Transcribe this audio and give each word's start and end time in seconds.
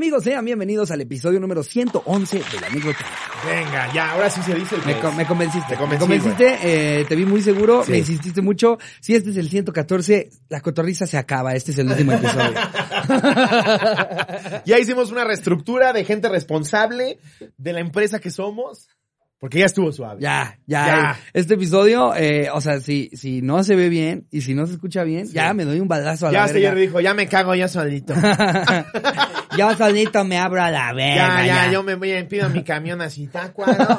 amigos? 0.00 0.24
Sean 0.24 0.42
bienvenidos 0.46 0.90
al 0.92 1.02
episodio 1.02 1.38
número 1.40 1.62
111 1.62 2.38
de 2.38 2.60
La 2.62 2.68
Anécdota. 2.68 3.04
Venga, 3.46 3.92
ya, 3.92 4.12
ahora 4.12 4.30
sí 4.30 4.40
se 4.42 4.54
dice 4.54 4.76
el 4.76 4.82
Me, 4.86 4.94
me 5.14 5.26
convenciste. 5.26 5.76
Te 5.76 5.86
me 5.86 5.98
convenciste, 5.98 6.56
eh, 6.62 7.04
te 7.06 7.14
vi 7.14 7.26
muy 7.26 7.42
seguro, 7.42 7.84
Sí. 7.84 7.90
me 7.92 7.98
insististe 7.98 8.40
mucho. 8.40 8.78
Si 9.02 9.14
este 9.14 9.28
es 9.28 9.36
el 9.36 9.50
114, 9.50 10.30
la 10.48 10.62
cotorriza 10.62 11.06
se 11.06 11.18
acaba. 11.18 11.54
Este 11.54 11.72
es 11.72 11.78
el 11.78 11.88
último 11.88 12.12
episodio. 12.12 12.54
Ya 14.64 14.78
hicimos 14.78 15.10
una 15.12 15.24
reestructura 15.24 15.92
de 15.92 16.04
gente 16.04 16.28
responsable 16.30 17.18
de 17.58 17.72
la 17.74 17.80
empresa 17.80 18.20
que 18.20 18.30
somos. 18.30 18.88
Porque 19.38 19.58
ya 19.58 19.66
estuvo 19.66 19.90
suave. 19.92 20.20
Ya, 20.22 20.58
ya, 20.66 20.86
Ya. 20.86 21.20
Este 21.34 21.54
episodio, 21.54 22.14
eh, 22.16 22.48
o 22.52 22.60
sea, 22.62 22.80
si, 22.80 23.10
si 23.14 23.42
no 23.42 23.62
se 23.64 23.74
ve 23.76 23.88
bien 23.90 24.26
y 24.30 24.40
si 24.42 24.54
no 24.54 24.66
se 24.66 24.72
escucha 24.74 25.02
bien, 25.04 25.26
ya 25.28 25.52
me 25.54 25.64
doy 25.66 25.78
un 25.80 25.88
balazo 25.88 26.26
a 26.26 26.32
Ya 26.32 26.40
la 26.40 26.46
verga. 26.52 26.58
ayer 26.70 26.74
dijo, 26.78 27.00
ya 27.00 27.12
me 27.14 27.26
cago 27.28 27.54
yo 27.54 27.68
solito. 27.68 28.14
Yo 29.56 29.74
solito 29.76 30.24
me 30.24 30.38
abro 30.38 30.62
a 30.62 30.70
la 30.70 30.92
verga. 30.92 31.44
ya, 31.44 31.46
ya, 31.66 31.72
yo 31.72 31.82
me 31.82 31.94
voy 31.96 32.12
a 32.12 32.26
pido 32.28 32.48
mi 32.50 32.62
camión 32.62 33.00
así, 33.00 33.26
tacuaro. 33.26 33.74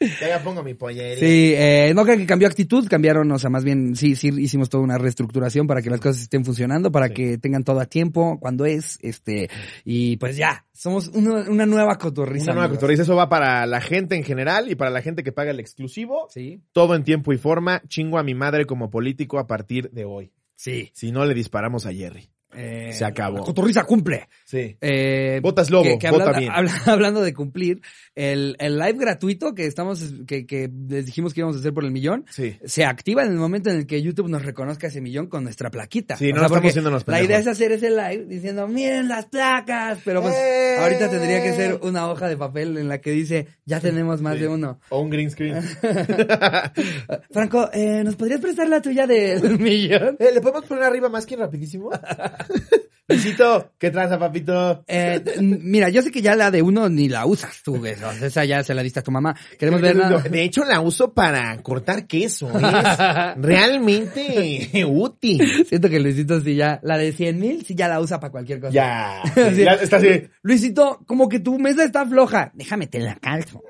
ya, 0.00 0.28
ya 0.28 0.42
pongo 0.42 0.62
mi 0.62 0.74
pollería. 0.74 1.16
Sí, 1.18 1.52
eh, 1.56 1.92
no 1.94 2.04
creo 2.04 2.16
que 2.16 2.26
cambió 2.26 2.48
actitud, 2.48 2.86
cambiaron, 2.88 3.30
o 3.32 3.38
sea, 3.38 3.50
más 3.50 3.64
bien, 3.64 3.96
sí, 3.96 4.14
sí 4.16 4.28
hicimos 4.38 4.68
toda 4.68 4.84
una 4.84 4.98
reestructuración 4.98 5.66
para 5.66 5.82
que 5.82 5.90
las 5.90 6.00
cosas 6.00 6.22
estén 6.22 6.44
funcionando, 6.44 6.90
para 6.92 7.08
Sí. 7.08 7.14
que 7.14 7.38
tengan 7.38 7.64
todo 7.64 7.80
a 7.80 7.86
tiempo, 7.86 8.38
cuando 8.40 8.64
es, 8.66 8.98
este, 9.02 9.48
y 9.84 10.16
pues 10.18 10.36
ya, 10.36 10.64
somos 10.72 11.08
una, 11.08 11.48
una 11.50 11.66
nueva 11.66 11.96
cotorriza. 11.98 12.44
Una 12.44 12.52
nueva 12.54 12.64
amigos. 12.66 12.78
cotorriza. 12.78 13.02
Eso 13.02 13.16
va 13.16 13.28
para 13.28 13.66
la 13.66 13.80
gente 13.80 14.14
en 14.16 14.24
general 14.24 14.70
y 14.70 14.74
para 14.74 14.90
la 14.90 15.02
gente 15.02 15.22
que 15.22 15.32
paga 15.32 15.50
el 15.50 15.60
exclusivo. 15.60 16.28
Sí, 16.30 16.60
Todo 16.72 16.94
en 16.94 17.02
tiempo 17.04 17.32
y 17.32 17.38
forma. 17.38 17.82
Chingo 17.88 18.18
a 18.18 18.22
mi 18.22 18.34
madre 18.34 18.64
como 18.66 18.90
político 18.90 19.38
a 19.38 19.46
partir 19.46 19.90
de 19.90 20.04
hoy. 20.04 20.32
sí. 20.56 20.90
Si 20.94 21.10
no, 21.12 21.24
le 21.24 21.34
disparamos 21.34 21.86
a 21.86 21.92
Jerry. 21.92 22.28
Eh, 22.54 22.92
Se 22.94 23.04
acabó. 23.04 23.44
Cotorriza 23.44 23.84
cumple. 23.84 24.28
Sí. 24.44 24.76
Eh, 24.80 25.38
Votas 25.42 25.70
lobo, 25.70 25.84
que- 25.84 25.98
que 25.98 26.08
habla- 26.08 26.32
bien. 26.38 26.50
habla- 26.50 26.72
hablando 26.86 27.20
de 27.20 27.34
cumplir, 27.34 27.82
el, 28.14 28.56
el 28.58 28.78
live 28.78 28.94
gratuito 28.98 29.54
que 29.54 29.66
estamos, 29.66 30.02
que, 30.26 30.46
que 30.46 30.70
les 30.88 31.04
dijimos 31.06 31.34
que 31.34 31.40
íbamos 31.40 31.56
a 31.56 31.60
hacer 31.60 31.74
por 31.74 31.84
el 31.84 31.90
millón, 31.90 32.24
Sí. 32.30 32.56
se 32.64 32.84
activa 32.86 33.22
en 33.22 33.32
el 33.32 33.36
momento 33.38 33.68
en 33.70 33.76
el 33.76 33.86
que 33.86 34.00
YouTube 34.02 34.28
nos 34.28 34.44
reconozca 34.44 34.86
ese 34.86 35.00
millón 35.02 35.26
con 35.26 35.44
nuestra 35.44 35.70
plaquita. 35.70 36.16
Sí, 36.16 36.26
O 36.30 36.34
no 36.34 36.36
sea, 36.48 36.58
estamos 36.58 36.76
los 36.92 37.06
La 37.06 37.22
idea 37.22 37.38
es 37.38 37.46
hacer 37.46 37.72
ese 37.72 37.90
live 37.90 38.24
diciendo, 38.26 38.66
miren 38.66 39.08
las 39.08 39.26
placas, 39.26 39.98
pero 40.04 40.22
pues 40.22 40.34
¡Eh! 40.34 40.76
ahorita 40.80 41.10
tendría 41.10 41.42
que 41.42 41.52
ser 41.52 41.78
una 41.82 42.08
hoja 42.10 42.28
de 42.28 42.36
papel 42.38 42.78
en 42.78 42.88
la 42.88 43.00
que 43.00 43.10
dice, 43.10 43.46
ya 43.66 43.78
tenemos 43.80 44.22
más 44.22 44.34
Sí. 44.36 44.40
de 44.40 44.48
uno. 44.48 44.80
O 44.88 45.00
un 45.00 45.10
green 45.10 45.30
screen. 45.30 45.62
Franco, 47.30 47.68
eh, 47.72 48.02
¿nos 48.04 48.16
podrías 48.16 48.40
prestar 48.40 48.68
la 48.68 48.80
tuya 48.80 49.06
del 49.06 49.58
millón? 49.60 50.16
Eh, 50.18 50.30
¿Le 50.32 50.40
podemos 50.40 50.64
poner 50.64 50.84
arriba 50.84 51.08
más 51.08 51.26
que 51.26 51.36
rapidísimo? 51.36 51.90
Luisito, 53.10 53.72
¿qué 53.78 53.90
tranza, 53.90 54.18
papito? 54.18 54.84
Eh, 54.86 55.22
mira, 55.40 55.88
yo 55.88 56.02
sé 56.02 56.10
que 56.10 56.20
ya 56.20 56.36
la 56.36 56.50
de 56.50 56.60
uno 56.60 56.90
ni 56.90 57.08
la 57.08 57.24
usas 57.24 57.62
tú, 57.62 57.78
güey. 57.78 57.94
Esa 58.20 58.44
ya 58.44 58.62
se 58.62 58.74
la 58.74 58.82
diste 58.82 59.00
a 59.00 59.02
tu 59.02 59.10
mamá. 59.10 59.34
Queremos 59.58 59.80
ver 59.80 59.96
nada. 59.96 60.18
De 60.18 60.42
hecho, 60.42 60.62
la 60.62 60.82
uso 60.82 61.14
para 61.14 61.56
cortar 61.62 62.06
queso. 62.06 62.50
Es 62.50 62.58
realmente 63.38 64.84
útil. 64.86 65.40
Siento 65.66 65.88
que 65.88 66.00
Luisito 66.00 66.38
sí 66.42 66.54
ya, 66.54 66.80
la 66.82 66.98
de 66.98 67.12
100 67.12 67.40
mil 67.40 67.64
sí 67.64 67.74
ya 67.74 67.88
la 67.88 67.98
usa 67.98 68.20
para 68.20 68.30
cualquier 68.30 68.60
cosa. 68.60 68.72
Ya. 68.72 69.22
Sí. 69.54 69.64
ya 69.64 69.72
está 69.72 69.96
así. 69.96 70.28
Luisito, 70.42 71.00
como 71.06 71.30
que 71.30 71.40
tu 71.40 71.58
mesa 71.58 71.84
está 71.84 72.04
floja. 72.04 72.50
Déjame 72.52 72.88
te 72.88 72.98
la 72.98 73.14
calzo. 73.14 73.62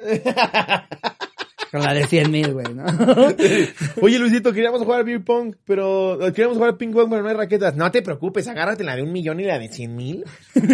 Con 1.70 1.82
la 1.82 1.92
de 1.92 2.06
100 2.06 2.30
mil, 2.30 2.52
güey, 2.54 2.66
¿no? 2.74 2.84
Oye, 4.02 4.18
Luisito, 4.18 4.52
queríamos 4.52 4.82
jugar 4.82 5.04
beer 5.04 5.22
pong, 5.22 5.54
pero 5.66 6.14
eh, 6.26 6.32
queríamos 6.32 6.56
jugar 6.56 6.76
ping 6.78 6.92
pong, 6.92 7.08
pero 7.10 7.22
no 7.22 7.28
hay 7.28 7.34
raquetas. 7.36 7.76
No 7.76 7.90
te 7.90 8.00
preocupes, 8.02 8.48
agárrate 8.48 8.84
la 8.84 8.96
de 8.96 9.02
un 9.02 9.12
millón 9.12 9.38
y 9.40 9.44
la 9.44 9.58
de 9.58 9.68
cien 9.68 9.94
mil. 9.94 10.24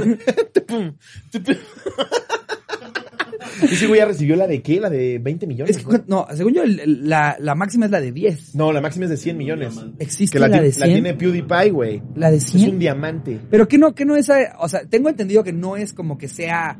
Ese 3.62 3.86
güey 3.86 4.00
ya 4.00 4.06
recibió 4.06 4.36
la 4.36 4.46
de 4.46 4.62
qué? 4.62 4.80
¿La 4.80 4.90
de 4.90 5.18
20 5.18 5.46
millones? 5.46 5.76
Es 5.76 5.84
que, 5.84 6.00
no, 6.06 6.26
según 6.34 6.54
yo, 6.54 6.62
el- 6.62 6.80
el- 6.80 7.08
la, 7.08 7.36
la 7.38 7.54
máxima 7.54 7.84
es 7.86 7.90
la 7.90 8.00
de 8.00 8.10
10. 8.12 8.54
No, 8.54 8.72
la 8.72 8.80
máxima 8.80 9.04
es 9.04 9.10
de 9.10 9.16
100 9.16 9.36
millones. 9.36 9.74
¿Existe 9.98 10.34
Que 10.34 10.40
la, 10.40 10.48
la, 10.48 10.58
ti- 10.58 10.62
de 10.64 10.68
la 10.70 10.86
100? 10.86 10.92
tiene 10.92 11.14
PewDiePie, 11.14 11.70
güey. 11.70 12.02
¿La 12.16 12.30
de 12.30 12.38
Es 12.38 12.44
100? 12.46 12.70
un 12.70 12.78
diamante. 12.78 13.38
Pero 13.50 13.68
que 13.68 13.78
no, 13.78 13.94
que 13.94 14.04
no 14.04 14.16
es, 14.16 14.28
eh, 14.28 14.48
o 14.58 14.68
sea, 14.68 14.84
tengo 14.86 15.08
entendido 15.08 15.44
que 15.44 15.52
no 15.52 15.76
es 15.76 15.92
como 15.92 16.18
que 16.18 16.28
sea 16.28 16.78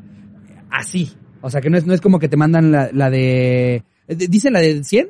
así. 0.69 1.13
O 1.41 1.49
sea, 1.49 1.61
que 1.61 1.69
no 1.69 1.77
es, 1.77 1.85
no 1.85 1.93
es 1.93 2.01
como 2.01 2.19
que 2.19 2.27
te 2.27 2.37
mandan 2.37 2.71
la, 2.71 2.89
la 2.91 3.09
de, 3.09 3.83
eh, 4.07 4.15
¿dicen 4.15 4.53
la 4.53 4.59
de 4.59 4.83
100? 4.83 5.09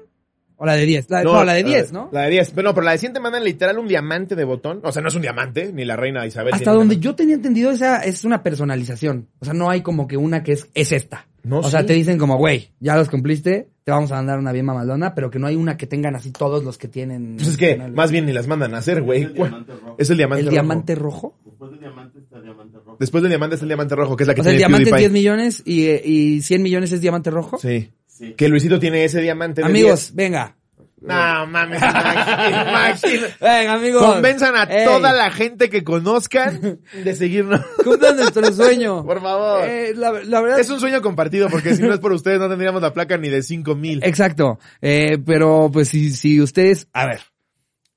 ¿O 0.58 0.66
la 0.66 0.74
de 0.76 0.86
10? 0.86 1.10
La, 1.10 1.24
no, 1.24 1.44
la 1.44 1.54
de 1.54 1.64
10, 1.64 1.92
¿no? 1.92 2.10
La 2.14 2.22
de 2.22 2.30
10. 2.30 2.52
Pero 2.52 2.70
no, 2.70 2.74
pero 2.74 2.86
la 2.86 2.92
de 2.94 2.98
100 2.98 3.14
te 3.14 3.20
mandan 3.20 3.44
literal 3.44 3.78
un 3.78 3.90
diamante 3.90 4.36
de 4.36 4.46
botón. 4.46 4.80
O 4.84 4.92
sea, 4.94 5.02
no 5.02 5.10
es 5.10 5.16
un 5.16 5.22
diamante, 5.22 5.74
ni 5.74 5.84
la 5.84 5.98
reina 5.98 6.26
Isabel. 6.26 6.54
Hasta 6.54 6.72
donde 6.72 6.98
yo 6.98 7.14
tenía 7.14 7.36
entendido, 7.36 7.72
esa 7.72 8.00
es 8.06 8.24
una 8.24 8.42
personalización. 8.42 9.28
O 9.40 9.46
sea, 9.46 9.54
no 9.54 9.70
hay 9.70 9.82
como 9.82 10.08
que 10.08 10.16
una 10.16 10.44
que 10.44 10.54
es, 10.54 10.70
es 10.74 10.94
esta. 10.94 11.28
No, 11.44 11.60
o 11.60 11.70
sea, 11.70 11.82
sí. 11.82 11.88
te 11.88 11.94
dicen 11.94 12.18
como, 12.18 12.38
güey, 12.38 12.72
ya 12.80 12.96
los 12.96 13.10
cumpliste, 13.10 13.68
te 13.84 13.92
vamos 13.92 14.12
a 14.12 14.16
mandar 14.16 14.40
una 14.40 14.52
bien 14.52 14.66
mamalona, 14.66 15.14
pero 15.14 15.30
que 15.30 15.38
no 15.40 15.46
hay 15.46 15.56
una 15.56 15.78
que 15.78 15.86
tengan 15.88 16.16
así 16.16 16.32
todos 16.32 16.64
los 16.64 16.78
que 16.78 16.88
tienen. 16.88 17.36
Pues 17.36 17.50
es 17.50 17.58
que 17.58 17.76
más 17.76 18.10
bien 18.10 18.26
ni 18.26 18.32
las 18.32 18.48
mandan 18.48 18.74
a 18.76 18.78
hacer, 18.78 19.02
güey. 19.04 19.24
Es 19.24 19.30
el 19.30 19.36
diamante 19.36 19.74
rojo. 19.74 19.96
Es 20.00 20.10
el 20.10 20.18
diamante 20.18 20.40
¿El 20.40 20.46
rojo. 20.46 20.54
diamante 20.54 20.96
rojo? 20.96 21.38
Después 21.46 21.72
del 21.72 21.80
diamante 21.82 22.20
está 22.20 22.38
el 22.38 22.44
diamante 22.44 22.78
rojo. 22.78 22.98
Después 23.00 23.22
del 23.24 23.30
diamante 23.30 23.56
es 23.58 23.62
el 23.62 23.68
diamante 23.68 23.96
rojo, 23.96 24.16
que 24.16 24.24
es 24.24 24.28
la 24.28 24.34
que 24.36 24.42
O 24.42 24.44
sea, 24.44 24.54
el 24.54 24.58
diamante 24.58 24.90
es 24.90 24.96
10 24.96 24.96
PewDiePie. 24.96 25.14
millones 25.14 25.64
y, 25.66 25.86
eh, 25.88 26.02
y 26.04 26.42
100 26.42 26.64
millones 26.64 26.92
es 26.94 27.02
diamante 27.02 27.30
rojo. 27.30 27.58
Sí. 27.58 27.92
Sí. 28.18 28.34
Que 28.34 28.48
Luisito 28.48 28.80
tiene 28.80 29.04
ese 29.04 29.20
diamante 29.20 29.62
de 29.62 29.68
Amigos, 29.68 30.12
venga. 30.14 30.56
10. 30.56 30.66
No, 31.02 31.48
mames, 31.48 31.82
imagina-. 31.82 33.28
Venga, 33.42 33.74
amigos. 33.74 34.04
Convenzan 34.04 34.56
a 34.56 34.64
Ey, 34.64 34.86
toda 34.86 35.12
la 35.12 35.30
gente 35.30 35.70
que 35.70 35.84
conozcan 35.84 36.80
de 36.94 37.16
seguirnos. 37.16 37.62
Cumplan 37.84 38.16
nuestro 38.16 38.52
sueño. 38.54 39.04
Por 39.06 39.22
favor. 39.22 39.68
Eh, 39.68 39.94
la, 39.96 40.14
la 40.24 40.42
verdad 40.42 40.60
Es 40.60 40.70
un 40.70 40.80
sueño 40.80 41.02
compartido, 41.02 41.50
porque 41.50 41.76
si 41.76 41.84
no 41.84 41.94
es 41.94 42.00
por 42.00 42.14
ustedes 42.14 42.40
no 42.40 42.48
tendríamos 42.48 42.82
la 42.82 42.94
placa 42.94 43.18
ni 43.18 43.30
de 43.30 43.44
5 43.44 43.76
mil. 43.76 44.00
Exacto. 44.04 44.60
Eh, 44.82 45.18
pero 45.24 45.70
pues 45.72 45.90
si, 45.90 46.12
si 46.12 46.42
ustedes, 46.42 46.88
a 46.94 47.06
ver, 47.06 47.20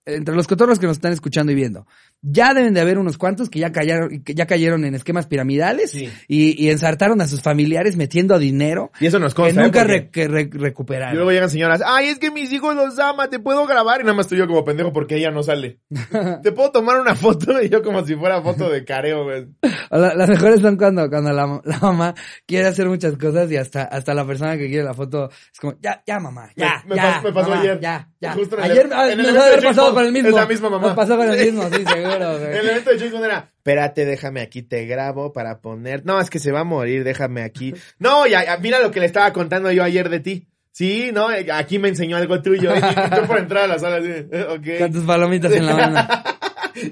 entre 0.04 0.34
los 0.34 0.48
cotorros 0.48 0.80
que 0.80 0.86
nos 0.86 0.96
están 0.96 1.12
escuchando 1.12 1.52
y 1.52 1.54
viendo, 1.54 1.86
ya 2.22 2.52
deben 2.54 2.74
de 2.74 2.80
haber 2.80 2.98
unos 2.98 3.16
cuantos 3.16 3.48
que 3.48 3.60
ya 3.60 3.70
cayeron, 3.70 4.22
que 4.24 4.34
ya 4.34 4.46
cayeron 4.46 4.84
en 4.84 4.94
esquemas 4.94 5.26
piramidales 5.26 5.92
Sí. 5.92 6.10
y, 6.26 6.62
y 6.64 6.70
ensartaron 6.70 7.20
a 7.20 7.28
sus 7.28 7.42
familiares 7.42 7.96
metiendo 7.96 8.38
dinero 8.38 8.90
Y 9.00 9.06
eso 9.06 9.18
nos 9.18 9.34
que 9.34 9.42
consta. 9.42 9.60
¿eh? 9.60 9.64
nunca 9.64 9.80
Porque 9.80 9.92
re- 9.94 10.10
que 10.10 10.28
re- 10.28 10.50
Y 10.52 10.58
recuperaron. 10.58 11.14
luego 11.16 11.30
llegan 11.30 11.48
señoras, 11.50 11.80
ay, 11.86 12.08
es 12.08 12.18
que 12.18 12.30
mis 12.30 12.52
hijos 12.52 12.74
los 12.74 12.98
ama, 12.98 13.28
te 13.28 13.38
puedo 13.38 13.66
grabar. 13.66 14.00
Y 14.00 14.04
nada 14.04 14.14
más 14.16 14.26
estoy 14.26 14.38
yo 14.38 14.46
como 14.46 14.64
pendejo 14.64 14.92
porque 14.92 15.16
ella 15.16 15.30
no 15.30 15.42
sale. 15.42 15.78
te 16.42 16.52
puedo 16.52 16.72
tomar 16.72 17.00
una 17.00 17.14
foto 17.14 17.62
y 17.62 17.68
yo 17.68 17.82
como 17.82 18.04
si 18.04 18.14
fuera 18.16 18.42
foto 18.42 18.68
de 18.68 18.84
careo, 18.84 19.24
güey. 19.24 19.46
La- 19.90 20.14
las 20.14 20.28
mejores 20.28 20.60
son 20.60 20.76
cuando, 20.76 21.08
cuando 21.08 21.32
la, 21.32 21.60
la 21.64 21.78
mamá 21.78 22.14
quiere 22.46 22.66
hacer 22.66 22.88
muchas 22.88 23.16
cosas 23.16 23.50
y 23.52 23.56
hasta, 23.56 23.82
hasta 23.84 24.12
la 24.14 24.26
persona 24.26 24.56
que 24.58 24.66
quiere 24.68 24.82
la 24.84 24.94
foto 24.94 25.28
es 25.30 25.60
como, 25.60 25.74
ya, 25.80 26.02
ya 26.06 26.18
mamá, 26.18 26.50
ya, 26.56 26.82
Me- 26.84 26.90
me 26.90 26.96
ya, 26.96 27.20
pas- 27.20 27.22
me 27.24 27.32
pasó 27.32 27.50
mamá, 27.50 27.62
ayer. 27.62 27.80
ya, 27.80 28.08
ya. 28.20 28.32
Justo 28.34 28.58
en 28.58 28.64
el- 28.64 28.70
ayer 28.72 28.86
en 28.86 29.20
el 29.20 29.20
evento 29.20 29.34
va 29.38 29.40
a 29.44 29.46
haber 29.46 29.60
de 29.60 29.66
pasado 29.68 29.94
con 29.94 30.04
el 30.04 30.12
mismo. 30.12 30.28
Es 30.30 30.34
la 30.34 30.46
misma 30.46 30.70
mamá. 30.70 30.86
Nos 30.88 30.96
pasó 30.96 31.16
con 31.16 31.30
el 31.30 31.38
mismo, 31.46 31.62
sí, 31.70 31.84
seguro, 31.86 32.07
güey. 32.38 32.58
El 32.58 32.68
evento 32.68 32.90
de 32.90 32.96
James 32.98 33.12
Bond 33.12 33.24
era, 33.24 33.50
espérate, 33.58 34.04
déjame 34.04 34.40
aquí, 34.40 34.62
te 34.62 34.86
grabo 34.86 35.32
para 35.32 35.60
poner. 35.60 36.04
No, 36.06 36.20
es 36.20 36.30
que 36.30 36.38
se 36.38 36.52
va 36.52 36.60
a 36.60 36.64
morir, 36.64 37.04
déjame 37.04 37.42
aquí. 37.42 37.74
No, 37.98 38.26
ya, 38.26 38.44
ya, 38.44 38.56
mira 38.58 38.80
lo 38.80 38.90
que 38.90 39.00
le 39.00 39.06
estaba 39.06 39.32
contando 39.32 39.70
yo 39.72 39.82
ayer 39.84 40.08
de 40.08 40.20
ti. 40.20 40.48
Sí, 40.72 41.10
no, 41.12 41.32
eh, 41.32 41.46
aquí 41.52 41.78
me 41.80 41.88
enseñó 41.88 42.16
algo 42.16 42.40
tuyo. 42.40 42.72
Y, 42.76 42.80
tú 42.80 43.26
por 43.26 43.38
entrar 43.38 43.64
a 43.64 43.66
la 43.66 43.78
sala, 43.78 43.96
así, 43.96 44.08
eh, 44.10 44.78
Con 44.78 44.92
tus 44.92 45.04
palomitas 45.04 45.52
en 45.52 45.66
la 45.66 45.74
mano. 45.76 46.08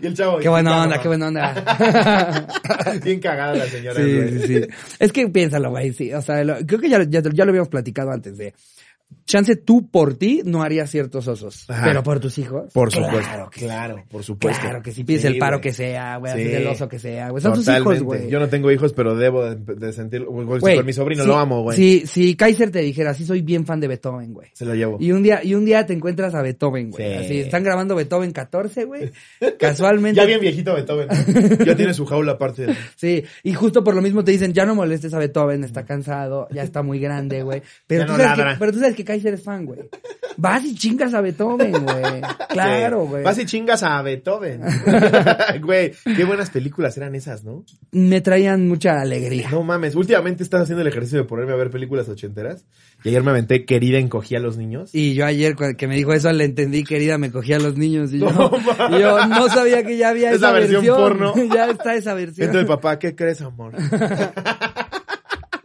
Y 0.03 0.05
el 0.05 0.15
chavo. 0.17 0.39
Qué 0.39 0.49
buena 0.49 0.71
"Ya, 0.71 0.77
onda, 0.83 0.89
mamá". 0.97 1.03
qué 1.03 1.09
buena 1.09 1.29
onda. 1.29 2.47
Bien 3.05 3.21
cagada 3.21 3.55
la 3.55 3.67
señora. 3.67 3.95
Sí, 4.03 4.15
güey. 4.17 4.29
sí, 4.31 4.47
sí. 4.49 4.67
Es 4.99 5.13
que 5.13 5.29
piénsalo, 5.29 5.71
güey, 5.71 5.93
sí. 5.93 6.13
O 6.13 6.21
sea, 6.23 6.43
lo- 6.43 6.57
creo 6.67 6.81
que 6.81 6.89
ya, 6.89 7.03
ya, 7.05 7.23
ya 7.23 7.45
lo 7.45 7.51
habíamos 7.51 7.69
platicado 7.69 8.11
antes 8.11 8.37
de... 8.37 8.53
Chance 9.25 9.57
tú 9.57 9.89
por 9.91 10.15
ti 10.15 10.43
no 10.45 10.63
harías 10.63 10.89
ciertos 10.89 11.27
osos, 11.27 11.65
Ajá. 11.69 11.85
pero 11.85 12.03
por 12.05 12.21
tus 12.21 12.39
hijos. 12.39 12.73
Por 12.73 12.91
claro 12.91 13.07
supuesto. 13.11 13.51
que 13.51 13.61
Claro, 13.63 14.05
por 14.09 14.23
supuesto. 14.23 14.61
Claro 14.63 14.83
que 14.83 14.93
si 14.93 15.03
pides 15.03 15.23
Sí, 15.23 15.27
el 15.27 15.39
paro 15.39 15.61
que 15.61 15.73
sea, 15.73 16.17
güey, 16.19 16.33
Sí. 16.35 16.53
el 16.53 16.67
oso 16.69 16.89
que 16.89 17.01
sea, 17.01 17.31
güey. 17.31 17.43
Son 17.43 17.53
tus 17.53 17.65
Totalmente. 17.65 17.97
hijos, 17.97 18.05
güey. 18.05 18.31
Yo 18.31 18.39
no 18.39 18.49
tengo 18.49 18.71
hijos, 18.71 18.93
pero 18.93 19.17
debo 19.17 19.45
de, 19.51 19.57
de 19.75 19.93
sentir, 19.93 20.25
güey, 20.25 20.77
con 20.77 20.87
mi 20.87 20.93
sobrino 20.93 21.23
si- 21.25 21.29
lo 21.29 21.37
amo, 21.39 21.63
güey. 21.63 21.77
Si, 21.77 22.07
si 22.07 22.37
Kaiser 22.37 22.71
te 22.71 22.81
dijera, 22.81 23.15
sí 23.15 23.25
soy 23.25 23.43
bien 23.43 23.67
fan 23.67 23.81
de 23.81 23.89
Beethoven, 23.89 24.33
güey. 24.33 24.49
Se 24.53 24.65
lo 24.65 24.75
llevo. 24.77 24.97
Y 25.01 25.11
un 25.11 25.25
día, 25.25 25.41
y 25.43 25.55
un 25.55 25.65
día 25.65 25.85
te 25.87 25.93
encuentras 25.93 26.33
a 26.37 26.43
Beethoven, 26.43 26.91
güey. 26.93 27.19
Sí. 27.19 27.25
Así, 27.25 27.41
están 27.41 27.65
grabando 27.65 27.97
Beethoven 27.97 28.31
14, 28.31 28.85
güey. 28.85 29.11
Casualmente. 29.59 30.21
Ya 30.21 30.27
bien 30.27 30.41
viejito 30.41 30.75
Beethoven. 30.75 31.09
ya 31.65 31.77
tiene 31.77 31.95
su 31.95 32.07
jaula 32.07 32.33
aparte. 32.33 32.67
Sí, 32.97 33.25
y 33.43 33.53
justo 33.55 33.83
por 33.85 33.95
lo 33.95 34.03
mismo 34.03 34.25
te 34.25 34.31
dicen, 34.33 34.53
ya 34.53 34.65
no 34.65 34.75
molestes 34.75 35.13
a 35.15 35.19
Beethoven, 35.19 35.65
está 35.65 35.85
cansado, 35.85 36.49
ya 36.53 36.63
está 36.63 36.83
muy 36.83 36.99
grande, 36.99 37.43
güey. 37.43 37.63
Pero, 37.87 38.07
no 38.07 38.17
pero 38.59 38.73
tú 38.73 38.79
sabes 38.79 38.95
que 38.97 39.05
Kaiser 39.05 39.35
es 39.35 39.43
fan, 39.45 39.65
güey. 39.65 39.81
Vas 40.39 40.65
y 40.65 40.75
chingas 40.75 41.15
a 41.15 41.21
Beethoven, 41.21 41.73
güey. 41.85 42.21
Claro, 42.49 43.07
güey. 43.07 43.23
Vas 43.23 43.39
y 43.39 43.45
chingas 43.47 43.83
a 43.83 44.01
Beethoven. 44.03 44.63
güey, 45.63 45.93
qué 46.17 46.25
buenas 46.25 46.51
películas 46.51 46.97
eran 46.97 47.15
esas, 47.15 47.45
¿no? 47.45 47.65
Me 47.93 48.21
traían 48.23 48.67
mucha 48.67 49.01
alegría. 49.01 49.51
No 49.51 49.63
mames, 49.63 49.95
últimamente 49.95 50.43
estás 50.43 50.63
haciendo 50.63 50.81
el 50.83 50.89
ejercicio 50.89 51.19
de 51.19 51.25
ponerme 51.25 51.53
a 51.53 51.57
ver 51.57 51.71
películas 51.71 52.09
ochenteras. 52.09 52.65
Y 53.05 53.11
ayer 53.11 53.23
me 53.23 53.31
aventé 53.31 53.65
Querida 53.67 53.99
encogía 53.99 54.39
a 54.39 54.41
los 54.41 54.57
niños. 54.57 54.95
Y 54.95 55.15
yo 55.15 55.27
ayer 55.27 55.55
que 55.77 55.87
me 55.87 55.95
dijo 55.97 56.13
eso 56.15 56.33
le 56.33 56.45
entendí, 56.45 56.83
querida, 56.83 57.19
me 57.19 57.31
cogía 57.31 57.57
a 57.57 57.61
los 57.61 57.77
niños 57.77 58.13
y 58.13 58.21
yo, 58.21 58.31
No, 58.31 58.51
mames. 58.51 58.99
y 58.99 59.03
yo 59.03 59.27
no 59.27 59.49
sabía 59.49 59.83
que 59.85 59.97
ya 59.99 60.09
había 60.09 60.31
Esa 60.33 60.37
esa, 60.49 60.53
versión 60.53 60.87
porno. 60.87 61.35
ya 61.55 61.71
está 61.71 61.95
esa 61.95 62.15
versión. 62.15 62.47
Entonces 62.47 62.67
papá, 62.69 62.99
¿qué 62.99 63.15
crees, 63.15 63.43
amor? 63.43 63.75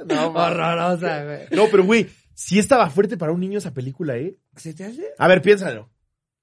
no. 0.06 0.28
Horrorosa, 0.34 1.24
güey. 1.24 1.40
No, 1.52 1.66
pero 1.72 1.84
güey, 1.86 2.08
sí 2.42 2.58
estaba 2.58 2.90
fuerte 2.90 3.18
para 3.18 3.32
un 3.32 3.40
niño 3.40 3.60
esa 3.60 3.72
película, 3.74 4.18
¿eh? 4.18 4.36
¿Se 4.56 4.74
te 4.74 4.84
hace? 4.84 5.06
A 5.20 5.28
ver, 5.28 5.44
piénsalo. 5.44 5.92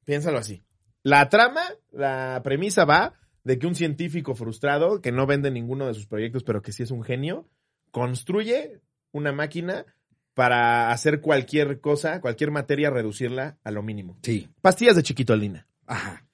Piénsalo 0.05 0.39
así. 0.39 0.63
La 1.03 1.29
trama, 1.29 1.63
la 1.91 2.41
premisa 2.45 2.85
va 2.85 3.15
de 3.43 3.59
que 3.59 3.67
un 3.67 3.75
científico 3.75 4.37
frustrado, 4.37 5.01
que 5.01 5.11
no 5.11 5.27
vende 5.27 5.51
ninguno 5.51 5.89
de 5.89 5.95
sus 5.95 6.07
proyectos, 6.07 6.45
pero 6.45 6.63
que 6.63 6.73
sí 6.73 6.85
es 6.85 6.93
un 6.93 7.03
genio, 7.03 7.49
construye 7.91 8.81
una 9.11 9.33
máquina 9.33 9.87
para 10.35 10.93
hacer 10.93 11.21
cualquier 11.21 11.81
cosa, 11.81 12.21
cualquier 12.21 12.53
materia, 12.53 12.91
reducirla 12.91 13.59
a 13.65 13.71
lo 13.73 13.83
mínimo. 13.83 14.19
Sí. 14.23 14.49
Pastillas 14.61 14.95
de 14.95 15.03
chiquitolina. 15.03 15.67
Ajá. 15.87 16.29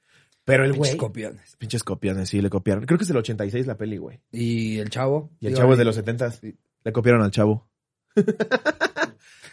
Pero 0.45 0.65
el 0.65 0.73
Pinches 0.73 0.91
güey... 0.91 0.99
copiones. 0.99 1.57
Pinches 1.57 1.83
copiones, 1.83 2.29
sí, 2.29 2.43
le 2.43 2.51
copiaron. 2.51 2.85
Creo 2.85 2.99
que 2.99 3.05
es 3.05 3.09
del 3.09 3.17
86 3.17 3.67
la 3.67 3.79
peli, 3.79 3.97
güey. 3.97 4.21
Y 4.31 4.79
el 4.79 4.91
chavo. 4.91 5.31
Y 5.41 5.47
el 5.47 5.53
Digo, 5.53 5.63
chavo 5.63 5.73
es 5.73 5.79
de 5.79 5.85
los 5.87 5.95
70. 5.95 6.35
Le 6.85 6.93
copiaron 6.93 7.23
al 7.23 7.31
chavo. 7.31 7.67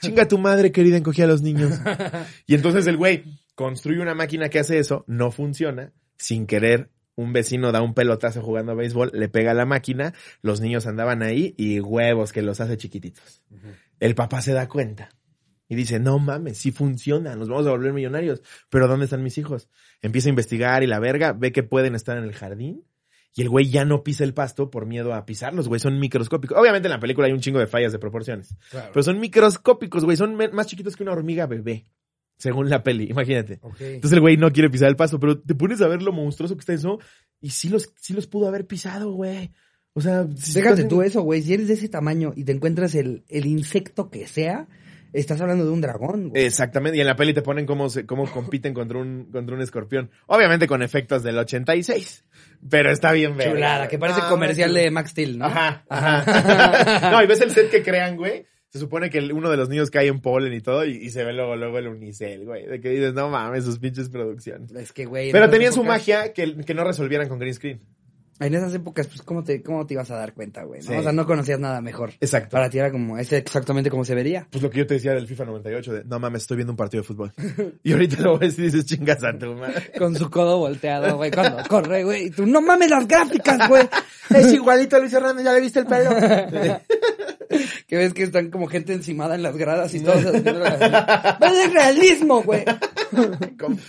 Chinga 0.01 0.27
tu 0.27 0.38
madre, 0.38 0.71
querida, 0.71 0.98
encogía 0.98 1.25
a 1.25 1.27
los 1.27 1.42
niños. 1.42 1.71
Y 2.48 2.56
entonces 2.56 2.88
el 2.88 2.98
güey 2.98 3.24
construye 3.56 4.01
una 4.01 4.15
máquina 4.15 4.50
que 4.50 4.59
hace 4.59 4.80
eso, 4.80 5.03
no 5.07 5.31
funciona, 5.31 5.94
sin 6.18 6.48
querer. 6.48 6.89
Un 7.15 7.33
vecino 7.33 7.71
da 7.71 7.81
un 7.81 7.94
pelotazo 7.94 8.42
jugando 8.42 8.71
a 8.71 8.75
béisbol, 8.75 9.12
le 9.13 9.30
pega 9.30 9.51
a 9.51 9.53
la 9.53 9.65
máquina, 9.65 10.13
los 10.42 10.62
niños 10.62 10.88
andaban 10.88 11.21
ahí 11.21 11.53
y 11.57 11.80
huevos 11.80 12.31
que 12.31 12.42
los 12.42 12.62
hace 12.62 12.77
chiquititos. 12.77 13.44
El 14.00 14.15
papá 14.15 14.42
se 14.42 14.53
da 14.53 14.68
cuenta 14.68 15.09
y 15.68 15.75
dice, 15.75 16.00
no 16.00 16.19
mames, 16.19 16.57
sí 16.57 16.71
funciona, 16.71 17.36
nos 17.36 17.50
vamos 17.50 17.68
a 17.68 17.71
volver 17.71 17.94
millonarios, 17.94 18.42
pero 18.69 18.88
¿dónde 18.88 19.06
están 19.06 19.24
mis 19.24 19.38
hijos? 19.38 19.69
Empieza 20.01 20.30
a 20.30 20.31
investigar 20.31 20.83
y 20.83 20.88
la 20.88 21.00
verga 21.00 21.33
ve 21.33 21.51
que 21.51 21.63
pueden 21.63 21.95
estar 21.95 22.18
en 22.18 22.24
el 22.24 22.33
jardín 22.33 22.86
y 23.33 23.41
el 23.41 23.49
güey 23.49 23.69
ya 23.69 23.85
no 23.85 24.03
pisa 24.03 24.23
el 24.23 24.33
pasto 24.33 24.69
por 24.69 24.85
miedo 24.85 25.13
a 25.13 25.25
pisarlos, 25.25 25.67
güey, 25.67 25.79
son 25.79 25.99
microscópicos. 25.99 26.57
Obviamente 26.57 26.87
en 26.87 26.91
la 26.93 26.99
película 26.99 27.27
hay 27.27 27.33
un 27.33 27.39
chingo 27.39 27.59
de 27.59 27.67
fallas 27.67 27.91
de 27.91 27.99
proporciones, 27.99 28.55
Claro. 28.69 28.89
pero 28.93 29.03
son 29.03 29.19
microscópicos, 29.19 30.03
güey, 30.03 30.17
son 30.17 30.35
más 30.35 30.67
chiquitos 30.67 30.95
que 30.95 31.03
una 31.03 31.13
hormiga 31.13 31.47
bebé, 31.47 31.85
según 32.37 32.69
la 32.69 32.83
peli, 32.83 33.05
imagínate. 33.09 33.59
Entonces 33.79 34.13
el 34.13 34.19
güey 34.21 34.37
no 34.37 34.51
quiere 34.51 34.69
pisar 34.69 34.89
el 34.89 34.95
pasto, 34.95 35.19
pero 35.19 35.39
te 35.39 35.55
pones 35.55 35.81
a 35.81 35.87
ver 35.87 36.01
lo 36.01 36.11
monstruoso 36.11 36.55
que 36.55 36.61
está 36.61 36.73
eso 36.73 36.99
y 37.39 37.51
sí 37.51 37.69
los, 37.69 37.93
sí 37.97 38.13
los 38.13 38.27
pudo 38.27 38.47
haber 38.47 38.67
pisado, 38.67 39.11
güey. 39.13 39.51
O 39.93 39.99
sea, 40.01 40.25
si 40.37 40.53
Déjate 40.53 40.85
tú 40.85 41.01
eso, 41.01 41.21
güey. 41.21 41.41
Si 41.41 41.53
eres 41.53 41.67
de 41.67 41.73
ese 41.73 41.89
tamaño 41.89 42.31
y 42.35 42.45
te 42.45 42.53
encuentras 42.53 42.95
el, 42.95 43.25
el 43.27 43.45
insecto 43.45 44.09
que 44.09 44.25
sea, 44.25 44.69
estás 45.13 45.41
hablando 45.41 45.65
de 45.65 45.71
un 45.71 45.81
dragón, 45.81 46.29
güey. 46.29 46.45
Exactamente, 46.45 46.97
y 46.97 47.01
en 47.01 47.07
la 47.07 47.15
peli 47.15 47.33
te 47.33 47.41
ponen 47.41 47.65
cómo, 47.65 47.89
se, 47.89 48.05
cómo 48.05 48.29
compiten 48.31 48.73
contra 48.73 48.97
un, 48.99 49.29
contra 49.31 49.55
un 49.55 49.61
escorpión. 49.61 50.11
Obviamente 50.27 50.67
con 50.67 50.81
efectos 50.81 51.23
del 51.23 51.37
86, 51.37 52.25
pero 52.69 52.91
está 52.91 53.11
bien 53.11 53.35
verga, 53.35 53.53
Chulada, 53.53 53.87
que 53.87 53.99
parece 53.99 54.21
No, 54.21 54.29
comercial 54.29 54.73
de 54.73 54.91
Max 54.91 55.11
Steel, 55.11 55.37
¿no? 55.37 55.45
Ajá, 55.45 55.83
ajá. 55.89 57.09
no, 57.11 57.23
y 57.23 57.27
ves 57.27 57.41
el 57.41 57.51
set 57.51 57.69
que 57.69 57.83
crean, 57.83 58.15
güey. 58.15 58.45
Se 58.69 58.79
supone 58.79 59.09
que 59.09 59.19
uno 59.19 59.49
de 59.49 59.57
los 59.57 59.67
niños 59.67 59.91
cae 59.91 60.07
en 60.07 60.21
polen 60.21 60.53
y 60.53 60.61
todo, 60.61 60.85
y, 60.85 60.91
y 60.91 61.09
se 61.09 61.25
ve 61.25 61.33
luego, 61.33 61.57
luego 61.57 61.77
el 61.77 61.89
unicel, 61.89 62.45
güey. 62.45 62.65
De 62.65 62.79
que 62.79 62.89
dices, 62.89 63.13
no 63.13 63.29
mames, 63.29 63.65
sus 63.65 63.79
pinches 63.79 64.07
producciones. 64.09 64.71
Es 64.71 64.93
que, 64.93 65.05
güey. 65.05 65.33
Pero 65.33 65.49
tenían 65.49 65.73
su 65.73 65.83
magia 65.83 66.31
que, 66.31 66.55
que 66.55 66.73
no 66.73 66.85
resolvieran 66.85 67.27
con 67.27 67.37
green 67.37 67.53
screen. 67.53 67.81
En 68.41 68.55
esas 68.55 68.73
épocas, 68.73 69.05
pues, 69.05 69.21
¿cómo 69.21 69.43
te, 69.43 69.61
cómo 69.61 69.85
te 69.85 69.93
ibas 69.93 70.09
a 70.09 70.15
dar 70.15 70.33
cuenta, 70.33 70.63
güey? 70.63 70.81
¿no? 70.81 70.88
Sí. 70.88 70.93
O 70.95 71.03
sea, 71.03 71.11
no 71.11 71.27
conocías 71.27 71.59
nada 71.59 71.79
mejor. 71.79 72.13
Exacto. 72.19 72.49
Para 72.49 72.71
ti 72.71 72.79
era 72.79 72.91
como, 72.91 73.19
es 73.19 73.31
exactamente 73.33 73.91
como 73.91 74.03
se 74.03 74.15
vería. 74.15 74.47
Pues 74.49 74.63
lo 74.63 74.71
que 74.71 74.79
yo 74.79 74.88
te 74.88 74.95
decía 74.95 75.13
del 75.13 75.27
FIFA 75.27 75.45
98, 75.45 75.93
de, 75.93 76.03
no 76.05 76.19
mames, 76.19 76.41
estoy 76.41 76.57
viendo 76.57 76.73
un 76.73 76.77
partido 76.77 77.03
de 77.03 77.07
fútbol. 77.07 77.31
Y 77.83 77.93
ahorita 77.93 78.21
lo 78.21 78.39
ves 78.39 78.57
y 78.57 78.63
dices, 78.63 78.85
chingas 78.85 79.23
a 79.23 79.38
tu 79.38 79.53
madre. 79.53 79.91
Con 79.97 80.15
su 80.15 80.29
codo 80.29 80.57
volteado, 80.57 81.17
güey, 81.17 81.29
cuando 81.29 81.63
corre, 81.67 82.03
güey. 82.03 82.25
Y 82.25 82.29
tú, 82.31 82.47
no 82.47 82.61
mames 82.61 82.89
las 82.89 83.07
gráficas, 83.07 83.69
güey. 83.69 83.88
Es 84.31 84.53
igualito 84.53 84.95
a 84.95 84.99
Luis 84.99 85.11
Hernández, 85.13 85.43
ya 85.43 85.53
le 85.53 85.59
viste 85.59 85.79
el 85.79 85.85
pelo. 85.85 86.09
que 87.85 87.97
ves 87.97 88.13
que 88.13 88.23
están 88.23 88.49
como 88.49 88.67
gente 88.67 88.93
encimada 88.93 89.35
en 89.35 89.43
las 89.43 89.57
gradas 89.57 89.93
y 89.93 89.99
todo. 89.99 90.15
¡Ves 90.31 91.65
el 91.65 91.73
realismo, 91.73 92.41
güey! 92.41 92.63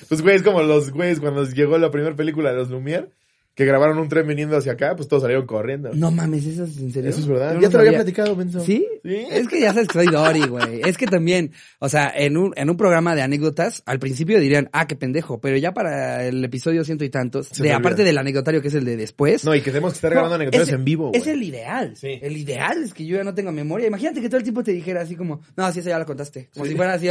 Pues 0.09 0.21
güey, 0.21 0.37
es 0.37 0.43
como 0.43 0.63
los 0.63 0.91
güeyes 0.91 1.21
cuando 1.21 1.45
llegó 1.45 1.79
la 1.79 1.93
primera 1.93 2.17
película 2.17 2.51
de 2.51 2.57
los 2.57 2.71
Lumière, 2.71 3.11
que 3.55 3.65
grabaron 3.67 3.99
un 3.99 4.09
tren 4.09 4.27
viniendo 4.27 4.57
hacia 4.57 4.73
acá, 4.73 4.97
pues 4.97 5.09
todos 5.09 5.23
salieron 5.23 5.47
corriendo. 5.47 5.91
No 5.93 6.11
mames, 6.11 6.47
¿eso 6.47 6.65
es 6.65 6.79
en 6.79 6.91
serio? 6.91 7.11
Eso 7.11 7.21
es 7.21 7.27
verdad. 7.27 7.59
Ya 7.61 7.69
te 7.69 7.75
lo 7.75 7.81
había 7.81 7.93
platicado, 7.93 8.35
Benzo. 8.35 8.61
¿Sí? 8.61 8.87
Sí. 9.05 9.27
Es 9.31 9.47
que 9.49 9.61
ya 9.61 9.75
sabes 9.75 9.89
que 9.89 9.95
soy 9.95 10.07
Dory, 10.07 10.47
güey. 10.47 10.81
Es 10.87 10.97
que 10.97 11.07
también, 11.07 11.53
o 11.79 11.89
sea, 11.91 12.11
en 12.17 12.37
un, 12.39 12.53
en 12.57 12.71
un 12.71 12.77
programa 12.79 13.15
de 13.15 13.21
anécdotas, 13.23 13.83
al 13.85 13.99
principio 13.99 14.41
dirían, 14.41 14.71
ah, 14.73 14.87
qué 14.87 14.97
pendejo, 14.97 15.41
pero 15.41 15.57
ya 15.59 15.73
para 15.75 16.25
el 16.27 16.43
episodio 16.45 16.83
ciento 16.85 17.05
y 17.05 17.11
tantos, 17.11 17.49
Se 17.49 17.63
de 17.63 17.69
te 17.69 17.75
aparte 17.75 18.05
del 18.05 18.17
anecdotario 18.17 18.63
que 18.63 18.69
es 18.69 18.75
el 18.75 18.85
de 18.87 18.97
después. 18.97 19.45
No, 19.45 19.55
y 19.55 19.61
que 19.61 19.71
tenemos 19.71 19.93
que 19.93 19.97
estar 19.97 20.11
grabando 20.13 20.37
anecdotarios 20.37 20.69
es- 20.69 20.75
en 20.75 20.85
vivo. 20.85 21.11
Es 21.13 21.27
el 21.27 21.43
ideal. 21.43 21.95
Sí. 21.97 22.19
El 22.23 22.37
ideal 22.39 22.83
es 22.83 22.95
que 22.95 23.05
yo 23.05 23.17
ya 23.19 23.25
no 23.25 23.35
tengo 23.35 23.53
memoria. 23.53 23.87
Imagínate 23.87 24.23
que 24.23 24.29
todo 24.29 24.39
el 24.39 24.45
tiempo 24.45 24.63
te 24.63 24.73
dijera 24.73 25.03
así 25.03 25.15
como, 25.15 25.43
no, 25.57 25.71
sí, 25.73 25.81
esa 25.81 25.91
ya 25.91 25.99
la 25.99 26.07
contaste. 26.07 26.49
Como 26.55 26.65
Sí. 26.65 26.71
si 26.71 26.77
fuera 26.77 26.95
así, 26.95 27.09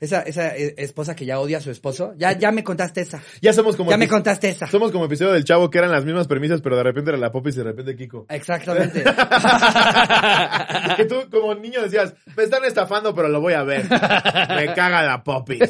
esa, 0.00 0.22
esa 0.22 0.56
eh, 0.56 0.74
esposa 0.78 1.14
que 1.14 1.24
ya 1.24 1.38
odia 1.38 1.58
a 1.58 1.60
su 1.60 1.70
esposo. 1.70 2.14
Ya, 2.18 2.36
ya 2.36 2.50
me 2.50 2.64
contaste 2.64 3.00
esa. 3.02 3.22
Ya 3.40 3.52
somos 3.52 3.76
como... 3.76 3.90
Ya 3.90 3.96
me 3.96 4.08
contaste 4.08 4.48
esa. 4.48 4.66
Somos 4.66 4.90
como 4.90 5.04
episodio 5.04 5.32
del 5.32 5.44
Chavo 5.44 5.70
que 5.70 5.83
eran 5.84 5.94
las 5.94 6.04
mismas 6.04 6.26
premisas, 6.26 6.60
pero 6.60 6.76
de 6.76 6.82
repente 6.82 7.10
era 7.10 7.18
la 7.18 7.30
Popis 7.32 7.54
y 7.54 7.58
de 7.58 7.64
repente 7.64 7.96
Kiko. 7.96 8.26
Exactamente. 8.28 9.04
que 10.96 11.04
tú 11.06 11.16
como 11.30 11.54
niño 11.54 11.82
decías, 11.82 12.14
me 12.36 12.44
están 12.44 12.64
estafando, 12.64 13.14
pero 13.14 13.28
lo 13.28 13.40
voy 13.40 13.52
a 13.54 13.62
ver. 13.62 13.84
Me 13.84 14.72
caga 14.74 15.02
la 15.02 15.22
Popis. 15.22 15.60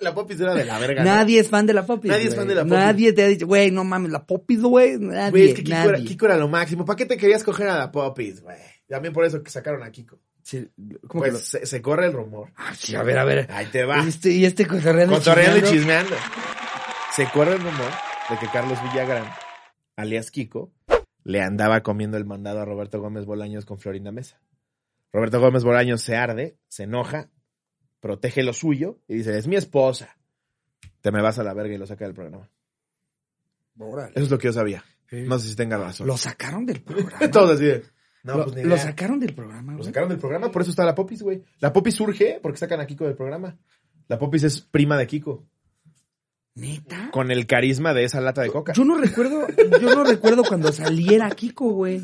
la 0.00 0.14
Popis 0.14 0.40
era 0.40 0.54
de 0.54 0.64
la 0.64 0.78
verga. 0.78 1.02
¿no? 1.04 1.10
Nadie 1.10 1.40
es 1.40 1.48
fan 1.48 1.66
de 1.66 1.74
la 1.74 1.84
Popis. 1.86 2.10
Nadie 2.10 2.26
es 2.28 2.36
fan 2.36 2.48
de 2.48 2.54
la 2.54 2.62
Popis. 2.62 2.76
Nadie 2.76 3.12
te 3.12 3.24
ha 3.24 3.28
dicho, 3.28 3.46
güey, 3.46 3.70
no 3.70 3.84
mames, 3.84 4.10
la 4.12 4.24
Popis, 4.24 4.60
güey. 4.60 4.98
Nadie, 4.98 5.30
Güey, 5.30 5.48
es 5.50 5.54
que 5.54 5.64
Kiko 5.64 5.76
era, 5.76 5.92
nadie. 5.92 6.04
Kiko 6.04 6.26
era 6.26 6.36
lo 6.36 6.48
máximo. 6.48 6.84
¿Para 6.84 6.96
qué 6.96 7.06
te 7.06 7.16
querías 7.16 7.42
coger 7.44 7.68
a 7.68 7.78
la 7.78 7.90
Popis, 7.92 8.40
güey? 8.42 8.56
También 8.88 9.14
por 9.14 9.24
eso 9.24 9.42
que 9.42 9.50
sacaron 9.50 9.82
a 9.82 9.90
Kiko. 9.90 10.18
Sí, 10.42 10.68
¿cómo 11.06 11.22
que 11.24 11.30
Pues 11.30 11.32
lo- 11.32 11.38
se, 11.60 11.66
se 11.66 11.80
corre 11.80 12.06
el 12.06 12.12
rumor. 12.12 12.48
Ah, 12.56 12.72
sí, 12.76 12.96
a 12.96 13.02
ver, 13.02 13.16
a 13.18 13.24
ver. 13.24 13.46
Ahí 13.50 13.66
te 13.66 13.84
va. 13.84 14.04
Y 14.04 14.08
este, 14.08 14.30
y 14.30 14.44
este 14.44 14.66
cotorreando. 14.66 15.14
Cotorreando 15.16 15.58
y 15.58 15.62
chismeando. 15.70 16.16
Se 17.14 17.26
corre 17.26 17.52
el 17.52 17.60
rumor 17.60 17.90
de 18.32 18.38
que 18.38 18.46
Carlos 18.48 18.78
Villagrán, 18.82 19.26
alias 19.94 20.30
Kiko, 20.30 20.72
le 21.22 21.42
andaba 21.42 21.82
comiendo 21.82 22.16
el 22.16 22.24
mandado 22.24 22.60
a 22.60 22.64
Roberto 22.64 22.98
Gómez 22.98 23.26
Bolaños 23.26 23.66
con 23.66 23.78
Florinda 23.78 24.10
Mesa. 24.10 24.40
Roberto 25.12 25.38
Gómez 25.38 25.64
Bolaños 25.64 26.00
se 26.00 26.16
arde, 26.16 26.56
se 26.68 26.84
enoja, 26.84 27.28
protege 28.00 28.42
lo 28.42 28.54
suyo 28.54 28.98
y 29.06 29.16
dice, 29.16 29.36
es 29.36 29.46
mi 29.46 29.56
esposa. 29.56 30.16
Te 31.02 31.12
me 31.12 31.20
vas 31.20 31.38
a 31.38 31.44
la 31.44 31.52
verga 31.52 31.74
y 31.74 31.78
lo 31.78 31.86
saca 31.86 32.06
del 32.06 32.14
programa. 32.14 32.48
Órale. 33.78 34.12
Eso 34.14 34.24
es 34.24 34.30
lo 34.30 34.38
que 34.38 34.46
yo 34.48 34.52
sabía. 34.54 34.82
No 35.10 35.38
sé 35.38 35.48
si 35.50 35.54
tenga 35.56 35.76
razón. 35.76 36.06
Lo 36.06 36.16
sacaron 36.16 36.64
del 36.64 36.80
programa. 36.84 37.30
Todos 37.30 37.50
así 37.56 37.66
de, 37.66 37.84
No, 38.22 38.38
lo, 38.38 38.44
pues 38.44 38.56
ni 38.56 38.64
lo 38.64 38.78
sacaron 38.78 39.20
del 39.20 39.34
programa, 39.34 39.72
Lo 39.72 39.78
güey. 39.78 39.86
sacaron 39.88 40.08
del 40.08 40.18
programa, 40.18 40.50
por 40.50 40.62
eso 40.62 40.70
está 40.70 40.86
la 40.86 40.94
Popis, 40.94 41.22
güey. 41.22 41.42
La 41.60 41.70
Popis 41.70 41.94
surge 41.96 42.40
porque 42.42 42.56
sacan 42.58 42.80
a 42.80 42.86
Kiko 42.86 43.04
del 43.04 43.14
programa. 43.14 43.58
La 44.08 44.18
Popis 44.18 44.44
es 44.44 44.60
prima 44.62 44.96
de 44.96 45.06
Kiko, 45.06 45.46
¿Neta? 46.54 47.10
con 47.12 47.30
el 47.30 47.46
carisma 47.46 47.94
de 47.94 48.04
esa 48.04 48.20
lata 48.20 48.42
de 48.42 48.50
coca. 48.50 48.72
Yo 48.74 48.84
no 48.84 48.98
recuerdo, 48.98 49.46
yo 49.80 49.94
no 49.94 50.04
recuerdo 50.04 50.42
cuando 50.44 50.70
saliera 50.72 51.30
Kiko, 51.30 51.70
güey. 51.70 52.02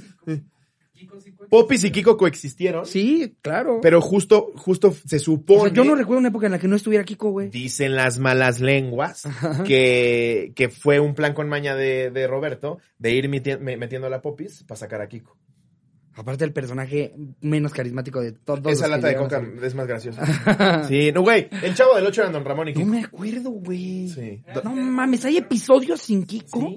Popis 1.49 1.85
y 1.85 1.93
Kiko 1.93 2.17
coexistieron, 2.17 2.85
Sí, 2.85 3.37
claro. 3.41 3.79
pero 3.81 4.01
justo, 4.01 4.51
justo 4.57 4.93
se 5.07 5.17
O 5.17 5.21
supone, 5.21 5.63
sea, 5.71 5.73
yo 5.73 5.85
no 5.85 5.95
recuerdo 5.95 6.19
una 6.19 6.29
época 6.29 6.47
en 6.47 6.53
la 6.53 6.59
que 6.59 6.67
no 6.67 6.75
estuviera 6.77 7.05
Kiko, 7.05 7.31
güey. 7.31 7.51
dicen 7.51 7.95
las 7.95 8.19
malas 8.19 8.61
lenguas, 8.61 9.23
que, 9.65 10.53
que 10.57 10.69
fue 10.71 10.99
un 10.99 11.15
plan 11.15 11.35
con 11.35 11.49
maña 11.49 11.77
de, 11.77 12.11
de 12.11 12.27
Roberto 12.27 12.79
de 12.99 13.13
ir 13.13 13.29
meti- 13.31 13.59
me- 13.61 13.77
metiendo 13.77 14.09
a 14.09 14.11
la 14.11 14.21
Popis 14.23 14.65
para 14.65 14.77
sacar 14.79 15.01
a 15.01 15.09
Kiko. 15.09 15.37
Aparte 16.19 16.45
el 16.45 16.53
personaje 16.53 17.15
menos 17.41 17.73
carismático 17.73 18.21
de 18.21 18.33
todos. 18.33 18.61
los 18.65 18.73
Esa 18.73 18.87
que 18.87 18.91
lata 18.91 19.07
de 19.09 19.15
a 19.15 19.19
coca 19.19 19.43
es 19.63 19.75
más 19.77 19.87
graciosa. 19.87 20.85
Sí, 20.89 21.13
no, 21.13 21.23
güey. 21.23 21.49
El 21.63 21.75
chavo 21.75 21.95
del 21.95 22.07
8 22.07 22.23
era 22.23 22.31
Don 22.31 22.45
Ramón 22.45 22.69
y 22.69 22.73
No 22.73 22.81
Kiko. 22.81 22.91
me 22.91 23.01
acuerdo, 23.05 23.51
güey. 23.51 24.09
Sí. 24.09 24.43
No 24.65 24.73
mames, 24.75 25.25
¿hay 25.25 25.37
episodios 25.37 26.01
sin 26.01 26.25
Kiko? 26.25 26.75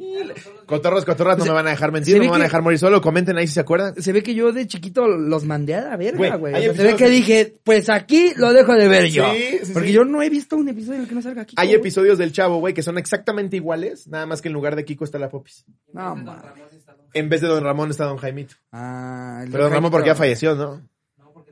Cotorros, 0.65 1.05
cotorras, 1.05 1.37
no 1.37 1.43
Se- 1.43 1.49
me 1.49 1.55
van 1.55 1.67
a 1.67 1.71
dejar 1.71 1.91
mentir, 1.91 2.17
no 2.17 2.23
me 2.25 2.29
van 2.29 2.41
a 2.41 2.43
dejar 2.45 2.61
morir 2.61 2.77
solo. 2.79 3.01
Comenten 3.01 3.37
ahí 3.37 3.47
si 3.47 3.53
se 3.55 3.59
acuerdan. 3.61 3.95
Se 4.01 4.11
ve 4.13 4.21
que 4.23 4.35
yo 4.35 4.51
de 4.51 4.67
chiquito 4.67 5.07
los 5.07 5.43
mandé 5.45 5.75
a 5.75 5.81
la 5.89 5.97
verga, 5.97 6.17
Güey, 6.17 6.31
güey. 6.39 6.53
hay 6.55 6.67
O 6.67 6.73
sea, 6.75 6.85
se 6.85 6.91
ve 6.91 6.95
que 6.97 7.09
dije, 7.09 7.53
pues 7.63 7.89
aquí 7.89 8.33
lo 8.37 8.53
dejo 8.53 8.73
de 8.75 8.87
ver 8.87 9.07
yo. 9.09 9.25
Sí, 9.33 9.59
sí, 9.63 9.71
Porque 9.73 9.87
sí. 9.89 9.93
yo 9.95 10.03
no 10.05 10.21
he 10.21 10.29
visto 10.29 10.55
un 10.55 10.69
episodio 10.69 10.97
en 10.97 11.01
el 11.03 11.07
que 11.09 11.15
no 11.15 11.21
salga 11.21 11.45
Kiko. 11.45 11.59
Hay 11.59 11.69
güey. 11.69 11.79
episodios 11.79 12.17
del 12.17 12.31
chavo, 12.31 12.59
güey, 12.59 12.73
que 12.73 12.83
son 12.83 12.97
exactamente 12.97 13.55
iguales, 13.55 14.07
nada 14.07 14.25
más 14.25 14.41
que 14.41 14.49
en 14.49 14.53
lugar 14.53 14.75
de 14.75 14.85
Kiko 14.85 15.03
está 15.03 15.17
la 15.17 15.29
Popis. 15.29 15.65
No, 15.93 16.15
mames. 16.15 16.43
En 17.13 17.29
vez 17.29 17.41
de 17.41 17.47
Don 17.47 17.63
Ramón 17.63 17.89
está 17.91 18.05
Don 18.05 18.17
Jaimito. 18.17 18.55
Ah, 18.71 19.41
el 19.43 19.51
Pero 19.51 19.65
Don 19.65 19.73
Ramón 19.73 19.91
porque 19.91 20.07
ya 20.07 20.15
falleció, 20.15 20.55
¿no? 20.55 20.81
No, 21.17 21.45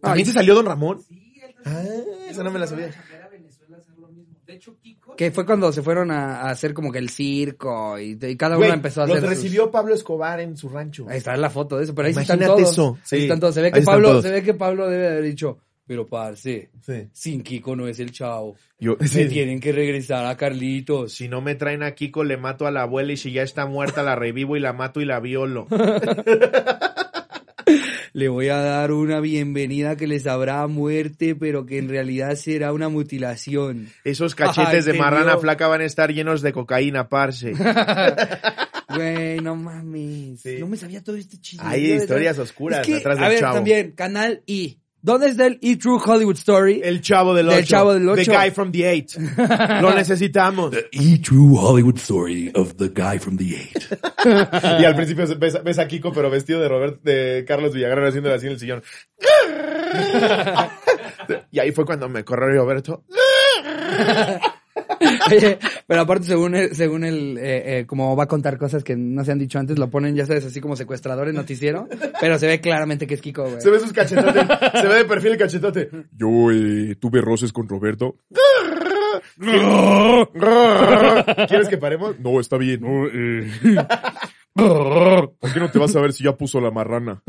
¿También 0.00 0.26
se 0.26 0.32
salió 0.32 0.54
Don 0.54 0.66
Ramón? 0.66 1.00
Ah, 1.64 1.82
esa 2.28 2.42
no 2.42 2.50
me 2.50 2.58
la 2.58 2.66
sabía. 2.66 2.90
Que 5.16 5.30
fue 5.30 5.46
cuando 5.46 5.72
se 5.72 5.82
fueron 5.82 6.10
a, 6.10 6.42
a 6.42 6.50
hacer 6.50 6.74
como 6.74 6.90
que 6.90 6.98
el 6.98 7.08
circo 7.10 7.98
y, 7.98 8.18
y 8.20 8.36
cada 8.36 8.56
uno 8.56 8.66
Güey, 8.66 8.72
empezó 8.76 9.02
a 9.02 9.06
los 9.06 9.16
hacer. 9.18 9.28
recibió 9.30 9.70
Pablo 9.70 9.94
Escobar 9.94 10.40
en 10.40 10.56
su 10.56 10.68
rancho. 10.68 11.06
Ahí 11.08 11.18
está 11.18 11.36
la 11.36 11.50
foto 11.50 11.76
de 11.78 11.84
eso, 11.84 11.94
pero 11.94 12.08
ahí 12.08 12.14
sí 12.14 12.20
están 12.20 12.38
Imagínate 12.38 12.62
todos. 12.62 12.72
eso, 12.72 12.98
sí. 13.04 13.16
Ahí 13.16 13.22
están 13.22 13.40
todos. 13.40 13.54
Se 13.54 13.60
ve 13.60 13.66
Ahí 13.68 13.72
que 13.72 13.78
están 13.80 13.94
Pablo, 13.94 14.08
todos. 14.10 14.22
se 14.24 14.30
ve 14.30 14.42
que 14.42 14.54
Pablo 14.54 14.88
debe 14.88 15.08
haber 15.08 15.24
dicho, 15.24 15.58
pero 15.86 16.06
parce, 16.06 16.70
Sí. 16.80 17.08
sin 17.12 17.42
Kiko 17.42 17.74
no 17.76 17.86
es 17.88 17.98
el 18.00 18.10
chavo. 18.12 18.56
Yo, 18.78 18.96
Me 19.00 19.08
sí. 19.08 19.26
tienen 19.28 19.60
que 19.60 19.72
regresar 19.72 20.24
a 20.26 20.36
Carlitos. 20.36 21.12
Si 21.14 21.28
no 21.28 21.40
me 21.40 21.54
traen 21.54 21.82
a 21.82 21.92
Kiko, 21.94 22.24
le 22.24 22.36
mato 22.36 22.66
a 22.66 22.70
la 22.70 22.82
abuela 22.82 23.12
y 23.12 23.16
si 23.16 23.32
ya 23.32 23.42
está 23.42 23.66
muerta, 23.66 24.02
la 24.02 24.16
revivo 24.16 24.56
y 24.56 24.60
la 24.60 24.72
mato 24.72 25.00
y 25.00 25.04
la 25.04 25.20
violo. 25.20 25.66
Le 28.14 28.28
voy 28.28 28.48
a 28.48 28.56
dar 28.58 28.92
una 28.92 29.20
bienvenida 29.20 29.96
que 29.96 30.06
les 30.06 30.24
sabrá 30.24 30.60
a 30.60 30.66
muerte, 30.66 31.34
pero 31.34 31.64
que 31.64 31.78
en 31.78 31.88
realidad 31.88 32.34
será 32.34 32.74
una 32.74 32.90
mutilación. 32.90 33.88
Esos 34.04 34.34
cachetes 34.34 34.86
Ay, 34.86 34.92
de 34.92 34.98
marrana 34.98 35.38
flaca 35.38 35.66
van 35.66 35.80
a 35.80 35.84
estar 35.86 36.12
llenos 36.12 36.42
de 36.42 36.52
cocaína, 36.52 37.08
parce. 37.08 37.54
Güey, 38.94 39.40
no 39.40 39.56
mames. 39.56 40.42
Sí. 40.42 40.56
No 40.60 40.66
me 40.66 40.76
sabía 40.76 41.02
todo 41.02 41.16
este 41.16 41.38
chisme. 41.40 41.66
Hay 41.66 41.92
historias 41.92 42.38
oscuras 42.38 42.80
Es 42.80 42.86
que, 42.86 42.94
detrás 42.96 43.16
del 43.16 43.24
a 43.24 43.28
ver, 43.30 43.38
chavo. 43.40 43.54
también, 43.54 43.92
Canal 43.92 44.42
I. 44.44 44.81
¿Dónde 45.04 45.26
está 45.30 45.46
el 45.48 45.58
E 45.60 45.76
True 45.76 45.98
Hollywood 46.04 46.36
Story? 46.36 46.80
El 46.82 47.00
chavo 47.00 47.34
del 47.34 47.48
Del 47.48 47.58
ocho. 47.58 47.66
Chavo 47.66 47.92
del 47.92 48.04
The 48.04 48.10
Ocho. 48.22 48.32
guy 48.32 48.50
from 48.52 48.70
the 48.70 48.88
eight. 48.88 49.10
Lo 49.80 49.92
necesitamos. 49.92 50.72
E 50.92 51.18
true 51.18 51.56
Hollywood 51.58 51.96
story 51.96 52.52
of 52.54 52.74
the 52.76 52.88
guy 52.88 53.18
from 53.18 53.36
the 53.36 53.56
eight. 53.56 53.98
Y 54.80 54.84
al 54.84 54.94
principio 54.94 55.26
ves, 55.36 55.62
ves 55.64 55.78
a 55.80 55.88
Kiko, 55.88 56.12
pero 56.12 56.30
vestido 56.30 56.60
de 56.60 56.68
Robert, 56.68 57.02
de 57.02 57.44
Carlos 57.48 57.72
Villagrán 57.74 58.06
haciendo 58.06 58.32
así 58.32 58.46
en 58.46 58.52
el 58.52 58.58
sillón. 58.60 58.82
Y 61.50 61.58
ahí 61.60 61.72
fue 61.72 61.84
cuando 61.84 62.08
me 62.08 62.24
corrió 62.24 62.62
Roberto. 62.62 63.04
Oye, 65.30 65.58
pero 65.86 66.02
aparte 66.02 66.26
según 66.26 66.54
el, 66.54 66.74
según 66.74 67.04
el, 67.04 67.38
eh, 67.38 67.80
eh, 67.80 67.86
como 67.86 68.16
va 68.16 68.24
a 68.24 68.28
contar 68.28 68.58
cosas 68.58 68.84
que 68.84 68.96
no 68.96 69.24
se 69.24 69.32
han 69.32 69.38
dicho 69.38 69.58
antes, 69.58 69.78
lo 69.78 69.90
ponen, 69.90 70.14
ya 70.14 70.26
sabes, 70.26 70.44
así 70.44 70.60
como 70.60 70.76
secuestrador 70.76 71.28
en 71.28 71.36
noticiero, 71.36 71.88
pero 72.20 72.38
se 72.38 72.46
ve 72.46 72.60
claramente 72.60 73.06
que 73.06 73.14
es 73.14 73.20
Kiko, 73.20 73.44
güey. 73.44 73.60
Se 73.60 73.70
ve 73.70 73.80
sus 73.80 73.92
cachetotes. 73.92 74.46
se 74.80 74.88
ve 74.88 74.94
de 74.96 75.04
perfil 75.04 75.32
el 75.32 75.38
cachetote. 75.38 75.90
Yo 76.12 76.50
eh, 76.50 76.96
tuve 77.00 77.20
roces 77.20 77.52
con 77.52 77.68
Roberto. 77.68 78.16
¿Quieres 81.48 81.68
que 81.68 81.78
paremos? 81.78 82.18
No, 82.18 82.40
está 82.40 82.56
bien. 82.56 82.80
No, 82.80 83.06
eh. 83.06 83.50
¿Por 84.54 85.52
qué 85.52 85.60
no 85.60 85.70
te 85.70 85.78
vas 85.78 85.94
a 85.96 86.00
ver 86.00 86.12
si 86.12 86.24
ya 86.24 86.36
puso 86.36 86.60
la 86.60 86.70
marrana? 86.70 87.22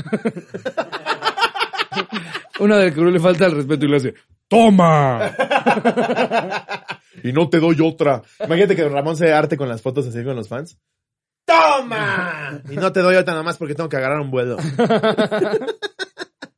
Uno 2.60 2.78
del 2.78 2.94
Cruz 2.94 3.12
le 3.12 3.20
falta 3.20 3.46
el 3.46 3.54
respeto 3.54 3.86
y 3.86 3.90
le 3.90 3.98
hace, 3.98 4.14
¡Toma! 4.48 5.32
Y 7.24 7.34
no 7.34 7.50
te 7.50 7.60
doy 7.60 7.78
otra. 7.82 8.22
Imagínate 8.44 8.76
que 8.76 8.82
Don 8.84 8.94
Ramón 8.94 9.16
se 9.18 9.32
arte 9.32 9.58
con 9.58 9.70
las 9.70 9.82
fotos 9.82 10.08
así 10.08 10.24
con 10.24 10.36
los 10.36 10.48
fans. 10.48 10.78
¡Toma! 11.46 12.62
Y 12.70 12.76
no 12.76 12.92
te 12.92 13.02
doy 13.02 13.16
otra 13.16 13.34
nada 13.34 13.44
más 13.44 13.58
porque 13.58 13.76
tengo 13.76 13.90
que 13.90 13.98
agarrar 13.98 14.20
un 14.22 14.32
vuelo. 14.32 14.58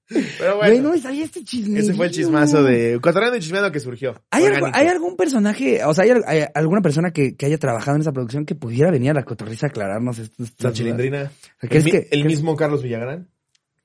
Pero 0.08 0.58
güey, 0.58 0.70
bueno, 0.74 0.90
no 0.90 0.92
me 0.96 1.02
sabía 1.02 1.26
este 1.26 1.44
chisme. 1.44 1.80
ese 1.80 1.94
fue 1.96 2.06
el 2.06 2.12
chismazo 2.12 2.62
de... 2.62 3.00
Cotorreando 3.02 3.38
y 3.38 3.40
chismeando 3.40 3.72
que 3.72 3.80
surgió. 3.80 4.22
¿Hay, 4.30 4.46
algo-. 4.46 4.70
¿Hay 4.72 4.86
algún 4.88 5.16
personaje, 5.18 5.84
o 5.84 5.94
sea, 5.96 6.04
hay, 6.04 6.12
al- 6.12 6.24
hay 6.28 6.46
alguna 6.54 6.82
persona 6.82 7.10
que, 7.12 7.36
que 7.36 7.48
haya 7.48 7.58
trabajado 7.58 7.96
en 7.96 8.02
esa 8.02 8.12
producción 8.12 8.46
que 8.46 8.54
pudiera 8.54 8.92
venir 8.92 9.10
a 9.12 9.14
la 9.16 9.24
cotorriza 9.24 9.66
a 9.66 9.70
aclararnos 9.70 10.20
esto? 10.20 10.44
La 10.60 10.72
chilindrina. 10.72 11.32
¿Qué 11.60 11.78
El, 12.12 12.22
mi- 12.24 12.28
mismo 12.30 12.56
Carlos 12.56 12.84
Villagrán. 12.84 13.30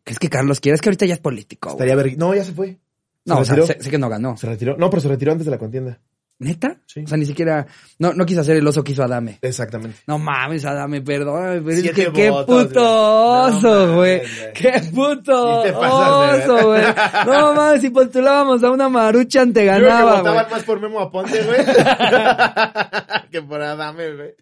¿Qué 0.04 0.12
es 0.12 0.18
que 0.18 0.28
Carlos 0.28 0.60
quiere? 0.60 0.74
Es 0.74 0.82
que 0.82 0.90
ahorita 0.90 1.06
ya 1.06 1.14
es 1.14 1.20
político, 1.20 1.70
güey. 1.70 1.88
Estaría 1.88 1.96
ver... 1.96 2.18
No, 2.18 2.34
ya 2.34 2.44
se 2.44 2.52
fue. 2.52 2.78
No, 3.24 3.36
¿Se 3.36 3.40
o 3.40 3.44
sea, 3.46 3.54
retiró? 3.56 3.66
sé, 3.78 3.82
sé 3.84 3.90
que 3.90 3.98
no 3.98 4.08
ganó. 4.10 4.36
Se 4.36 4.46
retiró. 4.46 4.76
No, 4.76 4.90
pero 4.90 5.00
se 5.00 5.08
retiró 5.08 5.32
antes 5.32 5.46
de 5.46 5.50
la 5.50 5.58
contienda. 5.58 6.00
¿Neta? 6.40 6.78
Sí. 6.86 7.02
O 7.04 7.06
sea, 7.06 7.18
ni 7.18 7.26
siquiera, 7.26 7.66
no, 7.98 8.14
no 8.14 8.24
quiso 8.24 8.40
hacer 8.40 8.56
el 8.56 8.66
oso 8.66 8.82
que 8.82 8.92
hizo 8.92 9.02
Adame. 9.04 9.38
Exactamente. 9.42 9.98
No 10.06 10.18
mames, 10.18 10.64
Adame, 10.64 11.02
perdóname, 11.02 11.60
pero 11.60 11.70
es 11.70 11.80
Siete 11.82 12.06
que 12.06 12.12
qué 12.12 12.30
puto. 12.30 12.80
No 12.80 13.42
oso, 13.44 13.94
güey. 13.96 14.20
güey. 14.20 14.52
Qué 14.54 14.72
puto 14.94 15.62
Sí 15.62 15.68
de 15.68 15.76
oso, 15.76 16.66
güey. 16.68 16.82
No 17.26 17.52
mames, 17.52 17.82
si 17.82 17.90
postulábamos 17.90 18.64
a 18.64 18.70
una 18.70 18.88
maruchan 18.88 19.52
te 19.52 19.66
Yo 19.66 19.72
que 19.72 19.78
ganaba, 19.80 20.16
votaban 20.16 20.44
güey. 20.44 20.50
más 20.50 20.62
por 20.62 20.80
Memo 20.80 21.00
Aponte, 21.00 21.42
güey. 21.44 21.58
que 23.30 23.42
por 23.42 23.60
Adame, 23.60 24.14
güey. 24.14 24.34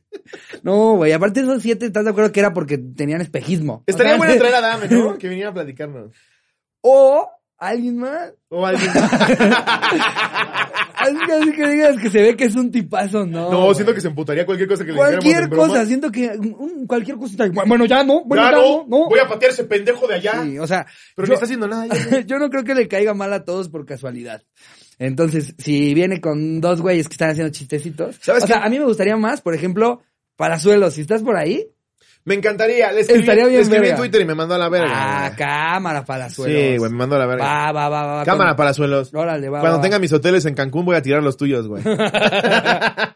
No, 0.63 0.95
güey, 0.95 1.11
aparte 1.13 1.41
esos 1.41 1.61
siete, 1.61 1.87
¿estás 1.87 2.05
de 2.05 2.11
acuerdo 2.11 2.31
que 2.31 2.39
era 2.39 2.53
porque 2.55 2.79
tenían 2.79 3.21
espejismo? 3.23 3.83
Estaría 3.89 4.17
bueno 4.17 4.37
traer 4.37 4.55
a 4.55 4.59
Adame, 4.59 4.87
¿no? 4.89 5.19
Que 5.19 5.29
viniera 5.29 5.51
a 5.51 5.55
platicarnos. 5.55 6.13
O 6.81 7.29
alguien 7.59 7.99
más. 7.99 8.33
O 8.51 8.65
alguien. 8.65 8.89
Alguien 8.89 9.49
así 11.17 11.53
que 11.53 11.69
digas 11.71 11.97
que 12.01 12.11
se 12.11 12.23
ve 12.23 12.37
que 12.37 12.45
es 12.45 12.55
un 12.57 12.71
tipazo, 12.71 13.27
¿no? 13.27 13.51
No, 13.51 13.63
güey. 13.65 13.75
siento 13.75 13.95
que 13.95 14.01
se 14.01 14.09
emputaría 14.09 14.45
cualquier 14.47 14.69
cosa 14.69 14.85
que 14.85 14.93
le 14.93 14.97
Cualquier 14.97 15.45
en 15.45 15.51
broma. 15.51 15.69
cosa, 15.69 15.87
siento 15.87 16.11
que 16.11 16.29
un- 16.31 16.87
cualquier 16.87 17.17
cosa. 17.17 17.49
Bueno, 17.67 17.87
ya 17.87 18.05
no, 18.05 18.25
bueno, 18.25 18.43
Ya 18.45 18.51
ya, 18.51 18.57
no, 18.57 18.63
no, 18.63 18.87
no. 18.89 19.09
voy 19.09 19.19
a 19.19 19.29
patear 19.29 19.53
ese 19.53 19.65
pendejo 19.65 20.07
de 20.07 20.15
allá. 20.15 20.43
Sí, 20.45 20.59
o 20.59 20.67
sea, 20.67 20.87
Pero 21.17 21.27
yo, 21.27 21.29
no 21.31 21.35
está 21.35 21.45
haciendo 21.45 21.69
nada. 21.69 21.87
ya. 21.87 22.21
yo 22.27 22.39
no 22.39 22.51
creo 22.51 22.65
que 22.65 22.75
le 22.75 22.89
caiga 22.89 23.15
mal 23.15 23.33
a 23.33 23.45
todos 23.45 23.69
por 23.69 23.87
casualidad. 23.87 24.43
Entonces, 24.99 25.55
si 25.59 25.95
viene 25.95 26.21
con 26.21 26.61
dos 26.61 26.81
güeyes 26.81 27.09
que 27.09 27.15
están 27.15 27.31
haciendo 27.31 27.53
chistecitos. 27.53 28.17
¿Sabes 28.21 28.45
o 28.45 28.47
qué? 28.47 28.53
sea, 28.55 28.63
a 28.65 28.69
mí 28.69 28.79
me 28.79 28.85
gustaría 28.85 29.17
más, 29.17 29.41
por 29.41 29.55
ejemplo, 29.55 30.03
Palazuelos, 30.37 30.95
si 30.95 31.01
estás 31.03 31.23
por 31.23 31.37
ahí. 31.37 31.67
Me 32.25 32.35
encantaría. 32.35 32.93
Le 32.93 33.01
escribí, 33.01 33.21
Estaría 33.21 33.45
bien 33.47 33.57
le 33.57 33.63
escribí 33.63 33.89
en. 33.89 33.97
Twitter 33.97 34.21
y 34.21 34.25
me 34.27 34.35
mandó 34.35 34.55
a 34.55 34.59
la 34.59 34.69
verga. 34.69 34.91
ah, 34.93 35.27
güey. 35.29 35.39
cámara, 35.39 36.05
Palazuelos. 36.05 36.61
Sí, 36.61 36.77
güey, 36.77 36.91
me 36.91 36.99
mandó 36.99 37.17
a 37.17 37.21
la 37.21 37.27
verga. 37.27 37.45
Va, 37.45 37.73
va, 37.73 37.89
va, 37.89 38.07
va. 38.17 38.25
Cámara, 38.25 38.51
con- 38.51 38.57
palazuelos. 38.59 39.15
Órale, 39.15 39.49
va. 39.49 39.61
Cuando 39.61 39.79
va. 39.79 39.83
tenga 39.83 39.99
mis 39.99 40.13
hoteles 40.13 40.45
en 40.45 40.55
Cancún 40.55 40.85
voy 40.85 40.97
a 40.97 41.03
tirar 41.03 41.23
los 41.23 41.37
tuyos, 41.37 41.67
güey. 41.67 41.83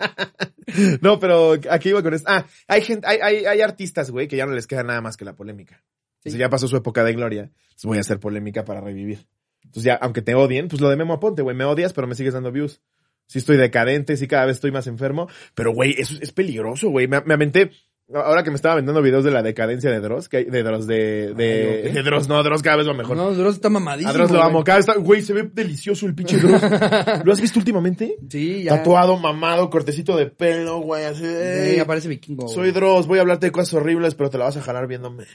no, 1.01 1.19
pero 1.19 1.55
aquí 1.71 1.91
iba 1.91 2.03
con 2.03 2.15
esto. 2.15 2.29
Ah, 2.31 2.47
hay 2.69 2.83
gente, 2.83 3.07
hay, 3.07 3.19
hay, 3.21 3.45
hay 3.45 3.61
artistas, 3.61 4.11
güey, 4.11 4.29
que 4.29 4.37
ya 4.37 4.47
no 4.47 4.53
les 4.53 4.67
queda 4.67 4.83
nada 4.83 5.01
más 5.01 5.17
que 5.17 5.25
la 5.25 5.35
polémica. 5.35 5.83
Entonces 6.19 6.39
ya 6.39 6.49
pasó 6.49 6.69
su 6.69 6.77
época 6.77 7.05
de 7.05 7.13
gloria. 7.15 7.43
Entonces 7.53 7.85
voy 7.85 7.99
a 7.99 8.03
hacer 8.03 8.21
polémica 8.21 8.65
para 8.65 8.81
revivir. 8.81 9.27
Entonces 9.65 9.85
ya, 9.85 9.95
aunque 9.95 10.23
te 10.23 10.35
odien, 10.35 10.69
pues 10.69 10.81
lo 10.81 10.89
de 10.89 10.97
Memo 10.97 11.15
Aponte, 11.15 11.43
güey, 11.43 11.57
me 11.57 11.65
odias, 11.65 11.93
pero 11.93 12.07
me 12.07 12.15
sigues 12.15 12.35
dando 12.35 12.53
views. 12.53 12.81
Sí 13.27 13.39
estoy 13.39 13.57
decadente, 13.57 14.17
sí 14.17 14.29
cada 14.29 14.47
vez 14.47 14.57
estoy 14.57 14.73
más 14.73 14.87
enfermo, 14.87 15.29
pero 15.55 15.73
güey, 15.73 15.95
eso 15.99 16.15
es 16.21 16.33
peligroso, 16.33 16.91
güey. 16.91 17.09
Me, 17.09 17.21
me 17.23 17.35
aventé, 17.35 17.71
ahora 18.15 18.43
que 18.43 18.51
me 18.51 18.57
estaba 18.57 18.75
aventando 18.75 19.01
videos 19.03 19.25
de 19.25 19.31
la 19.31 19.43
decadencia 19.43 19.91
de 19.91 20.01
Dross, 20.01 20.29
que 20.29 20.39
hay- 20.39 20.45
de 20.45 20.63
Dross, 20.63 20.87
de, 20.87 21.35
de, 21.35 21.83
Ay, 21.87 21.93
de 21.93 22.03
Dross, 22.03 22.29
no, 22.29 22.43
Dross 22.43 22.63
cada 22.63 22.77
vez 22.77 22.89
va 22.89 22.95
mejor. 22.95 23.17
No, 23.17 23.33
Dross 23.33 23.55
está 23.57 23.69
mamadísimo. 23.69 24.11
A 24.11 24.13
Dross 24.15 24.31
lo 24.31 24.43
amo. 24.43 24.63
Cada 24.65 24.79
vez 24.79 24.89
está, 24.89 25.01
güey, 25.01 25.23
se 25.23 25.33
ve 25.33 25.51
delicioso 25.53 26.07
el 26.07 26.15
pinche 26.15 26.39
Dross. 26.39 26.63
¿Lo 27.25 27.33
has 27.33 27.41
visto 27.41 27.59
últimamente? 27.59 28.17
Sí, 28.29 28.65
ya. 28.65 28.77
Tatuado, 28.79 29.17
mamado, 29.19 29.71
cortecito 29.71 30.17
de 30.17 30.27
pelo, 30.27 30.81
güey, 30.81 31.05
así. 31.05 31.25
Sí, 31.73 31.79
aparece 31.79 32.09
vikingo. 32.09 32.49
soy 32.49 32.71
Dross, 32.73 33.07
voy 33.07 33.19
a 33.19 33.23
hablarte 33.23 33.47
de 33.47 33.53
cosas 33.53 33.75
horribles, 33.75 34.15
pero 34.15 34.31
te 34.31 34.39
la 34.39 34.45
vas 34.45 34.57
a 34.57 34.63
jalar 34.63 34.87
viéndome. 34.87 35.25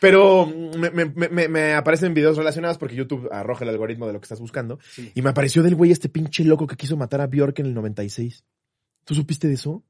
pero 0.00 0.46
me, 0.46 0.90
me, 0.90 1.06
me, 1.06 1.48
me 1.48 1.74
aparecen 1.74 2.14
videos 2.14 2.36
relacionados 2.36 2.78
porque 2.78 2.96
YouTube 2.96 3.28
arroja 3.30 3.64
el 3.64 3.70
algoritmo 3.70 4.06
de 4.06 4.12
lo 4.14 4.20
que 4.20 4.24
estás 4.24 4.40
buscando. 4.40 4.78
Sí. 4.90 5.12
Y 5.14 5.22
me 5.22 5.30
apareció 5.30 5.62
del 5.62 5.74
güey 5.74 5.90
este 5.92 6.08
pinche 6.08 6.44
loco 6.44 6.66
que 6.66 6.76
quiso 6.76 6.96
matar 6.96 7.20
a 7.20 7.26
Bjork 7.26 7.58
en 7.60 7.66
el 7.66 7.74
96. 7.74 8.44
¿Tú 9.04 9.14
supiste 9.14 9.48
de 9.48 9.54
eso? 9.54 9.84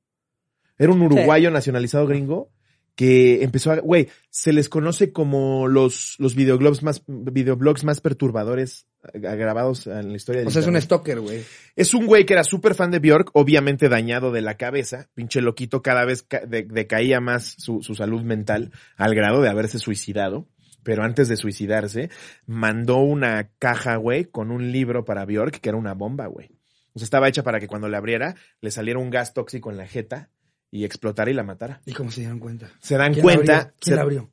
Era 0.82 0.92
un 0.92 1.02
uruguayo 1.02 1.50
nacionalizado 1.50 2.06
gringo 2.06 2.50
que 2.94 3.42
empezó 3.42 3.72
a, 3.72 3.78
güey, 3.78 4.08
se 4.28 4.52
les 4.52 4.68
conoce 4.68 5.12
como 5.12 5.66
los, 5.66 6.16
los 6.18 6.34
videoblogs 6.34 6.82
más, 6.82 7.02
videoblogs 7.06 7.84
más 7.84 8.02
perturbadores 8.02 8.86
eh, 9.14 9.18
grabados 9.18 9.86
en 9.86 10.10
la 10.10 10.16
historia 10.16 10.40
del 10.40 10.48
O 10.48 10.50
sea, 10.50 10.60
es 10.60 10.68
un 10.68 10.78
stalker, 10.80 11.20
güey. 11.20 11.42
Es 11.74 11.94
un 11.94 12.04
güey 12.06 12.26
que 12.26 12.34
era 12.34 12.44
súper 12.44 12.74
fan 12.74 12.90
de 12.90 12.98
Bjork, 12.98 13.30
obviamente 13.32 13.88
dañado 13.88 14.30
de 14.30 14.42
la 14.42 14.58
cabeza, 14.58 15.08
pinche 15.14 15.40
loquito, 15.40 15.80
cada 15.80 16.04
vez 16.04 16.22
ca- 16.22 16.44
de- 16.44 16.64
decaía 16.64 17.18
más 17.20 17.54
su, 17.56 17.82
su 17.82 17.94
salud 17.94 18.22
mental 18.22 18.72
al 18.96 19.14
grado 19.14 19.40
de 19.40 19.48
haberse 19.48 19.78
suicidado. 19.78 20.46
Pero 20.84 21.04
antes 21.04 21.28
de 21.28 21.36
suicidarse, 21.36 22.10
mandó 22.44 22.98
una 22.98 23.50
caja, 23.60 23.96
güey, 23.96 24.24
con 24.24 24.50
un 24.50 24.72
libro 24.72 25.04
para 25.04 25.24
Bjork, 25.24 25.60
que 25.60 25.68
era 25.68 25.78
una 25.78 25.94
bomba, 25.94 26.26
güey. 26.26 26.50
O 26.92 26.98
sea, 26.98 27.04
estaba 27.04 27.28
hecha 27.28 27.42
para 27.44 27.60
que 27.60 27.68
cuando 27.68 27.88
la 27.88 27.98
abriera, 27.98 28.34
le 28.60 28.70
saliera 28.70 28.98
un 28.98 29.08
gas 29.08 29.32
tóxico 29.32 29.70
en 29.70 29.76
la 29.78 29.86
jeta 29.86 30.28
y 30.72 30.84
explotara 30.84 31.30
y 31.30 31.34
la 31.34 31.44
matara. 31.44 31.80
¿Y 31.86 31.92
cómo 31.92 32.10
se 32.10 32.22
dieron 32.22 32.40
cuenta? 32.40 32.68
Se 32.80 32.96
dan 32.96 33.12
¿Quién 33.12 33.22
cuenta. 33.22 33.52
la 33.52 33.58
abrió? 33.60 33.74
¿Quién 33.78 33.92
se- 33.92 33.94
la 33.96 34.02
abrió? 34.02 34.30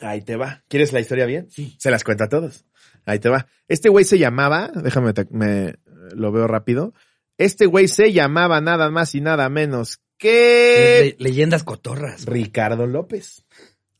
Ahí 0.00 0.22
te 0.22 0.36
va. 0.36 0.62
¿Quieres 0.68 0.92
la 0.92 1.00
historia 1.00 1.26
bien? 1.26 1.50
Sí. 1.50 1.74
Se 1.80 1.90
las 1.90 2.04
cuenta 2.04 2.24
a 2.24 2.28
todos. 2.28 2.64
Ahí 3.04 3.18
te 3.18 3.28
va. 3.28 3.48
Este 3.66 3.88
güey 3.88 4.04
se 4.04 4.18
llamaba, 4.18 4.70
déjame, 4.72 5.12
te- 5.14 5.26
me, 5.30 5.74
lo 6.14 6.30
veo 6.30 6.46
rápido. 6.46 6.94
Este 7.38 7.66
güey 7.66 7.88
se 7.88 8.12
llamaba 8.12 8.60
nada 8.60 8.90
más 8.90 9.14
y 9.16 9.20
nada 9.20 9.48
menos 9.48 9.98
que 10.18 11.16
Le- 11.18 11.24
leyendas 11.24 11.64
cotorras. 11.64 12.26
Ricardo 12.26 12.86
López. 12.86 13.44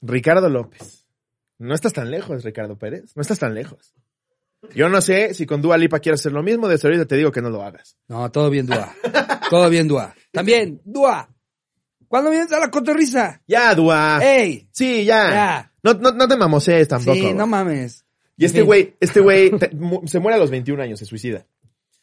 Ricardo 0.02 0.48
López. 0.48 1.06
No 1.58 1.74
estás 1.74 1.92
tan 1.94 2.10
lejos, 2.10 2.44
Ricardo 2.44 2.78
Pérez. 2.78 3.16
No 3.16 3.22
estás 3.22 3.38
tan 3.40 3.54
lejos. 3.54 3.94
Yo 4.74 4.88
no 4.88 5.00
sé 5.00 5.34
si 5.34 5.46
con 5.46 5.62
Dua 5.62 5.78
Lipa 5.78 6.00
quieres 6.00 6.20
hacer 6.20 6.32
lo 6.32 6.42
mismo, 6.42 6.68
desde 6.68 6.86
ahorita 6.88 7.06
te 7.06 7.16
digo 7.16 7.32
que 7.32 7.40
no 7.40 7.48
lo 7.50 7.62
hagas. 7.62 7.96
No, 8.08 8.30
todo 8.30 8.50
bien, 8.50 8.66
Dua. 8.66 8.92
todo 9.50 9.70
bien, 9.70 9.88
Dua. 9.88 10.14
También, 10.32 10.80
Dua. 10.84 11.28
¿Cuándo 12.08 12.30
vienes 12.30 12.50
a 12.52 12.58
la 12.58 12.70
cotorriza? 12.70 13.42
Ya, 13.46 13.74
Dua. 13.74 14.20
¡Ey! 14.22 14.68
Sí, 14.72 15.04
ya. 15.04 15.30
Ya. 15.30 15.72
No, 15.82 15.94
no, 15.94 16.12
no 16.12 16.26
te 16.28 16.36
mamosees 16.36 16.88
tampoco. 16.88 17.16
Sí, 17.16 17.32
no 17.34 17.46
mames. 17.46 18.04
Y 18.36 18.44
este 18.44 18.62
güey, 18.62 18.96
este 19.00 19.20
güey 19.20 19.50
te- 19.58 19.70
mu- 19.74 20.06
se 20.06 20.18
muere 20.18 20.36
a 20.36 20.38
los 20.40 20.50
21 20.50 20.82
años, 20.82 20.98
se 20.98 21.04
suicida. 21.04 21.46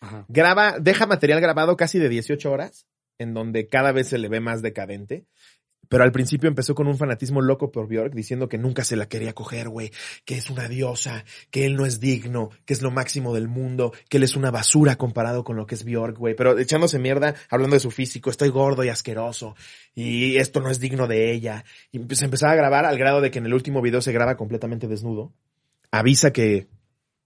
Ajá. 0.01 0.25
Graba, 0.27 0.77
deja 0.79 1.05
material 1.05 1.41
grabado 1.41 1.75
casi 1.77 1.97
de 2.00 2.09
18 2.09 2.51
horas, 2.51 2.85
en 3.17 3.33
donde 3.33 3.67
cada 3.67 3.91
vez 3.91 4.09
se 4.09 4.17
le 4.17 4.27
ve 4.27 4.39
más 4.41 4.62
decadente. 4.62 5.25
Pero 5.89 6.04
al 6.04 6.12
principio 6.12 6.48
empezó 6.48 6.75
con 6.75 6.88
un 6.88 6.98
fanatismo 6.98 7.42
loco 7.42 7.72
por 7.72 7.88
Bjork, 7.88 8.13
diciendo 8.13 8.50
que 8.50 8.58
nunca 8.58 8.84
se 8.84 8.96
la 8.96 9.08
quería 9.08 9.34
coger, 9.34 9.70
güey, 9.70 9.92
que 10.25 10.38
es 10.38 10.50
una 10.50 10.68
diosa, 10.68 11.25
que 11.51 11.65
él 11.65 11.75
no 11.75 11.86
es 11.86 12.00
digno, 12.00 12.50
que 12.65 12.74
es 12.74 12.82
lo 12.82 12.92
máximo 12.92 13.34
del 13.34 13.48
mundo, 13.48 13.94
que 14.10 14.18
él 14.18 14.24
es 14.24 14.36
una 14.36 14.51
basura 14.51 14.96
comparado 14.96 15.44
con 15.44 15.56
lo 15.56 15.65
que 15.65 15.75
es 15.75 15.84
Bjork, 15.84 16.18
güey. 16.18 16.36
Pero 16.36 16.58
echándose 16.58 17.00
mierda, 17.00 17.36
hablando 17.50 17.75
de 17.75 17.80
su 17.80 17.92
físico, 17.92 18.30
estoy 18.30 18.50
gordo 18.50 18.84
y 18.84 18.89
asqueroso, 18.89 19.56
y 19.94 20.38
esto 20.38 20.62
no 20.62 20.70
es 20.70 20.80
digno 20.80 21.08
de 21.08 21.32
ella. 21.32 21.65
Y 21.92 22.00
pues 22.00 22.22
empezaba 22.22 22.54
a 22.54 22.58
grabar 22.58 22.86
al 22.86 22.98
grado 22.98 23.22
de 23.22 23.32
que 23.32 23.39
en 23.39 23.46
el 23.46 23.54
último 23.54 23.82
video 23.82 24.01
se 24.01 24.12
graba 24.12 24.36
completamente 24.36 24.88
desnudo. 24.88 25.34
Avisa 25.92 26.32
que, 26.32 26.68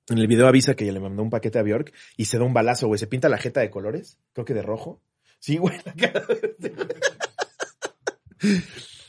en 0.09 0.17
el 0.17 0.27
video 0.27 0.47
avisa 0.47 0.75
que 0.75 0.91
le 0.91 0.99
mandó 0.99 1.23
un 1.23 1.29
paquete 1.29 1.59
a 1.59 1.63
Bjork 1.63 1.93
y 2.17 2.25
se 2.25 2.37
da 2.37 2.43
un 2.43 2.53
balazo, 2.53 2.87
güey. 2.87 2.99
Se 2.99 3.07
pinta 3.07 3.29
la 3.29 3.37
jeta 3.37 3.61
de 3.61 3.69
colores, 3.69 4.19
creo 4.33 4.45
que 4.45 4.53
de 4.53 4.61
rojo. 4.61 5.01
Sí, 5.39 5.57
güey. 5.57 5.77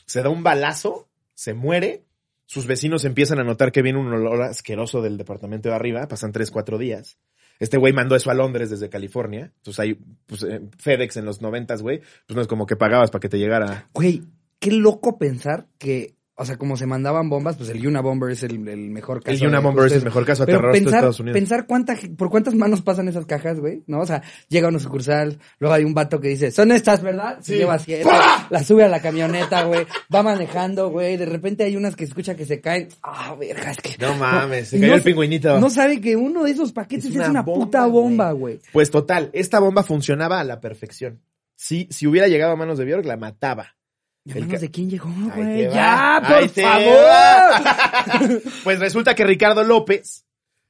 Se 0.05 0.21
da 0.21 0.29
un 0.29 0.43
balazo, 0.43 1.09
se 1.33 1.53
muere. 1.53 2.05
Sus 2.45 2.65
vecinos 2.67 3.05
empiezan 3.05 3.39
a 3.39 3.43
notar 3.43 3.71
que 3.71 3.81
viene 3.81 3.99
un 3.99 4.11
olor 4.11 4.41
asqueroso 4.41 5.01
del 5.01 5.17
departamento 5.17 5.69
de 5.69 5.75
arriba. 5.75 6.07
Pasan 6.07 6.31
tres, 6.31 6.51
cuatro 6.51 6.77
días. 6.77 7.17
Este 7.59 7.77
güey 7.77 7.93
mandó 7.93 8.15
eso 8.15 8.31
a 8.31 8.33
Londres 8.33 8.69
desde 8.71 8.89
California. 8.89 9.53
Entonces 9.57 9.79
hay 9.79 9.93
pues, 10.25 10.43
eh, 10.43 10.61
FedEx 10.77 11.17
en 11.17 11.25
los 11.25 11.41
noventas, 11.41 11.81
güey. 11.81 11.99
Pues 11.99 12.35
no 12.35 12.41
es 12.41 12.47
como 12.47 12.65
que 12.65 12.75
pagabas 12.75 13.11
para 13.11 13.21
que 13.21 13.29
te 13.29 13.37
llegara. 13.37 13.87
Güey, 13.93 14.23
qué 14.59 14.71
loco 14.71 15.17
pensar 15.17 15.67
que, 15.77 16.15
o 16.35 16.45
sea, 16.45 16.57
como 16.57 16.75
se 16.77 16.87
mandaban 16.87 17.29
bombas, 17.29 17.57
pues 17.57 17.69
el 17.69 17.79
Yuna 17.81 18.01
Bomber 18.01 18.31
es 18.31 18.41
el, 18.41 18.67
el 18.67 18.89
mejor 18.89 19.21
caso. 19.21 19.33
El 19.35 19.41
Yuna 19.41 19.59
Bomber 19.59 19.85
es 19.85 19.91
el 19.93 20.03
mejor 20.03 20.25
caso 20.25 20.45
Pero 20.45 20.57
aterrador 20.59 20.79
de 20.79 20.85
Estados 20.89 21.19
Unidos. 21.19 21.37
pensar 21.39 21.67
cuánta, 21.67 21.95
por 22.17 22.29
cuántas 22.31 22.55
manos 22.55 22.81
pasan 22.81 23.07
esas 23.09 23.25
cajas, 23.27 23.59
güey, 23.59 23.83
¿no? 23.85 23.99
O 23.99 24.05
sea, 24.07 24.23
llega 24.47 24.69
una 24.69 24.79
sucursal, 24.79 25.37
luego 25.59 25.75
hay 25.75 25.83
un 25.83 25.93
vato 25.93 26.19
que 26.19 26.29
dice, 26.29 26.49
son 26.49 26.71
estas, 26.71 27.03
¿verdad? 27.03 27.37
Se 27.41 27.51
Sí. 27.53 27.57
lleva 27.59 27.77
siete, 27.77 28.09
la 28.49 28.63
sube 28.63 28.83
a 28.83 28.87
la 28.87 29.01
camioneta, 29.01 29.63
güey, 29.65 29.85
va 30.13 30.23
manejando, 30.23 30.89
güey, 30.89 31.17
de 31.17 31.25
repente 31.27 31.63
hay 31.63 31.75
unas 31.75 31.95
que 31.95 32.05
escucha 32.05 32.33
que 32.35 32.45
se 32.45 32.59
caen. 32.59 32.87
Ah, 33.03 33.35
verga, 33.39 33.71
es 33.71 33.77
que... 33.77 33.95
No 33.99 34.15
mames, 34.15 34.69
se 34.69 34.77
cayó 34.79 34.89
no 34.89 34.95
el 34.95 35.01
se- 35.01 35.09
pingüinito. 35.09 35.59
No 35.59 35.69
sabe 35.69 36.01
que 36.01 36.15
uno 36.15 36.43
de 36.43 36.51
esos 36.51 36.71
paquetes 36.71 37.05
es 37.13 37.15
una, 37.29 37.45
puta 37.45 37.85
bomba, 37.85 38.31
güey. 38.31 38.59
Pues 38.73 38.89
total, 38.89 39.29
esta 39.33 39.59
bomba 39.59 39.83
funcionaba 39.83 40.39
a 40.39 40.43
la 40.43 40.59
perfección. 40.59 41.19
Si, 41.55 41.87
si 41.91 42.07
hubiera 42.07 42.27
llegado 42.27 42.53
a 42.53 42.55
manos 42.55 42.79
de 42.79 42.85
Bjork, 42.85 43.05
la 43.05 43.17
mataba. 43.17 43.75
¿De 44.23 44.39
manos 44.39 44.61
de 44.61 44.69
quién 44.69 44.89
llegó, 44.89 45.09
güey? 45.35 45.63
¡Ya, 45.63 46.21
por 46.27 46.49
favor! 46.49 48.41
Pues 48.63 48.79
resulta 48.79 49.15
que 49.15 49.25
Ricardo 49.25 49.63
López, 49.63 50.25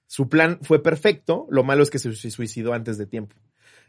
su 0.07 0.29
plan 0.29 0.59
fue 0.61 0.81
perfecto, 0.81 1.47
lo 1.49 1.63
malo 1.63 1.83
es 1.83 1.89
que 1.89 1.99
se 1.99 2.13
suicidó 2.13 2.73
antes 2.73 2.97
de 2.97 3.05
tiempo. 3.05 3.35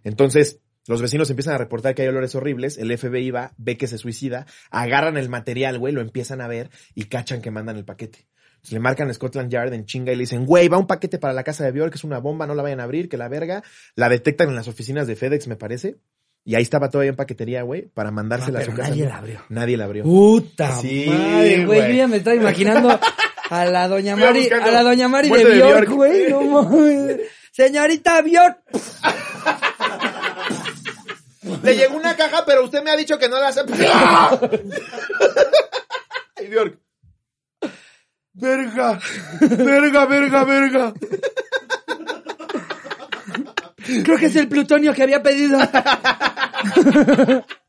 Entonces, 0.02 0.60
los 0.88 1.00
vecinos 1.00 1.30
empiezan 1.30 1.54
a 1.54 1.58
reportar 1.58 1.94
que 1.94 2.02
hay 2.02 2.08
olores 2.08 2.34
horribles, 2.34 2.76
el 2.76 2.96
FBI 2.96 3.30
va, 3.30 3.54
ve 3.56 3.76
que 3.76 3.86
se 3.86 3.98
suicida, 3.98 4.46
agarran 4.70 5.16
el 5.16 5.28
material, 5.28 5.78
güey, 5.78 5.92
lo 5.92 6.00
empiezan 6.00 6.40
a 6.40 6.48
ver 6.48 6.70
y 6.94 7.04
cachan 7.04 7.40
que 7.40 7.52
mandan 7.52 7.76
el 7.76 7.84
paquete. 7.84 8.26
Entonces, 8.54 8.72
le 8.72 8.80
marcan 8.80 9.10
a 9.10 9.14
Scotland 9.14 9.50
Yard 9.50 9.72
en 9.74 9.86
chinga 9.86 10.12
y 10.12 10.16
le 10.16 10.22
dicen, 10.22 10.44
güey, 10.44 10.68
va 10.68 10.78
un 10.78 10.86
paquete 10.88 11.18
para 11.18 11.34
la 11.34 11.44
casa 11.44 11.64
de 11.64 11.72
Bjork, 11.72 11.92
que 11.92 11.98
es 11.98 12.04
una 12.04 12.18
bomba, 12.18 12.46
no 12.46 12.54
la 12.54 12.62
vayan 12.62 12.80
a 12.80 12.84
abrir, 12.84 13.08
que 13.08 13.16
la 13.16 13.28
verga. 13.28 13.62
La 13.94 14.08
detectan 14.08 14.48
en 14.48 14.56
las 14.56 14.68
oficinas 14.68 15.06
de 15.06 15.16
FedEx, 15.16 15.48
me 15.48 15.56
parece. 15.56 15.98
Y 16.44 16.54
ahí 16.56 16.62
estaba 16.62 16.90
todavía 16.90 17.10
en 17.10 17.16
paquetería, 17.16 17.62
güey, 17.62 17.82
para 17.82 18.10
mandársela 18.10 18.58
Ah, 18.58 18.62
a 18.62 18.64
su 18.64 18.72
casa. 18.72 18.88
nadie 18.88 19.06
la 19.06 19.16
abrió. 19.18 19.42
Nadie 19.48 19.76
la 19.76 19.84
abrió. 19.84 20.02
Puta 20.04 20.72
Sí, 20.80 21.04
madre, 21.08 21.64
güey. 21.66 21.88
Yo 21.88 21.94
ya 21.94 22.08
me 22.08 22.16
estaba 22.16 22.34
imaginando 22.36 22.98
a 23.50 23.64
la 23.66 23.86
doña 23.86 24.16
Mari, 24.16 24.48
a 24.50 24.70
la 24.70 24.82
doña 24.82 25.08
Mari 25.08 25.28
de 25.30 25.44
Bjork, 25.44 25.88
güey. 25.90 26.30
No 26.30 26.42
mames. 26.42 27.20
Señorita 27.52 28.20
Bjork. 28.22 28.58
Le 31.62 31.76
llegó 31.76 31.96
una 31.96 32.16
caja, 32.16 32.44
pero 32.46 32.64
usted 32.64 32.82
me 32.82 32.90
ha 32.90 32.96
dicho 32.96 33.18
que 33.18 33.28
no 33.28 33.38
la 33.40 33.48
acepta. 33.48 33.74
Ay, 36.36 36.48
Bjork. 36.48 36.78
Verga, 38.34 38.98
verga, 39.42 40.06
verga, 40.06 40.44
verga. 40.44 40.94
Creo 44.04 44.16
que 44.16 44.26
es 44.26 44.36
el 44.36 44.48
plutonio 44.48 44.94
que 44.94 45.02
había 45.02 45.22
pedido. 45.22 45.58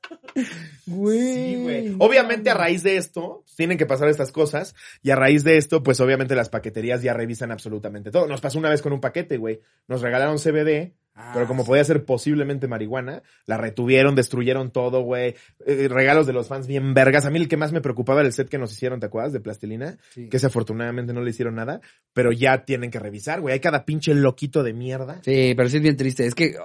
Güey. 0.85 1.19
Sí, 1.19 1.55
güey. 1.61 1.95
Obviamente 1.99 2.49
a 2.49 2.53
raíz 2.53 2.83
de 2.83 2.97
esto, 2.97 3.43
tienen 3.55 3.77
que 3.77 3.85
pasar 3.85 4.09
estas 4.09 4.31
cosas, 4.31 4.75
y 5.01 5.11
a 5.11 5.15
raíz 5.15 5.43
de 5.43 5.57
esto, 5.57 5.83
pues 5.83 5.99
obviamente 6.01 6.35
las 6.35 6.49
paqueterías 6.49 7.01
ya 7.01 7.13
revisan 7.13 7.51
absolutamente 7.51 8.11
todo. 8.11 8.27
Nos 8.27 8.41
pasó 8.41 8.59
una 8.59 8.69
vez 8.69 8.81
con 8.81 8.93
un 8.93 8.99
paquete, 8.99 9.37
güey. 9.37 9.61
Nos 9.87 10.01
regalaron 10.01 10.39
CBD, 10.39 10.93
pero 11.33 11.47
como 11.47 11.63
podía 11.63 11.83
ser 11.83 12.05
posiblemente 12.05 12.67
marihuana, 12.67 13.21
la 13.45 13.57
retuvieron, 13.57 14.15
destruyeron 14.15 14.71
todo, 14.71 15.01
güey. 15.01 15.35
Eh, 15.65 15.87
regalos 15.87 16.25
de 16.25 16.33
los 16.33 16.47
fans 16.47 16.67
bien 16.67 16.93
vergas. 16.93 17.25
A 17.25 17.29
mí 17.29 17.39
el 17.39 17.47
que 17.47 17.57
más 17.57 17.71
me 17.71 17.81
preocupaba 17.81 18.21
era 18.21 18.27
el 18.27 18.33
set 18.33 18.49
que 18.49 18.57
nos 18.57 18.71
hicieron, 18.73 18.99
¿te 18.99 19.05
acuerdas? 19.05 19.31
De 19.31 19.39
plastilina. 19.39 19.97
Sí. 20.09 20.27
Que 20.27 20.37
ese 20.37 20.47
afortunadamente 20.47 21.13
no 21.13 21.21
le 21.21 21.29
hicieron 21.29 21.55
nada, 21.55 21.81
pero 22.13 22.31
ya 22.31 22.65
tienen 22.65 22.89
que 22.89 22.99
revisar, 22.99 23.41
güey. 23.41 23.53
Hay 23.53 23.59
cada 23.59 23.85
pinche 23.85 24.15
loquito 24.15 24.63
de 24.63 24.73
mierda. 24.73 25.21
Sí, 25.23 25.53
pero 25.55 25.69
sí 25.69 25.77
es 25.77 25.83
bien 25.83 25.97
triste. 25.97 26.25
Es 26.25 26.33
que, 26.33 26.55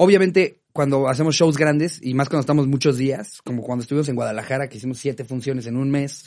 obviamente, 0.00 0.60
cuando 0.72 1.08
hacemos 1.08 1.36
shows 1.36 1.58
grandes, 1.58 2.00
y 2.02 2.14
más 2.14 2.30
cuando 2.30 2.40
estamos 2.40 2.66
muchos 2.66 2.96
días, 2.96 3.42
como 3.44 3.62
cuando 3.62 3.82
estuvimos 3.82 4.08
en 4.08 4.14
Guadalajara, 4.14 4.68
que 4.68 4.78
hicimos 4.78 4.98
siete 4.98 5.24
funciones 5.24 5.66
en 5.66 5.76
un 5.76 5.90
mes, 5.90 6.24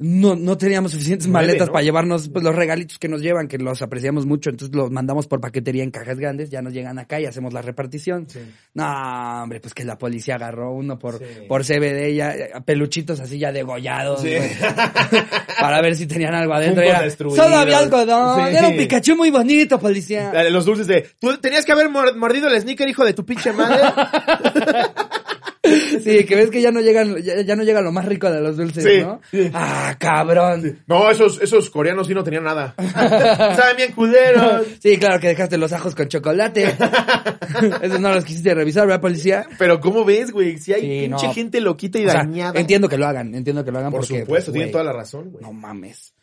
no, 0.00 0.34
no 0.34 0.56
teníamos 0.58 0.92
suficientes 0.92 1.28
Nueve, 1.28 1.46
maletas 1.48 1.68
¿no? 1.68 1.72
para 1.74 1.84
llevarnos 1.84 2.28
pues, 2.30 2.42
los 2.42 2.54
regalitos 2.54 2.98
que 2.98 3.06
nos 3.08 3.20
llevan, 3.20 3.46
que 3.48 3.58
los 3.58 3.82
apreciamos 3.82 4.26
mucho, 4.26 4.50
entonces 4.50 4.74
los 4.74 4.90
mandamos 4.90 5.26
por 5.26 5.40
paquetería 5.40 5.84
en 5.84 5.90
cajas 5.90 6.18
grandes, 6.18 6.50
ya 6.50 6.62
nos 6.62 6.72
llegan 6.72 6.98
acá 6.98 7.20
y 7.20 7.26
hacemos 7.26 7.52
la 7.52 7.60
repartición. 7.62 8.26
No, 8.74 9.42
hombre, 9.42 9.60
pues 9.60 9.74
que 9.74 9.84
la 9.84 9.98
policía 9.98 10.36
agarró 10.36 10.72
uno 10.72 10.98
por, 10.98 11.18
Sí. 11.18 11.24
por 11.46 11.64
CBD, 11.64 12.14
ya, 12.14 12.34
peluchitos 12.64 13.20
así 13.20 13.38
ya 13.38 13.52
degollados, 13.52 14.22
Sí. 14.22 14.34
para 15.60 15.80
ver 15.82 15.94
si 15.96 16.06
tenían 16.06 16.34
algo 16.34 16.54
adentro. 16.54 16.82
Era. 16.82 17.08
Solo 17.10 17.56
había 17.56 17.78
algodón, 17.78 18.48
era 18.48 18.68
un 18.68 18.76
Pikachu 18.76 19.16
muy 19.16 19.30
bonito, 19.30 19.78
policía. 19.78 20.32
Los 20.50 20.64
dulces 20.64 20.86
de, 20.86 21.08
tú 21.20 21.36
tenías 21.38 21.64
que 21.66 21.72
haber 21.72 21.90
mor- 21.90 22.16
mordido 22.16 22.48
el 22.48 22.60
sneaker, 22.60 22.88
hijo 22.88 23.04
de 23.04 23.12
tu 23.12 23.24
pinche 23.26 23.52
madre. 23.52 23.82
Sí, 26.02 26.24
que 26.24 26.34
ves 26.36 26.50
que 26.50 26.60
ya 26.62 26.70
no 26.70 26.80
llegan, 26.80 27.16
ya, 27.22 27.40
ya 27.42 27.56
no 27.56 27.62
llega 27.62 27.80
lo 27.80 27.92
más 27.92 28.04
rico 28.04 28.30
de 28.30 28.40
los 28.40 28.56
dulces, 28.56 28.82
Sí, 28.84 29.00
¿no? 29.02 29.20
sí. 29.30 29.50
Ah, 29.52 29.94
cabrón. 29.98 30.80
No, 30.86 31.10
esos, 31.10 31.40
esos 31.42 31.70
coreanos 31.70 32.06
sí 32.06 32.14
no 32.14 32.24
tenían 32.24 32.44
nada. 32.44 32.74
Saben 32.94 33.76
bien 33.76 33.92
culeros. 33.92 34.66
Sí, 34.80 34.96
claro 34.98 35.20
que 35.20 35.28
dejaste 35.28 35.58
los 35.58 35.72
ajos 35.72 35.94
con 35.94 36.08
chocolate. 36.08 36.64
Esos 37.82 38.00
no 38.00 38.12
los 38.14 38.24
quisiste 38.24 38.54
revisar, 38.54 38.86
¿verdad, 38.86 39.00
policía? 39.00 39.46
Pero 39.58 39.80
¿cómo 39.80 40.04
ves, 40.04 40.30
güey? 40.30 40.58
Si 40.58 40.72
hay 40.72 40.80
Sí, 40.82 40.86
pinche 41.08 41.26
no. 41.26 41.34
gente 41.34 41.60
loquita 41.60 41.98
y 41.98 42.06
O 42.06 42.10
sea, 42.10 42.20
dañada. 42.20 42.58
entiendo 42.58 42.88
que 42.88 42.96
lo 42.96 43.06
hagan, 43.06 43.34
entiendo 43.34 43.64
que 43.64 43.70
lo 43.72 43.78
hagan 43.78 43.90
Por 43.90 44.00
porque, 44.00 44.20
supuesto, 44.20 44.50
pues, 44.50 44.54
tienen 44.54 44.68
güey, 44.68 44.72
toda 44.72 44.84
la 44.84 44.92
razón, 44.92 45.30
güey. 45.30 45.42
No 45.44 45.52
mames. 45.52 46.14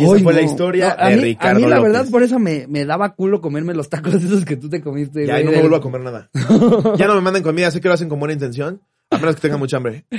Y 0.00 0.04
esa 0.04 0.18
fue 0.24 0.32
la 0.34 0.40
no. 0.40 0.46
historia 0.46 0.96
a 0.98 1.08
de 1.10 1.16
mí, 1.16 1.22
Ricardo 1.22 1.56
A 1.56 1.60
mí, 1.60 1.66
la 1.68 1.76
López. 1.76 1.92
verdad, 1.92 2.10
por 2.10 2.22
eso 2.22 2.38
me, 2.38 2.66
me 2.68 2.84
daba 2.84 3.14
culo 3.14 3.40
comerme 3.40 3.74
los 3.74 3.88
tacos 3.88 4.14
esos 4.14 4.44
que 4.44 4.56
tú 4.56 4.68
te 4.68 4.80
comiste, 4.80 5.26
Ya, 5.26 5.40
y 5.40 5.44
no 5.44 5.50
me 5.50 5.60
vuelvo 5.60 5.76
a 5.76 5.80
comer 5.80 6.00
nada. 6.02 6.30
ya 6.96 7.06
no 7.06 7.14
me 7.14 7.20
manden 7.20 7.42
comida, 7.42 7.70
sé 7.70 7.80
que 7.80 7.88
lo 7.88 7.94
hacen 7.94 8.08
con 8.08 8.18
buena 8.18 8.32
intención. 8.34 8.80
A 9.10 9.18
menos 9.18 9.34
que 9.36 9.42
tengan 9.42 9.60
mucha 9.60 9.76
hambre. 9.76 10.04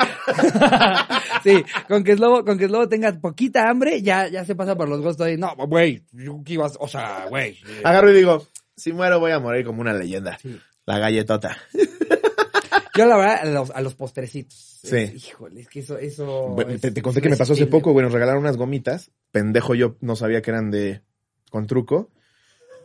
Sí, 1.44 1.64
con 1.88 2.04
que 2.04 2.16
Slobo, 2.16 2.44
con 2.44 2.58
que 2.58 2.68
Slobo 2.68 2.90
tenga 2.90 3.12
poquita 3.20 3.70
hambre, 3.70 4.02
ya, 4.02 4.28
ya 4.30 4.44
se 4.46 4.56
pasa 4.56 4.76
por 4.76 4.90
los 4.90 5.00
gustos 5.02 5.28
ahí. 5.28 5.38
No, 5.38 5.54
güey, 5.68 6.02
yo 6.12 6.42
que 6.44 6.54
ibas, 6.54 6.76
o 6.80 6.88
sea, 6.88 7.26
güey. 7.30 7.60
Agarro 7.84 8.10
y 8.10 8.16
digo, 8.16 8.48
si 8.76 8.92
muero 8.94 9.20
voy 9.20 9.32
a 9.32 9.40
morir 9.40 9.64
como 9.64 9.82
una 9.82 9.94
leyenda. 9.94 10.40
Sí. 10.42 10.60
La 10.88 10.98
galletota. 10.98 11.56
Yo 12.98 13.06
la 13.06 13.18
verdad, 13.18 13.40
a 13.42 13.46
los, 13.46 13.72
a 13.72 13.82
los 13.82 13.96
postrecitos. 13.96 14.80
Sí. 14.84 15.14
Híjole, 15.16 15.62
es 15.62 15.68
que 15.68 15.80
eso, 15.80 15.98
eso. 15.98 16.50
Bueno, 16.50 16.72
es 16.72 16.82
te, 16.82 16.92
te 16.92 17.02
conté 17.02 17.22
que 17.22 17.30
me 17.30 17.38
pasó 17.38 17.54
hace 17.54 17.68
poco, 17.68 17.92
güey. 17.92 18.04
Nos 18.04 18.14
regalaron 18.14 18.42
unas 18.42 18.58
gomitas. 18.58 19.12
Pendejo, 19.32 19.76
yo 19.76 19.96
no 20.02 20.16
sabía 20.16 20.42
que 20.42 20.52
eran 20.52 20.72
de. 20.72 21.02
con 21.50 21.68
truco. 21.68 22.12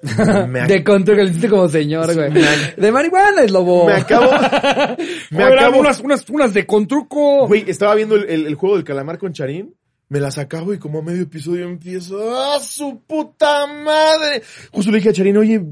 Me, 0.49 0.67
De 0.67 0.83
control 0.83 1.17
que 1.19 1.25
le 1.25 1.29
hiciste 1.31 1.51
como 1.51 1.69
señor, 1.69 2.15
güey. 2.15 2.31
De 2.77 2.91
marihuana 2.91 3.43
es 3.43 3.51
lobo. 3.51 3.85
me 3.87 3.93
acabo. 3.93 4.31
me 5.31 5.45
Oye, 5.45 5.55
acabo. 5.59 5.79
unas, 5.81 6.01
unas, 6.01 6.29
unas 6.31 6.55
de 6.55 6.65
contruco. 6.67 7.47
Güey, 7.47 7.69
estaba 7.69 7.95
viendo 7.95 8.17
el, 8.17 8.25
el- 8.31 8.47
el 8.47 8.55
juego 8.55 8.77
del 8.77 8.85
calamar 8.85 9.19
con 9.19 9.33
Charín. 9.35 9.75
Me 10.09 10.19
las 10.19 10.39
acabo 10.39 10.73
y 10.75 10.79
como 10.79 11.01
a 11.01 11.03
medio 11.03 11.23
episodio 11.23 11.67
empiezo. 11.69 12.19
¡Ah, 12.35 12.59
su 12.61 13.03
puta 13.07 13.67
madre! 13.67 14.43
Justo 14.73 14.91
le 14.91 14.97
dije 14.99 15.11
a 15.11 15.13
Charín, 15.13 15.37
oye, 15.37 15.63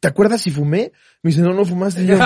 ¿te 0.00 0.08
acuerdas 0.08 0.42
si 0.42 0.50
fumé? 0.50 0.92
Me 1.22 1.30
dice, 1.30 1.42
no, 1.42 1.52
no 1.54 1.64
fumaste. 1.64 2.04
Yo, 2.06 2.18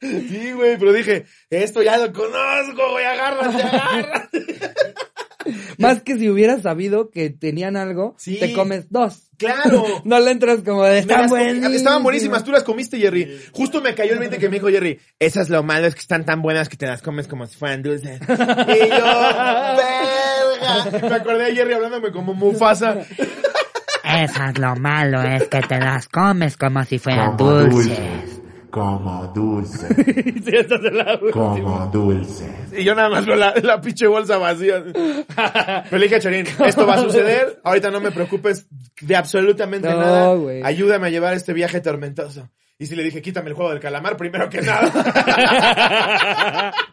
sí, 0.00 0.52
güey, 0.52 0.76
pero 0.78 0.92
dije, 0.92 1.24
esto 1.50 1.82
ya 1.82 1.96
lo 1.96 2.12
conozco, 2.12 2.90
güey, 2.92 3.04
agárrate, 3.04 3.62
agárrate. 3.62 4.46
Más 5.78 6.02
que 6.02 6.16
si 6.16 6.30
hubieras 6.30 6.62
sabido 6.62 7.10
que 7.10 7.28
tenían 7.28 7.76
algo, 7.76 8.14
Sí. 8.18 8.38
te 8.38 8.52
comes 8.54 8.90
dos. 8.90 9.30
Claro. 9.36 9.84
No 10.04 10.18
le 10.20 10.30
entras 10.30 10.60
como 10.64 10.84
de, 10.84 10.98
están 11.00 11.28
buenísimas. 11.28 11.72
Estaban 11.72 12.02
buenísimas, 12.02 12.44
tú 12.44 12.50
las 12.52 12.62
comiste, 12.64 12.98
Jerry. 12.98 13.38
Justo 13.52 13.80
me 13.82 13.94
cayó 13.94 14.12
el 14.14 14.18
20 14.20 14.38
que 14.38 14.48
me 14.48 14.56
dijo 14.56 14.68
Jerry, 14.68 15.00
esas 15.18 15.50
lo 15.50 15.62
malo 15.62 15.86
es 15.86 15.94
que 15.94 16.00
están 16.00 16.24
tan 16.24 16.40
buenas 16.42 16.68
que 16.68 16.76
te 16.76 16.86
las 16.86 17.02
comes 17.02 17.26
como 17.28 17.46
si 17.46 17.56
fueran 17.56 17.82
dulces. 17.82 18.20
y 18.20 18.26
yo, 18.88 19.04
verga. 19.76 21.08
Me 21.08 21.14
acordé 21.14 21.44
de 21.46 21.54
Jerry 21.56 21.74
hablándome 21.74 22.10
como 22.12 22.32
Mufasa. 22.34 22.98
Eso 24.04 24.44
es 24.44 24.58
lo 24.58 24.76
malo, 24.76 25.22
es 25.22 25.48
que 25.48 25.60
te 25.60 25.78
las 25.78 26.08
comes 26.08 26.56
como 26.56 26.84
si 26.84 26.98
fueran 26.98 27.36
Como 27.36 27.50
dulces. 27.52 27.88
dulces. 27.88 28.40
Como 28.70 29.26
dulces. 29.34 29.88
Sí, 30.44 30.50
esta 30.56 30.74
es 30.74 30.92
la. 30.92 31.18
Como 31.32 31.86
dulces. 31.92 32.48
Y 32.76 32.82
yo 32.84 32.94
nada 32.94 33.08
más 33.08 33.24
veo 33.24 33.36
la, 33.36 33.54
la 33.62 33.80
pinche 33.80 34.06
bolsa 34.08 34.36
vacía. 34.36 34.82
Pero 34.92 35.98
le 35.98 36.02
dije 36.04 36.16
a 36.16 36.20
Charín, 36.20 36.44
esto 36.66 36.86
va 36.86 36.94
a 36.94 36.98
suceder. 36.98 37.60
Ahorita 37.64 37.90
no 37.92 38.00
me 38.00 38.10
preocupes 38.10 38.66
de 39.00 39.16
absolutamente 39.16 39.88
No, 39.88 39.96
nada. 40.00 40.34
güey. 40.34 40.62
Ayúdame 40.64 41.06
a 41.06 41.10
llevar 41.10 41.34
este 41.34 41.52
viaje 41.52 41.80
tormentoso. 41.80 42.50
Y 42.76 42.86
si 42.86 42.96
le 42.96 43.04
dije, 43.04 43.22
quítame 43.22 43.50
el 43.50 43.54
juego 43.54 43.70
del 43.70 43.78
calamar 43.80 44.16
primero 44.16 44.50
que 44.50 44.60
nada. 44.60 44.90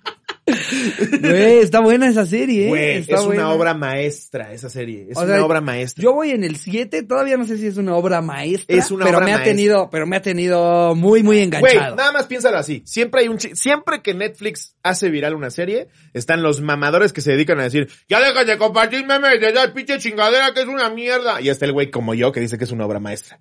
Güey, 0.46 1.60
está 1.60 1.80
buena 1.82 2.08
esa 2.08 2.26
serie, 2.26 2.66
¿eh? 2.66 2.70
Güey, 2.70 2.98
Está 2.98 3.16
es 3.18 3.26
buena. 3.26 3.48
una 3.48 3.54
obra 3.56 3.74
maestra 3.74 4.52
esa 4.54 4.70
serie. 4.70 5.08
Es 5.10 5.18
O 5.18 5.22
una 5.22 5.36
sea, 5.36 5.46
obra 5.46 5.62
maestra. 5.62 6.02
Yo 6.04 6.14
voy 6.14 6.32
en 6.32 6.44
el 6.44 6.56
7, 6.58 7.04
todavía 7.04 7.38
no 7.38 7.46
sé 7.46 7.58
si 7.58 7.68
es 7.68 7.78
una 7.78 7.96
obra 7.96 8.22
maestra. 8.22 8.76
Es 8.76 8.92
una 8.92 9.06
pero 9.06 9.18
obra 9.18 9.26
me 9.26 9.32
ha 9.34 9.36
maestra. 9.38 9.54
tenido, 9.56 9.90
pero 9.92 10.08
me 10.08 10.16
ha 10.18 10.22
tenido 10.22 10.96
muy, 10.96 11.22
muy 11.24 11.36
Güey, 11.38 11.44
enganchado. 11.44 11.96
nada 11.96 12.12
más 12.12 12.26
piénsalo 12.28 12.58
así. 12.58 12.82
Siempre 12.86 13.22
hay 13.22 13.28
un 13.28 13.40
siempre 13.40 14.02
que 14.02 14.14
Netflix 14.14 14.76
hace 14.84 15.10
viral 15.10 15.36
una 15.36 15.50
serie, 15.52 15.88
están 16.14 16.42
los 16.44 16.62
mamadores 16.62 17.14
que 17.14 17.22
se 17.22 17.32
dedican 17.32 17.60
a 17.60 17.64
decir, 17.64 17.90
ya 18.10 18.20
dejan 18.20 18.48
de 18.48 18.58
compartir 18.58 19.06
memes 19.06 19.40
de 19.40 19.50
esa 19.50 19.74
pinche 19.74 20.00
chingadera 20.00 20.54
que 20.54 20.62
es 20.62 20.68
una 20.68 20.90
mierda. 20.90 21.40
Y 21.42 21.50
está 21.50 21.66
el 21.66 21.74
güey 21.74 21.92
como 21.92 22.14
yo 22.14 22.32
que 22.32 22.40
dice 22.40 22.58
que 22.58 22.64
es 22.64 22.72
una 22.72 22.86
obra 22.86 23.00
maestra. 23.00 23.40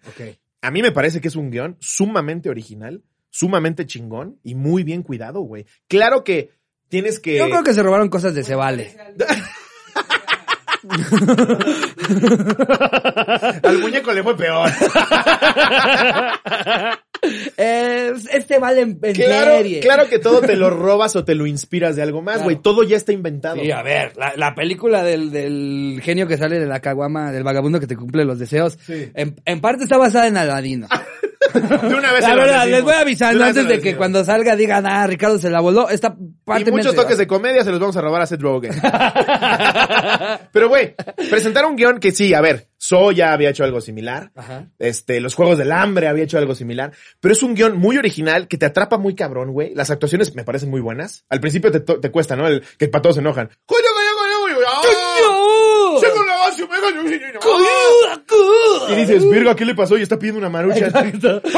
A 0.63 0.71
mí 0.71 0.83
me 0.83 0.93
parece 0.93 1.21
que 1.21 1.29
es 1.29 1.37
un 1.37 1.51
guion 1.51 1.77
sumamente 1.81 2.51
original, 2.51 3.03
sumamente 3.31 3.87
chingón 3.87 4.39
y 4.43 4.55
muy 4.55 4.83
bien 4.85 5.03
cuidado, 5.03 5.41
güey. 5.41 5.65
Claro 5.89 6.25
que 6.25 6.51
tienes 6.91 7.19
que... 7.19 7.39
Yo 7.39 7.49
creo 7.49 7.63
que 7.63 7.73
se 7.73 7.83
robaron 7.83 8.11
cosas 8.11 8.35
de 8.35 8.45
Cebale. 8.45 8.95
Al 13.63 13.79
muñeco 13.79 14.13
le 14.13 14.23
fue 14.23 14.37
peor. 14.37 14.69
Este 17.57 18.59
vale 18.59 18.81
en, 18.81 18.99
en 19.03 19.15
claro, 19.15 19.57
serie. 19.59 19.81
claro 19.81 20.09
que 20.09 20.19
todo 20.19 20.41
te 20.41 20.57
lo 20.57 20.71
robas 20.71 21.15
o 21.17 21.25
te 21.25 21.35
lo 21.35 21.47
inspiras 21.47 21.95
de 21.97 22.03
algo 22.03 22.23
más, 22.23 22.37
Claro. 22.37 22.45
güey. 22.45 22.57
Todo 22.63 22.83
ya 22.83 22.97
está 22.97 23.13
inventado. 23.13 23.57
Sí, 23.61 23.71
a 23.71 23.83
ver, 23.83 24.17
la, 24.17 24.33
la 24.37 24.55
película 24.55 25.03
del, 25.03 25.31
del 25.31 26.01
genio 26.03 26.27
que 26.27 26.39
sale 26.39 26.59
de 26.59 26.67
la 26.67 26.81
caguama, 26.81 27.31
del 27.31 27.45
vagabundo 27.45 27.79
que 27.79 27.87
te 27.87 27.97
cumple 27.97 28.25
los 28.25 28.39
deseos, 28.39 28.79
Sí. 28.87 29.11
en, 29.15 29.37
en 29.45 29.61
parte 29.61 29.85
está 29.85 29.99
basada 29.99 30.29
en 30.29 30.37
Aladino. 30.39 30.89
De 31.53 31.95
una 31.95 32.13
vez 32.13 32.23
La 32.23 32.35
verdad, 32.37 32.67
les 32.69 32.83
voy 32.83 32.93
avisando 32.95 33.43
antes 33.45 33.67
de 33.67 33.81
que 33.81 33.97
cuando 33.97 34.25
salga 34.25 34.55
digan, 34.57 34.87
ah, 34.87 35.07
Ricardo 35.07 35.37
se 35.39 35.51
la 35.51 35.61
voló. 35.61 35.89
Esta 35.89 36.15
parte 36.45 36.69
Y 36.71 36.73
muchos 36.73 36.95
toques 36.95 37.19
de 37.19 37.27
comedia 37.27 37.65
se 37.65 37.71
los 37.71 37.81
vamos 37.81 37.97
a 37.97 38.01
robar 38.03 38.23
a 38.23 38.27
Seth 38.27 38.41
Rogen. 38.41 38.73
Pero, 40.53 40.69
güey, 40.71 40.95
presentar 41.29 41.67
un 41.67 41.77
guion 41.77 42.01
que 42.01 42.13
sí, 42.13 42.33
a 42.33 42.41
ver, 42.41 42.69
Soya 42.79 43.35
había 43.35 43.51
hecho 43.51 43.63
algo 43.63 43.83
similar. 43.83 44.33
Ajá. 44.35 44.69
Este, 44.79 45.21
los 45.21 45.35
Juegos 45.35 45.59
del 45.59 45.71
Hambre 45.71 46.09
había 46.09 46.25
hecho 46.25 46.39
algo 46.39 46.55
similar. 46.55 46.93
Pero 47.21 47.35
es 47.35 47.43
un 47.43 47.55
guion 47.55 47.77
muy 47.77 47.99
original 47.99 48.49
que 48.49 48.57
te 48.57 48.65
atrapa 48.65 48.97
muy 48.97 49.15
cabrón, 49.15 49.53
güey. 49.53 49.75
Las 49.75 49.91
actuaciones 49.91 50.35
me 50.35 50.45
parecen 50.45 50.71
muy 50.71 50.81
buenas. 50.81 51.27
Al 51.29 51.41
principio 51.41 51.71
te, 51.71 51.81
te 51.81 52.11
cuesta, 52.11 52.37
¿no? 52.37 52.49
El, 52.49 52.63
que 52.79 52.89
para 52.89 53.03
todos 53.03 53.17
se 53.17 53.21
enojan. 53.21 53.51
¡Coño, 53.67 53.89
coño, 53.95 54.09
coño, 54.17 54.41
coño! 54.41 54.57
¡Ah! 54.67 54.81
¡Ah! 54.83 55.21
Y 58.91 58.95
dices, 58.95 59.31
virga, 59.31 59.55
¿qué 59.55 59.65
le 59.65 59.75
pasó? 59.75 59.99
Y 59.99 60.03
está 60.03 60.19
pidiendo 60.19 60.39
una 60.39 60.49
marucha. 60.49 60.87
Exacto. 60.87 61.43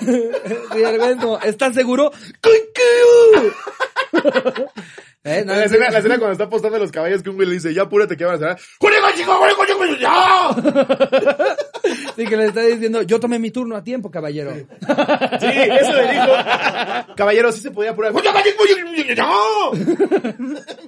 Es 0.00 1.16
como, 1.18 1.38
¿estás 1.40 1.74
seguro? 1.74 2.10
¿Eh? 5.22 5.44
No, 5.44 5.54
La 5.54 5.64
escena, 5.64 5.90
la 5.90 5.98
escena 5.98 6.18
cuando 6.18 6.32
está 6.32 6.44
apostando 6.44 6.78
los 6.78 6.90
caballos 6.90 7.22
que 7.22 7.28
un 7.28 7.36
güey 7.36 7.46
le 7.46 7.54
dice, 7.54 7.74
ya 7.74 7.82
apúrate 7.82 8.16
que 8.16 8.24
van 8.24 8.36
a 8.36 8.38
cerrar. 8.38 8.58
¡Coño, 8.78 8.94
chico, 9.14 9.38
coño, 9.38 9.96
ya! 9.96 10.50
Sí, 12.16 12.26
que 12.26 12.36
le 12.36 12.46
está 12.46 12.60
diciendo, 12.60 13.02
yo 13.02 13.18
tomé 13.18 13.38
mi 13.38 13.50
turno 13.50 13.74
a 13.74 13.82
tiempo, 13.82 14.10
caballero. 14.10 14.52
Sí, 14.54 14.66
eso 14.66 15.92
le 15.92 16.12
dijo. 16.12 16.26
Caballero, 17.16 17.50
sí 17.52 17.60
se 17.60 17.70
podía 17.70 17.90
apurar. 17.90 18.12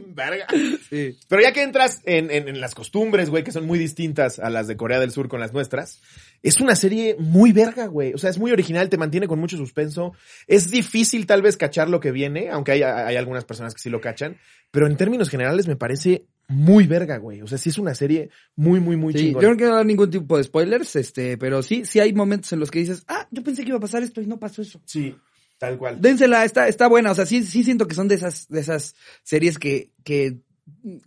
Verga. 0.06 0.46
Sí. 0.90 1.18
Pero 1.28 1.42
ya 1.42 1.52
que 1.52 1.62
entras 1.62 2.00
en, 2.04 2.30
en, 2.30 2.48
en 2.48 2.60
las 2.60 2.74
costumbres, 2.74 3.30
güey, 3.30 3.44
que 3.44 3.52
son 3.52 3.66
muy 3.66 3.78
distintas 3.78 4.38
a 4.38 4.50
las 4.50 4.66
de 4.66 4.76
Corea 4.76 5.00
del 5.00 5.12
Sur 5.12 5.28
con 5.28 5.40
las 5.40 5.52
nuestras, 5.52 6.00
es 6.42 6.60
una 6.60 6.74
serie 6.74 7.16
muy 7.18 7.52
verga, 7.52 7.86
güey. 7.86 8.12
O 8.12 8.18
sea, 8.18 8.30
es 8.30 8.38
muy 8.38 8.50
original, 8.50 8.88
te 8.88 8.98
mantiene 8.98 9.28
con 9.28 9.38
mucho 9.38 9.56
suspenso. 9.56 10.12
Es 10.46 10.70
difícil 10.70 11.26
tal 11.26 11.42
vez 11.42 11.56
cachar 11.56 11.88
lo 11.88 12.00
que 12.00 12.10
viene, 12.10 12.50
aunque 12.50 12.72
hay, 12.72 12.82
hay 12.82 13.16
algunas 13.16 13.44
personas 13.44 13.74
que 13.74 13.80
sí 13.80 13.90
lo 13.90 14.00
cachan. 14.00 14.36
Pero 14.70 14.86
en 14.86 14.96
términos 14.96 15.28
generales 15.28 15.68
me 15.68 15.76
parece 15.76 16.26
muy 16.48 16.86
verga, 16.86 17.18
güey. 17.18 17.42
O 17.42 17.46
sea, 17.46 17.58
sí 17.58 17.68
es 17.68 17.78
una 17.78 17.94
serie 17.94 18.30
muy, 18.56 18.80
muy, 18.80 18.96
muy 18.96 19.12
Sí, 19.12 19.20
chingona. 19.20 19.42
yo 19.42 19.50
no 19.50 19.56
quiero 19.56 19.74
dar 19.74 19.86
ningún 19.86 20.10
tipo 20.10 20.36
de 20.36 20.44
spoilers, 20.44 20.96
este, 20.96 21.38
pero 21.38 21.62
sí, 21.62 21.84
sí 21.84 22.00
hay 22.00 22.12
momentos 22.12 22.52
en 22.52 22.60
los 22.60 22.70
que 22.70 22.80
dices, 22.80 23.04
ah, 23.08 23.28
yo 23.30 23.42
pensé 23.42 23.62
que 23.62 23.68
iba 23.68 23.78
a 23.78 23.80
pasar 23.80 24.02
esto 24.02 24.20
y 24.20 24.26
no 24.26 24.38
pasó 24.38 24.62
eso. 24.62 24.80
Sí, 24.84 25.14
tal 25.58 25.78
cual. 25.78 26.00
Dénsela, 26.00 26.44
está, 26.44 26.68
está 26.68 26.88
buena, 26.88 27.12
o 27.12 27.14
sea, 27.14 27.24
sí, 27.24 27.44
sí 27.44 27.62
siento 27.64 27.86
que 27.86 27.94
son 27.94 28.08
de 28.08 28.16
esas, 28.16 28.48
de 28.48 28.60
esas 28.60 28.96
series 29.22 29.58
que, 29.58 29.92
que, 30.04 30.38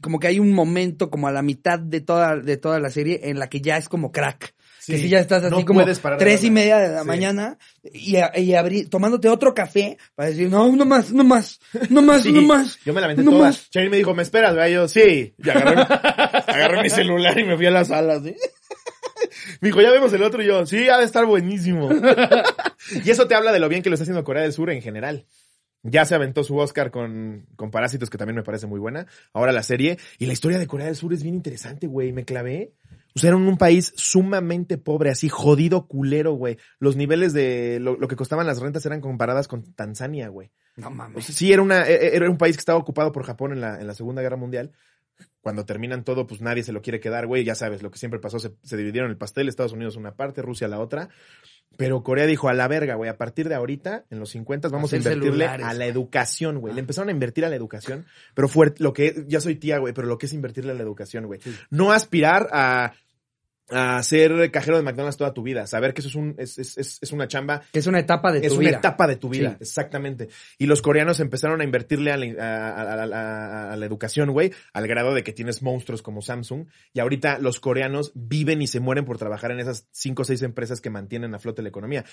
como 0.01 0.19
que 0.19 0.27
hay 0.27 0.39
un 0.39 0.53
momento 0.53 1.09
como 1.09 1.27
a 1.27 1.31
la 1.31 1.41
mitad 1.41 1.77
de 1.77 2.01
toda, 2.01 2.37
de 2.37 2.57
toda 2.57 2.79
la 2.79 2.89
serie 2.89 3.19
en 3.29 3.37
la 3.37 3.49
que 3.49 3.61
ya 3.61 3.77
es 3.77 3.89
como 3.89 4.11
crack. 4.11 4.54
Que 4.87 4.97
si 4.99 5.09
ya 5.09 5.19
estás 5.19 5.43
así 5.43 5.55
no 5.55 5.65
como 5.65 5.83
tres 6.17 6.43
y 6.43 6.51
media 6.51 6.77
de 6.77 6.89
la 6.89 7.01
Sí. 7.01 7.07
mañana 7.07 7.57
y, 7.83 8.17
y 8.17 8.51
abrí- 8.53 8.87
tomándote 8.89 9.29
otro 9.29 9.53
café 9.53 9.97
para 10.15 10.29
decir, 10.29 10.49
no, 10.49 10.75
no 10.75 10.85
más, 10.85 11.11
no 11.11 11.23
más, 11.23 11.59
no 11.89 12.01
más, 12.01 12.23
Sí, 12.23 12.31
no 12.31 12.41
más. 12.43 12.77
Yo 12.85 12.93
me 12.93 13.01
la 13.01 13.05
aventé 13.07 13.23
no 13.23 13.31
toda. 13.31 13.47
más. 13.47 13.69
Charin 13.69 13.89
me 13.91 13.97
dijo, 13.97 14.13
¿me 14.13 14.23
esperas? 14.23 14.53
¿verdad? 14.55 14.69
Yo, 14.69 14.87
sí. 14.87 15.33
Y 15.37 15.49
agarré, 15.49 15.81
agarré 16.47 16.83
mi 16.83 16.89
celular 16.89 17.37
y 17.39 17.43
me 17.43 17.55
fui 17.57 17.65
a 17.65 17.71
la 17.71 17.85
sala, 17.85 18.19
¿sí? 18.21 18.35
Me 19.61 19.69
dijo, 19.69 19.81
ya 19.81 19.91
vemos 19.91 20.11
el 20.13 20.23
otro 20.23 20.41
y 20.43 20.47
yo, 20.47 20.65
sí, 20.65 20.89
ha 20.89 20.97
de 20.97 21.05
estar 21.05 21.25
buenísimo. 21.25 21.89
y 23.05 23.09
eso 23.09 23.27
te 23.27 23.35
habla 23.35 23.51
de 23.51 23.59
lo 23.59 23.69
bien 23.69 23.81
que 23.81 23.89
lo 23.89 23.95
está 23.95 24.03
haciendo 24.03 24.23
Corea 24.23 24.43
del 24.43 24.53
Sur 24.53 24.69
en 24.69 24.81
general. 24.81 25.25
Ya 25.83 26.03
se 26.05 26.15
aventó 26.15 26.43
su 26.43 26.57
Oscar 26.57 26.89
con, 26.89 27.45
con 27.55 27.69
Parásitos, 27.69 28.09
que 28.09 28.17
también 28.17 28.35
me 28.35 28.43
parece 28.43 28.65
muy 28.65 28.79
buena. 28.79 29.05
Ahora 29.33 29.51
la 29.51 29.61
serie. 29.61 29.97
Y 30.17 30.25
la 30.25 30.33
historia 30.33 30.57
de 30.57 30.65
Corea 30.67 30.87
del 30.87 30.95
Sur 30.95 31.13
es 31.13 31.21
bien 31.21 31.35
interesante, 31.35 31.85
güey. 31.87 32.11
Me 32.11 32.25
clavé. 32.25 32.73
O 33.15 33.19
sea, 33.19 33.29
era 33.29 33.37
un 33.37 33.57
país 33.57 33.93
sumamente 33.95 34.77
pobre, 34.77 35.09
así 35.09 35.29
jodido, 35.29 35.87
culero, 35.87 36.33
güey. 36.33 36.57
Los 36.79 36.95
niveles 36.97 37.31
de 37.33 37.79
lo, 37.79 37.95
lo 37.97 38.07
que 38.09 38.15
costaban 38.17 38.45
las 38.45 38.59
rentas 38.59 38.85
eran 38.85 38.99
comparadas 38.99 39.47
con 39.47 39.63
Tanzania, 39.73 40.27
güey. 40.27 40.51
No 40.75 40.87
O 40.87 40.91
mames. 40.91 41.23
sea, 41.25 41.33
sí, 41.35 41.53
era, 41.53 41.61
una, 41.61 41.87
e- 41.87 42.15
era 42.15 42.29
un 42.29 42.37
país 42.37 42.57
que 42.57 42.61
estaba 42.61 42.77
ocupado 42.77 43.13
por 43.13 43.23
Japón 43.23 43.53
en 43.53 43.61
la, 43.61 43.79
en 43.79 43.87
la 43.87 43.93
Segunda 43.93 44.21
Guerra 44.21 44.35
Mundial. 44.35 44.73
Cuando 45.39 45.63
terminan 45.63 46.03
todo, 46.03 46.27
pues 46.27 46.41
nadie 46.41 46.63
se 46.63 46.73
lo 46.73 46.81
quiere 46.81 46.99
quedar, 46.99 47.25
güey. 47.25 47.45
Ya 47.45 47.55
sabes, 47.55 47.81
lo 47.81 47.89
que 47.89 47.99
siempre 47.99 48.19
pasó, 48.19 48.37
se, 48.37 48.51
se 48.63 48.75
dividieron 48.75 49.09
el 49.09 49.15
pastel, 49.17 49.47
Estados 49.47 49.71
Unidos 49.71 49.95
una 49.95 50.15
parte, 50.15 50.41
Rusia 50.41 50.67
la 50.67 50.79
otra. 50.79 51.07
Pero 51.77 52.03
Corea 52.03 52.25
dijo, 52.25 52.49
a 52.49 52.53
la 52.53 52.67
verga, 52.67 52.95
güey, 52.95 53.09
a 53.09 53.17
partir 53.17 53.47
de 53.47 53.55
ahorita, 53.55 54.05
en 54.09 54.19
los 54.19 54.29
50, 54.31 54.67
vamos 54.69 54.91
a 54.91 54.97
invertirle 54.97 55.25
celulares. 55.45 55.65
a 55.65 55.73
la 55.73 55.85
educación, 55.85 56.59
güey. 56.59 56.73
Le 56.73 56.79
empezaron 56.81 57.09
a 57.09 57.11
invertir 57.11 57.45
a 57.45 57.49
la 57.49 57.55
educación, 57.55 58.05
pero 58.33 58.47
fuerte, 58.49 58.83
lo 58.83 58.91
que, 58.93 59.23
ya 59.27 59.39
soy 59.39 59.55
tía, 59.55 59.77
güey, 59.77 59.93
pero 59.93 60.07
lo 60.07 60.17
que 60.17 60.25
es 60.25 60.33
invertirle 60.33 60.71
a 60.71 60.75
la 60.75 60.83
educación, 60.83 61.25
güey. 61.27 61.39
No 61.69 61.91
aspirar 61.91 62.47
a, 62.51 62.93
a 63.69 64.01
ser 64.03 64.51
cajero 64.51 64.77
de 64.77 64.83
McDonald's 64.83 65.17
toda 65.17 65.33
tu 65.33 65.41
vida, 65.41 65.65
saber 65.65 65.93
que 65.93 66.01
eso 66.01 66.09
es 66.09 66.15
un, 66.15 66.35
es, 66.37 66.59
es, 66.59 66.77
es, 66.77 66.99
es 67.01 67.11
una 67.11 67.27
chamba 67.27 67.63
Que 67.71 67.79
es 67.79 67.87
una 67.87 67.99
etapa 67.99 68.31
de 68.31 68.39
es 68.45 68.49
tu 68.53 68.59
una 68.59 68.67
vida. 68.69 68.77
etapa 68.77 69.07
de 69.07 69.15
tu 69.15 69.27
vida, 69.29 69.51
Sí. 69.51 69.57
exactamente. 69.61 70.29
Y 70.59 70.67
los 70.67 70.81
coreanos 70.83 71.19
empezaron 71.19 71.61
a 71.61 71.63
invertirle 71.63 72.11
a 72.11 72.17
la, 72.17 72.25
a- 72.43 72.93
a- 73.03 73.73
a 73.73 73.75
la 73.77 73.85
educación, 73.85 74.31
güey, 74.31 74.51
al 74.73 74.87
grado 74.87 75.13
de 75.13 75.23
que 75.23 75.33
tienes 75.33 75.63
monstruos 75.63 76.01
como 76.03 76.21
Samsung. 76.21 76.67
Y 76.93 76.99
ahorita 76.99 77.39
los 77.39 77.59
coreanos 77.59 78.11
viven 78.13 78.61
y 78.61 78.67
se 78.67 78.79
mueren 78.79 79.05
por 79.05 79.17
trabajar 79.17 79.51
en 79.51 79.59
esas 79.59 79.87
cinco 79.91 80.21
o 80.21 80.25
seis 80.25 80.41
empresas 80.43 80.79
que 80.79 80.89
mantienen 80.91 81.33
a 81.33 81.39
flote 81.39 81.61
la 81.63 81.69
economía. 81.69 82.05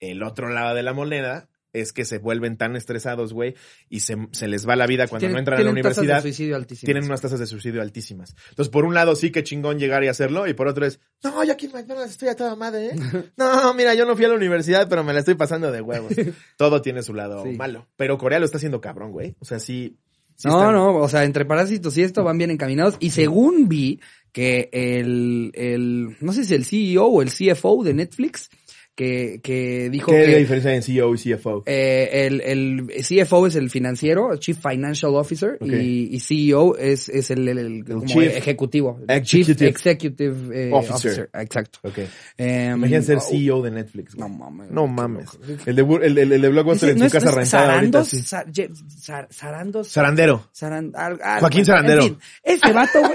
El 0.00 0.22
otro 0.22 0.48
lado 0.48 0.74
de 0.74 0.82
la 0.82 0.92
moneda 0.92 1.48
es 1.80 1.92
que 1.92 2.04
se 2.04 2.18
vuelven 2.18 2.56
tan 2.56 2.76
estresados, 2.76 3.32
güey, 3.32 3.54
y 3.88 4.00
se, 4.00 4.16
se 4.32 4.48
les 4.48 4.68
va 4.68 4.76
la 4.76 4.86
vida 4.86 5.06
cuando 5.08 5.20
Tienen- 5.26 5.34
no 5.34 5.38
entran 5.40 5.58
a 5.58 5.60
la 5.62 5.64
tienen 5.66 5.82
tasas 5.82 5.96
de 5.96 6.00
universidad 6.02 6.22
suicidio 6.22 6.56
altísimas. 6.56 6.84
tienen 6.84 7.04
unas 7.04 7.20
tasas 7.20 7.38
de 7.40 7.46
suicidio 7.46 7.82
altísimas. 7.82 8.34
Entonces, 8.50 8.70
por 8.70 8.84
un 8.84 8.94
lado, 8.94 9.14
sí 9.16 9.30
que 9.30 9.42
chingón 9.44 9.78
llegar 9.78 10.02
y 10.04 10.08
hacerlo, 10.08 10.46
y 10.46 10.54
por 10.54 10.68
otro 10.68 10.86
es, 10.86 11.00
no, 11.24 11.42
yo 11.44 11.52
aquí 11.52 11.66
en 11.66 11.72
McDonald's 11.72 12.12
estoy 12.12 12.28
a 12.28 12.36
toda 12.36 12.56
madre, 12.56 12.86
¿eh? 12.88 12.94
No, 13.36 13.74
mira, 13.74 13.94
yo 13.94 14.04
no 14.06 14.16
fui 14.16 14.24
a 14.24 14.28
la 14.28 14.34
universidad, 14.34 14.88
pero 14.88 15.02
me 15.04 15.12
la 15.12 15.20
estoy 15.20 15.34
pasando 15.34 15.70
de 15.72 15.80
huevos. 15.80 16.12
Todo 16.56 16.82
tiene 16.82 17.02
su 17.02 17.14
lado 17.14 17.42
Sí. 17.44 17.50
malo. 17.56 17.86
Pero 17.96 18.18
Corea 18.18 18.38
lo 18.38 18.44
está 18.44 18.56
haciendo 18.58 18.80
cabrón, 18.80 19.12
güey. 19.12 19.34
O 19.40 19.44
sea, 19.44 19.58
sí. 19.58 19.96
sí 20.36 20.48
no, 20.48 20.58
están- 20.58 20.74
no, 20.74 20.96
o 20.96 21.08
sea, 21.08 21.24
entre 21.24 21.44
parásitos 21.44 21.96
y 21.98 22.02
esto 22.02 22.24
van 22.24 22.38
bien 22.38 22.50
encaminados. 22.50 22.96
Y 23.00 23.10
según 23.10 23.68
vi 23.68 24.00
que 24.32 24.68
el, 24.72 25.50
el, 25.54 26.16
no 26.20 26.32
sé 26.32 26.44
si 26.44 26.54
el 26.54 26.64
CEO 26.66 27.06
o 27.06 27.22
el 27.22 27.30
CFO 27.30 27.82
de 27.84 27.94
Netflix 27.94 28.50
que, 28.96 29.40
que 29.42 29.90
dijo 29.90 30.10
¿Qué 30.10 30.22
es 30.22 30.26
la 30.28 30.32
que 30.34 30.38
diferencia 30.40 30.74
en 30.74 30.82
CEO 30.82 31.14
y 31.14 31.18
CFO? 31.18 31.62
eh, 31.66 32.08
el, 32.26 32.40
el 32.40 32.86
CFO 33.04 33.46
es 33.46 33.54
el 33.54 33.70
financiero, 33.70 34.34
Chief 34.38 34.58
Financial 34.58 35.14
Officer, 35.14 35.58
Ok. 35.60 35.68
y, 35.68 36.16
y 36.16 36.18
CEO 36.20 36.76
es, 36.76 37.08
es 37.10 37.30
el, 37.30 37.46
el- 37.46 37.58
el 37.58 37.84
como 37.84 38.04
Chief 38.06 38.34
ejecutivo. 38.36 38.98
Executive 39.06 39.54
Chief 39.56 39.62
Executive 39.68 40.36
eh, 40.68 40.70
Officer. 40.72 40.94
Officer. 40.94 41.30
Exacto. 41.34 41.78
Ok. 41.82 41.98
Em, 42.38 42.72
Imagínate 42.78 43.06
ser 43.06 43.16
oh, 43.18 43.20
CEO 43.20 43.62
de 43.62 43.70
Netflix. 43.70 44.16
No 44.16 44.28
mames. 44.28 44.70
No 44.70 44.86
mames. 44.86 45.28
El 45.66 45.76
de, 45.76 45.82
el, 45.82 46.18
el, 46.18 46.32
el 46.32 46.40
de 46.42 46.48
Blockbuster 46.48 46.88
en 46.88 46.94
¿no 46.98 47.00
su 47.02 47.06
es- 47.06 47.12
casa 47.12 47.26
no 47.26 47.32
ahorita, 47.32 47.46
Sarandos? 47.50 48.08
sí. 48.08 48.22
Sar- 48.22 49.28
Sarandos. 49.30 49.88
Sarandero. 49.88 50.48
Saran- 50.52 50.92
al- 50.96 51.20
al- 51.22 51.40
Joaquín 51.40 51.64
Sarandero. 51.64 52.02
en 52.02 52.08
fin, 52.08 52.18
ese 52.42 52.72
vato, 52.72 53.00
güey. 53.00 53.12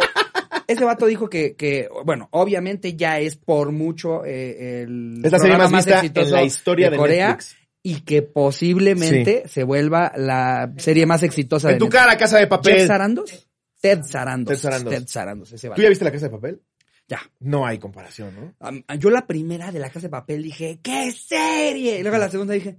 Ese 0.71 0.85
vato 0.85 1.05
dijo 1.05 1.29
que, 1.29 1.55
que, 1.55 1.87
bueno, 2.05 2.27
obviamente 2.31 2.95
ya 2.95 3.19
es 3.19 3.35
por 3.35 3.71
mucho 3.71 4.23
eh, 4.25 4.83
el 4.83 5.21
Es 5.23 5.31
la 5.31 5.39
serie 5.39 5.55
programa 5.55 5.69
más 5.69 5.85
vista 5.85 6.21
en 6.21 6.31
la 6.31 6.43
historia 6.43 6.89
de 6.89 6.97
Corea 6.97 7.27
Netflix. 7.29 7.55
y 7.83 8.01
que 8.01 8.21
posiblemente 8.21 9.43
se 9.47 9.63
vuelva 9.63 10.11
la 10.15 10.73
serie 10.77 11.05
más 11.05 11.23
exitosa 11.23 11.69
En 11.69 11.75
de 11.75 11.79
tu 11.79 11.85
Netflix. 11.85 12.01
cara, 12.03 12.17
Casa 12.17 12.37
de 12.37 12.43
¿Jeff 12.43 12.49
Papel. 12.49 12.87
Sarandos? 12.87 13.47
Ted 13.81 14.01
Sarandos. 14.03 14.53
Ted 14.53 14.61
Sarandos. 14.61 14.93
Ted 14.93 15.07
Sarandos, 15.07 15.51
ese 15.53 15.69
¿Tú 15.69 15.81
ya 15.81 15.89
viste 15.89 16.05
la 16.05 16.11
Casa 16.11 16.25
de 16.27 16.31
Papel? 16.31 16.61
Ya. 17.07 17.19
No 17.39 17.65
hay 17.65 17.77
comparación, 17.77 18.33
¿no? 18.59 18.95
Yo 18.97 19.09
la 19.09 19.27
primera 19.27 19.71
de 19.71 19.79
la 19.79 19.89
casa 19.89 20.07
de 20.07 20.09
papel 20.09 20.43
dije, 20.43 20.79
¡qué 20.81 21.11
serie! 21.11 21.99
Y 21.99 22.03
luego 22.03 22.17
la 22.17 22.29
segunda 22.29 22.53
dije, 22.53 22.77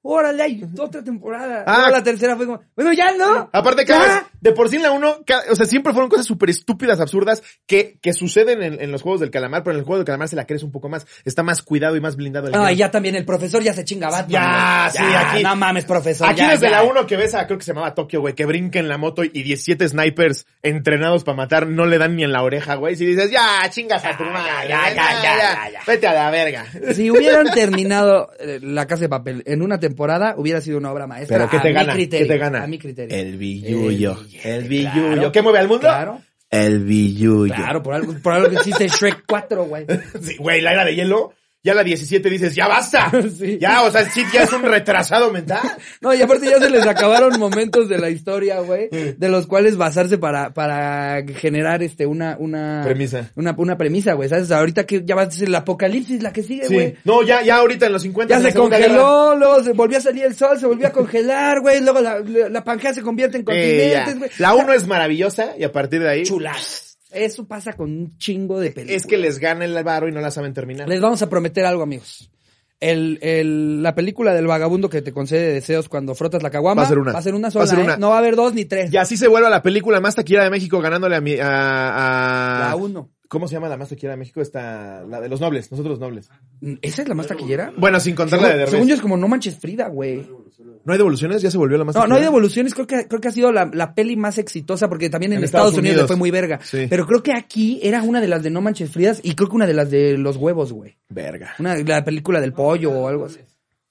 ¡órale, 0.00 0.42
hay 0.42 0.66
otra 0.78 1.04
temporada! 1.04 1.64
Ah. 1.66 1.80
Luego 1.80 1.90
la 1.90 2.02
tercera 2.02 2.34
fue 2.36 2.46
como, 2.46 2.62
bueno, 2.74 2.94
ya 2.94 3.12
no. 3.14 3.50
Aparte, 3.52 3.84
cada. 3.84 4.30
De 4.40 4.52
por 4.52 4.68
sí 4.68 4.76
en 4.76 4.82
la 4.82 4.92
1, 4.92 5.16
o 5.50 5.56
sea, 5.56 5.66
siempre 5.66 5.92
fueron 5.92 6.08
cosas 6.10 6.26
súper 6.26 6.50
estúpidas, 6.50 7.00
absurdas, 7.00 7.42
que, 7.66 7.98
que 8.00 8.12
suceden 8.12 8.62
en, 8.62 8.80
en 8.80 8.92
los 8.92 9.02
juegos 9.02 9.20
del 9.20 9.30
calamar, 9.30 9.62
pero 9.62 9.74
en 9.74 9.80
el 9.80 9.84
juego 9.84 9.98
del 9.98 10.06
calamar 10.06 10.28
se 10.28 10.36
la 10.36 10.46
crees 10.46 10.62
un 10.62 10.72
poco 10.72 10.88
más. 10.88 11.06
Está 11.24 11.42
más 11.42 11.62
cuidado 11.62 11.96
y 11.96 12.00
más 12.00 12.16
blindado 12.16 12.48
el 12.48 12.54
Ah, 12.54 12.72
ya 12.72 12.90
también 12.90 13.14
el 13.14 13.24
profesor 13.24 13.62
ya 13.62 13.72
se 13.72 13.84
chinga 13.84 14.08
Batman. 14.10 14.30
Ya, 14.30 14.90
güey. 14.92 15.10
sí, 15.10 15.14
aquí- 15.16 15.42
No 15.42 15.56
mames, 15.56 15.84
profesor. 15.84 16.28
Aquí 16.28 16.38
ya, 16.40 16.50
desde 16.50 16.66
ya. 16.70 16.76
la 16.78 16.82
1 16.84 17.06
que 17.06 17.16
ves 17.16 17.34
a, 17.34 17.46
creo 17.46 17.58
que 17.58 17.64
se 17.64 17.72
llamaba 17.72 17.94
Tokio, 17.94 18.20
güey, 18.20 18.34
que 18.34 18.46
brinca 18.46 18.78
en 18.78 18.88
la 18.88 18.98
moto 18.98 19.24
y 19.24 19.28
17 19.42 19.88
snipers 19.88 20.46
entrenados 20.62 21.24
para 21.24 21.36
matar 21.36 21.66
no 21.66 21.86
le 21.86 21.98
dan 21.98 22.16
ni 22.16 22.24
en 22.24 22.32
la 22.32 22.42
oreja, 22.42 22.74
güey. 22.76 22.96
Si 22.96 23.04
dices, 23.06 23.30
ya, 23.30 23.68
chingas 23.70 24.04
a 24.04 24.16
tu 24.16 24.24
madre. 24.24 24.68
ya, 24.68 24.88
ya, 24.90 24.94
ya, 24.94 25.22
ya, 25.22 25.70
ya. 25.72 25.80
Vete 25.86 26.06
a 26.06 26.14
la 26.14 26.30
verga. 26.30 26.66
Si 26.94 27.10
hubieran 27.10 27.46
terminado 27.52 28.30
eh, 28.40 28.58
la 28.62 28.86
casa 28.86 29.02
de 29.02 29.08
papel 29.08 29.42
en 29.46 29.62
una 29.62 29.78
temporada, 29.78 30.34
hubiera 30.36 30.60
sido 30.60 30.78
una 30.78 30.90
obra 30.92 31.06
maestra. 31.06 31.36
Pero 31.38 31.50
¿qué 31.50 31.56
a 31.58 31.62
te 31.62 31.68
mi 31.68 31.74
gana? 31.74 31.92
criterio, 31.92 32.26
¿Qué 32.26 32.32
te 32.32 32.38
gana? 32.38 32.62
A 32.62 32.66
mi 32.66 32.78
criterio. 32.78 33.16
El 33.16 33.36
billullo. 33.36 34.16
El 34.42 34.68
claro. 34.68 35.32
¿Qué 35.32 35.42
mueve 35.42 35.58
al 35.58 35.68
mundo? 35.68 35.80
Claro, 35.80 36.20
El 36.50 36.84
billullo. 36.84 37.54
claro, 37.54 37.82
por 37.82 37.94
algo, 37.94 38.14
por 38.22 38.32
algo 38.34 38.48
que 38.48 38.56
existe 38.56 38.88
Shrek 38.88 39.24
4, 39.26 39.64
güey. 39.64 39.86
Sí, 40.22 40.36
güey, 40.38 40.60
la 40.60 40.72
era 40.72 40.84
de 40.84 40.94
hielo. 40.94 41.32
Ya 41.64 41.74
la 41.74 41.82
17 41.82 42.30
dices, 42.30 42.54
ya 42.54 42.68
basta. 42.68 43.10
Sí. 43.38 43.58
Ya, 43.60 43.82
o 43.82 43.90
sea, 43.90 44.02
el 44.02 44.10
Cid 44.10 44.26
ya 44.32 44.44
es 44.44 44.52
un 44.52 44.62
retrasado 44.62 45.30
mental. 45.32 45.60
No, 46.00 46.14
y 46.14 46.22
aparte 46.22 46.46
ya 46.48 46.58
se 46.60 46.70
les 46.70 46.86
acabaron 46.86 47.38
momentos 47.40 47.88
de 47.88 47.98
la 47.98 48.08
historia, 48.10 48.60
güey, 48.60 48.88
de 48.90 49.28
los 49.28 49.46
cuales 49.48 49.76
basarse 49.76 50.16
para, 50.16 50.54
para 50.54 51.24
generar 51.26 51.82
este 51.82 52.06
una, 52.06 52.36
una 52.38 52.82
Premisa. 52.84 53.30
Una, 53.34 53.54
una 53.58 53.76
premisa, 53.76 54.12
güey. 54.12 54.28
¿Sabes? 54.28 54.50
Ahorita 54.52 54.86
que 54.86 55.02
ya 55.04 55.16
va 55.16 55.22
a 55.22 55.30
ser 55.30 55.48
el 55.48 55.54
apocalipsis 55.56 56.22
la 56.22 56.32
que 56.32 56.42
sigue, 56.44 56.66
Sí. 56.66 56.74
güey. 56.74 56.94
No, 57.04 57.22
ya, 57.22 57.42
ya 57.42 57.56
ahorita 57.56 57.86
en 57.86 57.92
los 57.92 58.02
50. 58.02 58.38
Ya 58.38 58.40
se 58.50 58.54
congeló, 58.56 59.34
luego 59.34 59.64
se 59.64 59.72
volvió 59.72 59.98
a 59.98 60.00
salir 60.00 60.24
el 60.24 60.36
sol, 60.36 60.58
se 60.58 60.66
volvió 60.66 60.86
a 60.86 60.90
congelar, 60.92 61.60
güey. 61.60 61.80
Luego 61.82 62.00
la, 62.00 62.20
la, 62.20 62.48
la 62.48 62.64
Pangea 62.64 62.94
se 62.94 63.02
convierte 63.02 63.36
en. 63.38 63.42
Eh, 63.42 63.44
continentes, 63.44 64.18
güey. 64.18 64.30
la 64.38 64.54
1 64.54 64.72
es 64.74 64.86
maravillosa 64.86 65.54
y 65.58 65.64
a 65.64 65.72
partir 65.72 66.00
de 66.00 66.08
ahí 66.10 66.22
Chulas. 66.22 66.87
Eso 67.10 67.46
pasa 67.46 67.72
con 67.72 67.90
un 67.90 68.18
chingo 68.18 68.60
de 68.60 68.70
películas. 68.70 69.02
es 69.02 69.06
que 69.06 69.16
les 69.16 69.38
gana 69.38 69.64
el 69.64 69.82
varo 69.84 70.08
y 70.08 70.12
no 70.12 70.20
la 70.20 70.30
saben 70.30 70.52
terminar. 70.54 70.88
Les 70.88 71.00
vamos 71.00 71.22
a 71.22 71.28
prometer 71.30 71.64
algo, 71.64 71.82
amigos. 71.82 72.30
El, 72.80 73.18
el, 73.22 73.82
la 73.82 73.94
película 73.96 74.32
del 74.34 74.46
vagabundo 74.46 74.88
que 74.88 75.02
te 75.02 75.10
concede 75.12 75.52
deseos 75.52 75.88
cuando 75.88 76.14
frotas 76.14 76.42
la 76.44 76.50
caguama. 76.50 76.82
Va 76.82 76.86
a 76.86 76.88
ser 76.88 76.98
una. 76.98 77.12
Va 77.12 77.18
a 77.18 77.22
ser 77.22 77.34
una 77.34 77.46
Va 77.46 77.48
a 77.48 77.50
sola, 77.50 77.66
ser 77.66 77.78
¿eh? 77.80 77.82
una. 77.82 77.96
No 77.96 78.10
va 78.10 78.16
a 78.16 78.18
haber 78.18 78.36
dos 78.36 78.54
ni 78.54 78.66
tres. 78.66 78.92
Y 78.92 78.96
así 78.98 79.16
se 79.16 79.26
vuelve 79.26 79.50
la 79.50 79.62
película 79.62 80.00
más 80.00 80.14
taquillera 80.14 80.44
de 80.44 80.50
México 80.50 80.80
ganándole 80.80 81.16
a 81.16 81.20
mi, 81.20 81.34
a, 81.40 82.66
a- 82.66 82.68
La 82.68 82.76
uno. 82.76 83.10
¿Cómo 83.28 83.46
se 83.46 83.54
llama 83.54 83.68
la 83.68 83.76
más 83.76 83.90
taquillera 83.90 84.14
de 84.14 84.18
México? 84.18 84.40
Esta, 84.40 85.04
la 85.04 85.20
de 85.20 85.28
los 85.28 85.38
nobles, 85.40 85.70
nosotros 85.70 85.98
los 85.98 86.00
nobles. 86.00 86.30
¿Esa 86.80 87.02
es 87.02 87.08
la 87.08 87.14
más 87.14 87.26
taquillera? 87.26 87.72
Bueno, 87.76 88.00
sin 88.00 88.14
contar 88.14 88.40
la 88.40 88.48
de 88.48 88.54
Derbez. 88.54 88.70
según 88.70 88.88
yo 88.88 88.94
es 88.94 89.02
como 89.02 89.18
No 89.18 89.28
Manches 89.28 89.58
Frida, 89.58 89.88
güey. 89.88 90.26
¿No 90.84 90.92
hay 90.92 90.98
devoluciones? 90.98 91.42
¿Ya 91.42 91.50
se 91.50 91.58
volvió 91.58 91.76
la 91.76 91.84
más 91.84 91.94
No, 91.94 92.00
no 92.00 92.04
hay 92.04 92.08
taquillera? 92.08 92.30
devoluciones, 92.30 92.74
creo 92.74 92.86
que, 92.86 93.06
creo 93.06 93.20
que 93.20 93.28
ha 93.28 93.32
sido 93.32 93.52
la, 93.52 93.70
la 93.72 93.94
peli 93.94 94.16
más 94.16 94.38
exitosa 94.38 94.88
porque 94.88 95.10
también 95.10 95.32
en, 95.32 95.38
En 95.38 95.44
Estados, 95.44 95.68
Estados 95.68 95.78
Unidos, 95.78 95.94
Unidos. 95.96 96.04
le 96.04 96.14
fue 96.14 96.16
muy 96.16 96.30
verga. 96.30 96.58
Sí. 96.62 96.86
Pero 96.88 97.06
creo 97.06 97.22
que 97.22 97.32
aquí 97.34 97.78
era 97.82 98.02
una 98.02 98.22
de 98.22 98.28
las 98.28 98.42
de 98.42 98.48
No 98.50 98.62
Manches 98.62 98.90
Fridas 98.90 99.20
y 99.22 99.34
creo 99.34 99.50
que 99.50 99.56
una 99.56 99.66
de 99.66 99.74
las 99.74 99.90
de 99.90 100.16
los 100.16 100.36
huevos, 100.38 100.72
güey. 100.72 100.96
Verga. 101.10 101.54
Una 101.58 101.76
la 101.76 102.04
película 102.04 102.40
del 102.40 102.54
pollo 102.54 102.92
o 102.92 103.08
algo 103.08 103.26
así. 103.26 103.40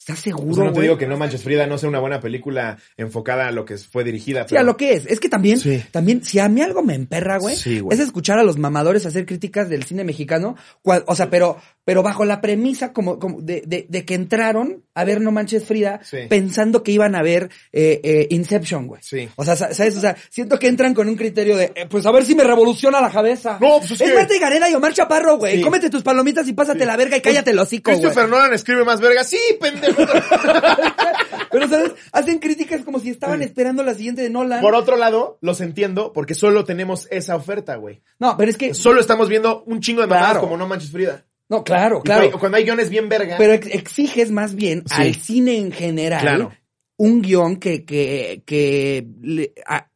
¿Estás 0.08 0.20
seguro, 0.24 0.64
no 0.64 0.72
te 0.72 0.82
digo 0.82 0.98
que 0.98 1.06
No 1.06 1.18
Manches 1.18 1.44
Frida 1.44 1.68
no 1.68 1.78
sea 1.78 1.90
una 1.90 2.00
buena 2.00 2.22
película 2.22 2.78
enfocada 2.96 3.48
a 3.48 3.52
lo 3.52 3.66
que 3.66 3.78
fue 3.78 4.06
dirigida. 4.06 4.48
Sí, 4.48 4.56
a 4.56 4.64
lo 4.64 4.78
que 4.78 4.94
es. 4.94 5.06
Es 5.06 5.20
que 5.20 5.28
también, 5.28 5.60
Sí. 5.60 5.84
también, 5.92 6.24
si 6.24 6.40
a 6.40 6.48
mí 6.48 6.62
algo 6.62 6.82
me 6.82 6.96
emperra, 6.96 7.38
güey, 7.40 7.58
Sí, 7.58 7.82
es 7.92 8.00
escuchar 8.00 8.40
a 8.40 8.44
los 8.44 8.58
mamadores 8.58 9.06
hacer 9.06 9.26
críticas 9.26 9.70
del 9.70 9.84
cine 9.84 10.06
mexicano, 10.06 10.56
cua- 10.82 11.04
o 11.08 11.16
sea, 11.16 11.30
pero, 11.30 11.58
pero 11.84 12.04
bajo 12.04 12.24
la 12.24 12.40
premisa 12.40 12.94
como, 12.94 13.20
como 13.20 13.42
de, 13.42 13.64
de, 13.68 13.86
de 13.90 14.06
que 14.06 14.14
entraron 14.14 14.84
a 15.00 15.04
ver 15.06 15.22
No 15.22 15.32
Manches 15.32 15.64
Frida 15.66 16.00
Sí. 16.04 16.18
pensando 16.28 16.82
que 16.84 16.92
iban 16.92 17.16
a 17.16 17.22
ver 17.22 17.50
eh, 17.72 18.02
eh, 18.04 18.28
Inception, 18.32 18.88
güey. 18.88 19.02
Sí. 19.04 19.30
O 19.36 19.46
sea, 19.46 19.56
sa- 19.56 19.74
¿sabes? 19.74 19.96
O 19.96 20.02
sea, 20.02 20.16
siento 20.30 20.58
que 20.60 20.68
entran 20.68 20.94
con 20.94 21.08
un 21.08 21.16
criterio 21.16 21.56
de, 21.56 21.72
eh, 21.76 21.86
pues 21.90 22.06
a 22.06 22.12
ver 22.12 22.26
si 22.26 22.36
me 22.36 22.44
revoluciona 22.44 23.00
la 23.00 23.10
cabeza. 23.12 23.58
No, 23.62 23.78
pues 23.80 23.92
es 23.92 24.02
que- 24.02 24.14
Marta 24.14 24.36
y 24.36 24.40
Gareda 24.40 24.70
y 24.70 24.74
Omar 24.74 24.94
Chaparro, 24.94 25.38
güey. 25.38 25.58
Sí. 25.58 25.62
Cómete 25.62 25.90
tus 25.90 26.04
palomitas 26.04 26.48
y 26.48 26.54
pásate 26.54 26.86
la 26.86 26.98
verga 26.98 27.18
y 27.18 27.22
cállate 27.22 27.52
el 27.52 27.60
hocico, 27.60 27.92
güey. 27.92 28.02
Christopher 28.02 28.30
Nolan 28.30 28.54
escribe 28.54 28.84
más 28.84 29.00
verga. 29.00 29.24
Sí, 29.24 29.40
pendejo. 29.62 30.02
Pero, 31.52 31.68
¿sabes? 31.70 31.92
Hacen 32.12 32.40
críticas 32.40 32.82
como 32.84 33.00
si 33.00 33.10
estaban 33.10 33.42
esperando 33.42 33.84
la 33.84 33.94
siguiente 33.94 34.22
de 34.22 34.30
Nolan. 34.30 34.62
Por 34.62 34.76
otro 34.76 34.98
lado, 34.98 35.38
los 35.42 35.62
entiendo 35.62 36.12
porque 36.14 36.34
solo 36.36 36.66
tenemos 36.66 37.08
esa 37.12 37.36
oferta, 37.36 37.76
güey. 37.76 38.02
No, 38.20 38.36
pero 38.38 38.50
es 38.50 38.58
que, 38.58 38.74
Solo 38.74 39.00
estamos 39.00 39.30
viendo 39.30 39.64
un 39.66 39.80
chingo 39.82 40.02
de 40.02 40.08
mamadas 40.08 40.32
Claro. 40.32 40.42
como 40.42 40.58
No 40.58 40.68
Manches 40.68 40.92
Frida. 40.92 41.24
No, 41.50 41.64
claro, 41.64 42.02
claro. 42.02 42.22
cuando 42.22 42.34
hay- 42.36 42.40
Cuando 42.40 42.58
hay 42.58 42.64
guiones 42.66 42.90
bien 42.90 43.10
verga. 43.10 43.36
Pero 43.38 43.54
ex- 43.54 43.68
exiges 43.74 44.32
más 44.32 44.56
bien 44.56 44.84
Sí. 44.88 44.94
al 45.02 45.16
cine 45.16 45.58
en 45.58 45.72
general 45.72 46.22
Claro. 46.22 46.52
un 46.98 47.22
guion 47.22 47.58
que, 47.58 47.86
que, 47.86 48.42
que, 48.46 49.08
le, 49.22 49.54
a- 49.66 49.90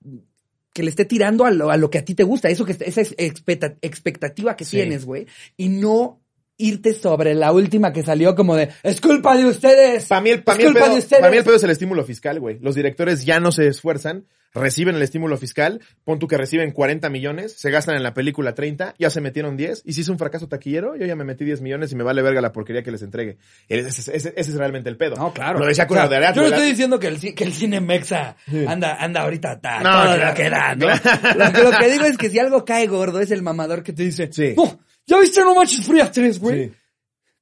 que 0.73 0.83
le 0.83 0.89
esté 0.89 1.03
tirando 1.03 1.43
a 1.43 1.51
lo, 1.51 1.69
a 1.69 1.75
lo 1.77 1.89
que 1.89 1.97
a 1.97 2.05
ti 2.05 2.15
te 2.15 2.23
gusta, 2.23 2.49
eso 2.49 2.63
que 2.63 2.71
esa 2.79 3.01
es 3.01 3.13
expecta- 3.17 3.75
expectativa 3.81 4.55
que 4.55 4.63
Sí. 4.63 4.77
tienes, 4.77 5.03
güey, 5.03 5.27
y 5.57 5.67
no 5.67 6.20
irte 6.61 6.93
sobre 6.93 7.33
la 7.35 7.51
última 7.51 7.91
que 7.91 8.03
salió 8.03 8.35
como 8.35 8.55
de 8.55 8.69
es 8.83 9.01
culpa 9.01 9.35
de 9.35 9.45
ustedes. 9.45 10.05
Para 10.05 10.21
mí, 10.21 10.29
el, 10.29 10.43
pa' 10.43 10.55
mí 10.55 10.63
el 10.63 10.73
pedo, 10.73 10.89
de 10.93 10.99
ustedes. 10.99 11.21
pa' 11.21 11.29
mí 11.29 11.37
el 11.37 11.43
pedo 11.43 11.55
es 11.55 11.63
el 11.63 11.69
estímulo 11.71 12.03
fiscal, 12.03 12.39
güey. 12.39 12.59
Los 12.61 12.75
directores 12.75 13.25
ya 13.25 13.39
no 13.39 13.51
se 13.51 13.67
esfuerzan, 13.67 14.25
reciben 14.53 14.95
el 14.97 15.01
estímulo 15.01 15.37
fiscal, 15.37 15.79
pon 16.03 16.19
tú 16.19 16.27
que 16.27 16.37
reciben 16.37 16.71
40 16.71 17.09
millones, 17.09 17.53
se 17.53 17.71
gastan 17.71 17.95
en 17.95 18.03
la 18.03 18.13
película 18.13 18.53
30, 18.53 18.95
ya 18.99 19.09
se 19.09 19.21
metieron 19.21 19.55
10, 19.55 19.83
y 19.85 19.93
si 19.93 20.01
es 20.01 20.09
un 20.09 20.17
fracaso 20.17 20.47
taquillero, 20.49 20.97
yo 20.97 21.05
ya 21.05 21.15
me 21.15 21.23
metí 21.23 21.45
10 21.45 21.61
millones 21.61 21.91
y 21.93 21.95
me 21.95 22.03
vale 22.03 22.21
verga 22.21 22.41
la 22.41 22.51
porquería 22.51 22.83
que 22.83 22.91
les 22.91 23.01
entregue. 23.01 23.37
Ese, 23.69 23.87
ese- 24.01 24.13
ese- 24.15 24.33
es 24.35 24.53
realmente 24.55 24.89
el 24.89 24.97
pedo. 24.97 25.15
No, 25.15 25.31
claro. 25.33 25.59
Lo 25.59 25.65
decía 25.65 25.87
con 25.87 25.97
O 25.97 26.01
sea, 26.01 26.09
de 26.09 26.17
Ariadna, 26.17 26.35
yo 26.35 26.41
no 26.41 26.47
estoy 26.55 26.69
diciendo 26.69 26.99
que 26.99 27.07
el, 27.07 27.19
que 27.35 27.43
el 27.45 27.53
cine 27.53 27.79
mexa 27.79 28.35
anda, 28.67 28.95
anda 28.99 29.21
ahorita 29.21 29.59
ta, 29.61 29.79
No, 29.79 29.89
todo 29.89 30.15
claro, 30.15 30.25
lo 30.27 30.33
que 30.33 30.49
da, 30.49 30.75
¿no? 30.75 30.87
claro. 30.99 31.63
Lo, 31.63 31.71
lo 31.71 31.77
que 31.77 31.89
digo 31.89 32.05
es 32.05 32.17
que 32.17 32.29
si 32.29 32.39
algo 32.39 32.65
cae 32.65 32.87
gordo 32.87 33.21
es 33.21 33.31
el 33.31 33.41
mamador 33.43 33.83
que 33.83 33.93
te 33.93 34.03
dice, 34.03 34.29
Sí. 34.33 34.53
"Oh, 34.57 34.77
¿ya 35.05 35.19
viste 35.19 35.41
No 35.41 35.55
Manches 35.55 35.85
Frías 35.85 36.11
3, 36.11 36.39
güey? 36.39 36.65
Sí. 36.69 36.73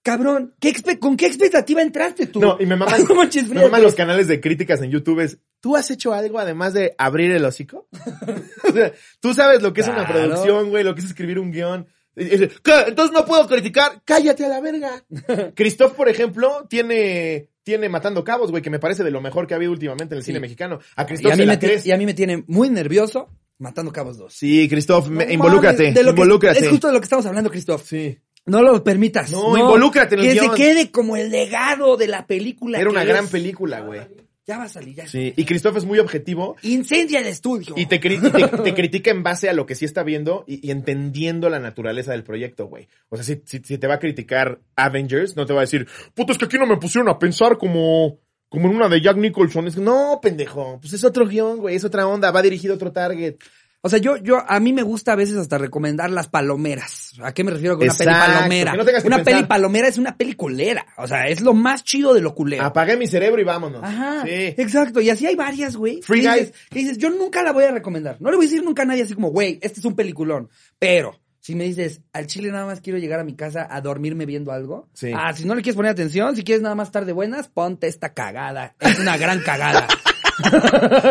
Cabrón, 0.02 0.56
¿qué 0.62 0.70
expe- 0.74 0.98
¿con 0.98 1.18
qué 1.18 1.26
expectativa 1.28 1.82
entraste 1.82 2.28
tú? 2.28 2.40
No, 2.40 2.58
y 2.60 2.66
me 2.66 2.76
maman, 2.78 3.04
No 3.08 3.16
Manches 3.16 3.48
me 3.50 3.56
maman 3.56 3.72
3. 3.72 3.84
los 3.84 3.96
canales 3.96 4.28
de 4.28 4.40
críticas 4.40 4.82
en 4.82 4.92
YouTube 4.92 5.20
es, 5.20 5.38
¿tú 5.60 5.76
has 5.76 5.92
hecho 5.92 6.14
algo 6.14 6.40
además 6.40 6.74
de 6.74 6.96
abrir 6.98 7.32
el 7.32 7.44
hocico? 7.46 7.88
o 8.68 8.72
sea, 8.72 8.94
tú 9.20 9.34
sabes 9.34 9.62
lo 9.62 9.74
que 9.74 9.82
es 9.82 9.88
una 9.88 10.08
producción, 10.08 10.70
güey, 10.70 10.84
lo 10.84 10.96
que 10.96 11.02
es 11.02 11.08
escribir 11.08 11.38
un 11.40 11.52
guion. 11.52 11.88
Y- 12.16 12.24
y- 12.44 12.48
¿Qué? 12.48 12.74
Entonces 12.88 13.14
no 13.14 13.26
puedo 13.26 13.46
criticar. 13.48 14.02
Cállate 14.06 14.46
a 14.46 14.50
la 14.50 14.62
verga. 14.62 15.04
Christoph, 15.56 15.94
por 15.94 16.08
ejemplo, 16.10 16.66
tiene, 16.70 17.50
tiene 17.64 17.88
Matando 17.90 18.24
Cabos, 18.24 18.52
güey, 18.52 18.64
que 18.64 18.70
me 18.70 18.80
parece 18.80 19.04
de 19.04 19.12
lo 19.12 19.20
mejor 19.22 19.48
que 19.48 19.54
ha 19.54 19.58
habido 19.58 19.74
últimamente 19.74 20.16
en 20.16 20.20
el 20.20 20.24
cine 20.24 20.40
mexicano. 20.40 20.80
A 20.96 21.04
Y 21.04 21.06
Christoph 21.08 21.34
a, 21.34 21.36
se 21.36 21.42
mí 21.42 21.46
la 21.46 21.54
me 21.54 21.60
crees. 21.60 21.86
y 21.86 21.92
a 21.92 21.98
mí 21.98 22.06
me 22.06 22.14
tiene 22.14 22.44
muy 22.48 22.70
nervioso 22.70 23.30
Matando 23.60 23.92
Cabos 23.92 24.18
2. 24.18 24.34
Sí, 24.34 24.68
Christoph, 24.68 25.08
me- 25.10 25.26
No 25.28 25.32
involúcrate, 25.34 25.84
mames, 25.84 25.96
de 25.96 26.04
lo 26.04 26.16
que- 26.16 26.22
involúcrate. 26.22 26.60
es 26.60 26.70
justo 26.70 26.88
de 26.88 26.94
lo 26.94 27.00
que 27.00 27.06
estamos 27.06 27.26
hablando, 27.26 27.50
Christoph. 27.52 27.84
Sí. 27.86 28.18
No 28.46 28.62
lo 28.64 28.84
permitas. 28.84 29.32
No, 29.32 29.56
involúcrate 29.58 30.16
en 30.16 30.22
el 30.22 30.28
Que 30.28 30.34
se 30.36 30.40
guion. 30.42 30.56
quede 30.56 30.92
como 30.92 31.16
el 31.18 31.30
legado 31.30 31.98
de 31.98 32.08
la 32.08 32.26
película. 32.26 32.80
Era 32.80 32.90
una 32.90 33.04
gran 33.04 33.26
es. 33.26 33.30
película, 33.32 33.82
güey. 33.82 34.02
Ya 34.48 34.58
va 34.58 34.64
a 34.64 34.70
salir, 34.70 34.96
ya. 34.96 35.06
Sí. 35.08 35.32
Y 35.36 35.46
Christoph 35.46 35.78
es 35.78 35.86
muy 35.86 36.00
objetivo 36.00 36.56
Incendia 36.64 37.20
el 37.20 37.28
estudio. 37.28 37.76
Y 37.78 37.86
te, 37.86 38.02
cri- 38.02 38.18
y 38.18 38.32
te, 38.58 38.58
te 38.64 38.74
critica 38.74 39.12
en 39.12 39.22
base 39.22 39.48
a 39.48 39.54
lo 39.54 39.68
que 39.68 39.76
sí 39.76 39.86
está 39.86 40.02
viendo 40.02 40.44
y, 40.48 40.66
y 40.68 40.72
entendiendo 40.72 41.50
la 41.52 41.60
naturaleza 41.60 42.14
del 42.14 42.24
proyecto, 42.24 42.66
güey. 42.66 42.88
O 43.10 43.16
sea, 43.18 43.24
si, 43.24 43.44
si, 43.46 43.60
si 43.64 43.78
te 43.78 43.86
va 43.86 43.96
a 43.96 44.00
criticar 44.00 44.60
Avengers, 44.76 45.36
no 45.36 45.46
te 45.46 45.54
va 45.54 45.60
a 45.60 45.66
decir, 45.66 45.88
puta, 46.16 46.32
es 46.32 46.40
que 46.40 46.46
aquí 46.46 46.58
no 46.58 46.66
me 46.66 46.78
pusieron 46.78 47.10
a 47.10 47.20
pensar 47.20 47.60
como, 47.60 48.18
como 48.50 48.68
en 48.70 48.76
una 48.76 48.90
de 48.90 49.02
Jack 49.02 49.18
Nicholson. 49.18 49.68
Es 49.68 49.76
que, 49.76 49.82
no, 49.82 50.20
pendejo, 50.22 50.80
pues 50.82 50.94
es 50.94 51.04
otro 51.04 51.28
guion, 51.28 51.58
güey, 51.60 51.76
es 51.76 51.84
otra 51.86 52.08
onda, 52.08 52.32
va 52.32 52.42
dirigido 52.42 52.74
a 52.74 52.76
otro 52.76 52.92
target. 52.92 53.36
O 53.82 53.88
sea, 53.88 53.98
yo, 53.98 54.18
yo, 54.18 54.44
a 54.46 54.60
mí 54.60 54.74
me 54.74 54.84
gusta 54.84 55.14
a 55.14 55.16
veces 55.16 55.38
hasta 55.38 55.58
recomendar 55.58 56.10
las 56.10 56.28
palomeras. 56.28 57.14
¿A 57.24 57.34
qué 57.34 57.46
me 57.46 57.52
refiero 57.52 57.78
con 57.78 57.86
una 57.88 57.94
peli 57.96 58.12
palomera? 58.12 58.74
no 58.74 58.82
una 58.84 58.94
pensar. 58.94 59.24
peli 59.24 59.44
palomera 59.46 59.88
es 59.88 59.98
una 59.98 60.18
peli 60.18 60.34
culera. 60.34 60.86
O 60.98 61.08
sea, 61.08 61.30
es 61.30 61.40
lo 61.40 61.54
más 61.54 61.86
chido 61.86 62.14
de 62.14 62.20
lo 62.20 62.36
culero. 62.36 62.66
Apagué 62.66 62.98
mi 62.98 63.08
cerebro 63.08 63.40
y 63.40 63.46
vámonos. 63.46 63.82
Ajá, 63.82 64.24
Sí. 64.26 64.54
exacto. 64.58 65.00
Y 65.00 65.10
así 65.10 65.28
hay 65.28 65.36
varias, 65.38 65.78
güey. 65.78 66.02
Free 66.02 66.22
que 66.22 66.30
dices, 66.30 66.54
que 66.70 66.80
dices, 66.80 66.98
yo 66.98 67.10
nunca 67.10 67.42
la 67.42 67.54
voy 67.54 67.64
a 67.64 67.72
recomendar. 67.72 68.18
No 68.20 68.30
le 68.32 68.36
voy 68.36 68.48
a 68.48 68.50
decir 68.50 68.66
nunca 68.66 68.82
a 68.82 68.86
nadie 68.86 69.04
así 69.04 69.14
como, 69.14 69.30
güey, 69.30 69.60
este 69.62 69.80
es 69.80 69.86
un 69.86 69.96
peliculón. 69.96 70.50
Pero, 70.78 71.18
si 71.50 71.56
me 71.56 71.64
dices, 71.64 72.02
al 72.14 72.28
chile 72.28 72.52
nada 72.52 72.68
más 72.68 72.80
quiero 72.80 73.00
llegar 73.00 73.20
a 73.20 73.24
mi 73.24 73.34
casa 73.36 73.66
a 73.68 73.82
dormirme 73.82 74.28
viendo 74.28 74.52
algo. 74.52 74.88
Sí. 74.94 75.12
Ah, 75.16 75.34
si 75.34 75.46
no 75.46 75.56
le 75.56 75.64
quieres 75.64 75.76
poner 75.76 75.92
atención, 75.92 76.36
si 76.36 76.44
quieres 76.44 76.62
nada 76.62 76.76
más 76.76 76.90
estar 76.90 77.06
de 77.06 77.12
buenas, 77.14 77.48
ponte 77.48 77.88
esta 77.88 78.14
cagada. 78.14 78.76
Es 78.80 79.00
una 79.00 79.18
gran 79.18 79.40
cagada. 79.42 79.88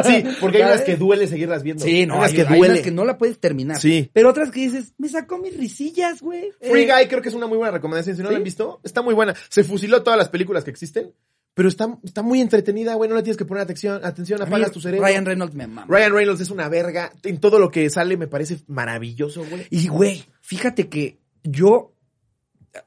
Sí, 0.06 0.24
porque 0.40 0.56
hay 0.56 0.62
unas 0.70 0.80
que 0.80 0.96
duele 0.96 1.26
seguirlas 1.26 1.62
viendo. 1.62 1.84
Sí, 1.84 2.06
no, 2.06 2.14
Hay 2.14 2.18
unas 2.20 2.30
hay, 2.30 2.36
que 2.36 2.42
hay 2.42 2.48
duele. 2.58 2.72
unas 2.74 2.82
que 2.84 2.90
no 2.90 3.04
la 3.04 3.18
puedes 3.18 3.38
terminar. 3.38 3.78
Sí. 3.78 4.10
Pero 4.14 4.30
otras 4.30 4.50
que 4.50 4.60
dices, 4.60 4.94
me 4.96 5.06
sacó 5.08 5.36
mis 5.36 5.54
risillas, 5.54 6.22
güey. 6.22 6.50
Free 6.62 6.84
Eh, 6.84 6.90
Guy 6.90 7.08
creo 7.08 7.20
que 7.20 7.28
es 7.28 7.34
una 7.34 7.46
muy 7.46 7.58
buena 7.58 7.72
recomendación. 7.72 8.16
Si 8.16 8.22
no 8.22 8.28
¿Sí? 8.28 8.32
la 8.32 8.38
han 8.38 8.44
visto, 8.44 8.80
está 8.84 9.02
muy 9.02 9.12
buena. 9.14 9.34
Se 9.50 9.64
fusiló 9.64 10.02
todas 10.02 10.18
las 10.18 10.30
películas 10.30 10.64
que 10.64 10.70
existen, 10.70 11.12
pero 11.54 11.68
está, 11.68 11.98
está 12.04 12.22
muy 12.22 12.40
entretenida, 12.40 12.94
güey. 12.94 13.10
No 13.10 13.16
le 13.16 13.22
tienes 13.22 13.36
que 13.36 13.44
poner 13.44 13.62
atención, 13.62 14.00
atención 14.04 14.40
apagas 14.40 14.70
tu 14.70 14.80
cerebro. 14.80 15.06
Ryan 15.06 15.26
Reynolds 15.26 15.54
me 15.54 15.66
mama. 15.66 15.86
Ryan 15.88 16.12
Reynolds 16.12 16.40
es 16.40 16.50
una 16.50 16.68
verga. 16.68 17.12
En 17.24 17.40
todo 17.40 17.58
lo 17.58 17.70
que 17.70 17.90
sale 17.90 18.16
me 18.16 18.28
parece 18.28 18.58
maravilloso, 18.68 19.44
güey. 19.44 19.66
Y, 19.70 19.88
güey, 19.88 20.24
fíjate 20.40 20.88
que 20.88 21.18
yo 21.42 21.94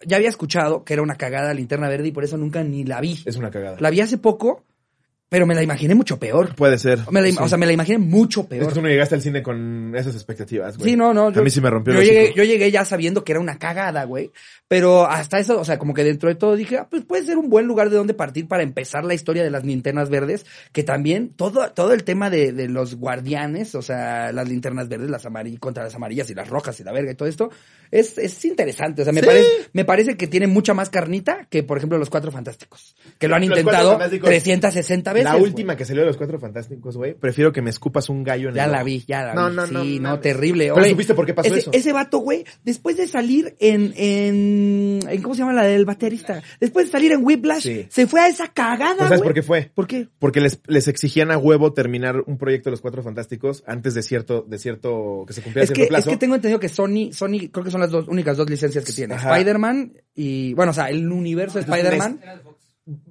ya 0.05 0.17
había 0.17 0.29
escuchado 0.29 0.83
que 0.83 0.93
era 0.93 1.01
una 1.01 1.15
cagada 1.15 1.53
linterna 1.53 1.89
verde 1.89 2.07
y 2.07 2.11
por 2.11 2.23
eso 2.23 2.37
nunca 2.37 2.63
ni 2.63 2.83
la 2.83 3.01
vi. 3.01 3.19
Es 3.25 3.35
una 3.35 3.51
cagada. 3.51 3.77
La 3.79 3.89
vi 3.89 4.01
hace 4.01 4.17
poco, 4.17 4.65
pero 5.31 5.45
me 5.47 5.55
la 5.55 5.63
imaginé 5.63 5.95
mucho 5.95 6.19
peor. 6.19 6.53
Puede 6.55 6.77
ser. 6.77 6.99
Me 7.09 7.21
la 7.21 7.29
im- 7.29 7.31
Sí. 7.31 7.37
O 7.39 7.47
sea, 7.47 7.57
me 7.57 7.65
la 7.65 7.71
imaginé 7.71 7.99
mucho 7.99 8.41
Es 8.41 8.47
peor. 8.47 8.67
que 8.67 8.73
tú 8.73 8.81
no 8.81 8.89
llegaste 8.89 9.15
al 9.15 9.21
cine 9.21 9.41
con 9.41 9.95
esas 9.95 10.13
expectativas, 10.13 10.77
güey. 10.77 10.89
Sí, 10.91 10.97
no, 10.97 11.13
no. 11.13 11.27
a 11.27 11.31
mí 11.31 11.49
sí 11.49 11.61
me 11.61 11.69
rompió 11.69 11.93
yo 11.93 12.01
el 12.01 12.05
llegué, 12.05 12.33
yo 12.35 12.43
llegué 12.43 12.69
ya 12.69 12.83
sabiendo 12.83 13.23
que 13.23 13.31
era 13.31 13.39
una 13.39 13.57
cagada, 13.57 14.03
güey. 14.03 14.31
Pero 14.67 15.05
hasta 15.05 15.39
eso, 15.39 15.57
o 15.59 15.63
sea, 15.65 15.77
como 15.79 15.93
que 15.93 16.03
dentro 16.03 16.27
de 16.27 16.35
todo 16.35 16.55
dije, 16.57 16.77
ah, 16.79 16.87
pues 16.89 17.03
puede 17.05 17.23
ser 17.25 17.37
un 17.37 17.49
buen 17.49 17.65
lugar 17.65 17.89
de 17.89 17.95
donde 17.95 18.13
partir 18.13 18.47
para 18.49 18.63
empezar 18.63 19.05
la 19.05 19.13
historia 19.13 19.41
de 19.43 19.49
las 19.51 19.63
linternas 19.65 20.09
verdes. 20.09 20.45
Que 20.73 20.83
también 20.83 21.29
todo, 21.29 21.71
todo 21.71 21.93
el 21.93 22.03
tema 22.03 22.29
de, 22.29 22.51
de 22.51 22.67
los 22.67 22.95
guardianes, 22.95 23.73
o 23.75 23.81
sea, 23.81 24.33
las 24.33 24.49
linternas 24.49 24.89
verdes, 24.89 25.09
las 25.09 25.25
amarillas, 25.25 25.59
contra 25.61 25.83
las 25.85 25.95
amarillas 25.95 26.29
y 26.29 26.33
las 26.35 26.49
rojas 26.49 26.77
y 26.81 26.83
la 26.83 26.91
verga 26.91 27.11
y 27.11 27.15
todo 27.15 27.29
esto, 27.29 27.51
es, 27.89 28.17
es 28.17 28.43
interesante. 28.45 29.01
O 29.01 29.05
sea, 29.05 29.13
me, 29.13 29.21
Sí. 29.21 29.25
parece, 29.27 29.47
me 29.73 29.85
parece 29.85 30.17
que 30.17 30.27
tiene 30.27 30.47
mucha 30.47 30.73
más 30.73 30.89
carnita 30.89 31.47
que, 31.49 31.63
por 31.63 31.77
ejemplo, 31.77 31.97
los 31.97 32.09
cuatro 32.09 32.31
fantásticos. 32.31 32.95
Que 33.17 33.27
lo 33.29 33.35
han 33.35 33.41
Los 33.47 33.57
intentado 33.59 33.91
Fantásticos, 33.91 34.27
360 34.29 35.13
veces. 35.13 35.20
La 35.23 35.31
güey. 35.33 35.43
última 35.43 35.75
que 35.75 35.85
salió 35.85 36.01
de 36.01 36.07
los 36.07 36.17
Cuatro 36.17 36.39
Fantásticos, 36.39 36.97
güey, 36.97 37.13
prefiero 37.13 37.51
que 37.51 37.61
me 37.61 37.69
escupas 37.69 38.09
un 38.09 38.23
gallo 38.23 38.49
en 38.49 38.55
Ya 38.55 38.65
el 38.65 38.71
la 38.71 38.77
ojo. 38.79 38.85
vi, 38.85 39.03
ya 39.07 39.23
la 39.23 39.33
No, 39.33 39.49
vi. 39.49 39.55
no, 39.55 39.67
no, 39.67 39.83
Sí, 39.83 39.99
no, 39.99 40.19
terrible. 40.19 40.65
Pero 40.65 40.75
Oye, 40.81 40.89
supiste 40.91 41.13
por 41.13 41.25
qué 41.25 41.33
pasó 41.33 41.49
ese, 41.49 41.59
eso. 41.59 41.71
Ese 41.73 41.93
vato, 41.93 42.19
güey, 42.19 42.43
después 42.63 42.97
de 42.97 43.07
salir 43.07 43.55
en, 43.59 43.93
en, 43.97 44.99
en, 45.07 45.21
¿cómo 45.21 45.33
se 45.35 45.39
llama 45.39 45.53
la 45.53 45.63
del 45.63 45.85
baterista? 45.85 46.41
Después 46.59 46.85
de 46.87 46.91
salir 46.91 47.11
en 47.11 47.23
Whiplash, 47.25 47.63
Sí. 47.63 47.85
se 47.89 48.07
fue 48.07 48.21
a 48.21 48.27
esa 48.27 48.47
cagada, 48.47 48.93
¿No 48.93 48.99
sabes 49.03 49.19
güey. 49.19 49.23
por 49.23 49.33
qué 49.33 49.43
fue? 49.43 49.71
¿Por 49.73 49.87
qué? 49.87 50.07
Porque 50.19 50.41
les, 50.41 50.59
les 50.67 50.87
exigían 50.87 51.31
a 51.31 51.37
huevo 51.37 51.73
terminar 51.73 52.23
un 52.25 52.37
proyecto 52.37 52.69
de 52.69 52.71
los 52.71 52.81
Cuatro 52.81 53.03
Fantásticos 53.03 53.63
antes 53.67 53.93
de 53.93 54.03
cierto, 54.03 54.45
de 54.47 54.57
cierto, 54.57 55.23
que 55.27 55.33
se 55.33 55.41
cumpliera 55.41 55.63
Es 55.65 55.69
que, 55.71 55.75
cierto 55.75 55.95
es 55.95 56.03
plazo. 56.03 56.09
que 56.11 56.17
tengo 56.17 56.35
entendido 56.35 56.59
que 56.59 56.69
Sony, 56.69 57.11
Sony, 57.11 57.49
creo 57.51 57.63
que 57.63 57.71
son 57.71 57.81
las 57.81 57.91
dos, 57.91 58.07
únicas 58.07 58.37
dos 58.37 58.49
licencias 58.49 58.83
que 58.85 58.93
tiene. 58.93 59.15
Spider-Man 59.15 59.93
y, 60.15 60.53
bueno, 60.53 60.71
o 60.71 60.73
sea, 60.73 60.89
el 60.89 61.09
universo 61.11 61.57
de 61.59 61.65
Spider-Man. 61.65 62.19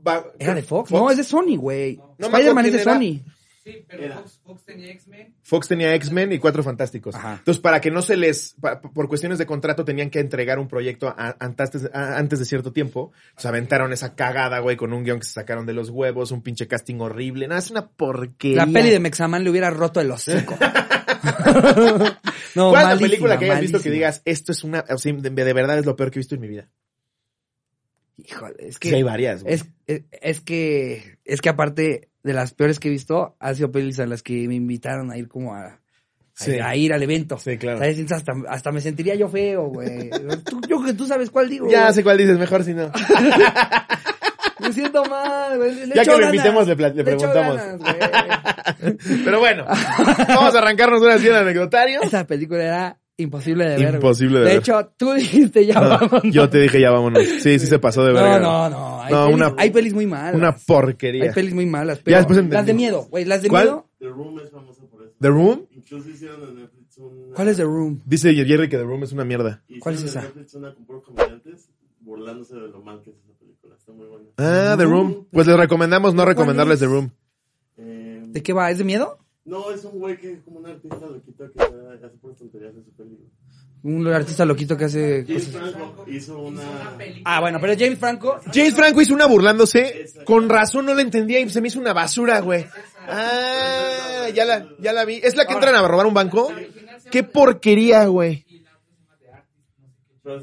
Va- 0.06 0.26
¿Era 0.38 0.54
de 0.54 0.62
Fox? 0.62 0.90
No, 0.90 1.10
es 1.10 1.16
de 1.16 1.24
Sony, 1.24 1.56
güey. 1.56 1.96
No 2.18 2.26
Spider-Man 2.26 2.66
es 2.66 2.72
de 2.72 2.82
Sony. 2.82 3.20
Sí, 3.62 3.84
pero 3.86 4.04
Era. 4.04 4.16
Fox, 4.16 4.40
Fox 4.42 4.64
tenía 4.64 4.90
X-Men. 4.90 5.34
Fox 5.42 5.68
tenía 5.68 5.94
X-Men 5.94 6.32
y 6.32 6.38
Cuatro 6.38 6.62
Fantásticos. 6.62 7.14
Ajá. 7.14 7.34
Entonces, 7.40 7.60
para 7.60 7.78
que 7.80 7.90
no 7.90 8.00
se 8.00 8.16
les, 8.16 8.54
pa- 8.58 8.80
por 8.80 9.06
cuestiones 9.06 9.36
de 9.38 9.44
contrato, 9.44 9.84
tenían 9.84 10.08
que 10.08 10.18
entregar 10.18 10.58
un 10.58 10.66
proyecto 10.66 11.08
a- 11.08 11.36
antes, 11.38 11.90
a- 11.92 12.16
antes 12.16 12.38
de 12.38 12.46
cierto 12.46 12.72
tiempo. 12.72 13.12
Se 13.36 13.48
aventaron 13.48 13.92
esa 13.92 14.14
cagada, 14.14 14.60
güey, 14.60 14.76
con 14.78 14.94
un 14.94 15.04
guion 15.04 15.18
que 15.18 15.26
se 15.26 15.32
sacaron 15.34 15.66
de 15.66 15.74
los 15.74 15.90
huevos, 15.90 16.30
un 16.32 16.40
pinche 16.42 16.66
casting 16.66 17.00
horrible. 17.00 17.48
Nada, 17.48 17.58
es 17.58 17.70
una 17.70 17.86
porquería. 17.86 18.64
La 18.64 18.72
peli 18.72 18.88
de 18.90 18.98
Mexaman 18.98 19.44
le 19.44 19.50
hubiera 19.50 19.68
roto 19.68 20.00
el 20.00 20.10
hocico. 20.10 20.56
no, 22.54 22.70
¿Cuál 22.70 22.82
es 22.82 22.88
la 22.94 22.98
película 22.98 23.38
que 23.38 23.44
hayas 23.44 23.60
visto 23.60 23.80
que 23.82 23.90
digas, 23.90 24.22
esto 24.24 24.52
es 24.52 24.64
una, 24.64 24.84
o 24.88 24.96
sea, 24.98 25.12
de, 25.12 25.30
de 25.30 25.52
verdad 25.52 25.78
es 25.78 25.84
lo 25.86 25.96
peor 25.96 26.10
que 26.10 26.18
he 26.18 26.20
visto 26.20 26.34
en 26.34 26.40
mi 26.40 26.48
vida? 26.48 26.68
Híjole, 28.28 28.54
es 28.58 28.78
Que 28.78 28.94
hay 28.94 29.02
varias. 29.02 29.42
Es, 29.46 29.64
es, 29.86 30.02
es 30.10 30.40
que, 30.40 31.18
es 31.24 31.40
que 31.40 31.48
aparte 31.48 32.08
de 32.22 32.32
las 32.32 32.52
peores 32.54 32.78
que 32.78 32.88
he 32.88 32.90
visto, 32.90 33.36
ha 33.40 33.54
sido 33.54 33.70
pelis 33.72 33.98
a 34.00 34.06
las 34.06 34.22
que 34.22 34.46
me 34.48 34.54
invitaron 34.54 35.10
a 35.10 35.16
ir 35.18 35.28
como 35.28 35.54
a, 35.54 35.66
a- 35.66 35.78
Sí. 36.34 36.52
a 36.58 36.74
ir 36.76 36.92
al 36.92 37.02
evento. 37.02 37.36
Sí, 37.38 37.58
claro. 37.58 37.80
Hasta, 37.82 38.32
hasta 38.48 38.72
me 38.72 38.80
sentiría 38.80 39.14
yo 39.14 39.28
feo, 39.28 39.68
güey. 39.68 40.08
Tú- 40.44 40.60
yo 40.68 40.82
que 40.82 40.94
tú 40.94 41.06
sabes 41.06 41.30
cuál 41.30 41.48
digo. 41.50 41.68
Ya 41.70 41.82
güey. 41.82 41.94
sé 41.94 42.02
cuál 42.02 42.16
dices, 42.18 42.38
mejor 42.38 42.64
si 42.64 42.72
no. 42.74 42.90
Me 44.60 44.72
siento 44.74 45.02
mal, 45.06 45.56
güey. 45.56 45.86
Le 45.86 45.94
Ya 45.94 46.04
que 46.04 46.10
lo 46.10 46.24
invitemos, 46.26 46.66
le 46.68 46.74
le 46.76 46.86
echo 46.88 47.04
preguntamos. 47.04 47.56
ganas. 47.56 47.80
Pero 49.24 49.38
bueno, 49.40 49.64
vamos 50.28 50.54
a 50.54 50.58
arrancarnos 50.58 51.00
una 51.00 51.18
cien 51.18 51.32
anecdotario. 51.34 52.02
Esa 52.02 52.26
película 52.26 52.62
era 52.62 52.98
imposible 53.20 53.68
de 53.68 53.76
ver. 53.84 53.94
Imposible 53.94 54.38
de 54.40 54.44
De 54.44 54.50
ver. 54.50 54.58
hecho, 54.58 54.92
tú 54.96 55.12
dijiste 55.14 55.66
ya 55.66 55.74
No, 55.80 55.88
vámonos. 55.90 56.22
yo 56.34 56.48
te 56.50 56.58
dije 56.60 56.80
ya 56.80 56.90
vámonos. 56.90 57.22
Sí, 57.40 57.58
sí 57.58 57.66
se 57.66 57.78
pasó 57.78 58.02
de 58.04 58.12
No, 58.12 58.20
verga. 58.22 58.38
no, 58.40 58.70
no. 58.70 59.02
Hay, 59.02 59.12
No, 59.12 59.24
pelis, 59.26 59.34
una- 59.36 59.54
hay 59.58 59.70
pelis 59.70 59.94
muy 59.94 60.06
malas. 60.06 60.34
Una 60.34 60.56
porquería. 60.56 61.24
Hay 61.24 61.30
pelis 61.32 61.54
muy 61.54 61.66
malas. 61.66 62.00
Pero 62.04 62.16
después 62.18 62.38
entendí. 62.38 62.54
las 62.56 62.66
de 62.66 62.74
miedo, 62.74 63.06
güey. 63.10 63.24
Las 63.24 63.42
de 63.42 63.48
¿Cuál? 63.48 63.64
miedo. 63.64 63.86
The 63.98 64.08
Room 64.08 64.40
es 64.44 64.50
famosa 64.50 64.82
por 64.90 65.02
eso. 65.02 65.12
¿The 65.20 65.28
Room? 65.28 65.66
Incluso 65.74 66.08
hicieron 66.10 66.42
en 66.42 66.54
Netflix 66.56 66.98
una... 66.98 67.34
¿Cuál 67.34 67.48
es 67.48 67.56
The 67.56 67.64
Room? 67.64 68.00
Dice 68.06 68.34
Jerry 68.34 68.68
que 68.68 68.76
The 68.76 68.84
Room 68.84 69.02
es 69.04 69.12
una 69.12 69.24
mierda. 69.24 69.62
cuál 69.80 69.94
es 69.96 70.02
esa? 70.04 70.22
Netflix 70.22 70.54
una 70.54 70.74
con 70.74 70.84
puros 70.86 71.04
comediantes 71.04 71.68
burlándose 72.00 72.54
de 72.54 72.68
lo 72.68 72.80
mal 72.82 73.02
que 73.02 73.10
es 73.10 73.16
esa 73.16 73.32
película. 73.38 73.74
Está 73.76 73.92
muy 73.92 74.06
buena. 74.06 74.24
Ah, 74.38 74.74
The 74.78 74.84
Room. 74.84 75.26
Pues 75.30 75.46
les 75.46 75.56
recomendamos 75.56 76.14
no 76.14 76.22
¿Cuál 76.22 76.28
recomendarles 76.28 76.74
es? 76.74 76.80
The 76.80 76.86
Room. 76.86 77.10
Eh, 77.76 78.22
¿De 78.28 78.42
qué 78.42 78.52
va? 78.52 78.70
¿Es 78.70 78.78
de 78.78 78.84
miedo? 78.84 79.18
No, 79.44 79.70
es 79.72 79.84
un 79.84 79.98
güey 79.98 80.16
que 80.18 80.32
es 80.34 80.42
como 80.42 80.58
un 80.60 80.66
artista 80.66 81.06
loquito 81.06 81.50
que 81.52 81.62
hace 81.62 82.16
puras 82.20 82.36
tonterías 82.38 82.74
en 82.74 82.84
su 82.84 82.90
película. 82.92 83.28
Un 83.82 84.06
artista 84.08 84.44
loquito 84.44 84.76
que 84.76 84.84
hace 84.84 85.24
James 85.26 85.46
cosas. 85.48 85.70
Franco 85.72 86.04
hizo 86.06 86.38
una... 86.38 86.62
Ah, 87.24 87.40
bueno, 87.40 87.58
pero 87.60 87.72
James 87.78 87.98
Franco. 87.98 88.38
James 88.52 88.74
Franco 88.74 89.00
hizo 89.00 89.14
una 89.14 89.24
burlándose. 89.26 90.04
Con 90.26 90.50
razón 90.50 90.84
no 90.84 90.94
la 90.94 91.00
entendía 91.02 91.40
y 91.40 91.48
se 91.48 91.62
me 91.62 91.68
hizo 91.68 91.80
una 91.80 91.94
basura, 91.94 92.40
güey. 92.40 92.66
Ah, 93.08 94.28
ya 94.34 94.44
la, 94.44 94.68
ya 94.78 94.92
la 94.92 95.04
vi. 95.06 95.20
¿Es 95.22 95.34
la 95.34 95.46
que 95.46 95.54
entran 95.54 95.74
a 95.74 95.88
robar 95.88 96.04
un 96.06 96.12
banco? 96.14 96.52
Qué 97.10 97.22
porquería, 97.22 98.04
güey. 98.06 98.44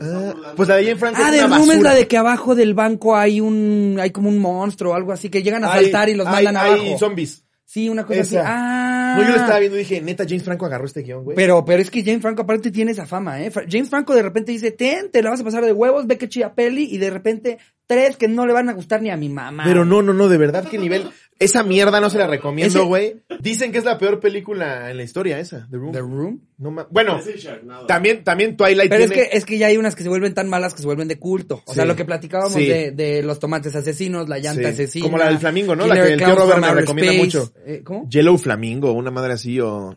Ah, 0.01 0.33
pues 0.55 0.67
la 0.67 0.75
de 0.77 0.83
James 0.85 0.99
Franco 0.99 1.21
Ah, 1.23 1.31
de 1.31 1.45
Room 1.45 1.71
es 1.71 1.81
la 1.81 1.93
de 1.93 2.07
que 2.07 2.17
abajo 2.17 2.55
del 2.55 2.73
banco 2.73 3.15
hay 3.15 3.39
un, 3.39 3.97
hay 4.01 4.09
como 4.09 4.27
un 4.29 4.39
monstruo 4.39 4.91
o 4.93 4.95
algo 4.95 5.11
así 5.13 5.29
que 5.29 5.43
llegan 5.43 5.63
a 5.63 5.71
Hay- 5.71 5.83
saltar 5.85 6.09
y 6.09 6.15
los 6.15 6.27
hay- 6.27 6.45
mandan 6.45 6.57
hay 6.65 6.71
abajo. 6.79 6.97
zombies. 6.97 7.43
Sí, 7.67 7.89
una 7.89 8.05
cosa 8.05 8.21
Esa. 8.21 8.39
así. 8.39 8.49
Ah. 8.49 9.15
No, 9.17 9.23
yo 9.23 9.29
lo 9.31 9.41
estaba 9.41 9.59
viendo 9.59 9.75
y 9.75 9.79
dije, 9.79 10.01
neta, 10.01 10.23
James 10.25 10.43
Franco 10.43 10.65
agarró 10.65 10.85
este 10.85 11.01
guion, 11.01 11.25
güey. 11.25 11.35
Pero, 11.35 11.65
pero 11.65 11.81
es 11.81 11.91
que 11.91 12.01
James 12.01 12.21
Franco 12.21 12.43
aparte 12.43 12.71
tiene 12.71 12.91
esa 12.91 13.05
fama, 13.05 13.41
¿eh? 13.43 13.51
James 13.69 13.89
Franco 13.89 14.15
de 14.15 14.21
repente 14.21 14.53
dice, 14.53 14.71
ten, 14.71 15.11
te 15.11 15.21
la 15.21 15.31
vas 15.31 15.41
a 15.41 15.43
pasar 15.43 15.65
de 15.65 15.73
huevos, 15.73 16.07
ve 16.07 16.17
que 16.17 16.29
chida 16.29 16.55
peli, 16.55 16.87
y 16.89 16.97
de 16.97 17.09
repente 17.09 17.57
tres 17.85 18.15
que 18.15 18.29
no 18.29 18.45
le 18.45 18.53
van 18.53 18.69
a 18.69 18.73
gustar 18.73 19.01
ni 19.01 19.09
a 19.09 19.17
mi 19.17 19.27
mamá. 19.27 19.65
Pero 19.65 19.83
no, 19.83 20.01
no, 20.01 20.13
no, 20.13 20.29
de 20.29 20.37
verdad, 20.37 20.65
qué 20.69 20.77
nivel. 20.77 21.09
Esa 21.39 21.61
mierda 21.63 22.01
no 22.01 22.09
se 22.09 22.17
la 22.17 22.25
recomiendo, 22.27 22.85
güey. 22.87 23.21
Dicen 23.41 23.71
que 23.71 23.77
es 23.77 23.85
la 23.85 23.97
peor 23.99 24.19
película 24.19 24.89
en 24.89 24.97
la 24.97 25.03
historia 25.03 25.39
esa, 25.39 25.67
The 25.69 25.77
Room. 25.77 25.91
The 25.91 25.99
Room. 25.99 26.41
No 26.57 26.71
ma- 26.71 26.87
bueno, 26.89 27.21
Sharknado. 27.21 27.85
también, 27.85 28.23
también 28.23 28.57
Twilight 28.57 28.89
Pero 28.89 29.03
es 29.03 29.11
que, 29.11 29.29
es 29.31 29.45
que 29.45 29.57
ya 29.59 29.67
hay 29.67 29.77
unas 29.77 29.95
que 29.95 30.01
se 30.03 30.09
vuelven 30.09 30.33
tan 30.33 30.49
malas 30.49 30.73
que 30.73 30.79
se 30.81 30.87
vuelven 30.87 31.07
de 31.07 31.19
culto. 31.19 31.61
O 31.65 31.73
sea, 31.75 31.85
lo 31.85 31.95
que 31.95 32.05
platicábamos 32.05 32.53
Sí. 32.53 32.67
de, 32.67 32.91
de 32.91 33.21
los 33.21 33.37
tomates 33.39 33.75
asesinos, 33.75 34.27
la 34.27 34.39
llanta 34.39 34.63
Sí. 34.63 34.67
asesina. 34.73 35.05
Como 35.05 35.17
la 35.19 35.27
del 35.27 35.37
flamingo, 35.37 35.75
¿no? 35.75 35.85
La 35.85 35.95
que 35.95 36.13
el 36.13 36.17
tío 36.19 36.35
Robert 36.35 36.59
me 36.59 36.73
recomienda 36.73 37.11
Space. 37.13 37.25
mucho. 37.37 37.53
Eh, 37.65 37.81
¿Cómo? 37.83 38.09
Yellow 38.09 38.37
Flamingo, 38.37 38.91
una 38.93 39.11
madre 39.11 39.33
así 39.33 39.59
o... 39.59 39.95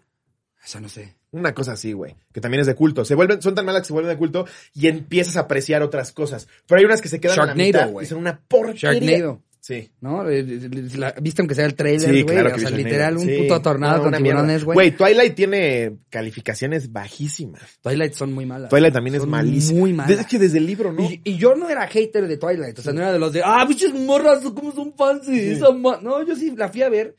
Esa 0.63 0.79
no 0.81 0.89
sé. 0.91 1.17
Una 1.33 1.55
cosa 1.55 1.73
así, 1.73 1.93
güey. 1.93 2.17
Que 2.35 2.41
también 2.41 2.61
es 2.61 2.67
de 2.67 2.75
culto. 2.75 3.05
Se 3.05 3.15
vuelven, 3.15 3.41
son 3.41 3.55
tan 3.55 3.65
malas 3.65 3.83
que 3.83 3.87
se 3.87 3.93
vuelven 3.95 4.13
de 4.13 4.19
culto 4.19 4.47
y 4.75 4.89
empiezas 4.89 5.37
a 5.37 5.41
apreciar 5.41 5.83
otras 5.83 6.13
cosas. 6.13 6.49
Pero 6.67 6.81
hay 6.81 6.85
unas 6.85 7.01
que 7.01 7.09
se 7.09 7.19
quedan 7.21 7.39
a 7.39 7.43
la 7.43 7.47
Sharknado, 7.55 7.67
mitad 7.67 7.91
güey. 7.93 8.05
y 8.05 8.09
son 8.09 8.19
una 8.19 8.41
porquería. 8.47 8.93
Sharknado. 8.93 9.43
Sí. 9.71 9.89
¿no? 10.01 10.29
Eh, 10.29 10.41
eh, 10.41 10.69
la- 10.97 11.15
¿Viste 11.23 11.43
aunque 11.43 11.55
sea 11.55 11.65
el 11.65 11.75
trailer, 11.77 12.01
Sí, 12.13 12.23
güey? 12.23 12.25
claro 12.25 12.57
o 12.57 12.59
sea, 12.59 12.71
literal, 12.71 13.17
un 13.17 13.27
puto 13.27 13.57
Sí. 13.57 13.63
tornado 13.63 13.99
No, 13.99 14.03
con 14.11 14.15
tiburones, 14.21 14.65
güey. 14.65 14.75
Güey, 14.75 14.91
Twilight 14.97 15.35
tiene 15.37 15.99
calificaciones 16.11 16.91
bajísimas. 16.93 17.63
Twilight 17.81 18.15
son 18.15 18.33
muy 18.33 18.47
malas. 18.47 18.69
Twilight 18.69 18.93
también 18.93 19.15
es 19.15 19.21
Son 19.23 19.31
malísima. 19.31 19.79
Muy 19.79 19.93
malas. 19.93 20.19
Es 20.19 20.27
que 20.27 20.39
desde 20.41 20.59
el 20.59 20.67
libro, 20.67 20.93
¿no? 20.93 21.05
Y, 21.05 21.21
y 21.23 21.37
yo 21.37 21.55
no 21.55 21.71
era 21.71 21.87
hater 21.87 22.27
de 22.27 22.37
Twilight, 22.37 22.79
o 22.79 22.83
sea, 22.83 22.93
no 22.93 23.01
era 23.01 23.13
de 23.13 23.19
los 23.21 23.33
de, 23.33 23.43
ah, 23.45 23.65
bichos 23.65 23.95
morras, 23.95 24.41
¿cómo 24.55 24.73
son? 24.73 24.93
Esa 25.29 25.71
ma-". 25.71 26.01
No, 26.03 26.25
yo 26.27 26.35
sí 26.35 26.53
la 26.57 26.69
fui 26.69 26.83
a 26.83 26.89
ver 26.89 27.15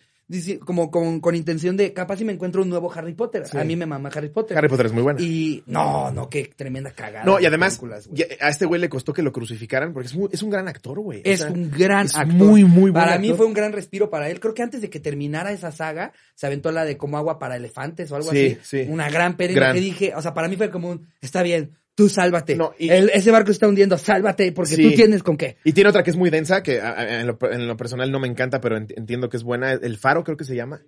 como 0.65 0.89
con, 0.91 1.19
con 1.19 1.35
intención 1.35 1.75
de 1.77 1.93
capaz 1.93 2.17
si 2.17 2.25
me 2.25 2.33
encuentro 2.33 2.61
un 2.61 2.69
nuevo 2.69 2.91
Harry 2.93 3.13
Potter. 3.13 3.45
Sí. 3.47 3.57
A 3.57 3.63
mí 3.63 3.75
me 3.75 3.85
mama 3.85 4.09
Harry 4.13 4.29
Potter. 4.29 4.57
Harry 4.57 4.67
Potter 4.69 4.85
es 4.87 4.91
muy 4.93 5.03
buena. 5.03 5.21
Y 5.21 5.63
no, 5.67 6.11
no, 6.11 6.29
qué 6.29 6.51
tremenda 6.55 6.91
cagada. 6.91 7.25
No, 7.25 7.37
y 7.39 7.41
de 7.41 7.47
además, 7.47 7.79
ya- 8.11 8.25
a 8.39 8.49
este 8.49 8.65
güey 8.65 8.79
le 8.81 8.89
costó 8.89 9.13
que 9.13 9.21
lo 9.21 9.31
crucificaran 9.31 9.93
porque 9.93 10.07
es, 10.07 10.15
muy- 10.15 10.29
es 10.31 10.41
un 10.43 10.49
gran 10.49 10.67
actor, 10.67 10.99
güey. 10.99 11.19
O 11.19 11.21
Es 11.25 11.39
sea, 11.41 11.51
un 11.51 11.69
gran 11.71 12.05
es 12.05 12.15
actor. 12.15 12.33
muy, 12.35 12.63
muy 12.63 12.91
buen 12.91 12.93
Para 12.93 13.17
mí 13.19 13.33
fue 13.33 13.45
un 13.45 13.53
gran 13.53 13.71
respiro 13.73 14.09
para 14.09 14.29
él. 14.29 14.39
Creo 14.39 14.53
que 14.53 14.63
antes 14.63 14.81
de 14.81 14.89
que 14.89 14.99
terminara 14.99 15.51
esa 15.51 15.71
saga, 15.71 16.13
se 16.35 16.47
aventó 16.47 16.71
la 16.71 16.85
de 16.85 16.97
como 16.97 17.17
agua 17.17 17.37
para 17.39 17.55
elefantes 17.57 18.11
o 18.11 18.15
algo 18.15 18.31
Sí, 18.31 18.57
así. 18.61 18.83
sí. 18.83 18.85
Una 18.89 19.09
gran 19.09 19.35
peli 19.37 19.53
en 19.53 19.59
la 19.59 19.65
Gran. 19.67 19.75
que 19.75 19.81
dije, 19.81 20.13
o 20.15 20.21
sea, 20.21 20.33
para 20.33 20.47
mí 20.47 20.55
fue 20.55 20.69
como 20.69 20.89
un, 20.89 21.07
está 21.21 21.43
bien, 21.43 21.71
tú 21.95 22.09
sálvate. 22.09 22.55
No, 22.55 22.73
y- 22.79 22.89
El- 22.89 23.09
ese 23.13 23.31
barco 23.31 23.47
se 23.47 23.53
está 23.53 23.67
hundiendo, 23.67 23.97
sálvate, 23.97 24.51
porque 24.51 24.75
Sí. 24.75 24.83
tú 24.89 24.95
tienes 24.95 25.23
con 25.23 25.37
qué. 25.37 25.57
Y 25.63 25.73
tiene 25.73 25.89
otra 25.89 26.03
que 26.03 26.09
es 26.11 26.15
muy 26.17 26.29
densa, 26.29 26.63
que 26.63 26.79
a- 26.81 26.91
a- 26.99 27.19
en 27.21 27.27
lo, 27.27 27.37
en 27.51 27.67
lo 27.67 27.77
personal 27.77 28.11
no 28.11 28.19
me 28.19 28.27
encanta, 28.27 28.59
pero 28.61 28.77
ent- 28.77 28.93
entiendo 28.95 29.29
que 29.29 29.37
es 29.37 29.43
buena. 29.43 29.73
El 29.73 29.97
Faro 29.97 30.23
creo 30.23 30.37
que 30.37 30.45
se 30.45 30.55
llama. 30.55 30.81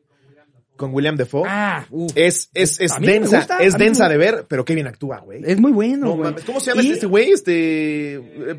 Con 0.75 0.91
William 0.91 1.15
Defoe. 1.15 1.43
Ah. 1.47 1.85
Es, 2.15 2.49
es, 2.55 2.79
es 2.81 2.99
densa, 2.99 3.45
es 3.59 3.77
densa 3.77 4.09
de 4.09 4.17
ver, 4.17 4.45
pero 4.49 4.65
qué 4.65 4.73
bien 4.73 4.87
actúa, 4.87 5.19
güey. 5.19 5.41
Es 5.45 5.59
muy 5.59 5.71
bueno, 5.71 6.07
No 6.07 6.15
mames, 6.17 6.43
¿Cómo 6.45 6.59
se 6.59 6.71
llama 6.71 6.81
Y- 6.81 6.91
este 6.93 7.05
güey? 7.05 7.31
Este. 7.31 8.15
eh, 8.15 8.57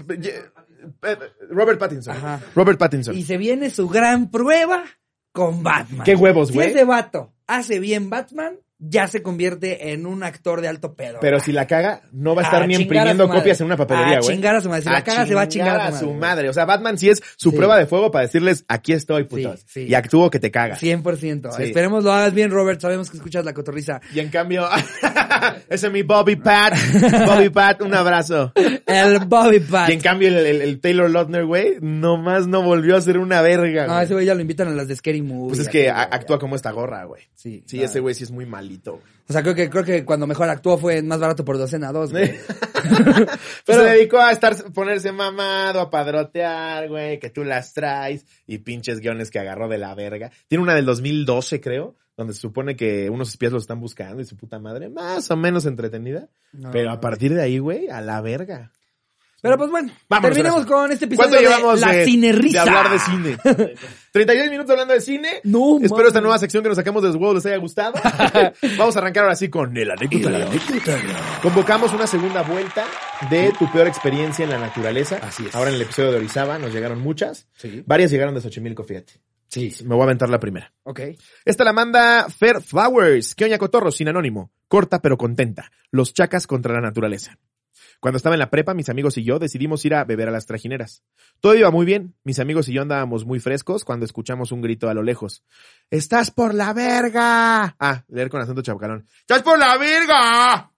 eh, 1.03 1.16
Robert 1.51 1.78
Pattinson. 1.80 2.16
Ajá. 2.16 2.40
Robert 2.55 2.78
Pattinson. 2.78 3.16
Y 3.16 3.22
se 3.24 3.36
viene 3.36 3.68
su 3.70 3.88
gran 3.88 4.30
prueba 4.30 4.84
con 5.32 5.62
Batman. 5.64 6.05
Qué 6.05 6.14
huevos, 6.14 6.49
Si 6.49 6.55
güey. 6.55 6.70
ese 6.70 6.84
vato 6.84 7.34
hace 7.49 7.80
bien 7.80 8.09
Batman, 8.11 8.59
ya 8.87 9.09
se 9.09 9.22
convierte 9.22 9.93
en 9.93 10.07
un 10.07 10.22
actor 10.22 10.61
de 10.61 10.68
alto 10.68 10.95
pedo. 10.95 11.18
Pero 11.20 11.41
si 11.41 11.53
la 11.53 11.66
caga, 11.66 12.03
no 12.12 12.35
va 12.35 12.43
a 12.43 12.45
estar 12.45 12.62
A 12.62 12.66
ni 12.66 12.74
a 12.74 12.80
imprimiendo 12.80 13.28
copias 13.28 13.61
en 13.61 13.66
una 13.66 13.76
papelería, 13.76 14.18
A 14.18 14.20
güey. 14.20 14.35
chingar 14.35 14.57
a 14.57 14.61
su 14.61 14.68
madre. 14.68 14.82
Si 14.82 14.89
la 14.91 15.03
caga, 15.03 15.26
se 15.26 15.35
va 15.35 15.43
a 15.43 15.49
chingar 15.49 15.80
a 15.80 15.93
su 15.99 16.12
madre. 16.12 16.49
O 16.49 16.53
sea, 16.53 16.64
Batman 16.64 16.99
sí 16.99 17.09
es 17.11 17.22
su 17.37 17.51
Sí. 17.51 17.57
prueba 17.57 17.78
de 17.78 17.87
fuego 17.87 18.11
para 18.11 18.26
decirles, 18.26 18.64
aquí 18.68 18.93
estoy, 18.93 19.24
putos. 19.24 19.61
Sí, 19.61 19.66
sí. 19.85 19.87
Y 19.89 19.95
actúo 19.95 20.30
que 20.30 20.39
te 20.39 20.51
cagas. 20.51 20.78
100%. 20.80 21.53
Sí. 21.57 21.62
Esperemos 21.64 22.05
lo 22.05 22.12
hagas 22.12 22.35
bien, 22.35 22.51
Robert. 22.51 22.80
Sabemos 22.80 23.11
que 23.11 23.16
escuchas 23.16 23.45
la 23.45 23.55
cotorriza. 23.55 24.01
Y 24.14 24.20
en 24.20 24.28
cambio, 24.28 24.66
ese 25.68 25.87
es 25.87 25.93
mi 25.93 26.03
Bobby 26.03 26.37
Pat. 26.37 26.74
Bobby 27.26 27.51
Pat, 27.51 27.80
un 27.82 27.95
abrazo. 27.95 28.53
El 28.87 29.18
Bobby 29.26 29.61
Pat. 29.61 29.89
Y 29.89 29.93
en 29.93 30.01
cambio, 30.01 30.28
el, 30.28 30.37
el- 30.37 30.62
el 30.62 30.80
Taylor 30.80 31.11
Lautner, 31.11 31.45
güey, 31.45 31.76
nomás 31.80 32.47
no 32.47 32.62
volvió 32.62 32.97
a 32.97 33.01
ser 33.01 33.18
una 33.18 33.41
verga. 33.43 33.87
No, 33.87 34.01
ese 34.01 34.14
güey 34.14 34.26
ya 34.26 34.35
lo 34.35 34.41
invitan 34.41 34.68
a 34.68 34.72
las 34.72 34.89
de 34.89 34.97
Scary 34.97 35.22
Movie. 35.22 35.49
pues 35.49 35.61
es 35.61 35.68
que 35.68 35.89
a- 35.91 36.03
actúa 36.03 36.39
como 36.39 36.57
esta 36.57 36.70
gorra, 36.70 37.05
güey. 37.05 37.22
Sí, 37.35 37.62
Sí, 37.66 37.82
ese 37.82 38.01
güey 38.01 38.14
sí 38.14 38.24
es 38.24 38.30
muy 38.30 38.47
malito. 38.47 38.74
O 39.27 39.33
sea, 39.33 39.43
creo 39.43 39.55
que, 39.55 39.70
creo 39.70 39.85
que 39.85 40.05
cuando 40.05 40.27
mejor 40.27 40.49
actuó 40.51 40.77
fue 40.77 41.03
Más 41.03 41.18
Barato 41.18 41.45
por 41.45 41.57
Docena 41.57 41.93
2, 41.93 42.11
güey. 42.12 42.35
Pero 43.66 43.83
se 43.83 43.91
dedicó 43.91 44.18
a 44.18 44.33
estar, 44.33 44.55
ponerse 44.72 45.12
mamado, 45.12 45.81
a 45.81 45.91
padrotear, 45.91 46.89
güey, 46.89 47.18
que 47.18 47.31
tú 47.31 47.43
las 47.45 47.72
traes 47.72 48.27
y 48.47 48.59
pinches 48.59 49.01
guiones 49.01 49.31
que 49.31 49.39
agarró 49.39 49.68
de 49.68 49.79
la 49.79 49.95
verga. 49.95 50.31
Tiene 50.47 50.62
una 50.62 50.75
del 50.75 50.85
2012, 50.85 51.61
creo, 51.61 51.97
donde 52.16 52.35
se 52.35 52.41
supone 52.41 52.77
que 52.77 53.09
unos 53.09 53.31
espías 53.31 53.53
los 53.53 53.62
están 53.62 53.81
buscando 53.81 54.20
y 54.20 54.27
su 54.27 54.37
puta 54.37 54.59
madre, 54.59 54.91
más 54.91 55.31
o 55.31 55.37
menos 55.37 55.64
entretenida. 55.64 56.29
No. 56.53 56.70
Pero 56.70 56.91
a 56.91 57.01
partir 57.01 57.35
de 57.35 57.43
ahí, 57.43 57.59
güey, 57.59 57.89
a 57.89 58.01
la 58.03 58.20
verga. 58.20 58.72
Pero 59.45 59.59
pues 59.59 59.70
bueno, 59.70 59.92
Vámonos, 60.09 60.34
terminemos 60.34 60.64
con 60.64 60.90
este 60.90 61.05
episodio 61.05 61.28
¿Cuánto 61.28 61.36
de 61.36 61.55
llevamos 61.55 61.80
La 61.80 61.92
de, 61.92 62.05
Cinerrisa. 62.07 62.64
de 62.64 62.70
hablar 62.70 62.90
de 62.90 62.99
cine? 62.99 63.36
36 64.12 64.51
minutos 64.51 64.70
hablando 64.70 64.95
de 64.95 65.03
cine. 65.03 65.40
No, 65.45 65.78
Espero 65.82 66.09
esta 66.09 66.22
nueva 66.22 66.38
sección 66.38 66.62
que 66.62 66.70
nos 66.70 66.76
sacamos 66.78 67.03
de 67.03 67.09
los 67.09 67.16
huevos 67.16 67.34
les 67.34 67.45
haya 67.45 67.59
gustado. 67.59 67.92
Vamos 68.78 68.97
a 68.97 68.99
arrancar 69.01 69.24
ahora 69.24 69.36
sí 69.36 69.51
con 69.51 69.76
el 69.76 69.90
anécdota. 69.90 70.49
Convocamos 71.42 71.92
una 71.92 72.07
segunda 72.07 72.40
vuelta 72.40 72.86
de 73.28 73.53
tu 73.59 73.70
peor 73.70 73.86
experiencia 73.86 74.45
en 74.45 74.51
la 74.51 74.57
naturaleza. 74.59 75.18
Así 75.20 75.45
es. 75.45 75.55
Ahora 75.55 75.68
en 75.68 75.76
el 75.76 75.82
episodio 75.82 76.12
de 76.12 76.16
Orizaba 76.16 76.59
nos 76.59 76.72
llegaron 76.72 77.03
muchas. 77.03 77.47
Sí. 77.55 77.82
Varias 77.84 78.11
llegaron 78.11 78.34
de 78.34 78.40
Xochimilco, 78.40 78.82
fíjate. 78.82 79.20
Sí. 79.49 79.74
Me 79.84 79.95
voy 79.95 80.01
a 80.01 80.05
aventar 80.05 80.30
la 80.30 80.40
primera. 80.40 80.72
Ok. 80.84 81.01
Esta 81.45 81.64
la 81.64 81.74
manda 81.74 82.30
Fair 82.30 82.62
Flowers. 82.62 83.34
Que 83.34 83.45
oña 83.45 83.59
cotorro, 83.59 83.90
sin 83.90 84.09
anónimo. 84.09 84.53
Corta 84.68 85.03
pero 85.03 85.18
contenta. 85.18 85.70
Los 85.90 86.14
chacas 86.14 86.47
contra 86.47 86.72
la 86.72 86.80
naturaleza. 86.80 87.38
Cuando 88.01 88.16
estaba 88.16 88.35
en 88.35 88.41
la 88.41 88.51
prepa, 88.51 88.75
mis 88.75 88.89
amigos 88.89 89.16
y 89.18 89.25
yo 89.25 89.39
decidimos 89.39 89.85
ir 89.85 89.95
a 89.95 90.05
beber 90.05 90.29
a 90.29 90.33
las 90.33 90.47
trajineras. 90.47 91.03
Todo 91.41 91.55
iba 91.55 91.70
muy 91.70 91.87
bien. 91.87 92.14
Mis 92.25 92.39
amigos 92.39 92.68
y 92.68 92.72
yo 92.72 92.83
andábamos 92.83 93.25
muy 93.25 93.41
frescos 93.41 93.85
cuando 93.85 94.05
escuchamos 94.05 94.53
un 94.53 94.62
grito 94.62 94.89
a 94.89 94.95
lo 94.95 95.03
lejos. 95.03 95.45
¡Estás 95.91 96.31
por 96.31 96.55
la 96.55 96.72
verga! 96.72 97.77
Ah, 97.79 98.05
leer 98.09 98.29
con 98.29 98.41
acento 98.41 98.62
chapcalón. 98.62 99.07
¡Estás 99.20 99.43
por 99.43 99.59
la 99.59 99.77
verga! 99.77 100.74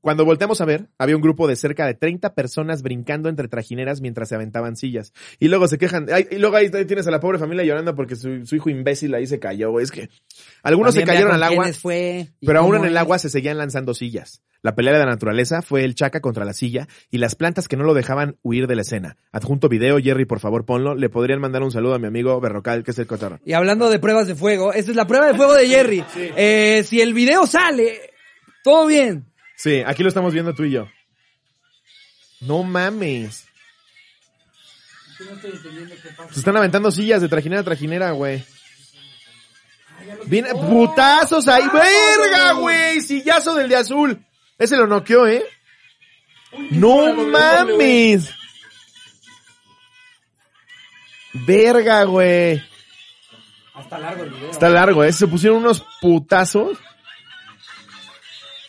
Cuando 0.00 0.24
volteamos 0.24 0.60
a 0.60 0.64
ver, 0.64 0.88
había 0.98 1.16
un 1.16 1.22
grupo 1.22 1.48
de 1.48 1.56
cerca 1.56 1.86
de 1.86 1.94
30 1.94 2.34
personas 2.34 2.82
brincando 2.82 3.28
entre 3.28 3.48
trajineras 3.48 4.00
mientras 4.00 4.28
se 4.28 4.34
aventaban 4.34 4.76
sillas. 4.76 5.12
Y 5.38 5.48
luego 5.48 5.68
se 5.68 5.78
quejan. 5.78 6.06
ay, 6.12 6.26
y 6.30 6.36
luego 6.36 6.56
ahí 6.56 6.70
tienes 6.70 7.06
a 7.06 7.10
la 7.10 7.20
pobre 7.20 7.38
familia 7.38 7.64
llorando 7.64 7.94
porque 7.94 8.16
su, 8.16 8.44
su 8.46 8.56
hijo 8.56 8.70
imbécil 8.70 9.14
ahí 9.14 9.26
se 9.26 9.38
cayó. 9.38 9.70
güey. 9.70 9.84
Es 9.84 9.90
que 9.90 10.10
algunos 10.62 10.94
se 10.94 11.00
También 11.00 11.16
cayeron 11.16 11.34
al 11.34 11.42
agua. 11.42 11.72
fue 11.72 12.28
Pero 12.40 12.60
aún 12.60 12.76
en 12.76 12.84
el 12.84 12.96
agua 12.96 13.18
se 13.18 13.30
seguían 13.30 13.58
lanzando 13.58 13.94
sillas. 13.94 14.42
La 14.62 14.74
pelea 14.74 14.94
de 14.94 14.98
la 15.00 15.06
naturaleza 15.06 15.60
fue 15.60 15.84
el 15.84 15.94
chaca 15.94 16.20
contra 16.20 16.46
la 16.46 16.54
silla 16.54 16.88
y 17.10 17.18
las 17.18 17.34
plantas 17.34 17.68
que 17.68 17.76
no 17.76 17.84
lo 17.84 17.92
dejaban 17.92 18.38
huir 18.42 18.66
de 18.66 18.76
la 18.76 18.80
escena. 18.80 19.16
Adjunto 19.30 19.68
video, 19.68 19.98
Jerry, 19.98 20.24
por 20.24 20.40
favor 20.40 20.64
ponlo. 20.64 20.94
Le 20.94 21.10
podrían 21.10 21.38
mandar 21.38 21.62
un 21.62 21.70
saludo 21.70 21.94
a 21.94 21.98
mi 21.98 22.06
amigo 22.06 22.40
Berrocal, 22.40 22.82
que 22.82 22.92
es 22.92 22.98
el 22.98 23.06
cotorro. 23.06 23.40
Y 23.44 23.52
hablando 23.52 23.90
de 23.90 23.98
pruebas 23.98 24.26
de 24.26 24.34
fuego, 24.34 24.72
esta 24.72 24.90
es 24.90 24.96
la 24.96 25.06
prueba 25.06 25.26
de 25.26 25.34
fuego 25.34 25.52
de 25.54 25.66
Jerry. 25.68 26.04
Eh, 26.16 26.82
si 26.86 27.02
el 27.02 27.12
video 27.12 27.46
sale, 27.46 27.98
todo 28.62 28.86
bien. 28.86 29.26
Sí, 29.56 29.82
aquí 29.86 30.02
lo 30.02 30.08
estamos 30.08 30.32
viendo 30.32 30.54
tú 30.54 30.64
y 30.64 30.72
yo. 30.72 30.88
No 32.40 32.62
mames. 32.62 33.46
Se 36.32 36.38
están 36.40 36.56
aventando 36.56 36.90
sillas 36.90 37.22
de 37.22 37.28
trajinera 37.28 37.60
a 37.60 37.64
trajinera, 37.64 38.10
güey. 38.10 38.44
Viene, 40.26 40.50
putazos 40.54 41.48
ahí, 41.48 41.64
verga, 41.72 42.52
güey. 42.52 43.00
Sillazo 43.00 43.54
del 43.54 43.68
de 43.68 43.76
azul. 43.76 44.24
Ese 44.58 44.76
lo 44.76 44.86
noqueó, 44.86 45.26
¿eh? 45.26 45.44
No 46.70 47.14
mames. 47.14 48.30
Verga, 51.32 52.04
güey. 52.04 52.62
Hasta 53.74 53.98
largo 53.98 54.24
el 54.24 54.30
video. 54.30 54.50
Está 54.50 54.68
largo, 54.68 55.04
¿eh? 55.04 55.12
Se 55.12 55.26
pusieron 55.26 55.58
unos 55.58 55.84
putazos. 56.00 56.78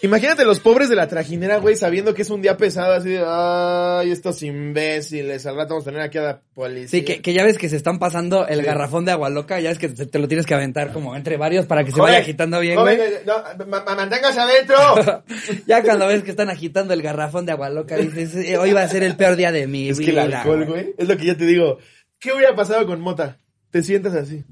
Imagínate 0.02 0.44
los 0.46 0.60
pobres 0.60 0.90
de 0.90 0.96
la 0.96 1.08
trajinera, 1.08 1.58
güey, 1.58 1.76
sabiendo 1.76 2.14
que 2.14 2.22
es 2.24 2.30
un 2.30 2.42
día 2.42 2.58
pesado, 2.58 2.94
así 2.94 3.10
de, 3.10 3.24
ay, 3.26 4.12
estos 4.12 4.44
imbéciles, 4.44 5.46
al 5.46 5.56
rato 5.56 5.70
vamos 5.76 5.88
a 5.88 5.90
tener 5.92 6.02
aquí 6.02 6.18
a 6.18 6.22
la 6.22 6.42
policía. 6.54 6.88
Sí, 7.00 7.06
que, 7.06 7.22
que 7.22 7.34
ya 7.34 7.44
ves 7.44 7.58
que 7.58 7.70
se 7.70 7.78
están 7.78 7.98
pasando 7.98 8.46
el 8.48 8.60
Sí. 8.60 8.66
garrafón 8.66 9.06
de 9.06 9.14
agua 9.14 9.30
loca, 9.30 9.60
ya 9.62 9.70
ves 9.70 9.80
que 9.80 9.90
te, 9.90 10.06
te 10.06 10.20
lo 10.20 10.28
tienes 10.28 10.46
que 10.46 10.54
aventar 10.54 10.92
como 10.92 11.16
entre 11.16 11.38
varios 11.38 11.66
para 11.66 11.84
que 11.84 11.92
se 11.92 12.02
vaya 12.02 12.18
agitando 12.20 12.60
bien, 12.60 12.80
güey. 12.80 12.98
no, 13.26 13.66
ma- 13.68 13.84
ma- 13.86 13.96
manténgase 13.96 14.40
adentro. 14.40 14.76
Ya 15.66 15.82
cuando 15.82 16.08
ves 16.08 16.24
que 16.24 16.32
están 16.32 16.50
agitando 16.50 16.94
el 16.94 17.02
garrafón 17.02 17.46
de 17.46 17.54
agua 17.54 17.70
loca, 17.70 17.96
dices, 17.98 18.36
"Eh, 18.36 18.58
hoy 18.58 18.74
va 18.74 18.84
a 18.84 18.88
ser 18.88 19.02
el 19.04 19.16
peor 19.16 19.36
día 19.38 19.52
de 19.52 19.66
mi 19.66 19.90
es 19.90 20.00
que 20.00 20.08
vida. 20.12 20.26
el 20.26 20.34
alcohol, 20.34 20.66
güey, 20.66 20.94
es 20.98 21.08
lo 21.08 21.18
que 21.18 21.26
yo 21.26 21.38
te 21.38 21.46
digo. 21.46 21.78
¿Qué 22.20 22.34
hubiera 22.34 22.56
pasado 22.56 22.86
con 22.86 23.00
Mota? 23.02 23.40
Te 23.72 23.82
sientas 23.82 24.14
así. 24.14 24.44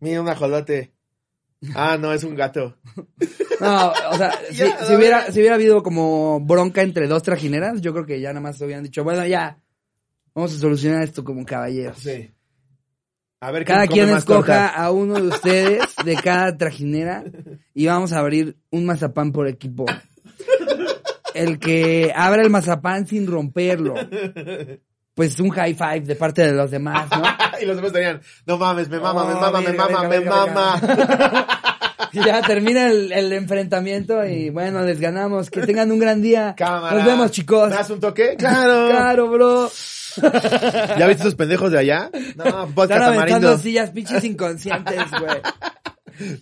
Mira 0.00 0.20
un 0.20 0.28
ajolote. 0.28 0.92
Ah, 1.74 1.96
no, 1.98 2.12
es 2.12 2.24
un 2.24 2.34
gato. 2.34 2.76
No, 3.60 3.92
o 4.10 4.16
sea, 4.16 4.32
si, 4.50 4.94
hubiera, 4.94 5.30
si 5.30 5.38
hubiera 5.38 5.54
habido 5.54 5.82
como 5.82 6.40
bronca 6.40 6.82
entre 6.82 7.06
dos 7.06 7.22
trajineras, 7.22 7.80
yo 7.80 7.92
creo 7.92 8.06
que 8.06 8.20
ya 8.20 8.30
nada 8.30 8.40
más 8.40 8.60
hubieran 8.60 8.84
dicho, 8.84 9.04
bueno, 9.04 9.24
ya, 9.26 9.58
vamos 10.34 10.54
a 10.54 10.58
solucionar 10.58 11.02
esto 11.04 11.24
como 11.24 11.44
caballeros. 11.44 11.98
Sí. 11.98 12.30
A 13.40 13.50
ver, 13.50 13.64
Cada 13.64 13.88
quien 13.88 14.08
escoja 14.10 14.68
a 14.68 14.92
uno 14.92 15.14
de 15.14 15.28
ustedes 15.28 15.82
de 16.04 16.14
cada 16.14 16.56
trajinera 16.56 17.24
y 17.74 17.86
vamos 17.86 18.12
a 18.12 18.20
abrir 18.20 18.56
un 18.70 18.86
mazapán 18.86 19.32
por 19.32 19.48
equipo. 19.48 19.84
El 21.34 21.58
que 21.58 22.12
abra 22.14 22.42
el 22.42 22.50
mazapán 22.50 23.06
sin 23.08 23.26
romperlo. 23.26 23.94
Pues 25.14 25.38
un 25.40 25.50
high 25.50 25.74
five 25.74 26.00
de 26.00 26.16
parte 26.16 26.42
de 26.46 26.52
los 26.52 26.70
demás, 26.70 27.06
¿no? 27.10 27.22
y 27.60 27.66
los 27.66 27.76
demás 27.76 27.88
estarían, 27.88 28.20
no 28.46 28.56
mames, 28.56 28.88
me 28.88 28.98
mama, 28.98 29.24
me 29.26 29.34
Oh, 29.34 29.40
mama, 29.40 29.60
me 29.60 29.72
mama, 29.72 30.08
me 30.08 30.20
mama. 30.20 30.80
Y 32.14 32.22
ya 32.22 32.42
termina 32.42 32.88
el, 32.88 33.10
el 33.10 33.32
enfrentamiento 33.32 34.22
y 34.26 34.50
bueno, 34.50 34.82
les 34.82 35.00
ganamos. 35.00 35.48
Que 35.48 35.62
tengan 35.62 35.90
un 35.90 35.98
gran 35.98 36.20
día. 36.20 36.54
Cámara. 36.54 36.94
Nos 36.96 37.06
vemos, 37.06 37.30
chicos. 37.30 37.70
¿Me 37.70 37.76
das 37.76 37.88
un 37.88 38.00
toque? 38.00 38.36
Claro. 38.36 38.88
Claro, 38.90 39.28
bro. 39.30 39.70
¿Ya 40.98 41.06
viste 41.06 41.22
esos 41.22 41.36
pendejos 41.36 41.72
de 41.72 41.78
allá? 41.78 42.10
No, 42.36 42.44
Están 42.44 42.74
podcast 42.74 43.02
aventando 43.02 43.26
tamarindo. 43.48 43.58
sillas 43.58 43.90
pinches 43.92 44.24
inconscientes, 44.24 44.98
güey. 45.10 45.40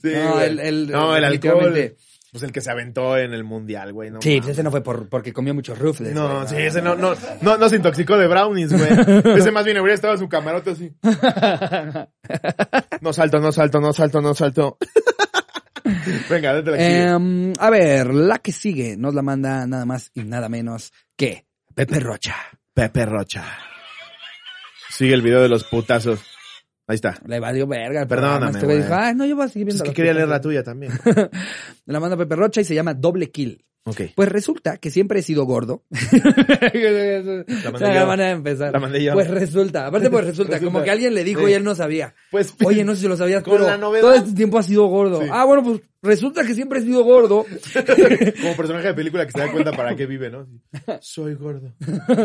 Sí, 0.03 0.13
No, 0.13 0.41
el- 0.41 0.59
el- 0.59 0.91
no, 0.91 1.17
el 1.17 1.23
alcohol. 1.25 1.95
Pues 2.33 2.45
el 2.45 2.53
que 2.53 2.61
se 2.61 2.71
aventó 2.71 3.17
en 3.19 3.35
el 3.35 3.43
mundial, 3.43 3.93
güey. 3.93 4.11
No, 4.11 4.21
Sí, 4.23 4.29
mames. 4.31 4.41
pues 4.43 4.53
ese 4.53 4.63
no 4.63 4.71
fue 4.71 4.83
por, 4.83 5.09
porque 5.09 5.33
comió 5.33 5.53
muchos 5.53 5.77
rufles. 5.79 6.15
No, 6.15 6.37
güey, 6.37 6.49
sí, 6.49 6.57
ese 6.59 6.81
no, 6.81 6.95
no, 6.95 7.15
no, 7.41 7.57
no 7.57 7.69
se 7.69 7.77
intoxicó 7.77 8.17
de 8.17 8.29
brownies, 8.29 8.73
güey. 8.73 8.91
Ese 9.39 9.51
más 9.51 9.65
bien 9.65 9.77
habría 9.79 9.95
estado 9.95 10.13
en 10.15 10.21
su 10.21 10.29
camarote 10.29 10.71
así. 10.71 10.93
No 13.01 13.13
salto, 13.13 13.41
no 13.41 13.51
salto, 13.51 13.81
no 13.81 13.93
salto, 13.93 14.21
no 14.21 14.35
salto. 14.35 14.77
Venga, 16.31 16.53
date 16.53 16.71
la 16.71 16.77
que. 16.77 17.03
Em, 17.03 17.53
a 17.59 17.71
ver, 17.71 18.15
la 18.15 18.39
que 18.39 18.53
sigue 18.53 18.97
nos 18.97 19.15
la 19.15 19.23
manda 19.23 19.67
nada 19.67 19.85
más 19.87 20.11
y 20.15 20.23
nada 20.25 20.49
menos 20.49 20.93
que 21.17 21.47
Pepe 21.75 21.99
Rocha. 21.99 22.37
Pepe 22.75 23.07
Rocha. 23.07 23.45
Sigue 24.91 25.15
el 25.15 25.23
video 25.23 25.41
de 25.43 25.49
los 25.49 25.65
putazos. 25.65 26.21
Ahí 26.91 26.97
está. 26.97 27.21
Le 27.25 27.39
valió 27.39 27.69
verga. 27.69 28.05
Perdóname. 28.05 28.51
Este 28.59 28.67
dijo, 28.77 28.93
ah, 28.93 29.15
no, 29.15 29.25
yo 29.25 29.37
voy 29.37 29.45
a 29.45 29.49
seguir 29.49 29.69
Es 29.69 29.75
viendo. 29.75 29.85
que 29.85 29.89
los 29.91 29.95
quería 29.95 30.13
leer 30.13 30.27
podcasts". 30.27 30.47
la 30.47 30.51
tuya 30.51 30.63
también. 30.65 30.93
La 31.87 32.01
manda 32.01 32.17
Pepe 32.17 32.35
Rocha 32.35 32.61
y 32.61 32.65
se 32.65 32.75
llama 32.75 32.95
Doble 32.95 33.31
Kill. 33.31 33.65
Ok. 33.85 34.01
Pues 34.17 34.29
resulta 34.29 34.77
que 34.79 34.91
siempre 34.91 35.21
he 35.21 35.23
sido 35.23 35.45
gordo. 35.45 35.85
la 35.91 37.71
mandé 37.71 37.95
yo. 37.95 38.17
de 38.17 38.31
empezar. 38.31 38.73
La 38.73 38.79
mandé 38.81 39.03
yo. 39.05 39.13
Pues 39.15 39.29
resulta, 39.31 39.87
aparte 39.87 40.11
pues 40.11 40.25
resulta, 40.27 40.55
Resulta. 40.55 40.73
como 40.73 40.85
que 40.85 40.91
alguien 40.91 41.15
le 41.15 41.23
dijo 41.25 41.47
Sí. 41.47 41.51
y 41.53 41.55
él 41.55 41.63
no 41.65 41.75
sabía. 41.77 42.15
Pues, 42.31 42.55
Oye, 42.65 42.85
no 42.85 42.95
sé 42.95 43.03
si 43.03 43.09
lo 43.09 43.17
sabías, 43.17 43.43
Con 43.45 43.55
pero 43.55 43.67
la 43.69 43.79
novedad. 43.79 44.03
todo 44.03 44.15
este 44.15 44.33
tiempo 44.33 44.59
ha 44.59 44.63
sido 44.65 44.87
gordo. 44.87 45.23
Sí. 45.23 45.29
Ah, 45.33 45.45
bueno, 45.45 45.63
pues 45.63 45.81
resulta 46.03 46.45
que 46.45 46.55
siempre 46.55 46.81
he 46.81 46.83
sido 46.83 47.05
gordo. 47.05 47.47
como 48.43 48.57
personaje 48.57 48.89
de 48.89 48.95
película 48.95 49.25
que 49.27 49.33
se 49.33 49.39
da 49.39 49.51
cuenta 49.53 49.71
para 49.73 49.95
qué 49.97 50.07
vive, 50.07 50.29
¿no? 50.29 50.47
Soy 51.01 51.35
gordo. 51.35 51.73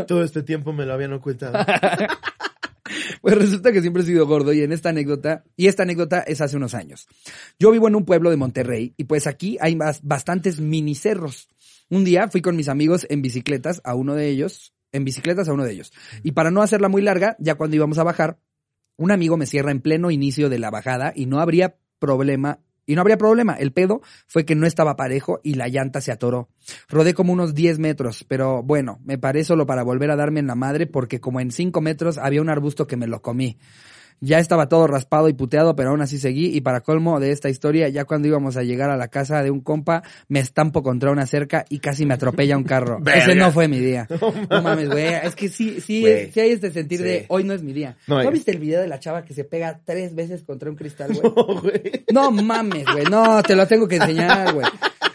Todo 0.07 0.23
este 0.23 0.41
tiempo 0.43 0.73
me 0.73 0.85
lo 0.85 0.93
habían 0.93 1.13
ocultado. 1.13 1.57
Pues 3.21 3.35
resulta 3.35 3.71
que 3.71 3.81
siempre 3.81 4.03
he 4.03 4.05
sido 4.05 4.27
gordo 4.27 4.53
y 4.53 4.61
en 4.61 4.71
esta 4.71 4.89
anécdota, 4.89 5.43
y 5.57 5.67
esta 5.67 5.83
anécdota 5.83 6.19
es 6.21 6.41
hace 6.41 6.55
unos 6.55 6.73
años. 6.73 7.07
Yo 7.59 7.71
vivo 7.71 7.87
en 7.87 7.95
un 7.95 8.05
pueblo 8.05 8.29
de 8.29 8.37
Monterrey 8.37 8.93
y 8.97 9.05
pues 9.05 9.27
aquí 9.27 9.57
hay 9.59 9.75
bas- 9.75 10.01
bastantes 10.03 10.59
minicerros. 10.59 11.49
Un 11.89 12.03
día 12.03 12.27
fui 12.29 12.41
con 12.41 12.55
mis 12.55 12.69
amigos 12.69 13.05
en 13.09 13.21
bicicletas 13.21 13.81
a 13.83 13.95
uno 13.95 14.15
de 14.15 14.29
ellos, 14.29 14.73
en 14.91 15.03
bicicletas 15.05 15.49
a 15.49 15.53
uno 15.53 15.63
de 15.63 15.73
ellos. 15.73 15.91
Y 16.23 16.31
para 16.31 16.51
no 16.51 16.61
hacerla 16.61 16.89
muy 16.89 17.01
larga, 17.01 17.35
ya 17.39 17.55
cuando 17.55 17.75
íbamos 17.75 17.97
a 17.97 18.03
bajar, 18.03 18.39
un 18.97 19.11
amigo 19.11 19.37
me 19.37 19.45
cierra 19.45 19.71
en 19.71 19.81
pleno 19.81 20.09
inicio 20.11 20.49
de 20.49 20.59
la 20.59 20.71
bajada 20.71 21.11
y 21.15 21.25
no 21.25 21.39
habría 21.39 21.77
problema. 21.99 22.59
Y 22.85 22.95
no 22.95 23.01
habría 23.01 23.17
problema. 23.17 23.53
El 23.53 23.71
pedo 23.71 24.01
fue 24.27 24.45
que 24.45 24.55
no 24.55 24.67
estaba 24.67 24.95
parejo 24.95 25.39
y 25.43 25.55
la 25.55 25.67
llanta 25.67 26.01
se 26.01 26.11
atoró. 26.11 26.49
Rodé 26.87 27.13
como 27.13 27.33
unos 27.33 27.55
10 27.55 27.79
metros, 27.79 28.23
pero 28.27 28.63
bueno, 28.63 28.99
me 29.03 29.17
paré 29.17 29.43
solo 29.43 29.65
para 29.65 29.83
volver 29.83 30.11
a 30.11 30.15
darme 30.15 30.39
en 30.39 30.47
la 30.47 30.55
madre 30.55 30.87
porque 30.87 31.19
como 31.19 31.39
en 31.39 31.51
5 31.51 31.81
metros 31.81 32.17
había 32.17 32.41
un 32.41 32.49
arbusto 32.49 32.87
que 32.87 32.97
me 32.97 33.07
lo 33.07 33.21
comí. 33.21 33.57
Ya 34.21 34.39
estaba 34.39 34.69
todo 34.69 34.87
raspado 34.87 35.29
y 35.29 35.33
puteado, 35.33 35.75
pero 35.75 35.89
aún 35.89 36.01
así 36.01 36.17
seguí 36.17 36.55
y 36.55 36.61
para 36.61 36.81
colmo 36.81 37.19
de 37.19 37.31
esta 37.31 37.49
historia, 37.49 37.89
ya 37.89 38.05
cuando 38.05 38.27
íbamos 38.27 38.57
a 38.57 38.63
llegar 38.63 38.89
a 38.89 38.97
la 38.97 39.09
casa 39.09 39.43
de 39.43 39.51
un 39.51 39.61
compa, 39.61 40.03
me 40.27 40.39
estampo 40.39 40.83
contra 40.83 41.11
una 41.11 41.27
cerca 41.27 41.65
y 41.69 41.79
casi 41.79 42.05
me 42.05 42.13
atropella 42.13 42.57
un 42.57 42.63
carro. 42.63 42.99
Ese 43.13 43.35
no 43.35 43.51
fue 43.51 43.67
mi 43.67 43.79
día. 43.79 44.07
No 44.49 44.61
mames, 44.61 44.89
güey. 44.89 45.05
Es 45.05 45.35
que 45.35 45.49
sí, 45.49 45.81
sí, 45.81 46.05
sí 46.31 46.39
hay 46.39 46.51
este 46.51 46.71
sentir 46.71 46.99
Sí. 46.99 47.03
de 47.03 47.25
hoy 47.29 47.43
no 47.43 47.53
es 47.53 47.63
mi 47.63 47.73
día. 47.73 47.97
No, 48.07 48.21
¿No, 48.23 48.31
viste 48.31 48.51
el 48.51 48.59
video 48.59 48.81
de 48.81 48.87
la 48.87 48.99
chava 48.99 49.23
que 49.25 49.33
se 49.33 49.43
pega 49.43 49.81
tres 49.83 50.15
veces 50.15 50.43
contra 50.43 50.69
un 50.69 50.75
cristal, 50.75 51.11
güey? 51.13 51.21
No, 51.35 51.61
güey. 51.61 52.05
No 52.13 52.31
mames, 52.31 52.85
güey. 52.85 53.05
No, 53.05 53.41
te 53.43 53.55
lo 53.55 53.67
tengo 53.67 53.87
que 53.87 53.97
enseñar, 53.97 54.53
güey. 54.53 54.65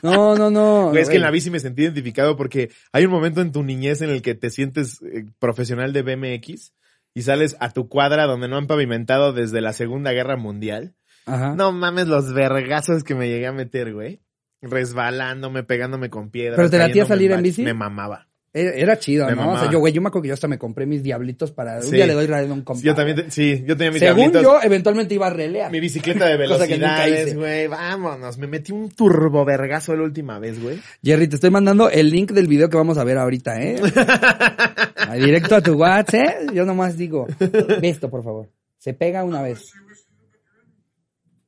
No, 0.02 0.36
no, 0.36 0.50
no. 0.50 0.90
Güey, 0.90 1.02
es 1.02 1.08
que 1.08 1.16
en 1.16 1.22
la 1.22 1.30
bici 1.30 1.50
me 1.50 1.60
sentí 1.60 1.82
identificado 1.82 2.36
porque 2.36 2.70
hay 2.92 3.04
un 3.04 3.10
momento 3.10 3.40
en 3.40 3.52
tu 3.52 3.62
niñez 3.62 4.00
en 4.02 4.10
el 4.10 4.22
que 4.22 4.34
te 4.34 4.50
sientes 4.50 5.00
eh, 5.02 5.24
profesional 5.38 5.92
de 5.92 6.02
BMX 6.02 6.72
y 7.14 7.22
sales 7.22 7.56
a 7.60 7.70
tu 7.70 7.88
cuadra 7.88 8.26
donde 8.26 8.48
no 8.48 8.56
han 8.56 8.66
pavimentado 8.66 9.32
desde 9.32 9.60
la 9.60 9.72
Segunda 9.72 10.12
Guerra 10.12 10.36
Mundial. 10.36 10.94
Ajá. 11.26 11.54
No 11.54 11.72
mames 11.72 12.06
los 12.08 12.32
vergazos 12.32 13.04
que 13.04 13.14
me 13.14 13.28
llegué 13.28 13.46
a 13.46 13.52
meter, 13.52 13.92
güey. 13.92 14.20
Resbalándome, 14.62 15.62
pegándome 15.62 16.10
con 16.10 16.30
piedras. 16.30 16.56
¿Pero 16.56 16.70
te 16.70 16.78
latía 16.78 17.06
salir 17.06 17.32
en 17.32 17.42
bici? 17.42 17.62
Me 17.62 17.74
mamaba. 17.74 18.26
Era, 18.52 18.70
era 18.72 18.98
chido, 18.98 19.26
Me 19.26 19.36
¿no? 19.36 19.52
O 19.52 19.58
sea, 19.58 19.70
yo, 19.70 19.78
güey, 19.78 19.92
yo 19.92 20.02
me 20.02 20.08
acuerdo 20.08 20.22
que 20.22 20.28
yo 20.28 20.34
hasta 20.34 20.48
me 20.48 20.58
compré 20.58 20.84
mis 20.84 21.04
diablitos 21.04 21.52
para... 21.52 21.76
Un 21.76 21.82
Sí. 21.84 21.92
día 21.92 22.06
le 22.08 22.14
doy 22.14 22.26
radio 22.26 22.50
a 22.50 22.52
un 22.54 22.62
compa. 22.62 22.82
Yo 22.82 22.96
también, 22.96 23.16
te- 23.16 23.30
sí, 23.30 23.62
yo 23.64 23.76
tenía 23.76 23.92
mis 23.92 24.00
Según 24.00 24.16
diablitos. 24.32 24.42
yo, 24.42 24.58
eventualmente 24.60 25.14
iba 25.14 25.28
a 25.28 25.30
relear. 25.30 25.70
Mi 25.70 25.78
bicicleta 25.78 26.26
de 26.26 26.36
velocidades, 26.36 27.36
güey. 27.36 27.68
Vámonos. 27.68 28.38
Me 28.38 28.48
metí 28.48 28.72
un 28.72 28.90
turbo 28.90 29.44
vergazo 29.44 29.94
la 29.94 30.02
última 30.02 30.40
vez, 30.40 30.60
güey. 30.60 30.80
Jerry, 31.02 31.28
te 31.28 31.36
estoy 31.36 31.50
mandando 31.50 31.90
el 31.90 32.10
link 32.10 32.32
del 32.32 32.48
video 32.48 32.68
que 32.68 32.76
vamos 32.76 32.98
a 32.98 33.04
ver 33.04 33.18
ahorita, 33.18 33.62
¿eh? 33.62 33.80
Directo 35.14 35.56
a 35.56 35.60
tu 35.60 35.74
WhatsApp, 35.74 36.14
¿eh? 36.14 36.46
Yo 36.54 36.64
nomás 36.64 36.96
digo, 36.96 37.26
ve 37.38 37.88
esto, 37.88 38.08
por 38.10 38.22
favor. 38.22 38.48
Se 38.78 38.94
pega 38.94 39.24
una 39.24 39.42
vez. 39.42 39.72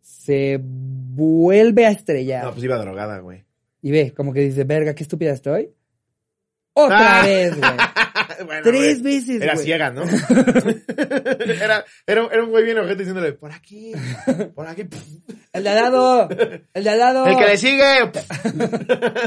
Se 0.00 0.58
vuelve 0.62 1.86
a 1.86 1.90
estrellar. 1.90 2.44
No, 2.44 2.52
pues 2.52 2.64
iba 2.64 2.76
drogada, 2.78 3.18
güey. 3.18 3.44
Y 3.82 3.90
ve, 3.90 4.12
como 4.14 4.32
que 4.32 4.40
dice, 4.40 4.64
verga, 4.64 4.94
qué 4.94 5.02
estúpida 5.02 5.32
estoy. 5.32 5.70
Otra 6.74 7.20
Ah. 7.20 7.24
vez, 7.24 7.56
güey. 7.58 7.70
Bueno, 8.46 8.62
Tres 8.64 9.00
güey. 9.02 9.16
veces, 9.20 9.40
Era 9.42 9.54
güey. 9.54 9.64
ciega, 9.66 9.90
¿no? 9.90 10.02
era, 11.48 11.84
era, 12.06 12.28
era 12.32 12.44
un 12.44 12.50
güey 12.50 12.64
bien 12.64 12.78
ojete 12.78 12.96
diciéndole, 12.96 13.32
por 13.32 13.52
aquí, 13.52 13.92
por 14.54 14.66
aquí. 14.66 14.82
El 15.52 15.64
de 15.64 15.68
al 15.68 15.76
lado, 15.76 16.28
el 16.72 16.82
de 16.84 16.88
al 16.90 16.98
lado. 16.98 17.26
El 17.26 17.36
que 17.36 17.44
le 17.44 17.58
sigue. 17.58 17.84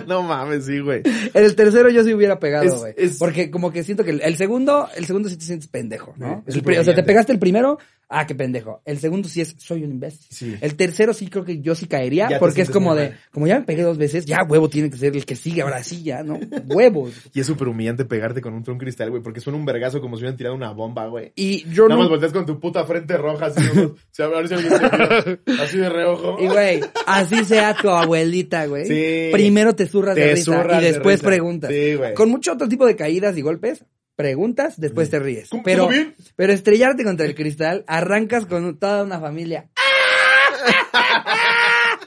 no 0.08 0.24
mames, 0.24 0.66
sí, 0.66 0.80
güey. 0.80 1.04
El 1.36 1.56
tercero 1.56 1.90
yo 1.92 2.04
sí 2.04 2.16
hubiera 2.16 2.40
pegado, 2.40 2.66
Es- 2.66 2.74
güey. 2.80 2.94
es- 2.98 3.18
Porque 3.20 3.52
como 3.52 3.72
que 3.72 3.84
siento 3.84 4.04
que 4.04 4.10
el, 4.10 4.22
el 4.22 4.36
segundo, 4.36 4.90
el 4.96 5.06
segundo 5.06 5.30
sí 5.30 5.38
te 5.38 5.46
sientes 5.46 5.68
pendejo, 5.68 6.16
¿no? 6.18 6.44
El 6.48 6.80
o 6.80 6.84
sea, 6.84 6.96
te 6.96 7.04
pegaste 7.04 7.32
el 7.32 7.38
primero, 7.38 7.78
ah, 8.10 8.26
qué 8.28 8.36
pendejo. 8.36 8.82
El 8.86 9.00
segundo 9.00 9.28
sí 9.30 9.42
es, 9.42 9.56
soy 9.58 9.84
un 9.84 9.92
imbécil. 9.92 10.26
Sí. 10.30 10.56
El 10.62 10.76
tercero 10.76 11.14
sí 11.14 11.28
creo 11.28 11.44
que 11.46 11.60
yo 11.62 11.76
sí 11.76 11.88
caería, 11.88 12.30
Ya 12.30 12.40
porque 12.40 12.62
es 12.62 12.70
como 12.70 12.96
de, 12.96 13.10
mal. 13.10 13.20
como 13.32 13.48
ya 13.48 13.60
me 13.60 13.66
pegué 13.66 13.82
dos 13.84 13.98
veces, 13.98 14.26
ya 14.26 14.44
huevo 14.48 14.70
tiene 14.70 14.90
que 14.90 14.98
ser 14.98 15.16
el 15.16 15.26
que 15.26 15.36
sigue, 15.36 15.62
ahora 15.62 15.84
sí, 15.84 16.04
ya, 16.04 16.24
¿no? 16.24 16.40
Huevos. 16.68 17.14
Y 17.34 17.40
es 17.42 17.48
súper 17.48 17.68
humillante 17.68 18.06
pegarte 18.06 18.40
con 18.42 18.54
un 18.54 18.64
tron 18.64 18.78
cristal, 18.78 19.10
güey, 19.10 19.22
porque 19.22 19.40
suena 19.42 19.58
un 19.60 19.66
vergazo 19.66 20.00
como 20.02 20.16
si 20.16 20.22
hubieran 20.22 20.38
tirado 20.38 20.56
una 20.56 20.72
bomba, 20.72 21.08
güey. 21.08 21.34
Y 21.36 21.64
yo 21.72 21.84
Nada 21.88 21.96
no... 21.96 22.00
más 22.02 22.10
volteas 22.10 22.32
con 22.32 22.46
tu 22.46 22.60
puta 22.60 22.86
frente 22.86 23.18
roja, 23.18 23.48
así, 23.48 23.62
nomás, 23.62 23.92
o 23.92 23.96
sea, 24.12 24.26
a 24.28 24.30
ver 24.30 24.48
si 24.48 24.54
alguien 24.54 24.74
te 24.74 24.80
mira, 24.80 25.64
así 25.64 25.78
de 25.78 25.90
reojo. 25.90 26.38
Y 26.40 26.48
güey, 26.48 26.82
así 27.08 27.44
sea 27.46 27.76
tu 27.76 27.90
abuelita, 27.90 28.66
güey. 28.68 28.86
Sí. 28.86 29.30
Primero 29.32 29.76
te 29.76 29.88
zurras 29.88 30.16
de 30.16 30.22
Te 30.22 30.36
risa 30.36 30.44
zurras 30.58 30.82
y 30.82 30.86
de 30.86 30.92
después 30.94 31.20
risa. 31.20 31.28
preguntas. 31.28 31.72
Sí, 31.72 31.96
güey. 31.96 32.14
Con 32.14 32.30
mucho 32.30 32.54
otro 32.54 32.68
tipo 32.70 32.86
de 32.86 32.96
caídas 32.96 33.38
y 33.38 33.42
golpes, 33.42 33.84
preguntas, 34.16 34.80
después 34.80 35.10
te 35.10 35.20
ríes. 35.20 35.50
¿Cómo- 35.50 35.64
Pero, 35.64 35.88
bien? 35.88 36.16
pero 36.36 36.54
estrellarte 36.54 37.04
contra 37.04 37.26
el 37.26 37.34
cristal, 37.36 37.84
arrancas 37.88 38.46
con 38.46 38.78
toda 38.80 39.04
una 39.04 39.20
familia. 39.20 39.70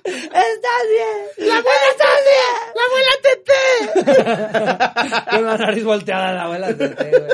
¡Estás 0.05 0.83
bien! 0.89 1.49
¡La 1.49 1.57
abuela 1.59 1.87
está 1.91 2.07
bien! 2.29 2.55
¡La 2.75 2.83
abuela 2.89 3.13
tete! 3.23 3.61
con 5.31 5.43
la 5.45 5.57
nariz 5.59 5.85
volteada 5.85 6.33
la 6.33 6.43
abuela 6.45 6.75
tete, 6.77 7.11
güey. 7.11 7.23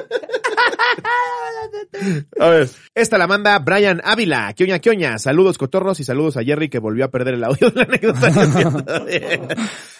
A 2.40 2.48
ver. 2.50 2.68
Esta 2.94 3.18
la 3.18 3.26
manda 3.26 3.58
Brian 3.60 4.00
Ávila. 4.04 4.52
Quioña, 4.54 4.78
quioña. 4.80 5.18
Saludos, 5.18 5.58
cotorros, 5.58 6.00
y 6.00 6.04
saludos 6.04 6.36
a 6.36 6.42
Jerry 6.42 6.68
que 6.68 6.78
volvió 6.80 7.04
a 7.04 7.10
perder 7.10 7.34
el 7.34 7.44
audio 7.44 7.70
de 7.70 7.76
la 7.76 7.82
anécdota. 7.84 8.30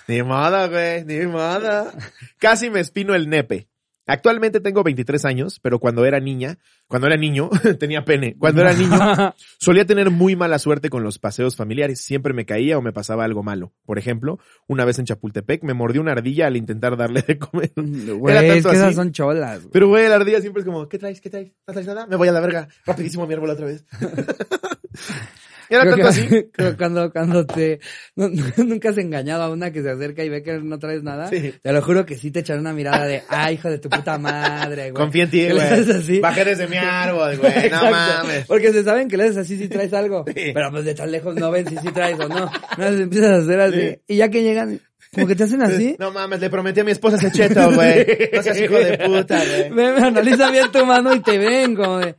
Ni 0.09 0.23
modo, 0.23 0.69
güey, 0.71 1.05
ni 1.05 1.27
modo. 1.27 1.93
Casi 2.39 2.71
me 2.71 2.81
espino 2.81 3.15
el 3.15 3.29
nepe. 3.29 3.69
Actualmente 4.07 4.61
tengo 4.61 4.83
23 4.83 5.25
años, 5.25 5.61
pero 5.61 5.79
cuando 5.79 6.05
era 6.05 6.21
niña, 6.21 6.59
cuando 6.89 7.07
era 7.07 7.17
niño, 7.17 7.49
tenía 7.81 8.05
pene. 8.05 8.37
Cuando 8.39 8.61
era 8.61 8.73
niño, 8.75 8.99
solía 9.59 9.85
tener 9.87 10.11
muy 10.11 10.37
mala 10.37 10.59
suerte 10.59 10.91
con 10.91 11.03
los 11.03 11.19
paseos 11.19 11.57
familiares. 11.57 12.01
Siempre 12.03 12.35
me 12.35 12.45
caía 12.45 12.77
o 12.77 12.83
me 12.83 12.93
pasaba 12.93 13.25
algo 13.25 13.43
malo. 13.43 13.73
Por 13.87 13.99
ejemplo, 13.99 14.39
una 14.69 14.85
vez 14.85 14.99
en 14.99 15.07
Chapultepec 15.07 15.63
me 15.63 15.75
mordió 15.75 16.01
una 16.03 16.13
ardilla 16.13 16.47
al 16.47 16.57
intentar 16.57 16.97
darle 16.97 17.23
de 17.23 17.39
comer. 17.39 17.73
Güey, 17.77 18.35
Era 18.37 18.45
es 18.45 18.53
tanto 18.55 18.69
que 18.71 18.77
esas 18.77 18.89
así. 18.89 18.97
son 18.97 19.13
cholas. 19.13 19.61
güey. 19.61 19.71
Pero, 19.73 19.89
güey, 19.89 20.09
la 20.09 20.17
ardilla 20.17 20.41
siempre 20.41 20.61
es 20.61 20.67
como, 20.67 20.89
¿qué 20.89 20.99
traes? 20.99 21.21
¿Qué 21.21 21.31
traes? 21.31 21.53
¿No 21.67 21.73
traes 21.73 21.87
nada? 21.87 22.07
Me 22.07 22.17
voy 22.17 22.29
a 22.29 22.33
la 22.33 22.41
verga. 22.41 22.69
Rapidísimo 22.85 23.25
a 23.25 23.27
mi 23.27 23.35
árbol 23.35 23.51
otra 23.51 23.67
vez. 23.67 23.85
Era 25.75 25.91
tanto 25.91 25.97
que- 25.97 26.03
así. 26.09 26.27
creo 26.53 26.71
que 26.71 26.77
cuando, 26.77 27.11
cuando 27.13 27.47
te, 27.47 27.81
no- 28.17 28.29
nunca 28.65 28.91
has 28.91 28.99
engañado 28.99 29.43
a 29.43 29.51
una 29.51 29.71
que 29.73 29.83
se 29.83 29.91
acerca 29.91 30.25
y 30.25 30.29
ve 30.29 30.43
que 30.43 30.59
no 30.59 30.79
traes 30.79 31.03
nada. 31.03 31.29
Sí. 31.29 31.55
Te 31.63 31.73
lo 31.73 31.83
juro 31.83 32.05
que 32.07 32.17
sí 32.17 32.31
te 32.31 32.41
echan 32.41 32.59
una 32.61 32.73
mirada 32.73 33.07
de, 33.07 33.23
ay, 33.29 33.55
hijo 33.55 33.71
de 33.71 33.79
tu 33.79 33.89
puta 33.89 34.19
madre, 34.19 34.91
güey. 34.91 34.95
Confía 34.95 35.25
en 35.25 35.31
ti, 35.31 35.49
güey. 35.51 35.61
así. 35.61 36.21
Bajé 36.21 36.45
desde 36.45 36.67
mi 36.69 36.77
árbol, 36.77 37.37
güey. 37.39 37.71
No 37.71 37.91
mames. 37.91 38.47
Porque 38.47 38.73
se 38.73 38.83
saben 38.85 39.09
que 39.09 39.17
le 39.17 39.25
haces 39.25 39.37
así 39.39 39.57
si 39.59 39.69
traes 39.69 39.93
algo. 39.93 40.25
Sí. 40.27 40.51
Pero 40.55 40.71
pues 40.71 40.85
de 40.85 40.95
tan 40.95 41.11
lejos 41.11 41.35
no 41.35 41.51
ven 41.51 41.67
si 41.69 41.77
sí 41.77 41.89
traes 41.93 42.19
o 42.21 42.29
no. 42.29 42.51
No, 42.79 42.87
empiezas 42.87 43.31
a 43.33 43.37
hacer 43.37 43.61
así. 43.61 43.81
Sí. 43.81 43.99
Y 44.09 44.17
ya 44.17 44.29
que 44.29 44.43
llegan, 44.43 44.81
como 45.15 45.27
que 45.27 45.35
te 45.37 45.45
hacen 45.45 45.63
así. 45.63 45.97
No 45.99 46.11
mames, 46.11 46.41
le 46.41 46.51
prometí 46.51 46.81
a 46.81 46.85
mi 46.85 46.91
esposa 46.91 47.17
ese 47.17 47.31
cheto, 47.31 47.71
güey. 47.73 48.07
No 48.33 48.43
seas 48.43 48.61
hijo 48.61 48.75
de 48.75 48.99
puta, 48.99 49.41
güey. 49.45 49.71
Me 49.71 49.87
analiza 49.89 50.51
bien 50.51 50.71
tu 50.73 50.85
mano 50.85 51.15
y 51.15 51.21
te 51.21 51.39
ven 51.39 51.75
como 51.77 51.99
de. 51.99 52.15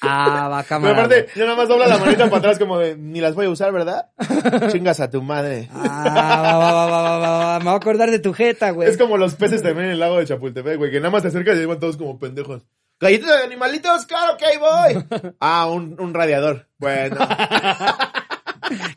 Ah, 0.00 0.48
va 0.48 0.58
Pero 0.62 0.68
cámara. 0.68 0.92
aparte, 1.04 1.26
yo 1.34 1.44
nada 1.44 1.56
más 1.56 1.68
dobla 1.68 1.86
la 1.88 1.98
manita 1.98 2.24
para 2.26 2.38
atrás 2.38 2.58
como 2.58 2.78
de, 2.78 2.96
ni 2.96 3.20
las 3.20 3.34
voy 3.34 3.46
a 3.46 3.50
usar, 3.50 3.72
¿verdad? 3.72 4.10
Chingas 4.72 5.00
a 5.00 5.10
tu 5.10 5.22
madre. 5.22 5.68
Ah, 5.72 6.04
va, 6.06 6.58
va, 6.58 6.86
va, 6.86 6.86
va, 6.86 7.18
va, 7.18 7.38
va. 7.40 7.58
Me 7.58 7.64
voy 7.64 7.72
a 7.74 7.76
acordar 7.76 8.10
de 8.10 8.18
tu 8.20 8.32
jeta, 8.32 8.70
güey. 8.70 8.88
Es 8.88 8.96
como 8.96 9.16
los 9.16 9.34
peces 9.34 9.62
también 9.62 9.86
en 9.86 9.92
el 9.92 9.98
lago 10.00 10.18
de 10.18 10.26
Chapultepec, 10.26 10.78
güey, 10.78 10.90
que 10.90 11.00
nada 11.00 11.10
más 11.10 11.22
te 11.22 11.28
acercas 11.28 11.56
y 11.56 11.60
llevan 11.60 11.80
todos 11.80 11.96
como 11.96 12.18
pendejos. 12.18 12.62
¿Galletas 13.00 13.28
de 13.28 13.44
animalitos? 13.44 14.06
¡Claro 14.06 14.36
que 14.36 14.44
ahí 14.46 14.56
voy! 14.56 15.04
Ah, 15.40 15.68
un, 15.68 15.96
un 16.00 16.14
radiador. 16.14 16.68
Bueno. 16.78 17.16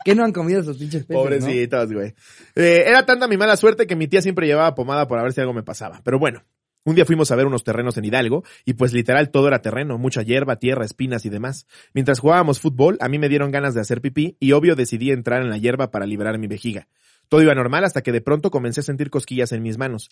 ¿Qué 0.04 0.14
no 0.14 0.24
han 0.24 0.32
comido 0.32 0.60
esos 0.60 0.76
pinches 0.76 1.04
peces, 1.04 1.16
Pobrecitos, 1.16 1.92
güey. 1.92 2.14
Eh, 2.54 2.84
era 2.86 3.06
tanta 3.06 3.26
mi 3.28 3.36
mala 3.36 3.56
suerte 3.56 3.86
que 3.86 3.96
mi 3.96 4.08
tía 4.08 4.20
siempre 4.20 4.46
llevaba 4.46 4.74
pomada 4.74 5.06
por 5.08 5.18
a 5.18 5.22
ver 5.22 5.32
si 5.32 5.40
algo 5.40 5.52
me 5.52 5.62
pasaba. 5.62 6.00
Pero 6.04 6.18
bueno, 6.18 6.42
un 6.84 6.94
día 6.94 7.04
fuimos 7.04 7.30
a 7.30 7.36
ver 7.36 7.46
unos 7.46 7.64
terrenos 7.64 7.96
en 7.96 8.04
Hidalgo 8.04 8.44
y 8.64 8.74
pues 8.74 8.92
literal 8.92 9.30
todo 9.30 9.48
era 9.48 9.62
terreno, 9.62 9.98
mucha 9.98 10.22
hierba, 10.22 10.56
tierra, 10.56 10.84
espinas 10.84 11.24
y 11.26 11.30
demás. 11.30 11.66
Mientras 11.94 12.18
jugábamos 12.18 12.60
fútbol, 12.60 12.96
a 13.00 13.08
mí 13.08 13.18
me 13.18 13.28
dieron 13.28 13.50
ganas 13.50 13.74
de 13.74 13.80
hacer 13.80 14.00
pipí 14.00 14.36
y 14.40 14.52
obvio 14.52 14.74
decidí 14.74 15.10
entrar 15.10 15.42
en 15.42 15.50
la 15.50 15.58
hierba 15.58 15.90
para 15.90 16.06
liberar 16.06 16.38
mi 16.38 16.46
vejiga. 16.46 16.88
Todo 17.28 17.40
iba 17.40 17.54
normal 17.54 17.84
hasta 17.84 18.02
que 18.02 18.12
de 18.12 18.20
pronto 18.20 18.50
comencé 18.50 18.80
a 18.80 18.82
sentir 18.82 19.08
cosquillas 19.08 19.52
en 19.52 19.62
mis 19.62 19.78
manos. 19.78 20.10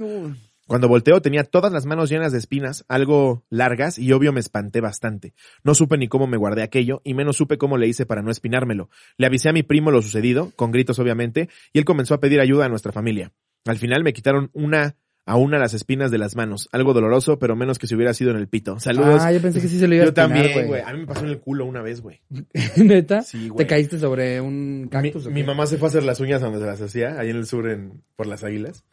Cuando 0.66 0.88
volteo 0.88 1.20
tenía 1.20 1.44
todas 1.44 1.70
las 1.70 1.84
manos 1.84 2.08
llenas 2.08 2.32
de 2.32 2.38
espinas, 2.38 2.86
algo 2.88 3.44
largas, 3.50 3.98
y 3.98 4.12
obvio 4.12 4.32
me 4.32 4.40
espanté 4.40 4.80
bastante. 4.80 5.34
No 5.62 5.74
supe 5.74 5.98
ni 5.98 6.08
cómo 6.08 6.26
me 6.26 6.38
guardé 6.38 6.62
aquello, 6.62 7.02
y 7.04 7.12
menos 7.12 7.36
supe 7.36 7.58
cómo 7.58 7.76
le 7.76 7.88
hice 7.88 8.06
para 8.06 8.22
no 8.22 8.30
espinármelo. 8.30 8.88
Le 9.18 9.26
avisé 9.26 9.50
a 9.50 9.52
mi 9.52 9.62
primo 9.62 9.90
lo 9.90 10.00
sucedido, 10.00 10.50
con 10.56 10.70
gritos 10.70 10.98
obviamente, 10.98 11.50
y 11.74 11.78
él 11.78 11.84
comenzó 11.84 12.14
a 12.14 12.20
pedir 12.20 12.40
ayuda 12.40 12.64
a 12.64 12.68
nuestra 12.70 12.90
familia. 12.90 13.32
Al 13.66 13.76
final 13.76 14.02
me 14.02 14.14
quitaron 14.14 14.48
una 14.54 14.96
a 15.26 15.36
una 15.36 15.58
las 15.58 15.74
espinas 15.74 16.10
de 16.10 16.18
las 16.18 16.36
manos. 16.36 16.68
Algo 16.72 16.92
doloroso, 16.92 17.38
pero 17.38 17.56
menos 17.56 17.78
que 17.78 17.86
si 17.86 17.94
hubiera 17.94 18.14
sido 18.14 18.30
en 18.30 18.36
el 18.36 18.48
pito. 18.48 18.78
Saludos. 18.80 19.22
Ah, 19.22 19.32
yo 19.32 19.40
pensé 19.40 19.60
que 19.60 19.68
sí 19.68 19.78
se 19.78 19.86
lo 19.86 19.94
iba 19.94 20.04
a 20.04 20.06
Yo 20.06 20.10
espinar, 20.10 20.42
también, 20.42 20.66
güey. 20.66 20.82
A 20.82 20.92
mí 20.92 21.00
me 21.00 21.06
pasó 21.06 21.24
en 21.24 21.30
el 21.30 21.40
culo 21.40 21.66
una 21.66 21.82
vez, 21.82 22.00
güey. 22.00 22.20
¿Neta? 22.76 23.22
Sí, 23.22 23.48
güey. 23.48 23.64
¿Te 23.64 23.66
caíste 23.66 23.98
sobre 23.98 24.40
un 24.40 24.88
cactus? 24.90 25.26
mi 25.26 25.42
mamá 25.42 25.66
se 25.66 25.78
fue 25.78 25.88
a 25.88 25.90
hacer 25.90 26.02
las 26.02 26.20
uñas 26.20 26.40
donde 26.40 26.58
se 26.58 26.66
las 26.66 26.80
hacía, 26.80 27.18
ahí 27.18 27.30
en 27.30 27.36
el 27.36 27.46
sur, 27.46 27.68
en, 27.68 28.02
por 28.16 28.26
las 28.26 28.44
águilas. 28.44 28.84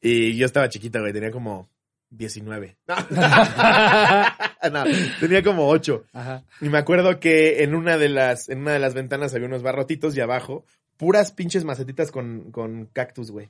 Y 0.00 0.36
yo 0.36 0.46
estaba 0.46 0.68
chiquita, 0.68 1.00
güey, 1.00 1.12
tenía 1.12 1.30
como 1.30 1.70
19. 2.10 2.76
No, 4.70 4.84
tenía 5.18 5.42
como 5.42 5.68
8. 5.68 6.04
Ajá. 6.12 6.44
Y 6.60 6.68
me 6.68 6.78
acuerdo 6.78 7.18
que 7.18 7.64
en 7.64 7.74
una 7.74 7.98
de 7.98 8.08
las, 8.08 8.48
en 8.48 8.60
una 8.60 8.72
de 8.72 8.78
las 8.78 8.94
ventanas 8.94 9.34
había 9.34 9.48
unos 9.48 9.64
barrotitos 9.64 10.16
y 10.16 10.20
abajo, 10.20 10.64
puras 11.02 11.32
pinches 11.32 11.64
macetitas 11.64 12.12
con, 12.12 12.52
con 12.52 12.86
cactus, 12.92 13.32
güey. 13.32 13.48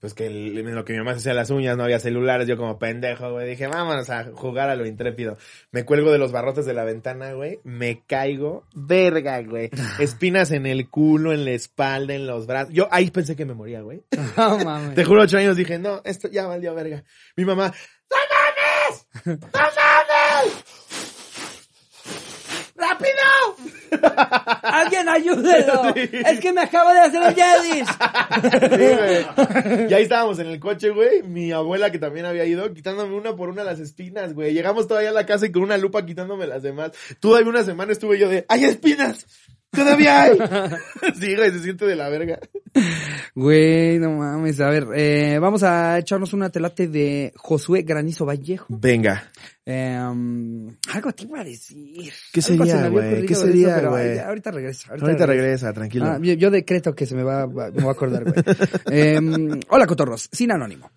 Pues 0.00 0.12
que 0.12 0.26
el- 0.26 0.56
lo 0.74 0.84
que 0.84 0.92
mi 0.92 0.98
mamá 0.98 1.12
se 1.12 1.18
hacía 1.18 1.34
las 1.34 1.50
uñas, 1.50 1.76
no 1.76 1.84
había 1.84 2.00
celulares, 2.00 2.48
yo 2.48 2.56
como 2.56 2.80
pendejo, 2.80 3.30
güey, 3.30 3.48
dije, 3.48 3.68
vámonos 3.68 4.10
a 4.10 4.24
jugar 4.34 4.68
a 4.70 4.74
lo 4.74 4.84
intrépido. 4.84 5.38
Me 5.70 5.84
cuelgo 5.84 6.10
de 6.10 6.18
los 6.18 6.32
barrotes 6.32 6.66
de 6.66 6.74
la 6.74 6.82
ventana, 6.82 7.32
güey, 7.34 7.60
me 7.62 8.02
caigo, 8.08 8.66
verga, 8.74 9.40
güey. 9.42 9.70
Espinas 10.00 10.50
en 10.50 10.66
el 10.66 10.90
culo, 10.90 11.32
en 11.32 11.44
la 11.44 11.52
espalda, 11.52 12.12
en 12.14 12.26
los 12.26 12.48
brazos. 12.48 12.74
Yo 12.74 12.88
ahí 12.90 13.08
pensé 13.12 13.36
que 13.36 13.44
me 13.44 13.54
moría, 13.54 13.82
güey. 13.82 14.02
No 14.36 14.58
mames. 14.58 14.96
Te 14.96 15.04
juro, 15.04 15.22
ocho 15.22 15.38
años 15.38 15.56
dije, 15.56 15.78
no, 15.78 16.00
esto 16.04 16.26
ya 16.28 16.48
valió 16.48 16.74
verga. 16.74 17.04
Mi 17.36 17.44
mamá, 17.44 17.72
¡No 18.10 18.16
mames! 19.26 19.40
¡No 19.54 19.60
mames! 19.60 20.64
¡Rápido! 22.74 23.79
¡Alguien 24.62 25.08
ayúdelo! 25.08 25.94
¡Es 25.96 26.40
que 26.40 26.52
me 26.52 26.62
acabo 26.62 26.92
de 26.92 27.00
hacer 27.00 27.22
el 27.22 27.34
Jedis! 27.34 27.88
Sí. 28.40 29.86
Y 29.88 29.94
ahí 29.94 30.02
estábamos 30.02 30.38
en 30.38 30.46
el 30.46 30.60
coche, 30.60 30.90
güey. 30.90 31.22
Mi 31.22 31.52
abuela, 31.52 31.90
que 31.90 31.98
también 31.98 32.26
había 32.26 32.44
ido, 32.44 32.72
quitándome 32.72 33.14
una 33.14 33.36
por 33.36 33.48
una 33.48 33.64
las 33.64 33.80
espinas, 33.80 34.34
güey. 34.34 34.52
Llegamos 34.52 34.86
todavía 34.86 35.10
a 35.10 35.12
la 35.12 35.26
casa 35.26 35.46
y 35.46 35.52
con 35.52 35.62
una 35.62 35.76
lupa 35.76 36.04
quitándome 36.06 36.46
las 36.46 36.62
demás. 36.62 36.92
Todavía 37.18 37.48
una 37.48 37.64
semana 37.64 37.92
estuve 37.92 38.18
yo 38.18 38.28
de, 38.28 38.44
¡hay 38.48 38.64
espinas! 38.64 39.26
¡Todavía 39.70 40.22
hay! 40.22 40.38
sí, 41.20 41.36
güey, 41.36 41.50
se 41.52 41.60
siente 41.60 41.86
de 41.86 41.94
la 41.96 42.08
verga. 42.08 42.38
Güey, 43.34 43.98
no 43.98 44.10
mames. 44.12 44.60
A 44.60 44.68
ver, 44.68 44.86
eh, 44.96 45.38
vamos 45.40 45.62
a 45.62 45.98
echarnos 45.98 46.32
una 46.32 46.50
telate 46.50 46.88
de 46.88 47.32
Josué 47.36 47.82
Granizo 47.82 48.26
Vallejo. 48.26 48.66
Venga. 48.68 49.30
Eh, 49.64 49.96
um, 50.00 50.74
algo 50.92 51.12
te 51.12 51.24
iba 51.24 51.40
a 51.40 51.44
decir. 51.44 52.12
¿Qué 52.32 52.40
Algo 52.48 52.64
sería, 52.66 52.88
güey? 52.88 53.26
¿Qué 53.26 53.34
sería, 53.34 53.78
eso, 53.78 53.90
güey? 53.90 54.18
ahorita- 54.18 54.50
regresa. 54.50 54.88
Ahorita, 54.90 55.06
Ahorita 55.06 55.26
regresa. 55.26 55.44
regresa, 55.46 55.72
tranquilo. 55.72 56.06
Ah, 56.06 56.18
yo, 56.20 56.32
yo 56.34 56.50
decreto 56.50 56.94
que 56.94 57.06
se 57.06 57.14
me 57.14 57.22
va, 57.22 57.46
va- 57.46 57.70
me 57.70 57.82
voy 57.82 57.88
a 57.88 57.92
acordar, 57.92 58.24
güey. 58.24 58.34
Eh, 58.90 59.18
hola, 59.68 59.86
cotorros. 59.86 60.28
Sin 60.32 60.50
anónimo. 60.50 60.90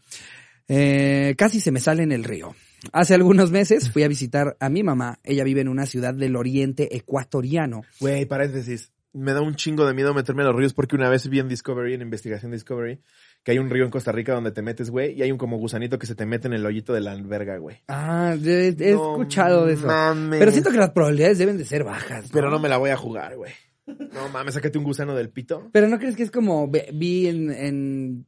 Eh, 0.67 1.35
casi 1.37 1.59
se 1.59 1.71
me 1.71 1.79
sale 1.79 2.03
en 2.03 2.11
el 2.11 2.23
río. 2.23 2.55
Hace 2.91 3.13
algunos 3.15 3.51
meses 3.51 3.89
fui 3.91 4.03
a 4.03 4.07
visitar 4.07 4.57
a 4.59 4.69
mi 4.69 4.83
mamá. 4.83 5.19
Ella 5.23 5.43
vive 5.43 5.61
en 5.61 5.67
una 5.69 5.85
ciudad 5.85 6.13
del 6.13 6.35
oriente 6.35 6.95
ecuatoriano. 6.95 7.81
Güey, 7.99 8.25
paréntesis. 8.25 8.91
Me 9.13 9.31
da 9.33 9.41
un 9.41 9.53
chingo 9.55 9.85
de 9.85 9.93
miedo 9.93 10.11
meterme 10.15 10.41
a 10.41 10.45
los 10.47 10.55
ríos 10.55 10.73
porque 10.73 10.95
una 10.95 11.07
vez 11.07 11.29
vi 11.29 11.37
en 11.39 11.47
Discovery, 11.47 11.93
en 11.93 12.01
Investigación 12.01 12.51
Discovery, 12.51 12.99
que 13.43 13.51
hay 13.51 13.59
un 13.59 13.69
río 13.69 13.85
en 13.85 13.91
Costa 13.91 14.11
Rica 14.11 14.33
donde 14.33 14.51
te 14.51 14.63
metes, 14.63 14.89
güey, 14.89 15.13
y 15.13 15.21
hay 15.21 15.31
un 15.31 15.37
como 15.37 15.57
gusanito 15.57 15.99
que 15.99 16.07
se 16.07 16.15
te 16.15 16.25
mete 16.25 16.47
en 16.47 16.53
el 16.53 16.65
hoyito 16.65 16.93
de 16.93 17.01
la 17.01 17.11
alberga, 17.11 17.57
güey. 17.57 17.77
Ah, 17.87 18.35
he, 18.43 18.69
he 18.69 18.91
No 18.93 19.11
escuchado 19.11 19.67
de 19.67 19.73
eso. 19.73 19.85
mames. 19.85 20.39
Pero 20.39 20.51
siento 20.51 20.71
que 20.71 20.77
las 20.77 20.89
probabilidades 20.89 21.37
deben 21.37 21.59
de 21.59 21.65
ser 21.65 21.83
bajas. 21.83 22.29
Pero 22.33 22.49
no 22.49 22.57
me 22.57 22.69
la 22.69 22.77
voy 22.77 22.89
a 22.89 22.97
jugar, 22.97 23.35
güey. 23.35 23.51
No 23.85 24.29
mames, 24.29 24.55
sácate 24.55 24.79
un 24.79 24.83
gusano 24.83 25.13
del 25.13 25.29
pito. 25.29 25.69
Pero 25.71 25.87
no 25.87 25.99
crees 25.99 26.15
que 26.15 26.23
es 26.23 26.31
como 26.31 26.67
vi 26.69 27.27
en, 27.27 27.51
en, 27.51 28.25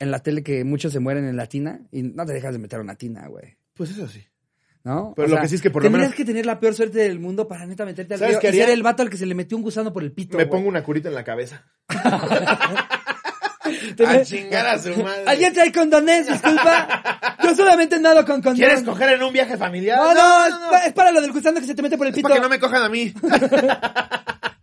en 0.00 0.10
la 0.10 0.18
tele 0.18 0.42
que 0.42 0.64
muchos 0.64 0.92
se 0.92 0.98
mueren 0.98 1.26
en 1.28 1.36
la 1.36 1.46
tina 1.46 1.80
y 1.92 2.02
no 2.02 2.26
te 2.26 2.32
dejas 2.32 2.54
de 2.54 2.58
meter 2.58 2.80
una 2.80 2.96
tina, 2.96 3.28
güey. 3.28 3.56
Pues 3.74 3.90
eso 3.90 4.06
sí. 4.08 4.24
¿No? 4.84 5.14
Pero 5.16 5.28
lo 5.28 5.40
que 5.40 5.48
sí 5.48 5.54
es 5.54 5.62
que 5.62 5.70
por 5.70 5.82
lo 5.82 5.86
tendrías 5.86 6.08
menos- 6.10 6.16
que 6.16 6.24
tener 6.26 6.44
la 6.46 6.60
peor 6.60 6.74
suerte 6.74 6.98
del 6.98 7.18
mundo 7.18 7.48
para 7.48 7.64
neta 7.66 7.84
meterte 7.86 8.14
al 8.14 8.20
¿Sabes 8.20 8.34
río 8.34 8.40
qué 8.40 8.48
y 8.56 8.60
ser 8.60 8.68
el 8.70 8.82
vato 8.82 9.02
al 9.02 9.08
que 9.10 9.16
se 9.16 9.24
le 9.26 9.34
metió 9.34 9.56
un 9.56 9.62
gusano 9.62 9.92
por 9.92 10.02
el 10.02 10.12
pito. 10.12 10.36
me 10.36 10.44
güey. 10.44 10.50
pongo 10.50 10.68
una 10.68 10.82
curita 10.82 11.08
en 11.08 11.14
la 11.14 11.24
cabeza. 11.24 11.64
A 14.06 14.22
chingar 14.22 14.66
a 14.66 14.78
su 14.78 14.90
madre. 15.02 15.24
¿Alguien 15.26 15.52
trae 15.54 15.72
condones? 15.72 16.26
Disculpa. 16.26 17.36
Yo 17.42 17.54
solamente 17.54 17.98
nado 17.98 18.18
con 18.26 18.42
condones. 18.42 18.58
¿Quieres 18.58 18.82
coger 18.82 19.08
en 19.14 19.22
un 19.22 19.32
viaje 19.32 19.56
familiar? 19.56 19.98
No, 19.98 20.12
no, 20.14 20.46
es, 20.46 20.54
pa- 20.70 20.86
es 20.86 20.92
para 20.92 21.10
lo 21.12 21.22
del 21.22 21.32
gusano 21.32 21.60
que 21.60 21.66
se 21.66 21.74
te 21.74 21.80
mete 21.80 21.96
por 21.96 22.06
el 22.06 22.10
Es 22.12 22.16
pito. 22.16 22.28
para 22.28 22.34
que 22.36 22.42
no 22.42 22.48
me 22.50 22.58
cojan 22.60 22.82
a 22.82 22.88
mí. 22.90 23.12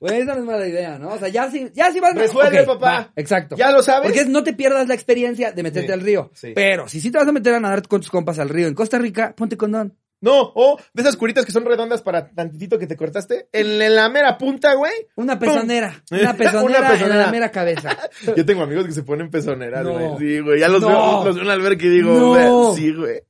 Güey, 0.00 0.20
esa 0.20 0.34
no 0.34 0.40
es 0.40 0.46
mala 0.46 0.66
idea, 0.66 0.98
¿no? 0.98 1.08
O 1.10 1.18
sea, 1.18 1.28
ya 1.28 1.50
si, 1.50 1.70
ya 1.74 1.90
si 1.92 2.00
vas... 2.00 2.14
Resuelve, 2.14 2.60
Ok, 2.60 2.66
papá. 2.66 2.86
va, 2.92 3.12
exacto. 3.16 3.56
¿Ya 3.56 3.70
lo 3.70 3.82
sabes? 3.82 4.02
Porque 4.08 4.20
es 4.20 4.28
no 4.28 4.42
te 4.42 4.52
pierdas 4.52 4.88
la 4.88 4.94
experiencia 4.94 5.52
de 5.52 5.62
meterte 5.62 5.88
Sí, 5.88 5.92
al 5.92 6.00
río. 6.00 6.30
sí. 6.34 6.52
Pero 6.54 6.88
si 6.88 7.00
sí 7.00 7.10
te 7.10 7.18
vas 7.18 7.28
a 7.28 7.32
meter 7.32 7.54
a 7.54 7.60
nadar 7.60 7.86
con 7.86 8.00
tus 8.00 8.10
compas 8.10 8.38
al 8.38 8.48
río 8.48 8.66
en 8.68 8.74
Costa 8.74 8.98
Rica, 8.98 9.34
ponte 9.36 9.56
condón. 9.56 9.96
No, 10.20 10.52
o 10.54 10.78
de 10.94 11.02
esas 11.02 11.16
curitas 11.16 11.44
que 11.44 11.50
son 11.50 11.64
redondas 11.64 12.00
para 12.00 12.28
tantitito 12.30 12.78
que 12.78 12.86
te 12.86 12.96
cortaste. 12.96 13.48
En, 13.52 13.82
en 13.82 13.96
la 13.96 14.08
mera 14.08 14.38
punta, 14.38 14.72
güey. 14.74 14.92
Una 15.16 15.36
pezonera. 15.36 16.00
Una 16.12 16.34
pezonera, 16.34 16.62
Una 16.78 16.78
en 16.88 16.92
pezonera. 16.92 17.16
la 17.26 17.30
mera 17.32 17.50
cabeza. 17.50 17.98
Yo 18.36 18.46
tengo 18.46 18.62
amigos 18.62 18.86
que 18.86 18.92
se 18.92 19.02
ponen 19.02 19.30
pezoneras, 19.30 19.82
No. 19.84 19.92
güey. 19.94 20.18
Sí, 20.18 20.38
güey. 20.40 20.60
Ya 20.60 20.68
los 20.68 20.80
No. 20.80 20.88
veo, 20.88 21.24
los 21.24 21.24
veo 21.24 21.32
en 21.34 21.40
el 21.40 21.50
albergue 21.50 21.86
y 21.86 21.90
digo, 21.90 22.12
No. 22.38 22.72
sí, 22.74 22.92
güey. 22.94 23.20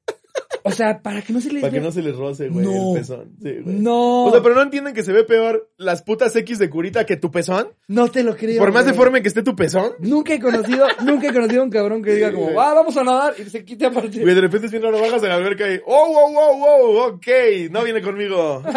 O 0.65 0.71
sea, 0.71 1.01
para 1.03 1.23
que 1.23 1.33
no 1.33 1.41
se 1.41 1.53
les 1.53 1.61
Para 1.61 1.73
que 1.73 1.81
no 1.81 1.91
se 1.91 2.03
les 2.03 2.17
roce, 2.17 2.49
güey, 2.49 2.65
No. 2.67 2.93
el 2.95 3.01
pezón. 3.01 3.33
Sí, 3.43 3.53
güey. 3.63 3.77
No. 3.77 4.25
O 4.27 4.31
sea, 4.31 4.43
pero 4.43 4.55
no 4.55 4.63
entienden 4.63 4.95
que 4.95 5.03
se 5.03 5.13
ve 5.13 5.25
peor 5.25 5.71
las 5.77 6.03
putas 6.03 6.35
X 6.37 6.59
de 6.59 6.71
curita 6.71 7.05
que 7.07 7.17
tu 7.17 7.31
pezón. 7.31 7.69
No 7.89 8.09
te 8.09 8.23
lo 8.23 8.37
creo. 8.37 8.59
Por 8.59 8.73
más 8.73 8.85
güey. 8.85 8.93
deforme 8.95 9.23
que 9.23 9.29
esté 9.29 9.43
tu 9.43 9.57
pezón. 9.57 9.93
Nunca 10.01 10.35
he 10.35 10.41
conocido, 10.41 10.87
nunca 11.05 11.29
he 11.29 11.33
conocido 11.33 11.63
a 11.63 11.65
un 11.65 11.71
cabrón 11.71 12.03
que 12.03 12.15
diga 12.15 12.31
como, 12.33 12.45
güey. 12.45 12.57
va, 12.57 12.75
vamos 12.75 12.97
a 12.97 13.05
nadar 13.05 13.35
y 13.39 13.45
se 13.51 13.65
quite 13.65 13.87
aparte. 13.87 14.21
Güey, 14.21 14.35
de 14.35 14.41
repente 14.41 14.67
es 14.67 14.73
bien 14.73 14.83
raro, 14.83 15.01
bajas 15.01 15.23
de 15.23 15.29
la 15.29 15.35
alberca 15.37 15.73
y, 15.73 15.81
oh, 15.87 16.09
wow, 16.13 16.33
wow, 16.33 16.59
wow, 16.59 16.97
ok, 17.15 17.27
no 17.71 17.83
viene 17.85 18.03
conmigo. 18.03 18.63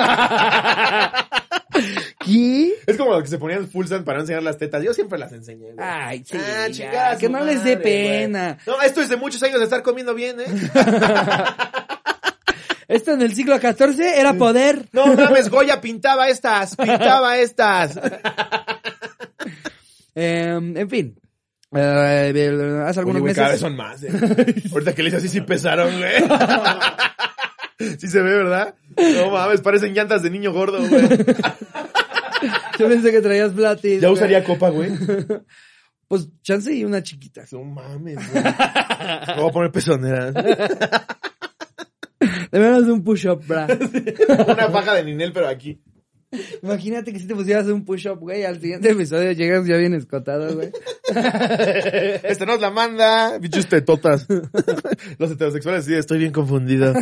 ¿Qué? 2.25 2.74
Es 2.85 2.97
como 2.97 3.11
lo 3.13 3.21
que 3.21 3.27
se 3.27 3.37
ponían 3.37 3.67
full 3.67 3.85
sand 3.87 4.05
para 4.05 4.19
enseñar 4.19 4.43
las 4.43 4.57
tetas. 4.57 4.83
Yo 4.83 4.93
siempre 4.93 5.17
las 5.17 5.31
enseñé, 5.31 5.71
güey. 5.73 5.85
Ay, 5.87 6.23
sí. 6.25 6.37
Ah, 6.37 7.11
a 7.11 7.17
que 7.17 7.29
no 7.29 7.43
les 7.43 7.63
dé 7.63 7.75
güey. 7.75 7.83
pena. 7.83 8.57
No, 8.65 8.81
esto 8.81 9.01
es 9.01 9.09
de 9.09 9.17
muchos 9.17 9.41
años 9.43 9.59
de 9.59 9.63
estar 9.65 9.81
comiendo 9.83 10.13
bien, 10.13 10.39
¿eh? 10.39 10.45
Esto 12.87 13.13
en 13.13 13.21
el 13.23 13.33
siglo 13.33 13.57
XIV 13.57 13.99
era 14.15 14.33
poder. 14.35 14.85
No 14.91 15.07
mames, 15.07 15.49
Goya 15.49 15.81
pintaba 15.81 16.29
estas, 16.29 16.75
pintaba 16.75 17.37
estas. 17.39 17.99
Em, 20.17 20.77
en 20.77 20.89
fin. 20.89 21.19
Eh, 21.75 22.83
hace 22.87 22.99
algunos 22.99 23.21
Oye, 23.21 23.33
güey, 23.33 23.33
meses. 23.33 23.35
cada 23.35 23.51
vez 23.51 23.59
son 23.59 23.75
más, 23.75 24.01
eh. 24.01 24.09
Ahorita 24.71 24.95
que 24.95 25.03
le 25.03 25.09
hice 25.09 25.17
así, 25.17 25.27
sí 25.27 25.41
pesaron, 25.41 25.93
güey. 25.97 26.23
Sí 27.99 28.07
se 28.07 28.21
ve, 28.21 28.33
¿verdad? 28.37 28.75
No 28.95 29.31
mames, 29.31 29.59
parecen 29.59 29.93
llantas 29.93 30.23
de 30.23 30.29
niño 30.29 30.53
gordo, 30.53 30.77
güey. 30.87 31.05
Yo 32.79 32.87
pensé 32.87 33.11
que 33.11 33.21
traías 33.21 33.51
platis. 33.51 34.01
Ya 34.01 34.07
güey. 34.07 34.13
usaría 34.13 34.43
copa, 34.43 34.69
güey. 34.69 34.91
Pues 36.07 36.29
chance 36.43 36.71
y 36.71 36.83
una 36.83 37.01
chiquita. 37.01 37.45
No 37.51 37.63
mames, 37.63 38.17
güey. 38.31 38.43
Me 38.43 39.41
voy 39.41 39.49
a 39.49 39.51
poner 39.51 39.71
pezonera. 39.71 40.31
De 40.31 40.67
menos 42.59 42.85
de 42.85 42.91
un 42.91 43.03
push-up, 43.03 43.43
bra. 43.47 43.65
Una 44.47 44.71
paja 44.71 44.93
de 44.93 45.03
Ninel, 45.03 45.33
pero 45.33 45.47
aquí. 45.47 45.81
Imagínate 46.61 47.11
que 47.11 47.17
si 47.19 47.25
te 47.27 47.33
pusieras 47.33 47.65
un 47.67 47.85
push-up, 47.85 48.19
güey, 48.19 48.43
al 48.43 48.61
siguiente 48.61 48.91
episodio 48.91 49.31
llegas 49.31 49.65
ya 49.65 49.77
bien 49.77 49.95
escotado, 49.95 50.53
güey. 50.53 50.71
Este 52.23 52.45
nos 52.45 52.61
la 52.61 52.69
manda. 52.69 53.39
Bichos 53.39 53.65
tetotas. 53.67 54.27
Los 55.17 55.31
heterosexuales 55.31 55.85
sí, 55.85 55.95
estoy 55.95 56.19
bien 56.19 56.31
confundido. 56.31 56.93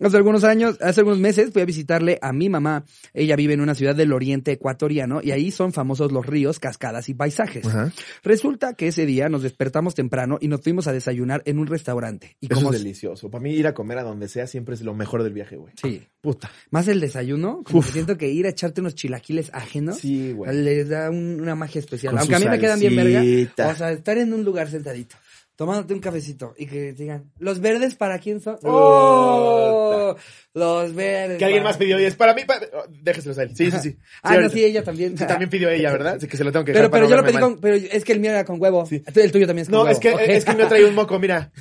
Hace 0.00 0.16
algunos 0.16 0.44
años, 0.44 0.78
hace 0.80 1.00
algunos 1.00 1.18
meses 1.20 1.50
fui 1.52 1.62
a 1.62 1.64
visitarle 1.64 2.18
a 2.22 2.32
mi 2.32 2.48
mamá. 2.48 2.84
Ella 3.12 3.36
vive 3.36 3.54
en 3.54 3.60
una 3.60 3.74
ciudad 3.74 3.94
del 3.94 4.12
oriente 4.12 4.52
ecuatoriano 4.52 5.20
y 5.22 5.30
ahí 5.30 5.50
son 5.50 5.72
famosos 5.72 6.10
los 6.12 6.24
ríos, 6.26 6.58
cascadas 6.58 7.08
y 7.08 7.14
paisajes. 7.14 7.66
Ajá. 7.66 7.92
Resulta 8.22 8.74
que 8.74 8.88
ese 8.88 9.06
día 9.06 9.28
nos 9.28 9.42
despertamos 9.42 9.94
temprano 9.94 10.38
y 10.40 10.48
nos 10.48 10.62
fuimos 10.62 10.86
a 10.86 10.92
desayunar 10.92 11.42
en 11.44 11.58
un 11.58 11.66
restaurante. 11.66 12.36
Y 12.40 12.46
Eso 12.46 12.54
como 12.56 12.72
es 12.72 12.78
delicioso. 12.82 13.30
Para 13.30 13.42
mí 13.42 13.52
ir 13.54 13.66
a 13.66 13.74
comer 13.74 13.98
a 13.98 14.02
donde 14.02 14.28
sea 14.28 14.46
siempre 14.46 14.74
es 14.74 14.82
lo 14.82 14.94
mejor 14.94 15.22
del 15.22 15.32
viaje, 15.32 15.56
güey. 15.56 15.72
Sí. 15.80 16.02
Puta. 16.20 16.50
Más 16.70 16.86
el 16.88 17.00
desayuno, 17.00 17.62
como 17.64 17.82
que 17.82 17.92
siento 17.92 18.16
que 18.18 18.28
ir 18.30 18.46
a 18.46 18.50
echarte 18.50 18.80
unos 18.80 18.94
chilaquiles 18.94 19.50
ajenos 19.54 19.98
Sí, 19.98 20.32
güey. 20.32 20.54
les 20.64 20.88
da 20.88 21.10
un- 21.10 21.40
una 21.40 21.54
magia 21.54 21.78
especial. 21.78 22.12
Con 22.12 22.20
Aunque 22.20 22.34
a 22.34 22.38
mí 22.38 22.46
me 22.48 22.58
quedan 22.58 22.78
bien 22.80 22.96
verga. 22.96 23.70
O 23.70 23.74
sea, 23.74 23.92
estar 23.92 24.18
en 24.18 24.32
un 24.32 24.44
lugar 24.44 24.68
sentadito, 24.70 25.16
tomándote 25.60 25.92
un 25.92 26.00
cafecito 26.00 26.54
y 26.56 26.64
que 26.64 26.94
te 26.94 27.02
digan, 27.02 27.30
¿los 27.38 27.60
verdes 27.60 27.94
para 27.94 28.18
quién 28.18 28.40
son? 28.40 28.56
¡Oh! 28.62 30.16
Los 30.54 30.94
verdes. 30.94 31.36
Que 31.36 31.44
alguien 31.44 31.62
para- 31.62 31.72
más 31.74 31.76
pidió 31.76 32.00
y 32.00 32.04
es 32.06 32.14
para 32.14 32.32
mí. 32.32 32.44
pa- 32.46 32.58
oh, 32.72 32.84
Déjeselos 32.88 33.36
a 33.36 33.42
él. 33.42 33.54
Sí, 33.54 33.70
sí, 33.70 33.76
sí. 33.78 33.96
Ah, 34.22 34.38
no, 34.38 34.48
sí, 34.48 34.64
ella 34.64 34.82
también. 34.82 35.18
Sí, 35.18 35.26
también 35.26 35.50
pidió 35.50 35.68
ella, 35.68 35.92
¿verdad? 35.92 36.14
Así 36.14 36.26
que 36.28 36.38
se 36.38 36.44
lo 36.44 36.50
tengo 36.50 36.64
que 36.64 36.72
Pero, 36.72 36.90
para 36.90 37.02
pero 37.02 37.10
yo 37.10 37.16
lo 37.16 37.20
no 37.22 37.26
pedí 37.28 37.34
mal. 37.34 37.42
con, 37.42 37.60
pero 37.60 37.76
es 37.76 38.02
que 38.06 38.12
el 38.14 38.20
mío 38.20 38.30
era 38.30 38.46
con 38.46 38.58
huevo. 38.58 38.86
Sí. 38.86 39.02
El 39.14 39.30
tuyo 39.32 39.46
también 39.46 39.64
es 39.64 39.68
con 39.68 39.74
No, 39.76 39.82
huevo. 39.84 39.92
es 39.92 39.98
que, 40.00 40.12
Ok. 40.14 40.20
es 40.28 40.44
que 40.46 40.54
me 40.54 40.64
traía 40.64 40.86
un 40.86 40.94
moco, 40.94 41.18
mira. 41.18 41.52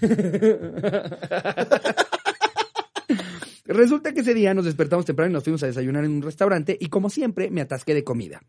Resulta 3.66 4.14
que 4.14 4.22
ese 4.22 4.34
día 4.34 4.54
nos 4.54 4.64
despertamos 4.66 5.06
temprano 5.06 5.30
y 5.30 5.34
nos 5.34 5.44
fuimos 5.44 5.62
a 5.64 5.68
desayunar 5.68 6.04
en 6.06 6.12
un 6.12 6.22
restaurante 6.22 6.76
y 6.80 6.88
como 6.88 7.10
siempre 7.10 7.52
me 7.52 7.60
atasqué 7.62 7.94
de 7.94 8.04
comida. 8.06 8.42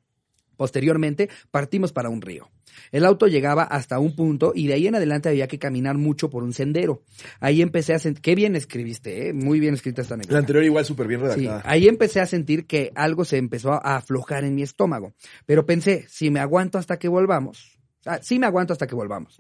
Posteriormente 0.60 1.30
partimos 1.50 1.90
para 1.90 2.10
un 2.10 2.20
río. 2.20 2.50
El 2.92 3.06
auto 3.06 3.26
llegaba 3.26 3.62
hasta 3.62 3.98
un 3.98 4.14
punto 4.14 4.52
y 4.54 4.66
de 4.66 4.74
ahí 4.74 4.86
en 4.86 4.94
adelante 4.94 5.30
había 5.30 5.48
que 5.48 5.58
caminar 5.58 5.96
mucho 5.96 6.28
por 6.28 6.42
un 6.42 6.52
sendero. 6.52 7.02
Ahí 7.40 7.62
empecé 7.62 7.94
a 7.94 7.98
sentir... 7.98 8.20
Qué 8.20 8.34
bien 8.34 8.54
escribiste, 8.56 9.28
¿eh? 9.28 9.32
Muy 9.32 9.58
bien 9.58 9.72
escrita 9.72 10.02
esta 10.02 10.16
anécdota. 10.16 10.34
La 10.34 10.40
anterior 10.40 10.62
igual 10.62 10.84
súper 10.84 11.06
bien 11.06 11.20
Sí, 11.20 11.24
redactada. 11.28 11.62
ahí 11.64 11.88
empecé 11.88 12.20
a 12.20 12.26
sentir 12.26 12.66
que 12.66 12.92
algo 12.94 13.24
se 13.24 13.38
empezó 13.38 13.72
a 13.72 13.96
aflojar 13.96 14.44
en 14.44 14.54
mi 14.54 14.62
estómago. 14.62 15.14
Pero 15.46 15.64
pensé, 15.64 16.04
si 16.10 16.28
me 16.28 16.40
aguanto 16.40 16.76
hasta 16.76 16.98
que 16.98 17.08
volvamos. 17.08 17.78
Ah, 18.04 18.18
sí 18.20 18.38
me 18.38 18.44
aguanto 18.46 18.74
hasta 18.74 18.86
que 18.86 18.94
volvamos. 18.94 19.38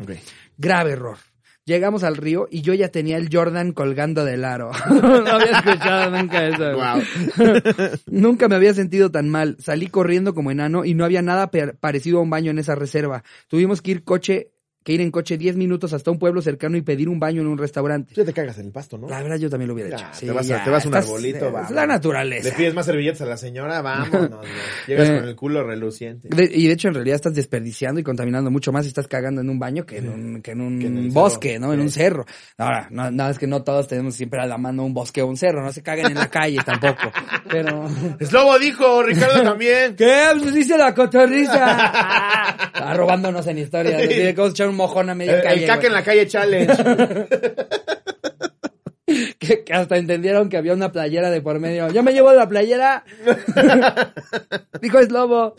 Grave 0.56 0.92
error. 0.92 1.18
Llegamos 1.66 2.04
al 2.04 2.16
río 2.16 2.48
y 2.50 2.62
yo 2.62 2.74
ya 2.74 2.88
tenía 2.88 3.16
el 3.16 3.28
Jordan 3.30 3.72
colgando 3.72 4.24
del 4.24 4.44
aro. 4.44 4.70
no 4.90 5.16
había 5.16 5.58
escuchado 5.58 6.10
nunca 6.10 6.48
eso. 6.48 6.72
Wow. 6.74 7.98
Nunca 8.06 8.48
me 8.48 8.56
había 8.56 8.74
sentido 8.74 9.10
tan 9.10 9.28
mal. 9.28 9.56
Salí 9.60 9.86
corriendo 9.86 10.34
como 10.34 10.50
enano 10.50 10.84
y 10.84 10.94
no 10.94 11.04
había 11.04 11.22
nada 11.22 11.50
parecido 11.80 12.18
a 12.18 12.22
un 12.22 12.30
baño 12.30 12.50
en 12.50 12.58
esa 12.58 12.74
reserva. 12.74 13.24
Tuvimos 13.48 13.82
que 13.82 13.90
ir 13.92 14.04
coche, 14.04 14.52
que 14.82 14.92
ir 14.94 15.00
en 15.02 15.10
coche 15.10 15.36
10 15.36 15.56
minutos 15.56 15.92
hasta 15.92 16.10
un 16.10 16.18
pueblo 16.18 16.40
cercano 16.40 16.76
y 16.76 16.80
pedir 16.82 17.08
un 17.10 17.20
baño 17.20 17.42
en 17.42 17.48
un 17.48 17.58
restaurante. 17.58 18.14
Ya 18.14 18.24
te 18.24 18.32
cagas 18.32 18.56
en 18.58 18.66
el 18.66 18.72
pasto, 18.72 18.96
¿no? 18.96 19.08
La 19.08 19.22
verdad 19.22 19.36
yo 19.36 19.50
también 19.50 19.68
lo 19.68 19.74
hubiera 19.74 19.90
Ya, 19.90 20.08
hecho. 20.10 20.26
te 20.26 20.32
vas 20.32 20.46
a- 20.46 20.48
ya, 20.48 20.64
te 20.64 20.70
vas 20.70 20.84
a 20.84 20.88
un 20.88 20.94
estás- 20.94 21.06
arbolito, 21.06 21.46
Es 21.48 21.54
va, 21.54 21.70
la 21.70 21.80
va. 21.82 21.86
naturaleza. 21.86 22.48
Le 22.48 22.54
pides 22.54 22.72
más 22.74 22.86
servilletas 22.86 23.20
a 23.20 23.26
la 23.26 23.36
señora, 23.36 23.82
vámonos. 23.82 24.46
Llegas 24.86 25.08
Eh. 25.10 25.16
con 25.18 25.28
el 25.28 25.36
culo 25.36 25.64
reluciente. 25.64 26.28
De- 26.30 26.50
y 26.50 26.66
de 26.66 26.72
hecho 26.72 26.88
en 26.88 26.94
realidad 26.94 27.16
estás 27.16 27.34
desperdiciando 27.34 28.00
y 28.00 28.02
contaminando 28.04 28.50
mucho 28.50 28.72
más 28.72 28.86
y 28.86 28.88
estás 28.88 29.06
cagando 29.06 29.42
en 29.42 29.50
un 29.50 29.58
baño 29.58 29.84
que 29.84 29.98
en 29.98 30.08
un, 30.08 30.40
que 30.42 30.52
en 30.52 30.60
un 30.62 30.78
Que 30.78 30.86
en 30.86 30.96
el 30.96 31.10
bosque, 31.10 31.50
cerro. 31.52 31.66
¿no? 31.66 31.74
En 31.74 31.80
un 31.80 31.90
cerro. 31.90 32.24
Ahora, 32.56 32.88
no, 32.90 33.10
no, 33.10 33.28
es 33.28 33.38
que 33.38 33.46
no 33.46 33.62
todos 33.62 33.86
tenemos 33.86 34.14
siempre 34.14 34.40
a 34.40 34.46
la 34.46 34.56
mano 34.56 34.84
un 34.86 34.94
bosque 34.94 35.20
o 35.20 35.26
un 35.26 35.36
cerro, 35.36 35.62
no 35.62 35.72
se 35.72 35.82
caguen 35.82 36.06
en 36.06 36.14
la 36.14 36.28
calle 36.30 36.58
tampoco. 36.64 37.12
Pero... 37.50 37.86
Slobo 38.20 38.58
dijo, 38.58 39.02
Ricardo 39.02 39.42
también. 39.42 39.94
¿Qué? 39.94 40.24
Pues 40.40 40.54
dice 40.54 40.78
la 40.78 40.94
cotorriza. 40.94 42.64
Está 42.72 42.94
robándonos 42.94 43.46
en 43.46 43.58
historia. 43.58 44.00
Sí. 44.00 44.06
Un 44.70 44.76
mojón 44.76 45.10
a 45.10 45.14
media 45.14 45.36
El, 45.36 45.42
calle. 45.42 45.60
el 45.62 45.66
caca 45.66 45.86
en 45.86 45.92
la 45.92 46.02
calle 46.02 46.26
challenge. 46.26 46.74
que, 49.38 49.64
que 49.64 49.72
hasta 49.72 49.96
entendieron 49.96 50.48
que 50.48 50.56
había 50.56 50.72
una 50.72 50.92
playera 50.92 51.30
de 51.30 51.40
por 51.40 51.58
medio. 51.58 51.90
Yo 51.90 52.02
me 52.02 52.12
llevo 52.12 52.32
la 52.32 52.48
playera. 52.48 53.04
Dijo 54.80 54.98
es 54.98 55.10
lobo. 55.10 55.54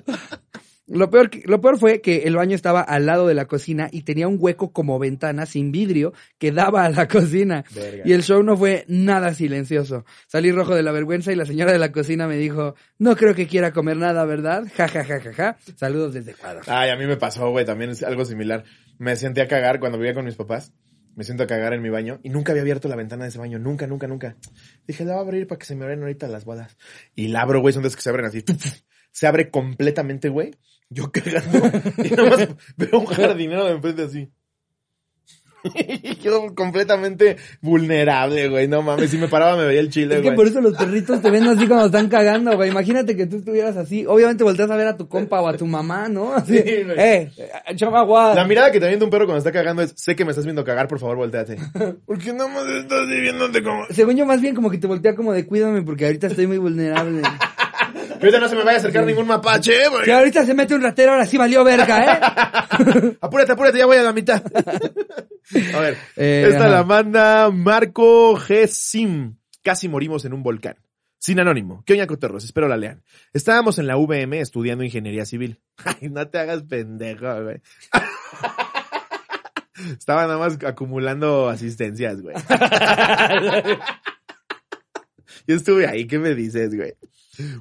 Lo 0.91 1.09
peor, 1.09 1.29
lo 1.45 1.61
peor 1.61 1.79
fue 1.79 2.01
que 2.01 2.23
el 2.23 2.35
baño 2.35 2.55
estaba 2.55 2.81
al 2.81 3.05
lado 3.05 3.27
de 3.27 3.33
la 3.33 3.45
cocina 3.45 3.87
y 3.91 4.01
tenía 4.03 4.27
un 4.27 4.37
hueco 4.39 4.73
como 4.73 4.99
ventana 4.99 5.45
sin 5.45 5.71
vidrio 5.71 6.13
que 6.37 6.51
daba 6.51 6.83
a 6.85 6.89
la 6.89 7.07
cocina. 7.07 7.63
Verga. 7.73 8.03
Y 8.05 8.11
el 8.11 8.23
show 8.23 8.43
no 8.43 8.57
fue 8.57 8.83
nada 8.87 9.33
silencioso. 9.33 10.05
Salí 10.27 10.51
rojo 10.51 10.75
de 10.75 10.83
la 10.83 10.91
vergüenza 10.91 11.31
y 11.31 11.35
la 11.35 11.45
señora 11.45 11.71
de 11.71 11.79
la 11.79 11.91
cocina 11.91 12.27
me 12.27 12.35
dijo, 12.35 12.75
no 12.99 13.15
creo 13.15 13.33
que 13.33 13.47
quiera 13.47 13.71
comer 13.71 13.97
nada, 13.97 14.25
¿verdad? 14.25 14.65
Ja, 14.75 14.87
ja, 14.89 15.05
ja, 15.05 15.21
ja, 15.21 15.33
ja. 15.33 15.57
Saludos 15.77 16.13
desde 16.13 16.31
Ecuador. 16.31 16.63
Ay, 16.67 16.89
a 16.89 16.97
mí 16.97 17.05
me 17.05 17.15
pasó, 17.15 17.49
güey, 17.51 17.65
también 17.65 17.91
es 17.91 18.03
algo 18.03 18.25
similar. 18.25 18.65
Me 18.99 19.15
senté 19.15 19.41
a 19.41 19.47
cagar 19.47 19.79
cuando 19.79 19.97
vivía 19.97 20.13
con 20.13 20.25
mis 20.25 20.35
papás. 20.35 20.73
Me 21.15 21.23
siento 21.23 21.43
a 21.43 21.47
cagar 21.47 21.73
en 21.73 21.81
mi 21.81 21.89
baño 21.89 22.19
y 22.23 22.29
nunca 22.29 22.51
había 22.51 22.61
abierto 22.61 22.87
la 22.87 22.95
ventana 22.95 23.23
de 23.23 23.29
ese 23.29 23.39
baño. 23.39 23.59
Nunca, 23.59 23.87
nunca, 23.87 24.07
nunca. 24.07 24.37
Dije, 24.87 25.03
la 25.03 25.13
voy 25.13 25.19
a 25.19 25.23
abrir 25.23 25.47
para 25.47 25.59
que 25.59 25.65
se 25.65 25.75
me 25.75 25.83
abran 25.83 26.01
ahorita 26.01 26.27
las 26.27 26.45
bodas. 26.45 26.77
Y 27.15 27.27
la 27.27 27.41
abro, 27.41 27.61
güey, 27.61 27.73
son 27.73 27.81
de 27.81 27.87
esas 27.87 27.97
que 27.97 28.01
se 28.01 28.09
abren 28.09 28.25
así. 28.25 28.43
Se 29.13 29.27
abre 29.27 29.49
completamente, 29.49 30.29
güey. 30.29 30.51
Yo 30.93 31.09
cagando. 31.11 31.57
Y 32.03 32.09
nada 32.11 32.29
más 32.29 32.47
veo 32.77 32.99
un 32.99 33.05
jardinero 33.07 33.65
de 33.65 33.71
enfrente 33.71 34.03
así. 34.03 34.29
Y 35.63 36.15
yo 36.17 36.55
completamente 36.55 37.37
vulnerable, 37.61 38.49
güey. 38.49 38.67
No 38.67 38.81
mames, 38.81 39.11
si 39.11 39.17
me 39.19 39.27
paraba 39.27 39.55
me 39.55 39.65
veía 39.65 39.79
el 39.79 39.91
chile, 39.91 40.15
Es 40.15 40.21
que 40.21 40.27
güey. 40.29 40.35
por 40.35 40.47
eso 40.47 40.59
los 40.59 40.75
perritos 40.75 41.21
te 41.21 41.29
ven 41.29 41.43
así 41.43 41.67
cuando 41.67 41.85
están 41.85 42.09
cagando, 42.09 42.55
güey. 42.55 42.71
Imagínate 42.71 43.15
que 43.15 43.27
tú 43.27 43.37
estuvieras 43.37 43.77
así. 43.77 44.03
Obviamente 44.07 44.43
volteas 44.43 44.71
a 44.71 44.75
ver 44.75 44.87
a 44.87 44.97
tu 44.97 45.07
compa 45.07 45.39
o 45.39 45.47
a 45.47 45.55
tu 45.55 45.67
mamá, 45.67 46.09
¿no? 46.09 46.33
Así, 46.33 46.57
Sí, 46.57 46.83
güey. 46.83 46.97
eh, 46.99 47.31
échame 47.67 47.95
agua. 47.95 48.33
La 48.33 48.45
mirada 48.45 48.71
que 48.71 48.79
te 48.79 48.85
avienta 48.85 49.05
un 49.05 49.11
perro 49.11 49.25
cuando 49.25 49.37
está 49.37 49.51
cagando 49.51 49.83
es, 49.83 49.93
sé 49.95 50.15
que 50.15 50.25
me 50.25 50.31
estás 50.31 50.45
viendo 50.45 50.63
cagar, 50.63 50.87
por 50.87 50.97
favor, 50.99 51.17
volteate. 51.17 51.57
Porque 52.07 52.33
no 52.33 52.49
más 52.49 52.65
estás 52.67 53.07
viéndote 53.07 53.61
como... 53.61 53.85
Según 53.91 54.17
yo, 54.17 54.25
más 54.25 54.41
bien 54.41 54.55
como 54.55 54.71
que 54.71 54.79
te 54.79 54.87
voltea 54.87 55.15
como 55.15 55.31
de 55.31 55.45
cuídame 55.45 55.83
porque 55.83 56.07
ahorita 56.07 56.25
estoy 56.25 56.47
muy 56.47 56.57
vulnerable. 56.57 57.21
Ahorita 58.22 58.39
no 58.39 58.47
se 58.47 58.55
me 58.55 58.63
vaya 58.63 58.78
a 58.78 58.80
acercar 58.80 59.05
ningún 59.05 59.28
mapache, 59.28 59.74
eh, 59.86 59.89
Que 60.05 60.13
ahorita 60.13 60.45
se 60.45 60.53
mete 60.53 60.76
un 60.76 60.82
ratero, 60.82 61.11
ahora 61.11 61.26
sí 61.26 61.38
valió 61.38 61.63
verga, 61.63 62.05
¿eh? 62.05 63.17
Apúrate, 63.22 63.51
apúrate, 63.53 63.78
ya 63.80 63.86
voy 63.86 63.97
a 63.97 64.03
la 64.03 64.13
mitad. 64.13 64.41
a 65.76 65.80
ver, 65.80 65.97
Eh, 66.15 66.45
esta 66.47 66.65
ajá. 66.65 66.69
la 66.69 66.84
manda 66.84 67.49
Marco 67.49 68.36
G. 68.38 68.67
Sim. 68.67 69.36
Casi 69.63 69.88
morimos 69.89 70.24
en 70.26 70.34
un 70.34 70.43
volcán. 70.43 70.76
Sin 71.19 71.39
anónimo. 71.39 71.84
¿Qué 71.86 71.93
oña 71.93 72.07
cotorros? 72.07 72.43
Espero 72.43 72.67
la 72.67 72.78
lean. 72.78 73.03
Estábamos 73.34 73.78
en 73.78 73.86
la 73.88 73.95
VM 73.97 74.39
estudiando 74.39 74.84
ingeniería 74.84 75.26
civil. 75.26 75.59
Ay, 75.86 76.09
no 76.09 76.28
te 76.28 76.39
hagas 76.39 76.63
pendejo, 76.63 77.43
güey. 77.43 77.61
Estaba 79.97 80.24
nada 80.24 80.38
más 80.38 80.57
acumulando 80.63 81.49
asistencias, 81.49 82.22
güey. 82.22 82.36
Yo 85.47 85.55
estuve 85.55 85.87
ahí, 85.87 86.05
¿qué 86.07 86.19
me 86.19 86.35
dices, 86.35 86.75
güey? 86.75 86.93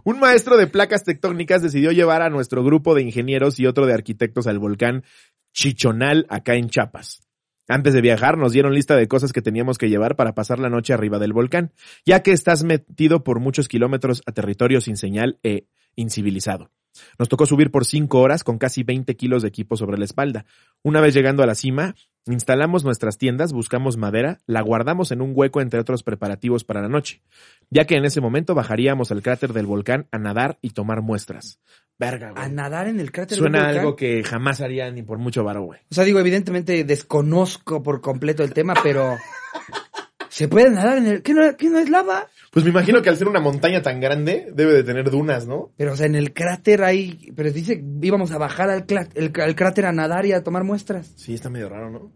Un 0.04 0.18
maestro 0.18 0.56
de 0.56 0.66
placas 0.66 1.04
tectónicas 1.04 1.62
decidió 1.62 1.92
llevar 1.92 2.22
a 2.22 2.30
nuestro 2.30 2.64
grupo 2.64 2.94
de 2.94 3.02
ingenieros 3.02 3.58
y 3.60 3.66
otro 3.66 3.86
de 3.86 3.94
arquitectos 3.94 4.46
al 4.46 4.58
volcán 4.58 5.04
Chichonal, 5.52 6.26
acá 6.28 6.54
en 6.54 6.68
Chiapas. 6.68 7.22
Antes 7.68 7.94
de 7.94 8.00
viajar 8.00 8.36
nos 8.36 8.52
dieron 8.52 8.74
lista 8.74 8.96
de 8.96 9.06
cosas 9.06 9.32
que 9.32 9.42
teníamos 9.42 9.78
que 9.78 9.88
llevar 9.88 10.16
para 10.16 10.34
pasar 10.34 10.58
la 10.58 10.68
noche 10.68 10.92
arriba 10.92 11.18
del 11.20 11.32
volcán, 11.32 11.72
ya 12.04 12.20
que 12.20 12.32
estás 12.32 12.64
metido 12.64 13.22
por 13.22 13.38
muchos 13.38 13.68
kilómetros 13.68 14.22
a 14.26 14.32
territorio 14.32 14.80
sin 14.80 14.96
señal 14.96 15.38
e 15.44 15.66
incivilizado. 15.94 16.70
Nos 17.18 17.28
tocó 17.28 17.47
subir 17.47 17.70
por 17.70 17.84
cinco 17.84 18.20
horas 18.20 18.45
con 18.45 18.59
casi 18.59 18.82
20 18.82 19.16
kilos 19.16 19.43
de 19.43 19.49
equipo 19.49 19.76
sobre 19.76 19.99
la 19.99 20.05
espalda. 20.05 20.45
Una 20.82 21.01
vez 21.01 21.14
llegando 21.14 21.43
a 21.43 21.47
la 21.47 21.55
cima, 21.55 21.95
instalamos 22.26 22.84
nuestras 22.84 23.18
tiendas, 23.18 23.53
buscamos 23.53 23.97
madera, 23.97 24.38
la 24.47 24.61
guardamos 24.62 25.12
en 25.12 25.20
un 25.20 25.32
hueco 25.34 25.61
entre 25.61 25.80
otros 25.80 26.03
preparativos 26.03 26.64
para 26.64 26.82
la 26.82 26.88
noche, 26.88 27.22
ya 27.70 27.84
que 27.84 27.97
en 27.97 28.05
ese 28.05 28.20
momento 28.20 28.55
bajaríamos 28.55 29.11
al 29.11 29.22
cráter 29.22 29.53
del 29.53 29.66
volcán 29.66 30.07
a 30.11 30.18
nadar 30.18 30.59
y 30.62 30.70
tomar 30.70 31.03
muestras. 31.03 31.59
Verga, 31.99 32.30
güey. 32.30 32.43
A 32.43 32.49
nadar 32.49 32.88
en 32.88 32.99
el 32.99 33.12
cráter 33.12 33.36
Suena 33.36 33.59
del 33.59 33.66
volcán. 33.66 33.80
algo 33.80 33.97
que 33.97 34.24
jamás 34.24 34.61
haría 34.61 34.91
ni 34.91 35.03
por 35.03 35.18
mucho 35.18 35.45
varo, 35.45 35.62
güey. 35.62 35.80
O 35.91 35.95
sea, 35.95 36.05
digo, 36.05 36.18
evidentemente 36.18 36.84
desconozco 36.84 37.82
por 37.82 38.01
completo 38.01 38.43
el 38.43 38.55
tema, 38.55 38.74
pero... 38.82 39.18
¿Se 40.30 40.49
puede 40.49 40.70
nadar 40.70 40.99
en 40.99 41.07
el... 41.09 41.22
¿Qué 41.22 41.34
no, 41.34 41.57
qué 41.57 41.68
no 41.68 41.78
es 41.78 41.91
lava? 41.91 42.26
Pues 42.51 42.64
me 42.64 42.70
imagino 42.72 43.01
que 43.01 43.09
al 43.09 43.16
ser 43.16 43.28
una 43.28 43.38
montaña 43.40 43.80
tan 43.80 44.01
grande, 44.01 44.48
debe 44.53 44.72
de 44.72 44.82
tener 44.82 45.09
dunas, 45.11 45.46
¿no? 45.46 45.70
Pero, 45.76 45.92
o 45.92 45.96
sea, 45.96 46.07
en 46.07 46.16
el 46.16 46.32
cráter 46.32 46.82
hay... 46.82 47.30
Pero 47.36 47.53
dice, 47.53 47.82
íbamos 48.03 48.32
a 48.32 48.38
bajar 48.38 48.70
al, 48.70 48.84
el- 49.14 49.32
al 49.40 49.55
cráter 49.55 49.86
a 49.86 49.92
nadar 49.92 50.26
y 50.26 50.32
a 50.32 50.42
tomar 50.42 50.64
muestras. 50.64 51.12
Sí, 51.16 51.34
está 51.34 51.48
medio 51.48 51.68
raro, 51.68 51.90
¿no? 51.90 52.12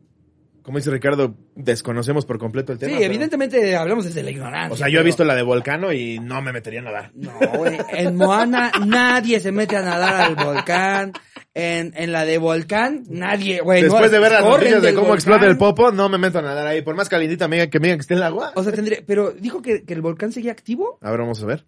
Como 0.62 0.78
dice 0.78 0.90
Ricardo, 0.90 1.36
desconocemos 1.54 2.24
por 2.24 2.38
completo 2.38 2.72
el 2.72 2.78
tema. 2.78 2.90
Sí, 2.92 2.96
pero- 2.98 3.06
evidentemente 3.12 3.76
hablamos 3.76 4.06
desde 4.06 4.22
la 4.22 4.30
ignorancia. 4.30 4.72
O 4.72 4.76
sea, 4.76 4.88
yo 4.88 4.98
he 4.98 5.04
visto 5.04 5.22
la 5.22 5.34
de 5.36 5.42
Volcano 5.42 5.92
y 5.92 6.18
no 6.18 6.40
me 6.42 6.52
metería 6.52 6.80
a 6.80 6.84
nadar. 6.84 7.10
No, 7.14 7.32
güey. 7.58 7.76
En 7.92 8.16
Moana 8.16 8.72
nadie 8.86 9.38
se 9.40 9.52
mete 9.52 9.76
a 9.76 9.82
nadar 9.82 10.22
al 10.22 10.34
volcán. 10.36 11.12
En, 11.56 11.92
en 11.96 12.10
la 12.10 12.24
de 12.24 12.38
volcán, 12.38 13.04
nadie, 13.08 13.60
güey. 13.60 13.82
no, 13.82 13.88
Después 13.90 14.10
de 14.10 14.18
ver 14.18 14.32
las 14.32 14.44
noticias 14.44 14.82
de 14.82 14.88
cómo 14.92 15.02
volcán. 15.06 15.14
explota 15.18 15.46
el 15.46 15.56
popo, 15.56 15.92
no 15.92 16.08
me 16.08 16.18
meto 16.18 16.40
a 16.40 16.42
nadar 16.42 16.66
ahí. 16.66 16.82
Por 16.82 16.96
más 16.96 17.08
calientita 17.08 17.48
que 17.70 17.78
me 17.78 17.86
digan 17.86 17.98
que 17.98 18.02
esté 18.02 18.14
el 18.14 18.24
agua. 18.24 18.50
O 18.56 18.64
sea, 18.64 18.72
tendría, 18.72 18.98
pero 19.06 19.30
dijo 19.30 19.62
que, 19.62 19.84
que 19.84 19.94
el 19.94 20.00
volcán 20.02 20.32
seguía 20.32 20.50
activo. 20.50 20.98
A 21.00 21.10
ver, 21.12 21.20
vamos 21.20 21.40
a 21.42 21.46
ver. 21.46 21.64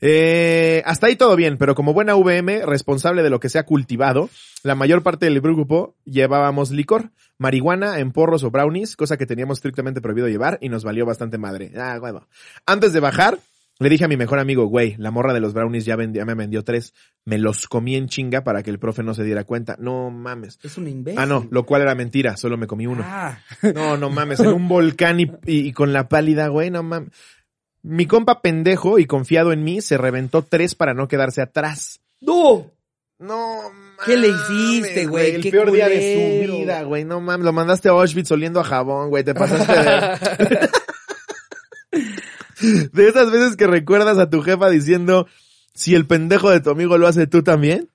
Eh, 0.00 0.82
hasta 0.84 1.06
ahí 1.06 1.16
todo 1.16 1.36
bien, 1.36 1.56
pero 1.58 1.74
como 1.74 1.92
buena 1.94 2.14
VM, 2.16 2.64
responsable 2.66 3.22
de 3.22 3.30
lo 3.30 3.40
que 3.40 3.48
se 3.48 3.58
ha 3.58 3.64
cultivado, 3.64 4.28
la 4.62 4.74
mayor 4.74 5.02
parte 5.02 5.26
del 5.26 5.40
grupo 5.40 5.96
llevábamos 6.04 6.70
licor, 6.70 7.10
marihuana 7.38 7.98
en 7.98 8.12
porros 8.12 8.44
o 8.44 8.50
brownies, 8.50 8.96
cosa 8.96 9.16
que 9.16 9.26
teníamos 9.26 9.58
estrictamente 9.58 10.00
prohibido 10.00 10.28
llevar 10.28 10.58
y 10.60 10.68
nos 10.68 10.84
valió 10.84 11.06
bastante 11.06 11.38
madre. 11.38 11.72
Ah, 11.76 11.98
bueno. 12.00 12.26
Antes 12.66 12.92
de 12.92 13.00
bajar, 13.00 13.38
le 13.82 13.88
dije 13.88 14.04
a 14.04 14.08
mi 14.08 14.16
mejor 14.16 14.38
amigo, 14.38 14.66
güey, 14.66 14.94
la 14.98 15.10
morra 15.10 15.32
de 15.34 15.40
los 15.40 15.52
brownies 15.52 15.84
ya, 15.84 15.96
me 15.96 16.34
vendió 16.34 16.64
tres. 16.64 16.94
Me 17.24 17.38
los 17.38 17.66
comí 17.68 17.96
en 17.96 18.08
chinga 18.08 18.42
para 18.44 18.62
que 18.62 18.70
el 18.70 18.78
profe 18.78 19.02
no 19.02 19.14
se 19.14 19.24
diera 19.24 19.44
cuenta. 19.44 19.76
No 19.78 20.10
mames. 20.10 20.58
Es 20.62 20.78
un 20.78 20.88
imbécil. 20.88 21.18
Ah, 21.20 21.26
no, 21.26 21.46
lo 21.50 21.64
cual 21.66 21.82
era 21.82 21.94
mentira, 21.94 22.36
solo 22.36 22.56
me 22.56 22.66
comí 22.66 22.86
uno. 22.86 23.02
Ah, 23.06 23.38
No, 23.74 23.96
no 23.96 24.10
mames, 24.10 24.40
en 24.40 24.48
un 24.48 24.68
volcán 24.68 25.20
y, 25.20 25.24
y- 25.46 25.66
y 25.68 25.72
con 25.72 25.92
la 25.92 26.08
pálida, 26.08 26.48
güey, 26.48 26.70
no 26.70 26.82
mames. 26.82 27.10
Mi 27.82 28.06
compa 28.06 28.42
pendejo 28.42 28.98
y 29.00 29.06
confiado 29.06 29.52
en 29.52 29.64
mí 29.64 29.80
se 29.80 29.98
reventó 29.98 30.42
tres 30.42 30.74
para 30.74 30.94
no 30.94 31.08
quedarse 31.08 31.42
atrás. 31.42 32.00
¡No! 32.20 32.70
No, 33.18 33.60
¿Qué 34.04 34.16
le 34.16 34.28
mames, 34.30 34.50
hiciste, 34.50 35.06
güey? 35.06 35.34
El 35.36 35.48
peor 35.50 35.70
día 35.70 35.88
de 35.88 36.44
su 36.46 36.52
vida, 36.58 36.82
güey. 36.82 37.04
No 37.04 37.20
mames, 37.20 37.44
lo 37.44 37.52
mandaste 37.52 37.88
a 37.88 37.92
Auschwitz 37.92 38.30
oliendo 38.32 38.58
a 38.60 38.64
jabón, 38.64 39.10
güey. 39.10 39.22
Te 39.22 39.32
pasaste 39.34 39.72
de... 39.72 40.68
de 42.92 43.08
esas 43.08 43.30
veces 43.30 43.56
que 43.56 43.66
recuerdas 43.66 44.18
a 44.18 44.30
tu 44.30 44.40
jefa 44.42 44.70
diciendo, 44.70 45.26
si 45.74 45.94
el 45.94 46.06
pendejo 46.06 46.50
de 46.50 46.60
tu 46.60 46.70
amigo 46.70 46.98
lo 46.98 47.06
hace 47.06 47.26
tú 47.26 47.42
también. 47.42 47.88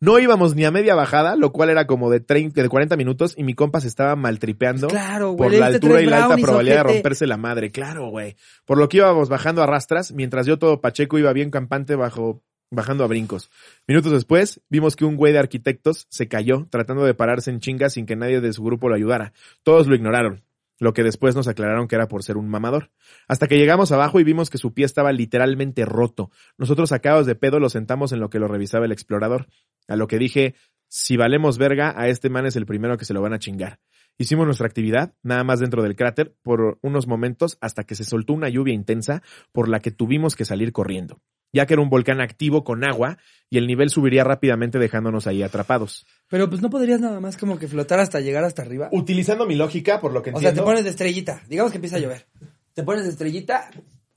No 0.00 0.20
íbamos 0.20 0.54
ni 0.54 0.64
a 0.64 0.70
media 0.70 0.94
bajada, 0.94 1.34
lo 1.34 1.50
cual 1.50 1.70
era 1.70 1.88
como 1.88 2.08
de 2.08 2.20
30, 2.20 2.62
de 2.62 2.68
40 2.68 2.96
minutos 2.96 3.34
y 3.36 3.42
mi 3.42 3.54
compa 3.54 3.80
se 3.80 3.88
estaba 3.88 4.14
maltripeando 4.14 4.86
Claro, 4.86 5.32
güey. 5.32 5.50
por 5.50 5.58
la 5.58 5.66
altura 5.66 6.00
y 6.00 6.06
la 6.06 6.22
alta 6.26 6.36
probabilidad 6.36 6.84
de 6.86 6.92
romperse 6.92 7.26
la 7.26 7.36
madre. 7.36 7.72
Claro, 7.72 8.08
güey. 8.08 8.36
Por 8.64 8.78
lo 8.78 8.88
que 8.88 8.98
íbamos 8.98 9.28
bajando 9.28 9.60
a 9.60 9.66
rastras, 9.66 10.12
mientras 10.12 10.46
yo 10.46 10.56
todo 10.56 10.80
pacheco 10.80 11.18
iba 11.18 11.32
bien 11.32 11.50
campante 11.50 11.96
bajo, 11.96 12.44
bajando 12.70 13.02
a 13.02 13.08
brincos. 13.08 13.50
Minutos 13.88 14.12
después, 14.12 14.60
vimos 14.68 14.94
que 14.94 15.04
un 15.04 15.16
güey 15.16 15.32
de 15.32 15.40
arquitectos 15.40 16.06
se 16.10 16.28
cayó 16.28 16.68
tratando 16.70 17.04
de 17.04 17.14
pararse 17.14 17.50
en 17.50 17.58
chinga 17.58 17.90
sin 17.90 18.06
que 18.06 18.14
nadie 18.14 18.40
de 18.40 18.52
su 18.52 18.62
grupo 18.62 18.88
lo 18.88 18.94
ayudara. 18.94 19.32
Todos 19.64 19.88
lo 19.88 19.96
ignoraron. 19.96 20.44
Lo 20.78 20.92
que 20.92 21.02
después 21.02 21.34
nos 21.34 21.48
aclararon 21.48 21.88
que 21.88 21.96
era 21.96 22.08
por 22.08 22.22
ser 22.22 22.36
un 22.36 22.48
mamador. 22.48 22.90
Hasta 23.26 23.48
que 23.48 23.58
llegamos 23.58 23.90
abajo 23.90 24.20
y 24.20 24.24
vimos 24.24 24.48
que 24.48 24.58
su 24.58 24.74
pie 24.74 24.84
estaba 24.84 25.12
literalmente 25.12 25.84
roto. 25.84 26.30
Nosotros 26.56 26.90
sacados 26.90 27.26
de 27.26 27.34
pedo 27.34 27.58
lo 27.58 27.68
sentamos 27.68 28.12
en 28.12 28.20
lo 28.20 28.30
que 28.30 28.38
lo 28.38 28.46
revisaba 28.46 28.86
el 28.86 28.92
explorador. 28.92 29.48
A 29.88 29.96
lo 29.96 30.06
que 30.06 30.18
dije, 30.18 30.54
si 30.88 31.16
valemos 31.16 31.58
verga, 31.58 31.94
a 31.96 32.08
este 32.08 32.30
man 32.30 32.46
es 32.46 32.56
el 32.56 32.66
primero 32.66 32.96
que 32.96 33.04
se 33.04 33.14
lo 33.14 33.20
van 33.20 33.32
a 33.32 33.38
chingar. 33.38 33.80
Hicimos 34.20 34.46
nuestra 34.46 34.66
actividad, 34.66 35.14
nada 35.22 35.44
más 35.44 35.60
dentro 35.60 35.80
del 35.84 35.94
cráter, 35.94 36.34
por 36.42 36.78
unos 36.82 37.06
momentos 37.06 37.56
hasta 37.60 37.84
que 37.84 37.94
se 37.94 38.02
soltó 38.02 38.32
una 38.32 38.48
lluvia 38.48 38.74
intensa 38.74 39.22
por 39.52 39.68
la 39.68 39.78
que 39.78 39.92
tuvimos 39.92 40.34
que 40.34 40.44
salir 40.44 40.72
corriendo, 40.72 41.20
ya 41.52 41.66
que 41.66 41.74
era 41.74 41.82
un 41.82 41.88
volcán 41.88 42.20
activo 42.20 42.64
con 42.64 42.82
agua 42.82 43.18
y 43.48 43.58
el 43.58 43.68
nivel 43.68 43.90
subiría 43.90 44.24
rápidamente 44.24 44.80
dejándonos 44.80 45.28
ahí 45.28 45.44
atrapados. 45.44 46.04
Pero 46.26 46.48
pues 46.48 46.60
no 46.60 46.68
podrías 46.68 47.00
nada 47.00 47.20
más 47.20 47.36
como 47.36 47.60
que 47.60 47.68
flotar 47.68 48.00
hasta 48.00 48.18
llegar 48.18 48.42
hasta 48.42 48.62
arriba. 48.62 48.88
Utilizando 48.90 49.46
mi 49.46 49.54
lógica, 49.54 50.00
por 50.00 50.12
lo 50.12 50.20
que 50.20 50.32
O 50.32 50.40
sea, 50.40 50.52
te 50.52 50.62
pones 50.62 50.82
de 50.82 50.90
estrellita. 50.90 51.42
Digamos 51.48 51.70
que 51.70 51.78
empieza 51.78 51.98
a 51.98 52.00
llover. 52.00 52.26
Te 52.74 52.82
pones 52.82 53.04
de 53.04 53.10
estrellita, 53.10 53.70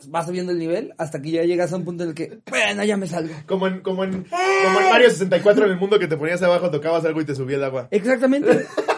vas 0.07 0.25
subiendo 0.25 0.51
el 0.51 0.57
nivel 0.57 0.95
hasta 0.97 1.21
que 1.21 1.29
ya 1.29 1.43
llegas 1.43 1.73
a 1.73 1.77
un 1.77 1.85
punto 1.85 2.05
en 2.05 2.09
el 2.09 2.15
que, 2.15 2.39
bueno, 2.49 2.83
ya 2.83 2.97
me 2.97 3.05
salgo. 3.05 3.35
Como 3.45 3.67
en, 3.67 3.81
como 3.81 4.03
en, 4.03 4.23
como 4.23 4.79
en 4.79 4.89
Mario 4.89 5.11
64 5.11 5.65
en 5.65 5.71
el 5.71 5.77
mundo 5.77 5.99
que 5.99 6.07
te 6.07 6.17
ponías 6.17 6.41
abajo, 6.41 6.71
tocabas 6.71 7.05
algo 7.05 7.21
y 7.21 7.25
te 7.25 7.35
subía 7.35 7.57
el 7.57 7.63
agua. 7.63 7.87
Exactamente. 7.91 8.65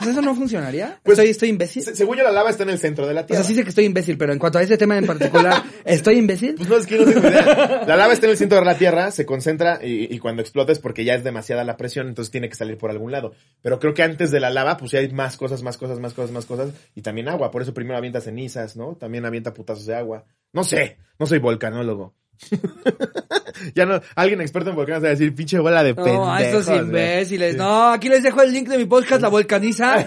Pues 0.00 0.10
eso 0.10 0.22
no 0.22 0.34
funcionaría. 0.34 0.98
Pues- 1.02 1.18
estoy, 1.18 1.30
estoy 1.30 1.48
imbécil. 1.50 1.82
Se- 1.82 1.94
según 1.94 2.16
yo, 2.16 2.24
la 2.24 2.32
lava 2.32 2.50
está 2.50 2.64
en 2.64 2.70
el 2.70 2.78
centro 2.78 3.06
de 3.06 3.14
la 3.14 3.20
O 3.20 3.26
Tierra. 3.26 3.42
sea, 3.42 3.48
sí 3.48 3.54
sé 3.54 3.62
que 3.62 3.68
estoy 3.68 3.84
imbécil, 3.84 4.18
pero 4.18 4.32
en 4.32 4.38
cuanto 4.38 4.58
a 4.58 4.62
ese 4.62 4.76
tema 4.76 4.96
en 4.98 5.06
particular, 5.06 5.62
¿estoy 5.84 6.16
imbécil? 6.16 6.54
Pues 6.56 6.68
no, 6.68 6.76
es 6.76 6.86
que 6.86 6.98
no 6.98 7.04
tengo 7.04 7.20
idea. 7.28 7.84
La 7.86 7.96
lava 7.96 8.12
está 8.12 8.26
en 8.26 8.32
el 8.32 8.36
centro 8.38 8.58
de 8.58 8.64
la 8.64 8.76
Tierra, 8.76 9.10
se 9.10 9.24
concentra 9.26 9.78
y, 9.84 10.12
y 10.14 10.18
cuando 10.18 10.42
explota 10.42 10.72
es 10.72 10.78
porque 10.78 11.04
ya 11.04 11.14
es 11.14 11.22
demasiada 11.22 11.62
la 11.64 11.76
presión, 11.76 12.08
entonces 12.08 12.30
tiene 12.32 12.48
que 12.48 12.54
salir 12.56 12.78
por 12.78 12.90
algún 12.90 13.12
lado. 13.12 13.32
Pero 13.62 13.78
creo 13.78 13.94
que 13.94 14.02
antes 14.02 14.30
de 14.30 14.40
la 14.40 14.50
lava, 14.50 14.76
pues 14.76 14.90
ya 14.90 14.98
hay 15.00 15.10
más 15.12 15.36
cosas, 15.36 15.62
más 15.62 15.76
cosas, 15.76 15.98
más 16.00 16.14
cosas, 16.14 16.30
más 16.32 16.46
cosas. 16.46 16.70
Y 16.94 17.02
también 17.02 17.28
agua, 17.28 17.50
por 17.50 17.62
eso 17.62 17.74
primero 17.74 17.96
avienta 17.98 18.20
cenizas, 18.20 18.76
¿no? 18.76 18.96
También 18.96 19.24
avienta 19.26 19.52
putazos 19.54 19.86
de 19.86 19.94
agua. 19.94 20.24
No 20.52 20.64
sé, 20.64 20.96
no 21.18 21.26
soy 21.26 21.38
volcanólogo. 21.38 22.14
ya 23.74 23.86
no, 23.86 24.00
alguien 24.14 24.40
experto 24.40 24.70
en 24.70 24.76
volcanes 24.76 25.02
va 25.02 25.08
a 25.08 25.10
decir, 25.10 25.34
pinche 25.34 25.58
bola 25.58 25.82
de 25.82 25.94
pendejos. 25.94 26.26
No, 26.26 26.38
estos 26.38 26.66
güey". 26.66 26.78
imbéciles. 26.80 27.56
No, 27.56 27.90
aquí 27.90 28.08
les 28.08 28.22
dejo 28.22 28.42
el 28.42 28.52
link 28.52 28.68
de 28.68 28.78
mi 28.78 28.86
podcast, 28.86 29.22
La 29.22 29.28
Volcaniza. 29.28 30.04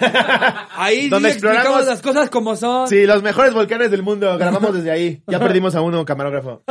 Ahí 0.76 1.10
Donde 1.10 1.30
explicamos 1.30 1.86
las 1.86 2.02
cosas 2.02 2.30
como 2.30 2.56
son. 2.56 2.88
Sí, 2.88 3.06
los 3.06 3.24
mejores 3.24 3.54
volcanes 3.54 3.92
del 3.92 4.04
mundo. 4.04 4.38
Grabamos 4.38 4.74
desde 4.74 4.92
ahí. 4.92 5.24
Ya 5.28 5.40
perdimos 5.42 5.76
a 5.76 5.82
uno, 5.82 6.04
camarógrafo. 6.06 6.64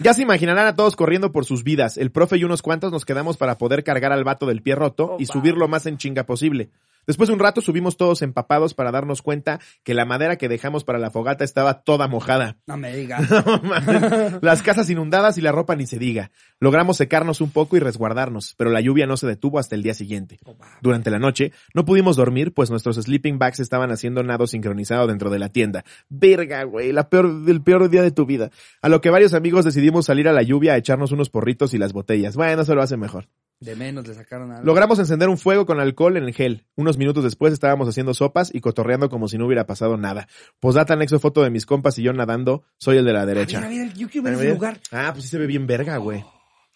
Ya 0.00 0.14
se 0.14 0.22
imaginarán 0.22 0.66
a 0.66 0.74
todos 0.76 0.94
corriendo 0.96 1.32
por 1.32 1.44
sus 1.44 1.64
vidas. 1.64 1.96
El 1.98 2.10
profe 2.10 2.36
y 2.36 2.44
unos 2.44 2.62
cuantos 2.62 2.92
nos 2.92 3.04
quedamos 3.04 3.36
para 3.36 3.58
poder 3.58 3.82
cargar 3.82 4.12
al 4.12 4.24
vato 4.24 4.46
del 4.46 4.62
pie 4.62 4.74
roto 4.74 5.16
y 5.18 5.26
subir 5.26 5.54
lo 5.54 5.68
más 5.68 5.86
en 5.86 5.98
chinga 5.98 6.24
posible. 6.24 6.70
Después 7.08 7.28
de 7.28 7.32
un 7.32 7.40
rato 7.40 7.62
subimos 7.62 7.96
todos 7.96 8.20
empapados 8.20 8.74
para 8.74 8.92
darnos 8.92 9.22
cuenta 9.22 9.60
que 9.82 9.94
la 9.94 10.04
madera 10.04 10.36
que 10.36 10.46
dejamos 10.46 10.84
para 10.84 10.98
la 10.98 11.10
fogata 11.10 11.42
estaba 11.42 11.80
toda 11.80 12.06
mojada. 12.06 12.58
No 12.66 12.76
me 12.76 12.94
digas. 12.94 13.26
No. 13.38 14.38
Las 14.42 14.62
casas 14.62 14.90
inundadas 14.90 15.38
y 15.38 15.40
la 15.40 15.52
ropa 15.52 15.74
ni 15.74 15.86
se 15.86 15.98
diga. 15.98 16.30
Logramos 16.60 16.98
secarnos 16.98 17.40
un 17.40 17.50
poco 17.50 17.76
y 17.76 17.80
resguardarnos, 17.80 18.54
pero 18.58 18.70
la 18.70 18.80
lluvia 18.80 19.06
no 19.06 19.16
se 19.16 19.26
detuvo 19.26 19.58
hasta 19.58 19.74
el 19.74 19.82
día 19.82 19.94
siguiente. 19.94 20.38
Durante 20.82 21.10
la 21.10 21.18
noche 21.18 21.52
no 21.72 21.86
pudimos 21.86 22.16
dormir, 22.16 22.52
pues 22.52 22.70
nuestros 22.70 22.96
sleeping 22.96 23.38
bags 23.38 23.60
estaban 23.60 23.90
haciendo 23.90 24.22
nado 24.22 24.46
sincronizado 24.46 25.06
dentro 25.06 25.30
de 25.30 25.38
la 25.38 25.48
tienda. 25.48 25.84
Verga, 26.10 26.64
güey, 26.64 26.92
la 26.92 27.08
peor, 27.08 27.30
el 27.46 27.62
peor 27.62 27.88
día 27.88 28.02
de 28.02 28.10
tu 28.10 28.26
vida. 28.26 28.50
A 28.82 28.90
lo 28.90 29.00
que 29.00 29.08
varios 29.08 29.32
amigos 29.32 29.64
decidimos 29.64 30.04
salir 30.06 30.28
a 30.28 30.32
la 30.32 30.42
lluvia 30.42 30.74
a 30.74 30.76
echarnos 30.76 31.12
unos 31.12 31.30
porritos 31.30 31.72
y 31.72 31.78
las 31.78 31.94
botellas. 31.94 32.36
Bueno, 32.36 32.62
eso 32.62 32.74
lo 32.74 32.82
hace 32.82 32.98
mejor. 32.98 33.28
De 33.60 33.74
menos 33.74 34.06
le 34.06 34.14
sacaron 34.14 34.52
algo. 34.52 34.64
Logramos 34.64 34.98
encender 35.00 35.28
un 35.28 35.36
fuego 35.36 35.66
con 35.66 35.80
alcohol 35.80 36.16
en 36.16 36.24
el 36.24 36.32
gel. 36.32 36.64
Unos 36.76 36.96
minutos 36.96 37.24
después 37.24 37.52
estábamos 37.52 37.88
haciendo 37.88 38.14
sopas 38.14 38.54
y 38.54 38.60
cotorreando 38.60 39.08
como 39.10 39.26
si 39.28 39.36
no 39.36 39.46
hubiera 39.46 39.66
pasado 39.66 39.96
nada. 39.96 40.28
Posdata 40.60 40.94
anexo 40.94 41.18
foto 41.18 41.42
de 41.42 41.50
mis 41.50 41.66
compas 41.66 41.98
y 41.98 42.02
yo 42.04 42.12
nadando. 42.12 42.62
Soy 42.76 42.98
el 42.98 43.04
de 43.04 43.12
la 43.12 43.22
A 43.22 43.24
ver, 43.24 43.34
derecha. 43.34 43.58
a 43.58 43.68
ver, 43.68 43.92
yo 43.94 44.08
quiero 44.08 44.24
ver 44.26 44.34
A 44.34 44.36
ese 44.36 44.44
ver. 44.46 44.54
lugar. 44.54 44.80
Ah, 44.92 45.10
pues 45.12 45.24
sí 45.24 45.30
se 45.30 45.38
ve 45.38 45.46
bien 45.46 45.66
verga, 45.66 45.96
güey. 45.96 46.24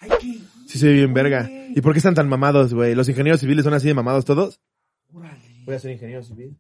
Ay, 0.01 0.11
qué. 0.21 0.39
Sí 0.67 0.79
se 0.81 0.87
ve 0.89 0.95
bien 0.95 1.15
verga. 1.15 1.49
¿Y 1.75 1.81
por 1.83 1.93
qué 1.93 1.99
están 1.99 2.15
tan 2.15 2.29
mamados, 2.29 2.75
güey? 2.75 2.97
¿Los 2.97 3.09
ingenieros 3.09 3.41
civiles 3.41 3.63
son 3.65 3.75
así 3.75 3.87
de 3.87 3.95
mamados 3.95 4.25
todos? 4.25 4.61
Voy 5.65 5.77
a 5.77 5.79
ser 5.79 5.93
ingeniero 5.93 6.25
civil. 6.25 6.59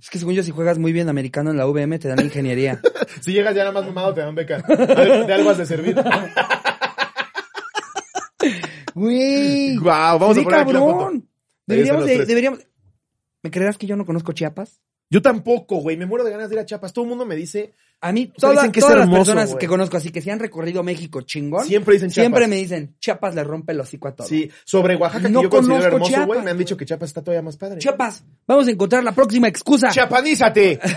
Es 0.00 0.10
que 0.10 0.18
según 0.18 0.34
yo, 0.34 0.42
si 0.44 0.50
juegas 0.52 0.78
muy 0.78 0.92
bien 0.92 1.08
americano 1.08 1.50
en 1.50 1.56
la 1.56 1.66
VM, 1.66 1.98
te 1.98 2.06
dan 2.08 2.20
ingeniería. 2.20 2.80
Si 3.20 3.32
llegas 3.32 3.54
ya 3.54 3.62
nada 3.64 3.72
más 3.72 3.86
mamado, 3.86 4.12
te 4.12 4.20
dan 4.20 4.34
beca. 4.34 4.58
De, 4.68 4.76
de 5.26 5.32
algo 5.32 5.50
has 5.50 5.56
de 5.58 5.64
servir. 5.66 5.94
Güey. 8.94 9.76
Guau, 9.76 10.18
vamos 10.18 10.36
Sí, 10.36 10.40
a 10.42 10.44
poner 10.44 10.60
aquí 10.60 10.72
cabrón. 10.72 11.28
Deberíamos 11.66 12.06
de, 12.06 12.26
deberíamos. 12.26 12.60
¿Me 13.42 13.50
creerás 13.50 13.76
que 13.78 13.86
yo 13.86 13.96
no 13.96 14.06
conozco 14.06 14.32
Chiapas? 14.32 14.80
Yo 15.10 15.20
tampoco, 15.22 15.76
güey. 15.76 15.96
Me 15.96 16.06
muero 16.06 16.24
de 16.24 16.30
ganas 16.30 16.48
de 16.48 16.56
ir 16.56 16.60
a 16.60 16.64
Chiapas. 16.64 16.92
Todo 16.92 17.04
el 17.04 17.08
mundo 17.10 17.26
me 17.26 17.36
dice, 17.36 17.74
A 18.00 18.12
mí, 18.12 18.30
O 18.36 18.40
sea, 18.40 18.50
toda- 18.50 18.60
dicen 18.60 18.72
que 18.72 18.80
es 18.80 18.84
todas 18.84 18.98
las 18.98 19.08
personas 19.08 19.54
que 19.54 19.66
conozco 19.66 19.96
así, 19.96 20.10
que 20.10 20.20
se 20.20 20.30
han 20.30 20.38
recorrido 20.38 20.82
México 20.82 21.22
chingón, 21.22 21.64
siempre 21.64 21.94
dicen 21.94 22.10
Chiapas. 22.10 22.22
siempre 22.22 22.48
me 22.48 22.56
dicen, 22.56 22.94
Chiapas 23.00 23.34
le 23.34 23.42
rompe 23.44 23.72
el 23.72 23.80
hocico 23.80 24.08
a 24.08 24.14
todo. 24.14 24.26
Sí, 24.26 24.50
sobre 24.66 24.94
Oaxaca, 24.96 25.26
No 25.30 25.40
que 25.40 25.44
yo 25.44 25.50
considero 25.50 25.90
conozco 25.90 26.12
hermoso, 26.14 26.26
güey. 26.26 26.42
Me 26.42 26.50
han 26.50 26.58
dicho 26.58 26.76
que 26.76 26.84
Chiapas 26.84 27.08
está 27.08 27.22
todavía 27.22 27.40
más 27.40 27.56
padre. 27.56 27.78
Chiapas, 27.78 28.22
vamos 28.46 28.68
a 28.68 28.72
encontrar 28.72 29.02
la 29.04 29.12
próxima 29.12 29.48
excusa. 29.48 29.88
¡Chiapanízate! 29.88 30.80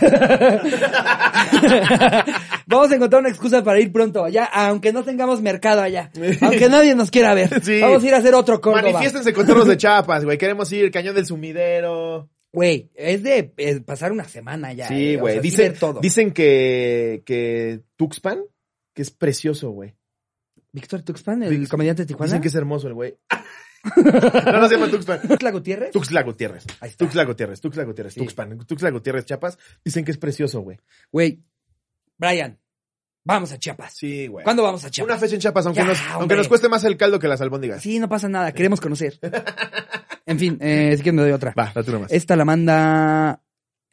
vamos 2.68 2.92
a 2.92 2.96
encontrar 2.96 3.22
una 3.22 3.30
excusa 3.30 3.64
para 3.64 3.80
ir 3.80 3.92
pronto 3.92 4.24
allá, 4.26 4.46
aunque 4.46 4.92
no 4.92 5.04
tengamos 5.04 5.42
mercado 5.42 5.82
allá. 5.82 6.12
Aunque 6.42 6.70
nadie 6.70 6.96
nos 6.96 7.12
quiera 7.12 7.34
ver. 7.34 7.64
Sí. 7.64 7.80
Vamos 7.82 8.04
a 8.04 8.08
ir 8.08 8.14
a 8.14 8.18
hacer 8.18 8.34
otro 8.36 8.60
Córdoba. 8.62 8.84
Manifiéstense 8.84 9.34
con 9.34 9.46
toros 9.48 9.68
de 9.68 9.78
Chiapas, 9.78 10.26
güey. 10.26 10.38
Queremos 10.38 10.72
ir, 10.72 10.92
Cañón 10.92 11.16
del 11.16 11.26
Sumidero. 11.26 12.30
Güey, 12.58 12.90
es 12.96 13.22
de 13.22 13.54
eh, 13.58 13.82
pasar 13.82 14.12
una 14.12 14.24
semana 14.24 14.74
ya. 14.74 14.88
Sí, 14.88 15.14
eh, 15.14 15.18
o 15.18 15.20
güey. 15.20 15.34
sea, 15.36 15.42
dicen, 15.44 15.72
ver 15.74 15.80
todo. 15.80 16.00
dicen 16.00 16.32
que, 16.32 17.22
que 17.24 17.82
Tuxpan, 17.96 18.42
que 18.96 19.04
es 19.04 19.12
precioso, 19.12 19.70
güey. 19.70 19.94
Víctor 20.72 21.04
Tuxpan, 21.04 21.44
el 21.44 21.70
comediante 21.70 22.02
de 22.02 22.08
Tijuana. 22.08 22.32
Dicen 22.32 22.42
que 22.42 22.48
es 22.48 22.56
hermoso 22.56 22.88
el 22.88 22.96
güey. 22.96 23.16
no, 23.96 24.60
no 24.60 24.68
se 24.68 24.74
llama 24.74 24.90
Tuxpan. 24.90 25.22
¿Tuxtla 25.28 25.52
Gutiérrez? 25.52 25.92
Tuxtla 25.92 26.24
Gutiérrez. 26.24 26.66
Ahí 26.80 26.90
está. 26.90 27.06
Tuxtla 27.06 27.26
Gutiérrez, 27.26 27.62
Tuxtla 27.62 27.84
Gutiérrez, 27.84 28.14
Sí. 28.16 28.22
Tuxpan, 28.22 28.58
Tuxtla 28.66 28.90
Gutiérrez, 28.90 29.26
Chiapas. 29.26 29.60
Dicen 29.86 30.04
que 30.04 30.10
es 30.10 30.18
precioso, 30.18 30.62
güey. 30.62 30.80
Güey, 31.12 31.44
Brian, 32.18 32.58
vamos 33.24 33.52
a 33.52 33.60
Chiapas. 33.60 33.94
Sí, 33.94 34.26
güey. 34.26 34.44
¿Cuándo 34.44 34.64
vamos 34.64 34.84
a 34.84 34.90
Chiapas? 34.90 35.12
Una 35.14 35.20
fecha 35.20 35.36
en 35.36 35.42
Chiapas, 35.42 35.68
aunque, 35.68 35.82
Ya, 35.82 35.86
nos, 35.86 36.02
aunque 36.10 36.36
nos 36.36 36.48
cueste 36.48 36.70
más 36.70 36.84
el 36.86 36.98
caldo 36.98 37.20
que 37.20 37.28
las 37.28 37.40
albóndigas. 37.40 37.84
Sí, 37.84 38.00
no 38.00 38.10
pasa 38.10 38.28
nada, 38.28 38.52
queremos 38.52 38.82
conocer. 38.82 39.20
En 40.28 40.38
fin, 40.38 40.58
eh, 40.62 40.92
si 40.96 41.04
quieres 41.04 41.14
me 41.16 41.22
doy 41.24 41.32
otra. 41.32 41.54
Va, 41.58 41.72
date 41.74 41.90
una 41.90 42.00
más. 42.02 42.12
Esta 42.12 42.36
la 42.36 42.46
manda. 42.46 43.42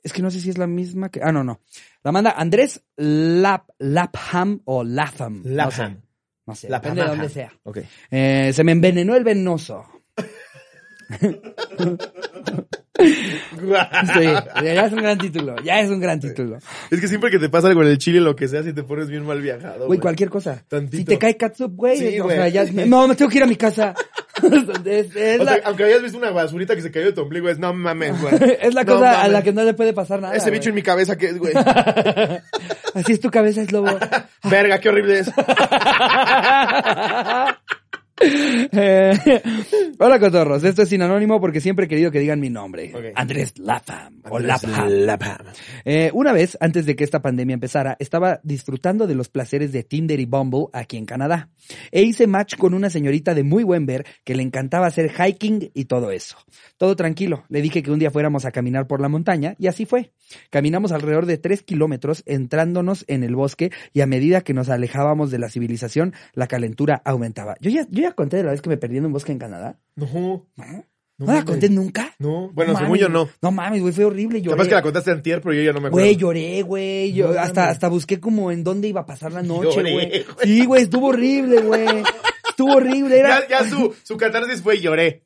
Es 0.02 0.12
que 0.12 0.20
no 0.20 0.30
sé 0.30 0.40
si 0.40 0.50
es 0.50 0.58
la 0.58 0.66
misma 0.66 1.08
que. 1.08 1.20
Ah, 1.22 1.32
no, 1.32 1.44
no. 1.44 1.60
La 2.02 2.12
manda 2.12 2.32
Andrés 2.32 2.84
Lap, 2.96 3.70
Lapham 3.78 4.60
o 4.64 4.82
Lapham. 4.82 5.36
No 5.36 5.42
sé. 5.44 5.54
Lapham. 5.54 6.02
No 6.46 6.54
sé, 6.54 6.68
Lapham. 6.68 6.94
depende 6.94 7.02
de 7.02 7.16
dónde 7.16 7.28
sea. 7.32 7.52
Ok. 7.62 7.78
Eh, 8.10 8.50
se 8.52 8.64
me 8.64 8.72
envenenó 8.72 9.14
el 9.14 9.24
venoso. 9.24 9.86
Sí, 12.96 14.22
ya 14.62 14.86
es 14.86 14.92
un 14.92 15.02
gran 15.02 15.18
título. 15.18 15.56
Ya 15.64 15.80
es 15.80 15.90
un 15.90 16.00
gran 16.00 16.20
título. 16.20 16.58
Es 16.90 17.00
que 17.00 17.08
siempre 17.08 17.30
que 17.30 17.38
te 17.38 17.48
pasa 17.48 17.68
algo 17.68 17.82
en 17.82 17.88
el 17.88 17.98
chile, 17.98 18.20
lo 18.20 18.36
que 18.36 18.46
sea, 18.46 18.62
si 18.62 18.72
te 18.72 18.82
pones 18.84 19.08
bien 19.08 19.26
mal 19.26 19.40
viajado. 19.40 19.86
Güey, 19.86 19.98
cualquier 19.98 20.30
cosa. 20.30 20.62
Tantito. 20.68 20.98
Si 20.98 21.04
te 21.04 21.18
cae 21.18 21.36
catsup, 21.36 21.74
güey. 21.74 21.98
Sí, 21.98 22.20
o 22.20 22.24
güey. 22.24 22.36
sea, 22.36 22.48
ya. 22.48 22.64
No, 22.86 23.08
me 23.08 23.16
tengo 23.16 23.30
que 23.30 23.38
ir 23.38 23.44
a 23.44 23.46
mi 23.46 23.56
casa. 23.56 23.94
es, 24.84 25.14
es 25.16 25.40
O 25.40 25.44
la, 25.44 25.54
sea, 25.54 25.62
aunque 25.66 25.84
hayas 25.84 26.02
visto 26.02 26.18
una 26.18 26.30
basurita 26.30 26.74
que 26.76 26.82
se 26.82 26.90
cayó 26.90 27.06
de 27.06 27.12
tu 27.12 27.22
ombligo, 27.22 27.48
es 27.48 27.58
no 27.58 27.72
mames, 27.74 28.20
güey. 28.20 28.34
es 28.60 28.74
la 28.74 28.84
No 28.84 28.94
cosa 28.94 29.22
a 29.22 29.28
la 29.28 29.42
que 29.42 29.52
no 29.52 29.64
le 29.64 29.74
puede 29.74 29.92
pasar 29.92 30.20
nada. 30.20 30.34
Ese 30.34 30.50
bicho 30.50 30.68
en 30.68 30.76
mi 30.76 30.82
cabeza 30.82 31.16
que 31.16 31.26
es, 31.26 31.38
güey. 31.38 31.52
Así 32.94 33.12
es 33.12 33.20
tu 33.20 33.30
cabeza, 33.30 33.62
es 33.62 33.72
lobo. 33.72 33.88
Verga, 34.44 34.78
qué 34.78 34.88
horrible 34.88 35.18
es. 35.20 35.30
Eh, 38.76 39.12
hola, 39.98 40.18
cotorros. 40.18 40.64
Esto 40.64 40.82
es 40.82 40.88
sin 40.88 41.02
anónimo 41.02 41.40
porque 41.40 41.60
siempre 41.60 41.84
he 41.84 41.88
querido 41.88 42.10
que 42.10 42.18
digan 42.18 42.40
mi 42.40 42.50
nombre. 42.50 42.92
Andrés 43.14 43.58
Lapam. 43.58 44.20
O. 44.28 44.38
Lapam. 44.38 45.38
Eh, 45.84 46.10
una 46.12 46.32
vez, 46.32 46.56
antes 46.60 46.86
de 46.86 46.96
que 46.96 47.04
esta 47.04 47.22
pandemia 47.22 47.54
empezara, 47.54 47.96
estaba 47.98 48.40
disfrutando 48.42 49.06
de 49.06 49.14
los 49.14 49.28
placeres 49.28 49.72
de 49.72 49.84
Tinder 49.84 50.18
y 50.18 50.26
Bumble 50.26 50.66
aquí 50.72 50.96
en 50.96 51.06
Canadá. 51.06 51.50
E 51.92 52.02
hice 52.02 52.26
match 52.26 52.56
con 52.56 52.74
una 52.74 52.90
señorita 52.90 53.34
de 53.34 53.44
muy 53.44 53.62
buen 53.62 53.86
ver 53.86 54.04
que 54.24 54.34
le 54.34 54.42
encantaba 54.42 54.86
hacer 54.86 55.12
hiking 55.12 55.70
y 55.72 55.84
todo 55.84 56.10
eso. 56.10 56.36
Todo 56.76 56.96
tranquilo. 56.96 57.44
Le 57.48 57.62
dije 57.62 57.82
que 57.82 57.90
un 57.90 57.98
día 57.98 58.10
fuéramos 58.10 58.44
a 58.44 58.50
caminar 58.50 58.86
por 58.86 59.00
la 59.00 59.08
montaña 59.08 59.54
y 59.58 59.68
así 59.68 59.86
fue. 59.86 60.12
Caminamos 60.50 60.92
alrededor 60.92 61.26
de 61.26 61.38
tres 61.38 61.62
kilómetros 61.62 62.22
entrándonos 62.26 63.04
en 63.08 63.22
el 63.22 63.36
bosque 63.36 63.70
y 63.92 64.00
a 64.00 64.06
medida 64.06 64.40
que 64.40 64.54
nos 64.54 64.68
alejábamos 64.68 65.30
de 65.30 65.38
la 65.38 65.48
civilización, 65.48 66.14
la 66.34 66.46
calentura 66.46 67.00
aumentaba. 67.04 67.56
Yo 67.60 67.70
ya, 67.70 67.86
yo 67.90 68.02
ya 68.02 68.12
conté 68.14 68.38
de 68.38 68.44
la 68.44 68.50
vez 68.52 68.60
que 68.62 68.68
me 68.70 68.76
perdí 68.76 68.98
en 68.98 69.06
un 69.06 69.12
bosque 69.12 69.32
en 69.32 69.38
Canadá. 69.38 69.78
No. 69.96 70.06
¿No? 70.56 70.84
No, 71.16 71.26
¿No, 71.26 71.32
la 71.32 71.44
conté 71.44 71.68
nunca? 71.68 72.12
No. 72.18 72.50
Bueno, 72.52 72.72
No 72.72 72.78
según 72.80 72.98
yo 72.98 73.08
no. 73.08 73.28
No 73.40 73.52
mames, 73.52 73.80
güey, 73.82 73.92
fue 73.92 74.04
horrible. 74.04 74.42
Lloré. 74.42 74.56
Capaz 74.56 74.68
que 74.68 74.74
la 74.74 74.82
contaste 74.82 75.10
antier, 75.12 75.40
pero 75.40 75.54
yo 75.54 75.62
ya 75.62 75.72
no 75.72 75.80
me 75.80 75.86
acuerdo. 75.88 76.04
Güey, 76.06 76.16
lloré, 76.16 76.62
güey. 76.62 77.12
Yo 77.12 77.32
No 77.32 77.38
hasta, 77.38 77.68
hasta 77.70 77.88
busqué 77.88 78.18
como 78.18 78.50
en 78.50 78.64
dónde 78.64 78.88
iba 78.88 79.02
a 79.02 79.06
pasar 79.06 79.30
la 79.32 79.42
noche, 79.42 79.76
Lloré, 79.76 79.92
güey. 79.92 80.08
güey. 80.08 80.24
Sí, 80.42 80.64
güey, 80.66 80.82
estuvo 80.82 81.08
horrible, 81.08 81.60
güey. 81.62 81.86
Estuvo 82.48 82.74
horrible. 82.74 83.18
Era, 83.20 83.46
Ya, 83.48 83.62
ya 83.62 83.68
su, 83.70 83.94
su 84.02 84.16
catarsis 84.16 84.60
fue 84.60 84.80
lloré. 84.80 85.22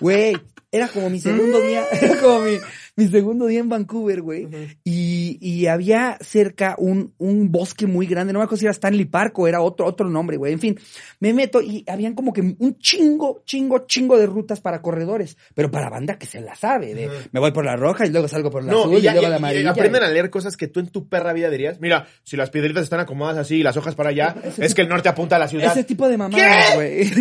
güey, 0.00 0.36
era 0.70 0.88
como 0.88 1.10
mi 1.10 1.18
segundo 1.20 1.60
día, 1.60 1.84
era 2.00 2.20
como 2.20 2.40
mi, 2.40 2.58
mi 2.96 3.08
segundo 3.08 3.46
día 3.46 3.60
en 3.60 3.68
Vancouver, 3.68 4.22
güey. 4.22 4.48
Y, 4.84 5.38
y 5.40 5.66
había 5.66 6.16
cerca 6.22 6.74
un, 6.78 7.12
un 7.18 7.52
bosque 7.52 7.86
muy 7.86 8.06
grande. 8.06 8.32
No 8.32 8.38
me 8.38 8.44
acuerdo 8.44 8.58
si 8.60 8.64
era 8.64 8.72
Stanley 8.72 9.04
Park 9.04 9.38
o 9.38 9.46
era 9.46 9.60
otro, 9.60 9.84
otro 9.86 10.08
nombre, 10.08 10.36
güey. 10.38 10.54
En 10.54 10.60
fin, 10.60 10.78
me 11.20 11.32
meto 11.34 11.60
y 11.60 11.84
habían 11.88 12.14
como 12.14 12.32
que 12.32 12.40
un 12.40 12.78
chingo, 12.78 13.42
chingo, 13.44 13.84
chingo 13.86 14.18
de 14.18 14.26
rutas 14.26 14.60
para 14.60 14.80
corredores. 14.80 15.36
Pero 15.54 15.70
para 15.70 15.90
banda 15.90 16.18
que 16.18 16.26
se 16.26 16.40
la 16.40 16.54
sabe. 16.54 16.94
De, 16.94 17.10
me 17.32 17.40
voy 17.40 17.52
por 17.52 17.64
la 17.66 17.76
roja 17.76 18.06
y 18.06 18.10
luego 18.10 18.28
salgo 18.28 18.50
por 18.50 18.64
la 18.64 18.72
No, 18.72 18.80
azul 18.84 18.94
y, 18.98 19.02
luego 19.02 19.18
y- 19.18 19.22
la 19.22 19.28
y 19.30 19.34
amarilla. 19.34 19.70
aprenden 19.70 20.02
a 20.02 20.08
leer 20.08 20.30
cosas 20.30 20.56
que 20.56 20.66
tú 20.68 20.80
en 20.80 20.88
tu 20.88 21.08
perra 21.08 21.32
vida 21.34 21.50
dirías. 21.50 21.80
Mira, 21.80 22.06
si 22.22 22.36
las 22.36 22.48
piedritas 22.50 22.84
están 22.84 23.00
acomodadas 23.00 23.38
así 23.38 23.56
y 23.56 23.62
las 23.62 23.76
hojas 23.76 23.94
para 23.94 24.08
allá, 24.10 24.34
es 24.56 24.74
que 24.74 24.82
el 24.82 24.88
norte 24.88 25.08
apunta 25.10 25.36
a 25.36 25.38
la 25.38 25.48
ciudad. 25.48 25.70
Ese 25.72 25.84
tipo 25.84 26.08
de 26.08 26.16
mamadas, 26.16 26.74
güey. 26.74 27.04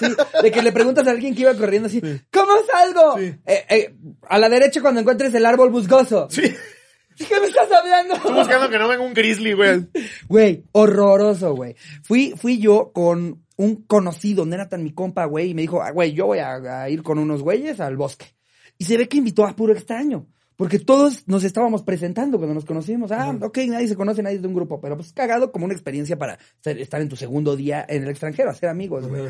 Sí, 0.00 0.06
de 0.42 0.50
que 0.50 0.62
le 0.62 0.72
preguntas 0.72 1.06
a 1.06 1.10
alguien 1.10 1.34
que 1.34 1.42
iba 1.42 1.54
corriendo 1.54 1.86
así, 1.88 2.00
¿cómo 2.32 2.52
salgo? 2.70 3.18
Sí. 3.18 3.34
Eh, 3.46 3.64
eh, 3.68 3.94
a 4.28 4.38
la 4.38 4.48
derecha 4.48 4.80
cuando 4.90 5.02
encuentres 5.02 5.32
el 5.34 5.46
árbol 5.46 5.70
busgoso. 5.70 6.26
Sí. 6.30 6.42
¿Qué 7.16 7.40
me 7.40 7.46
estás 7.46 7.70
hablando? 7.70 8.14
Estoy 8.14 8.34
buscando 8.34 8.68
que 8.68 8.76
no 8.76 8.88
venga 8.88 9.04
un 9.04 9.14
grizzly, 9.14 9.52
güey. 9.52 9.86
Güey, 10.26 10.64
horroroso, 10.72 11.54
güey. 11.54 11.76
Fui, 12.02 12.34
fui 12.36 12.58
yo 12.58 12.90
con 12.92 13.44
un 13.56 13.84
conocido, 13.84 14.44
no 14.44 14.54
era 14.56 14.68
tan 14.68 14.82
mi 14.82 14.92
compa, 14.92 15.26
güey, 15.26 15.50
y 15.50 15.54
me 15.54 15.62
dijo, 15.62 15.80
ah, 15.80 15.92
güey, 15.92 16.12
yo 16.12 16.26
voy 16.26 16.40
a, 16.40 16.82
a 16.82 16.90
ir 16.90 17.04
con 17.04 17.20
unos 17.20 17.40
güeyes 17.42 17.78
al 17.78 17.96
bosque. 17.96 18.34
Y 18.78 18.84
se 18.86 18.96
ve 18.96 19.08
que 19.08 19.18
invitó 19.18 19.46
a 19.46 19.54
puro 19.54 19.72
extraño. 19.74 20.26
Porque 20.60 20.78
todos 20.78 21.26
nos 21.26 21.42
estábamos 21.42 21.82
presentando 21.82 22.36
cuando 22.36 22.52
nos 22.52 22.66
conocimos. 22.66 23.10
Ah, 23.12 23.34
ok, 23.40 23.58
nadie 23.68 23.88
se 23.88 23.96
conoce, 23.96 24.22
nadie 24.22 24.36
es 24.36 24.42
de 24.42 24.48
un 24.48 24.52
grupo. 24.52 24.78
Pero 24.78 24.94
pues 24.94 25.10
cagado 25.14 25.52
como 25.52 25.64
una 25.64 25.72
experiencia 25.72 26.18
para 26.18 26.38
ser- 26.62 26.78
estar 26.78 27.00
en 27.00 27.08
tu 27.08 27.16
segundo 27.16 27.56
día 27.56 27.82
en 27.88 28.02
el 28.02 28.10
extranjero, 28.10 28.50
hacer 28.50 28.68
amigos, 28.68 29.08
güey. 29.08 29.22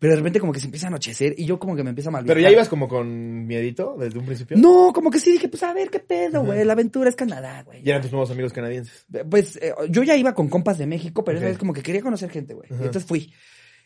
Pero 0.00 0.12
de 0.12 0.16
repente 0.16 0.40
como 0.40 0.50
que 0.50 0.60
se 0.60 0.64
empieza 0.64 0.86
a 0.86 0.88
anochecer 0.88 1.34
y 1.36 1.44
yo 1.44 1.58
como 1.58 1.76
que 1.76 1.84
me 1.84 1.90
empiezo 1.90 2.08
a 2.08 2.12
malviajar. 2.12 2.36
Pero 2.38 2.48
ya 2.48 2.50
ibas 2.50 2.70
como 2.70 2.88
con 2.88 3.46
miedito 3.46 3.96
desde 3.98 4.18
un 4.18 4.24
principio. 4.24 4.56
No, 4.56 4.90
como 4.94 5.10
que 5.10 5.20
sí 5.20 5.30
dije, 5.32 5.50
pues 5.50 5.62
a 5.62 5.74
ver 5.74 5.90
qué 5.90 6.00
pedo, 6.00 6.42
güey. 6.42 6.64
La 6.64 6.72
aventura 6.72 7.10
es 7.10 7.16
Canadá, 7.16 7.64
güey. 7.64 7.82
Y 7.84 7.90
eran 7.90 8.00
tus 8.00 8.10
nuevos 8.10 8.30
amigos 8.30 8.54
canadienses. 8.54 9.04
Pues 9.30 9.56
eh, 9.56 9.74
yo 9.90 10.02
ya 10.04 10.16
iba 10.16 10.32
con 10.32 10.48
compas 10.48 10.78
de 10.78 10.86
México, 10.86 11.22
pero 11.22 11.36
esa 11.36 11.48
Ok. 11.48 11.50
vez 11.50 11.58
como 11.58 11.74
que 11.74 11.82
quería 11.82 12.00
conocer 12.00 12.30
gente, 12.30 12.54
güey. 12.54 12.66
Entonces 12.70 13.04
fui. 13.04 13.34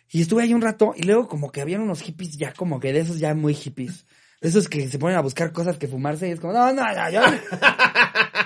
Y 0.09 0.21
estuve 0.21 0.45
ahí 0.45 0.55
un 0.55 0.63
rato 0.63 0.93
y 0.97 1.03
luego 1.03 1.27
como 1.27 1.51
que 1.51 1.63
habían 1.63 1.81
unos 1.81 2.01
hippies 2.03 2.37
ya 2.37 2.53
como 2.53 2.79
que 2.79 2.93
de 2.93 3.01
esos 3.01 3.19
ya 3.19 3.35
muy 3.35 3.55
hippies. 3.55 4.07
Esos 4.43 4.69
que 4.69 4.89
se 4.89 4.99
ponen 4.99 5.17
a 5.17 5.21
buscar 5.23 5.53
cosas 5.53 5.79
que 5.79 5.87
fumarse 5.89 6.29
y 6.29 6.33
es 6.33 6.41
como, 6.41 6.53
no, 6.53 6.73
no, 6.73 6.83
no, 6.83 7.11
yo, 7.11 7.21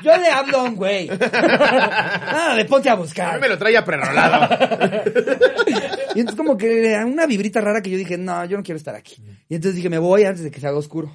yo 0.03 0.17
le 0.19 0.29
hablo 0.29 0.59
a 0.59 0.63
un 0.65 0.77
güey. 0.77 1.09
Nada 1.33 2.55
de 2.55 2.65
ponte 2.67 2.89
a 2.89 2.93
A 2.93 2.97
mí 2.97 3.03
buscar. 3.03 3.41
me 3.41 3.49
lo 3.49 3.59
traía 3.59 3.85
prerolado. 3.85 4.49
Y 6.15 6.21
entonces 6.21 6.37
como 6.39 6.57
que 6.57 6.93
era 6.93 7.05
una 7.05 7.27
vibrita 7.27 7.61
rara 7.61 7.83
que 7.83 7.91
yo 7.91 7.99
dije, 7.99 8.17
no, 8.17 8.43
yo 8.47 8.57
no 8.57 8.63
quiero 8.63 8.79
estar 8.79 8.95
aquí. 8.95 9.17
Y 9.51 9.55
entonces 9.55 9.77
dije, 9.77 9.91
me 9.91 9.99
voy 9.99 10.25
antes 10.25 10.43
de 10.45 10.51
que 10.51 10.61
se 10.61 10.67
haga 10.67 10.79
oscuro. 10.79 11.15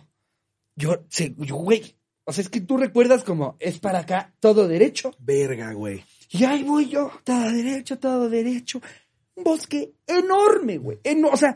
Yo, 0.76 1.06
se- 1.10 1.34
yo, 1.40 1.56
güey. 1.56 1.96
O 2.24 2.32
sea, 2.32 2.44
es 2.44 2.50
que 2.50 2.62
tú 2.62 2.78
recuerdas 2.78 3.24
como, 3.24 3.58
es 3.60 3.80
para 3.80 4.00
acá, 4.00 4.32
todo 4.40 4.68
derecho. 4.68 5.12
Verga, 5.18 5.74
güey. 5.74 6.06
Y 6.30 6.44
ahí 6.46 6.62
voy 6.62 6.88
yo, 6.88 7.12
todo 7.24 7.52
derecho, 7.52 7.98
todo 7.98 8.30
derecho. 8.30 8.80
Un 9.34 9.44
bosque 9.44 9.94
enorme, 10.06 10.78
güey. 10.78 11.00
Eno- 11.04 11.30
o 11.32 11.38
sea, 11.38 11.56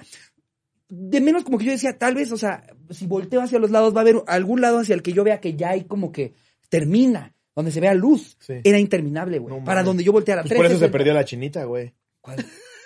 de 0.98 1.22
menos 1.22 1.44
como 1.44 1.58
que 1.58 1.66
yo 1.66 1.72
decía, 1.72 1.98
tal 1.98 2.16
vez, 2.16 2.32
o 2.32 2.38
sea, 2.38 2.64
si 2.90 3.06
volteo 3.08 3.42
hacia 3.42 3.60
los 3.60 3.72
lados, 3.72 3.94
va 3.94 4.00
a 4.00 4.02
haber 4.02 4.24
algún 4.28 4.62
lado 4.62 4.80
hacia 4.80 4.96
el 4.96 5.02
que 5.02 5.14
yo 5.14 5.24
vea 5.24 5.40
que 5.40 5.56
ya 5.56 5.72
hay 5.72 5.84
como 5.84 6.12
que 6.12 6.34
termina, 6.70 7.34
donde 7.56 7.72
se 7.72 7.80
vea 7.80 7.94
luz. 7.94 8.38
Sí. 8.40 8.56
Era 8.64 8.80
interminable, 8.80 9.40
güey. 9.40 9.58
No 9.58 9.64
para 9.64 9.84
donde 9.84 10.04
yo 10.04 10.12
volteara. 10.12 10.44
Pues 10.44 10.54
por 10.54 10.66
eso 10.66 10.76
se 10.76 10.90
360. 10.90 10.92
perdió 10.98 11.14
la 11.14 11.26
chinita, 11.26 11.64
güey. 11.66 11.94
¿Cuál? 12.22 12.46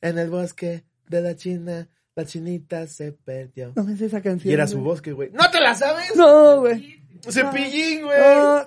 En 0.01 0.17
el 0.17 0.29
bosque 0.29 0.83
de 1.07 1.21
la 1.21 1.35
China, 1.35 1.87
la 2.15 2.25
chinita 2.25 2.85
se 2.87 3.13
perdió. 3.13 3.71
No 3.75 3.89
es 3.89 4.01
esa 4.01 4.21
canción. 4.21 4.51
Y 4.51 4.53
era 4.53 4.67
su 4.67 4.79
bosque, 4.81 5.13
güey. 5.13 5.29
¿No 5.31 5.49
te 5.49 5.61
la 5.61 5.73
sabes? 5.73 6.15
No, 6.15 6.59
güey. 6.59 7.01
Cepillín, 7.29 8.03
güey. 8.03 8.19
No, 8.19 8.65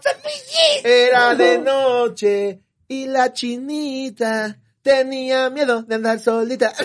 Era 0.85 1.35
de 1.35 1.59
noche 1.59 2.61
y 2.89 3.07
la 3.07 3.33
chinita 3.33 4.59
tenía 4.83 5.49
miedo 5.51 5.83
de 5.83 5.95
andar 5.95 6.19
solita. 6.19 6.73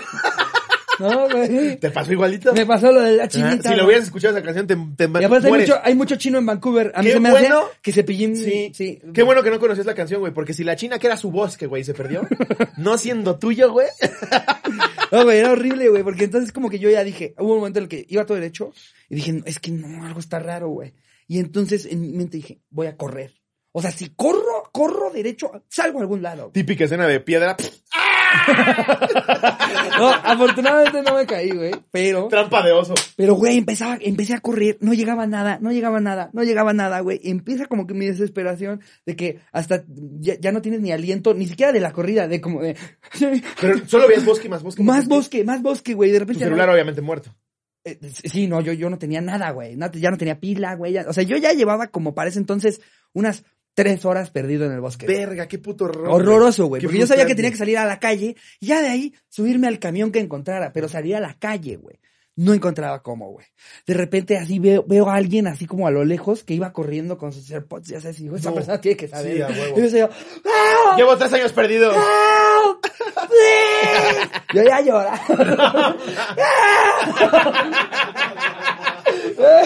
no, 1.00 1.30
güey. 1.30 1.78
¿Te 1.78 1.92
pasó 1.92 2.12
igualito? 2.12 2.54
Me 2.54 2.66
pasó 2.66 2.92
lo 2.92 3.02
de 3.02 3.14
la 3.18 3.24
Ah, 3.24 3.28
chinita. 3.28 3.70
si 3.70 3.76
lo 3.76 3.86
hubieras 3.86 4.06
escuchado 4.06 4.36
esa 4.38 4.46
canción, 4.46 4.68
te, 4.68 4.76
te 4.76 5.22
Y 5.22 5.24
aparte 5.24 5.48
hay 5.48 5.54
mucho, 5.54 5.80
hay 5.84 5.96
mucho 5.96 6.16
chino 6.16 6.38
en 6.38 6.46
Vancouver. 6.46 6.92
A 6.96 7.00
mí 7.02 7.08
Qué 7.08 7.14
se 7.14 7.20
me 7.20 7.32
bueno. 7.32 7.60
hace 7.60 7.78
que 7.82 7.92
Cepillín... 7.92 8.36
Sí. 8.36 8.72
sí. 8.74 9.02
Qué 9.14 9.24
bueno 9.24 9.44
que 9.44 9.50
no 9.50 9.60
conocías 9.60 9.86
la 9.86 9.96
canción, 9.96 10.20
güey, 10.22 10.34
porque 10.34 10.54
si 10.54 10.64
la 10.64 10.76
china 10.76 11.00
que 11.00 11.08
era 11.08 11.18
su 11.18 11.32
bosque, 11.32 11.66
güey, 11.68 11.84
se 11.84 11.94
perdió, 11.94 12.22
no 12.78 12.98
siendo 12.98 13.38
tuyo, 13.40 13.72
güey. 13.72 13.88
No, 15.12 15.24
güey, 15.24 15.38
era 15.38 15.52
horrible, 15.52 15.88
güey, 15.90 16.04
porque 16.04 16.24
entonces 16.26 16.52
como 16.52 16.68
que 16.70 16.80
yo 16.80 16.90
ya 16.90 17.04
dije, 17.04 17.36
hubo 17.38 17.54
un 17.54 17.60
momento 17.60 17.78
en 17.80 17.84
el 17.84 17.90
que 17.90 18.06
iba 18.10 18.26
todo 18.26 18.36
derecho 18.36 18.74
y 19.08 19.16
dije, 19.16 19.42
es 19.46 19.60
que 19.60 19.72
no, 19.72 20.04
algo 20.06 20.20
está 20.20 20.40
raro, 20.40 20.70
güey. 20.70 20.94
Y 21.28 21.40
entonces 21.40 21.86
en 21.86 22.02
mi 22.02 22.12
mente 22.12 22.38
dije, 22.38 22.60
voy 22.72 22.88
a 22.88 22.98
correr. 22.98 23.32
O 23.72 23.82
sea, 23.82 23.92
si 23.92 24.10
corro, 24.10 24.70
corro 24.72 25.12
derecho, 25.12 25.52
salgo 25.70 26.00
a 26.00 26.02
algún 26.02 26.22
lado. 26.24 26.50
Típica 26.52 26.86
escena 26.86 27.08
de 27.08 27.20
piedra, 27.20 27.56
No, 29.98 30.10
afortunadamente 30.10 31.02
no 31.04 31.16
me 31.16 31.26
caí, 31.26 31.52
güey, 31.52 31.72
pero, 31.92 32.28
trampa 32.28 32.62
de 32.66 32.74
oso. 32.74 32.94
pero, 33.16 33.36
güey, 33.36 33.58
empezaba, 33.58 33.98
empecé 34.02 34.34
a 34.34 34.42
correr, 34.42 34.78
no 34.82 34.94
llegaba 34.94 35.26
nada, 35.26 35.58
no 35.62 35.72
llegaba 35.72 36.02
nada, 36.02 36.30
no 36.34 36.44
llegaba 36.44 36.74
nada, 36.74 37.00
güey. 37.00 37.22
Empieza 37.24 37.66
como 37.68 37.88
que 37.88 37.94
mi 37.94 38.06
desesperación 38.06 38.82
de 39.06 39.16
que 39.16 39.40
hasta 39.54 39.84
ya, 40.20 40.38
ya 40.40 40.52
no 40.52 40.62
tienes 40.62 40.82
ni 40.82 40.92
aliento, 40.92 41.34
ni 41.34 41.48
siquiera 41.48 41.72
de 41.72 41.80
la 41.80 41.94
corrida, 41.94 42.28
de 42.28 42.42
como 42.42 42.62
de... 42.62 42.76
Pero 43.62 43.88
solo 43.88 44.08
veías 44.08 44.26
bosque 44.26 44.50
más 44.50 44.64
bosque. 44.64 44.84
Más 44.84 45.08
bosque, 45.08 45.44
más 45.46 45.62
bosque, 45.62 45.94
güey. 45.94 46.12
De 46.12 46.18
Tu 46.20 46.26
repente 46.26 46.44
no- 46.44 46.50
celular 46.50 46.70
obviamente 46.70 47.02
muerto. 47.02 47.34
Eh, 47.86 47.98
sí, 48.04 48.48
no, 48.48 48.62
yo, 48.62 48.74
yo 48.74 48.90
no 48.90 48.98
tenía 48.98 49.22
nada, 49.22 49.52
güey. 49.52 49.76
No, 49.78 49.90
ya 49.92 50.12
no 50.12 50.18
tenía 50.18 50.40
pila, 50.40 50.76
güey. 50.76 50.94
ya- 50.94 51.06
o 51.08 51.14
sea, 51.14 51.24
yo 51.24 51.38
ya 51.38 51.54
llevaba 51.54 51.88
como 51.88 52.14
para 52.16 52.30
ese 52.30 52.40
entonces 52.40 52.82
unas 53.14 53.46
tres 53.76 54.04
horas 54.06 54.32
perdido 54.32 54.66
en 54.66 54.72
el 54.72 54.80
bosque. 54.82 55.06
Verga, 55.06 55.48
qué 55.48 55.60
puto 55.60 55.86
horror. 55.86 56.10
Horroroso, 56.10 56.66
güey. 56.66 56.82
Porque 56.82 56.98
yo 56.98 57.06
sabía 57.06 57.28
que 57.28 57.36
tenía 57.36 57.52
que 57.52 57.58
salir 57.58 57.78
a 57.78 57.86
la 57.86 58.00
calle 58.00 58.36
y 58.60 58.66
ya 58.66 58.82
de 58.82 58.88
ahí 58.88 59.14
subirme 59.30 59.68
al 59.68 59.78
camión 59.78 60.12
que 60.12 60.20
encontrara, 60.20 60.74
pero 60.74 60.90
salir 60.90 61.16
a 61.16 61.20
la 61.20 61.36
calle, 61.38 61.76
güey. 61.76 62.00
No 62.38 62.54
encontraba 62.54 63.02
cómo, 63.02 63.32
güey. 63.32 63.46
De 63.88 63.94
repente 63.94 64.38
así 64.38 64.60
veo, 64.60 64.84
veo 64.86 65.10
a 65.10 65.16
alguien 65.16 65.48
así 65.48 65.66
como 65.66 65.88
a 65.88 65.92
lo 65.92 66.04
lejos 66.04 66.44
que 66.44 66.54
iba 66.54 66.74
corriendo 66.74 67.18
con 67.18 67.32
sus 67.32 67.50
AirPods, 67.50 67.88
ya 67.88 68.02
sabes, 68.02 68.18
digo, 68.18 68.36
esa 68.36 68.50
No. 68.50 68.56
persona 68.56 68.82
tiene 68.82 68.98
que 68.98 69.08
saber. 69.08 69.36
Sí, 69.38 69.42
a 69.42 69.48
huevo. 69.48 69.74
Y 69.74 69.78
yo 69.78 69.84
decía, 69.84 70.10
¡Ah! 70.46 70.96
Llevo 70.98 71.16
tres 71.18 71.32
años 71.32 71.54
perdido. 71.54 71.92
Please. 72.82 74.30
Yo 74.54 74.64
ya 74.64 74.82
lloraba. 74.82 75.20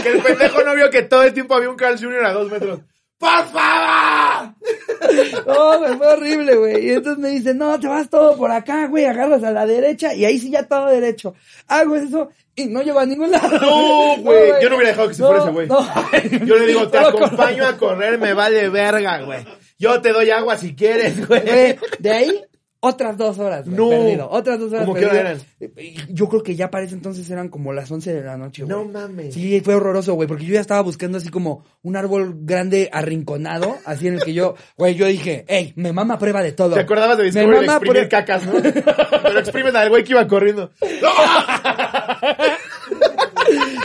Que 0.04 0.10
el 0.10 0.22
pendejo 0.22 0.64
no 0.64 0.76
vio 0.76 0.90
que 0.90 1.04
todo 1.04 1.24
el 1.24 1.34
tiempo 1.34 1.56
había 1.56 1.70
un 1.70 1.76
Carl 1.76 1.98
Jr. 2.00 2.26
a 2.26 2.34
dos 2.34 2.52
metros. 2.52 2.82
¡Por 3.20 3.48
favor! 3.50 4.56
No, 5.48 5.80
güey, 5.80 5.98
fue 5.98 6.08
horrible, 6.08 6.56
güey. 6.56 6.86
Y 6.88 6.90
entonces 6.92 7.22
me 7.22 7.30
dicen, 7.30 7.58
no, 7.58 7.80
te 7.80 7.88
vas 7.88 8.10
todo 8.10 8.38
por 8.38 8.52
acá, 8.52 8.88
güey, 8.88 9.06
agarras 9.06 9.44
a 9.44 9.52
la 9.52 9.66
derecha 9.66 10.14
y 10.14 10.24
ahí 10.26 10.38
sí 10.38 10.52
ya 10.52 10.64
todo 10.64 10.88
derecho. 10.88 11.34
Hago 11.68 11.96
eso 11.96 12.30
y 12.56 12.66
no 12.68 12.82
llego 12.82 13.00
a 13.00 13.06
ningún 13.06 13.32
lado. 13.32 13.58
No, 13.60 14.18
güey. 14.22 14.52
Yo 14.62 14.70
no 14.70 14.76
hubiera 14.76 14.90
dejado 14.92 15.08
que 15.08 15.14
se 15.16 15.24
fuera 15.24 15.42
ese 15.42 15.52
güey. 15.52 15.68
No. 15.68 15.80
Yo 16.46 16.58
le 16.58 16.68
digo, 16.68 16.88
te 16.90 16.98
acompaño 17.00 17.66
a 17.66 17.78
correr, 17.78 18.20
me 18.20 18.34
vale 18.34 18.70
verga, 18.70 19.22
güey. 19.24 19.46
Yo 19.78 20.02
te 20.02 20.12
doy 20.12 20.30
agua 20.30 20.58
si 20.58 20.76
quieres. 20.76 21.26
Güey, 21.28 21.78
de 22.00 22.12
ahí 22.12 22.44
otras 22.82 23.18
dos 23.18 23.40
horas, 23.40 23.66
güey, 23.66 23.78
No. 23.78 23.90
perdido. 23.90 24.30
Otras 24.30 24.60
dos 24.60 24.72
horas 24.72 24.86
¿Cómo 24.86 24.98
qué 24.98 25.06
hora 25.06 25.36
perdido. 25.60 26.06
Yo 26.10 26.30
creo 26.30 26.44
que 26.44 26.56
ya 26.56 26.70
para 26.72 26.86
ese 26.86 26.96
entonces 26.96 27.30
eran 27.30 27.50
como 27.50 27.74
las 27.74 27.92
11 27.92 28.14
de 28.14 28.24
la 28.24 28.38
noche, 28.38 28.64
güey. 28.64 28.76
No 28.76 28.86
mames. 28.86 29.34
Sí, 29.34 29.60
fue 29.62 29.76
horroroso, 29.76 30.14
güey, 30.14 30.28
porque 30.28 30.46
yo 30.46 30.54
ya 30.54 30.62
estaba 30.62 30.82
buscando 30.82 31.18
así 31.18 31.30
como 31.30 31.66
un 31.82 31.96
árbol 31.96 32.36
grande 32.42 32.90
arrinconado, 32.92 33.76
así 33.86 34.08
en 34.08 34.16
el 34.16 34.24
que 34.24 34.34
yo, 34.34 34.56
güey, 34.78 34.96
yo 34.96 35.06
dije, 35.08 35.46
hey, 35.48 35.74
me 35.76 35.92
mama 35.94 36.18
prueba 36.18 36.42
de 36.42 36.54
todo. 36.54 36.74
¿Te 36.76 36.82
acordabas 36.82 37.18
de 37.18 37.24
Me 37.24 37.32
Discovery 37.32 37.60
de 37.60 37.66
mama 37.68 37.78
exprimir 37.78 38.10
cacas, 38.10 38.46
no? 38.46 38.54
Pero 39.24 39.40
exprimen 39.40 39.76
al 39.76 39.90
güey 39.90 40.04
que 40.04 40.12
iba 40.12 40.28
corriendo. 40.28 40.72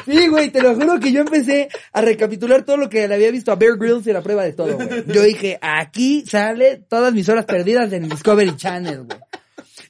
Sí, 0.04 0.28
güey, 0.28 0.50
te 0.50 0.62
lo 0.62 0.74
juro 0.74 1.00
que 1.00 1.12
yo 1.12 1.20
empecé 1.20 1.68
a 1.92 2.00
recapitular 2.00 2.64
todo 2.64 2.76
lo 2.76 2.88
que 2.88 3.08
le 3.08 3.14
había 3.14 3.30
visto 3.30 3.52
a 3.52 3.56
Bear 3.56 3.76
Grylls 3.78 4.06
y 4.06 4.12
la 4.12 4.22
prueba 4.22 4.44
de 4.44 4.52
todo. 4.52 4.78
Yo 5.06 5.22
dije, 5.22 5.58
aquí 5.60 6.24
sale 6.26 6.82
todas 6.88 7.12
mis 7.12 7.28
horas 7.28 7.44
perdidas 7.44 7.92
en 7.92 8.08
Discovery 8.08 8.56
Channel, 8.56 9.04
güey. 9.04 9.18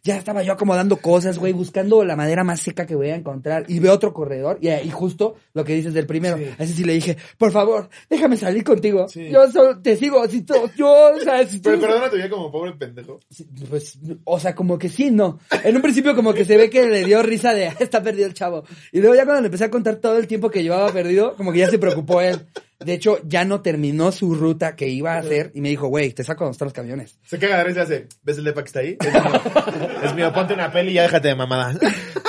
Ya 0.04 0.16
estaba 0.18 0.42
yo 0.42 0.52
acomodando 0.52 0.98
cosas, 0.98 1.38
güey, 1.38 1.54
buscando 1.54 2.04
la 2.04 2.14
madera 2.14 2.44
más 2.44 2.60
seca 2.60 2.84
que 2.86 2.94
voy 2.94 3.08
a 3.08 3.14
encontrar. 3.16 3.64
Y 3.68 3.78
veo 3.78 3.94
otro 3.94 4.12
corredor, 4.12 4.58
y, 4.60 4.68
y 4.68 4.90
justo 4.90 5.36
lo 5.54 5.64
que 5.64 5.74
dices 5.74 5.94
del 5.94 6.06
primero. 6.06 6.36
Sí. 6.36 6.44
Así 6.58 6.72
sí 6.74 6.84
le 6.84 6.92
dije, 6.92 7.16
por 7.38 7.50
favor, 7.52 7.88
déjame 8.10 8.36
salir 8.36 8.62
contigo. 8.64 9.08
Sí. 9.08 9.30
Yo 9.30 9.50
solo 9.50 9.80
te 9.80 9.96
sigo, 9.96 10.28
si 10.28 10.42
tú, 10.42 10.54
yo, 10.76 10.92
o 11.16 11.20
sea, 11.20 11.46
si 11.46 11.58
tú- 11.58 11.70
Pero 11.70 11.80
perdona, 11.80 12.10
te 12.10 12.16
veía 12.16 12.28
como 12.28 12.52
pobre 12.52 12.72
pendejo. 12.74 13.18
Sí, 13.30 13.46
Pues, 13.70 13.98
o 14.24 14.38
sea, 14.38 14.54
como 14.54 14.78
que 14.78 14.90
sí, 14.90 15.10
no. 15.10 15.38
En 15.64 15.74
un 15.74 15.80
principio 15.82 16.14
como 16.14 16.34
que 16.34 16.44
se 16.44 16.58
ve 16.58 16.68
que 16.68 16.86
le 16.86 17.04
dio 17.04 17.22
risa 17.22 17.54
de, 17.54 17.68
"Ah, 17.68 17.76
está 17.80 18.02
perdido 18.02 18.26
el 18.26 18.34
chavo. 18.34 18.64
Y 18.92 19.00
luego 19.00 19.14
ya 19.14 19.24
cuando 19.24 19.40
le 19.40 19.46
empecé 19.46 19.64
a 19.64 19.70
contar 19.70 19.96
todo 19.96 20.18
el 20.18 20.26
tiempo 20.26 20.50
que 20.50 20.62
llevaba 20.62 20.92
perdido, 20.92 21.34
como 21.34 21.50
que 21.50 21.60
ya 21.60 21.70
se 21.70 21.78
preocupó 21.78 22.20
él. 22.20 22.46
De 22.80 22.92
hecho, 22.92 23.18
ya 23.24 23.44
no 23.44 23.60
terminó 23.60 24.12
su 24.12 24.34
ruta 24.34 24.76
que 24.76 24.88
iba 24.88 25.14
a 25.14 25.18
hacer 25.18 25.50
y 25.54 25.60
me 25.60 25.68
dijo, 25.68 25.88
güey, 25.88 26.12
te 26.12 26.24
saco 26.24 26.44
donde 26.44 26.54
están 26.54 26.66
los 26.66 26.72
camiones. 26.72 27.18
Se 27.24 27.38
caga 27.38 27.58
de 27.58 27.64
risa 27.64 27.80
y 27.80 27.82
hace, 27.82 28.08
¿ves 28.22 28.38
el 28.38 28.44
depa 28.44 28.62
que 28.62 28.66
está 28.66 28.80
ahí? 28.80 28.96
Es 29.00 29.12
mío. 29.12 30.00
es 30.02 30.14
mío, 30.14 30.32
ponte 30.32 30.54
una 30.54 30.70
peli 30.70 30.90
y 30.90 30.94
ya 30.94 31.02
déjate 31.02 31.28
de 31.28 31.34
mamada. 31.34 31.78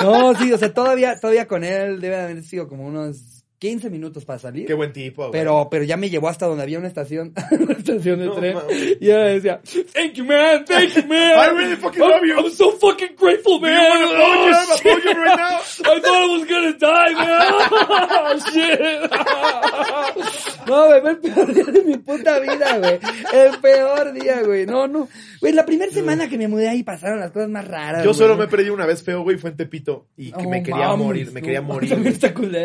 No, 0.00 0.34
sí, 0.34 0.52
o 0.52 0.58
sea, 0.58 0.72
todavía, 0.72 1.18
todavía 1.20 1.46
con 1.46 1.64
él 1.64 2.00
debe 2.00 2.16
haber 2.16 2.42
sido 2.42 2.68
como 2.68 2.86
unos 2.86 3.35
15 3.58 3.88
minutos 3.90 4.24
para 4.24 4.38
salir. 4.38 4.66
Qué 4.66 4.74
buen 4.74 4.92
tipo, 4.92 5.22
güey. 5.28 5.32
Pero, 5.32 5.68
pero 5.70 5.84
ya 5.84 5.96
me 5.96 6.10
llevó 6.10 6.28
hasta 6.28 6.46
donde 6.46 6.62
había 6.62 6.78
una 6.78 6.88
estación, 6.88 7.32
una 7.50 7.72
estación 7.72 8.18
de 8.18 8.26
No, 8.26 8.32
tren. 8.34 8.56
Y 9.00 9.06
ella 9.06 9.18
decía, 9.24 9.60
thank 9.94 10.12
you, 10.14 10.24
man, 10.24 10.64
thank 10.66 10.90
you, 10.94 11.02
man. 11.06 11.38
I 11.38 11.50
really 11.56 11.76
fucking 11.76 12.00
love 12.00 12.20
you. 12.26 12.36
I'm 12.38 12.50
so 12.52 12.72
fucking 12.72 13.16
grateful, 13.18 13.58
man. 13.60 13.98
You 14.00 14.06
Oh, 14.08 14.76
shit. 14.82 15.04
you 15.04 15.10
right 15.12 15.36
now? 15.36 15.58
I 15.84 16.00
thought 16.00 16.06
I 16.06 16.26
was 16.36 16.44
gonna 16.46 16.76
die, 16.78 17.14
man. 17.14 18.40
shit. 18.52 18.80
No, 20.66 20.86
güey, 20.86 21.00
fue 21.00 21.10
el 21.10 21.18
peor 21.18 21.54
día 21.54 21.64
de 21.64 21.82
mi 21.84 21.96
puta 21.98 22.38
vida, 22.40 22.78
güey. 22.78 22.98
El 23.32 23.58
peor 23.60 24.12
día, 24.12 24.42
güey. 24.42 24.66
No, 24.66 24.86
no. 24.88 25.08
Güey, 25.40 25.52
la 25.52 25.64
primera 25.64 25.92
semana 25.92 26.28
que 26.28 26.36
me 26.38 26.48
mudé 26.48 26.68
ahí 26.68 26.82
pasaron 26.82 27.20
las 27.20 27.30
cosas 27.30 27.48
más 27.48 27.66
raras. 27.66 28.04
Yo 28.04 28.12
solo 28.14 28.36
me 28.36 28.48
perdido 28.48 28.74
una 28.74 28.86
vez 28.86 29.02
feo, 29.02 29.22
güey, 29.22 29.36
fue 29.38 29.50
en 29.50 29.56
Tepito. 29.56 30.08
Y 30.16 30.32
que 30.32 30.44
Oh, 30.46 30.50
me 30.50 30.62
quería 30.62 30.88
mames, 30.88 31.06
morir, 31.06 31.32
me 31.32 31.40
quería 31.42 31.62
morir. 31.62 31.96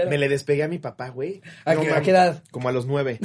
Me 0.10 0.18
le 0.18 0.30
despegué 0.30 0.64
a 0.64 0.68
mi 0.68 0.80
papá, 0.82 1.10
güey. 1.10 1.42
¿A 1.66 1.76
No 1.76 1.82
a 1.82 2.02
qué 2.02 2.12
edad? 2.12 2.44
Como 2.52 2.70
a 2.70 2.72
los 2.72 2.86
nueve. 2.86 3.20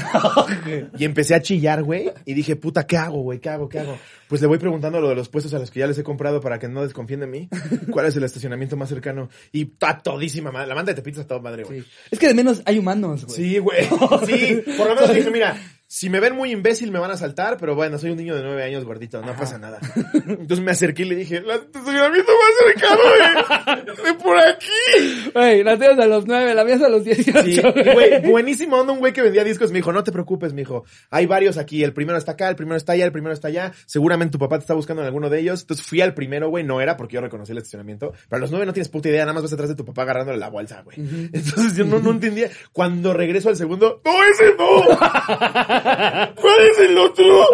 y 0.99 1.05
empecé 1.05 1.35
a 1.35 1.43
chillar, 1.43 1.83
güey. 1.83 2.13
Y 2.25 2.35
dije, 2.35 2.57
puta, 2.57 2.87
¿qué 2.87 2.97
hago, 2.97 3.23
güey? 3.23 3.41
¿Qué 3.41 3.49
hago? 3.49 3.69
¿Qué 3.69 3.81
hago? 3.81 3.99
Pues 4.29 4.41
le 4.41 4.47
voy 4.47 4.59
preguntando 4.59 5.01
lo 5.01 5.09
de 5.09 5.15
los 5.15 5.29
puestos 5.29 5.55
a 5.55 5.59
los 5.59 5.71
que 5.71 5.81
ya 5.81 5.87
les 5.87 5.99
he 5.99 6.03
comprado 6.03 6.41
para 6.41 6.59
que 6.59 6.69
no 6.69 6.83
desconfíen 6.83 7.21
de 7.21 7.27
mí. 7.27 7.49
¿Cuál 7.91 8.07
es 8.07 8.17
el 8.17 8.25
estacionamiento 8.25 8.77
más 8.77 8.89
cercano? 8.89 9.29
Y 9.53 9.73
está 9.73 9.99
todísima 9.99 10.51
madre. 10.51 10.69
La 10.69 10.75
banda 10.75 10.93
de 10.93 10.97
Tepito 10.97 11.21
está 11.21 11.29
toda 11.29 11.41
madre, 11.41 11.65
güey. 11.65 11.83
Sí. 11.83 11.89
Es 12.11 12.19
que 12.19 12.29
de 12.29 12.35
menos 12.35 12.63
hay 12.65 12.79
humanos, 12.79 13.25
güey. 13.25 13.37
Sí, 13.37 13.59
güey. 13.59 13.87
Sí, 14.27 14.63
por 14.77 14.89
lo 14.89 14.95
menos 14.95 15.15
dije, 15.15 15.31
mira, 15.31 15.57
si 15.97 16.11
me 16.11 16.21
ven 16.21 16.37
muy 16.37 16.53
imbécil 16.53 16.93
me 16.93 16.99
van 16.99 17.11
a 17.11 17.17
saltar, 17.17 17.57
pero 17.57 17.75
bueno, 17.75 17.97
soy 17.97 18.11
un 18.11 18.19
niño 18.19 18.37
de 18.37 18.43
nueve 18.43 18.63
años 18.63 18.85
gordito, 18.85 19.23
no 19.23 19.35
pasa 19.35 19.57
nada. 19.57 19.79
Entonces 20.27 20.61
me 20.61 20.73
acerqué 20.73 21.05
y 21.05 21.07
le 21.07 21.15
dije, 21.15 21.39
el 21.39 21.49
estacionamiento 21.49 22.33
más 22.33 22.85
cercano 22.85 23.83
de, 23.87 24.03
de 24.03 24.15
por 24.23 24.37
aquí. 24.37 25.31
Güey, 25.33 25.65
la 25.65 25.79
tienes 25.79 25.99
a 25.99 26.05
los 26.05 26.27
nueve, 26.27 26.55
la 26.55 26.65
mía 26.65 26.75
es 26.75 26.83
a 26.83 26.91
los 26.91 27.03
18. 27.03 27.43
Sí, 27.43 27.63
güey, 27.95 28.21
buenísimo 28.31 28.77
onda, 28.77 28.93
un 28.93 28.99
güey 28.99 29.15
que 29.15 29.23
vendía 29.23 29.43
discos 29.43 29.73
me 29.73 29.79
dijo, 29.79 29.91
no 29.91 30.05
te 30.05 30.13
preocupes, 30.13 30.53
mijo, 30.53 30.85
hay 31.09 31.25
varios 31.25 31.57
aquí, 31.57 31.83
el 31.83 31.95
primero 31.95 32.19
está 32.19 32.33
acá, 32.33 32.51
el 32.51 32.57
primero 32.57 32.77
está 32.77 32.93
allá, 32.93 33.07
el 33.07 33.13
primero 33.13 33.33
está 33.33 33.49
allá, 33.49 33.73
seguramente 33.87 34.33
tu 34.33 34.39
papá 34.39 34.59
te 34.59 34.65
está 34.65 34.75
buscando 34.75 35.01
en 35.01 35.07
alguno 35.07 35.31
de 35.31 35.41
ellos, 35.41 35.63
entonces 35.63 35.87
fui 35.87 36.03
al 36.03 36.13
primero, 36.13 36.51
güey, 36.51 36.63
no 36.63 36.83
era 36.83 36.99
porque 36.99 37.15
yo 37.15 37.23
reconocí 37.23 37.53
el 37.53 37.59
estacionamiento, 37.59 38.13
pero 38.29 38.37
a 38.37 38.41
los 38.41 38.51
nueve 38.51 38.67
no 38.67 38.75
tienes 38.75 38.91
puta 38.91 39.09
idea, 39.09 39.23
nada 39.23 39.33
más 39.33 39.45
vas 39.45 39.53
atrás 39.55 39.71
de 39.71 39.75
tu 39.75 39.87
papá 39.87 40.03
agarrándole 40.03 40.37
la 40.37 40.51
bolsa, 40.51 40.83
güey. 40.83 40.99
Entonces 40.99 41.75
yo 41.75 41.87
no, 41.87 42.01
no 42.01 42.11
entendía, 42.11 42.51
cuando 42.73 43.15
regreso 43.15 43.49
al 43.49 43.57
segundo, 43.57 44.03
no, 44.05 44.25
ese 44.25 44.55
no, 44.59 45.86
¿cuál 46.35 46.61
es 46.71 46.79
el 46.81 46.99
otro? 46.99 47.49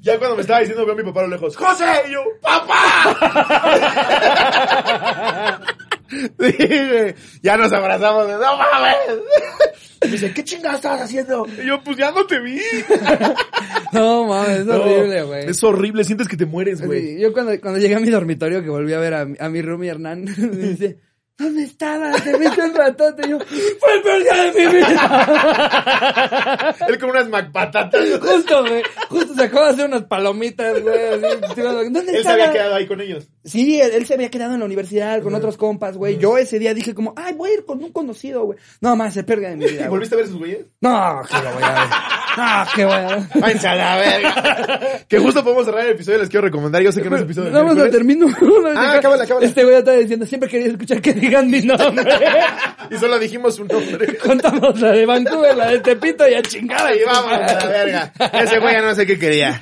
Ya 0.00 0.18
cuando 0.18 0.36
me 0.36 0.42
estaba 0.42 0.60
diciendo, 0.60 0.84
veo 0.84 0.94
a 0.94 0.98
mi 0.98 1.02
papá 1.04 1.20
a 1.20 1.22
lo 1.24 1.28
lejos, 1.30 1.56
¡José! 1.56 1.84
Y 2.08 2.12
yo, 2.12 2.20
¡Papá! 2.42 3.16
Dije, 6.38 7.14
ya 7.42 7.56
nos 7.56 7.72
abrazamos, 7.72 8.28
¡no 8.28 8.38
mames! 8.38 8.96
Me 10.04 10.10
dice, 10.10 10.32
¿qué 10.34 10.44
chingada 10.44 10.76
estabas 10.76 11.00
haciendo? 11.02 11.46
Y 11.62 11.66
yo, 11.66 11.82
pues 11.82 11.96
ya 11.96 12.10
no 12.12 12.26
te 12.26 12.38
vi. 12.40 12.60
No, 13.92 14.24
mames, 14.26 14.58
es 14.58 14.66
No, 14.66 14.74
horrible, 14.82 15.22
güey. 15.22 15.46
Es 15.48 15.64
horrible, 15.64 16.04
sientes 16.04 16.28
que 16.28 16.36
te 16.36 16.44
mueres, 16.46 16.84
güey. 16.86 17.00
Sí, 17.00 17.20
yo 17.20 17.32
cuando, 17.32 17.58
cuando 17.60 17.80
llegué 17.80 17.94
a 17.94 18.00
mi 18.00 18.10
dormitorio, 18.10 18.62
que 18.62 18.68
volví 18.68 18.92
a 18.92 18.98
ver 18.98 19.14
a, 19.14 19.24
mi- 19.24 19.36
a 19.40 19.48
mi 19.48 19.62
roomie 19.62 19.88
Hernán, 19.90 20.24
me 20.24 20.56
dice, 20.68 20.98
¿dónde 21.38 21.64
estabas? 21.64 22.22
Te 22.22 22.36
viste 22.38 22.62
un 22.62 22.74
ratote. 22.74 23.26
Y 23.26 23.30
yo, 23.30 23.38
fue 23.40 23.94
el 23.94 24.02
peor 24.02 24.22
día 24.22 24.44
de 24.44 24.52
mi 24.52 24.66
vida. 24.76 26.74
Él 26.88 26.98
con 26.98 27.10
unas 27.10 27.28
macpatatas. 27.28 28.00
justo, 28.20 28.62
güey. 28.62 28.82
Justo 29.08 29.34
se 29.34 29.42
acaba 29.42 29.66
de 29.66 29.72
hacer 29.72 29.86
unas 29.86 30.04
palomitas, 30.04 30.82
güey. 30.82 30.96
así, 30.96 31.60
¿Dónde 31.60 32.00
Él 32.12 32.22
se 32.22 32.28
había 32.28 32.52
quedado 32.52 32.74
ahí 32.74 32.86
con 32.86 33.00
ellos. 33.00 33.28
Sí, 33.44 33.80
él, 33.80 33.90
él 33.94 34.06
se 34.06 34.14
había 34.14 34.30
quedado 34.30 34.54
en 34.54 34.60
la 34.60 34.66
universidad 34.66 35.22
con 35.22 35.34
otros 35.34 35.56
compas, 35.56 35.96
güey. 35.96 36.18
Yo 36.18 36.38
ese 36.38 36.58
día 36.58 36.74
dije 36.74 36.94
como, 36.94 37.12
ay, 37.16 37.34
voy 37.34 37.50
a 37.50 37.54
ir 37.54 37.64
con 37.64 37.82
un 37.82 37.92
conocido, 37.92 38.44
güey. 38.44 38.58
No, 38.80 38.96
más, 38.96 39.14
se 39.14 39.24
perga 39.24 39.50
de 39.50 39.56
mi 39.56 39.66
vida. 39.66 39.84
¿Y 39.84 39.88
volviste 39.88 40.14
a 40.14 40.18
ver 40.18 40.26
sus 40.26 40.38
güeyes? 40.38 40.66
No, 40.80 41.22
que 41.28 41.36
lo 41.42 41.52
voy 41.52 41.62
a 41.62 41.72
ver. 41.72 41.88
No, 42.36 42.64
que 42.74 42.84
voy 42.84 42.94
a 42.94 43.06
ver. 43.06 43.18
Váyanse 43.40 43.68
a 43.68 43.74
la 43.74 43.96
verga. 43.96 44.78
que 45.08 45.18
justo 45.18 45.42
podemos 45.44 45.64
cerrar 45.64 45.84
el 45.86 45.92
episodio, 45.92 46.18
les 46.18 46.28
quiero 46.28 46.46
recomendar. 46.46 46.82
Yo 46.82 46.92
sé 46.92 47.02
que 47.02 47.10
no 47.10 47.16
es 47.16 47.22
episodio 47.22 47.50
de 47.50 47.52
No, 47.52 47.74
no, 47.74 47.90
termino. 47.90 48.26
Ah, 48.76 48.98
cábala, 49.00 49.26
cábala. 49.26 49.46
Este 49.46 49.64
güey 49.64 49.76
estaba 49.76 49.96
diciendo, 49.96 50.26
siempre 50.26 50.48
quería 50.48 50.68
escuchar 50.68 51.00
que 51.00 51.12
digan 51.14 51.50
mi 51.50 51.60
nombre. 51.62 52.04
Y 52.90 52.96
solo 52.98 53.18
dijimos 53.18 53.58
un 53.60 53.68
nombre. 53.68 54.18
Contamos 54.22 54.78
la 54.78 54.92
de 54.92 55.06
Vancouver, 55.06 55.56
la 55.56 55.68
de 55.70 55.80
Tepito 55.80 56.28
y 56.28 56.34
a 56.34 56.42
chingada. 56.42 56.88
Ahí 56.88 56.98
vamos 57.06 57.32
a 57.32 57.54
la 57.54 57.66
verga. 57.66 58.12
Ese 58.42 58.58
güey 58.58 58.74
ya 58.74 58.82
no 58.82 58.94
sé 58.94 59.06
qué 59.06 59.18
quería. 59.18 59.58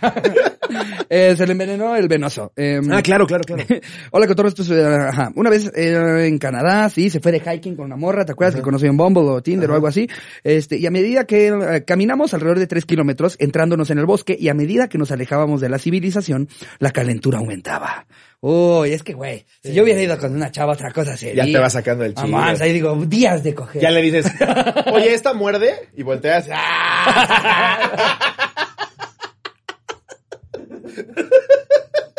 Eh, 1.08 1.34
se 1.36 1.46
le 1.46 1.52
envenenó 1.52 1.94
el 1.94 2.08
venoso. 2.08 2.52
Eh, 2.56 2.80
Ah, 2.90 3.00
claro, 3.02 3.26
claro, 3.26 3.44
claro. 3.44 3.62
Hola, 4.10 4.26
Cotorro, 4.26 4.48
esto 4.48 4.62
es, 4.62 4.70
eh, 4.70 4.84
ajá. 4.84 5.30
Una 5.36 5.50
vez 5.50 5.70
eh, 5.74 6.26
en 6.26 6.38
Canadá, 6.38 6.88
sí, 6.88 7.10
se 7.10 7.20
fue 7.20 7.30
de 7.32 7.40
hiking 7.40 7.76
con 7.76 7.84
una 7.86 7.96
morra, 7.96 8.24
¿te 8.24 8.32
acuerdas? 8.32 8.56
Que 8.56 8.62
conoció 8.62 8.88
en 8.88 8.96
Bumble 8.96 9.22
o 9.22 9.42
Tinder 9.42 9.70
o 9.70 9.74
algo 9.74 9.86
así. 9.86 10.08
Este, 10.42 10.78
y 10.78 10.86
a 10.86 10.90
medida 10.90 11.24
que 11.24 11.48
eh, 11.48 11.84
caminamos 11.86 12.34
alrededor 12.34 12.58
de 12.62 12.66
tres 12.68 12.86
kilómetros, 12.86 13.36
entrándonos 13.38 13.90
en 13.90 13.98
el 13.98 14.06
bosque, 14.06 14.36
y 14.38 14.48
a 14.48 14.54
medida 14.54 14.88
que 14.88 14.98
nos 14.98 15.10
alejábamos 15.10 15.60
de 15.60 15.68
la 15.68 15.78
civilización, 15.78 16.48
la 16.78 16.90
calentura 16.90 17.38
aumentaba. 17.38 18.06
Uy, 18.40 18.92
es 18.92 19.02
que, 19.02 19.12
güey, 19.12 19.44
si 19.62 19.72
yo 19.72 19.82
hubiera 19.82 20.00
ido 20.02 20.16
con 20.18 20.34
una 20.34 20.50
chava, 20.50 20.72
otra 20.72 20.90
cosa 20.92 21.16
sería. 21.16 21.44
Ya 21.44 21.52
te 21.52 21.58
va 21.58 21.70
sacando 21.70 22.04
el 22.04 22.14
chido. 22.14 22.30
Vamos, 22.30 22.60
ahí 22.60 22.72
digo, 22.72 22.96
días 23.06 23.44
de 23.44 23.54
coger. 23.54 23.82
Ya 23.82 23.90
le 23.90 24.02
dices, 24.02 24.26
oye, 24.92 25.12
esta 25.14 25.34
muerde. 25.34 25.90
Y 25.96 26.02
volteas. 26.02 26.48
¡ah! 26.50 28.18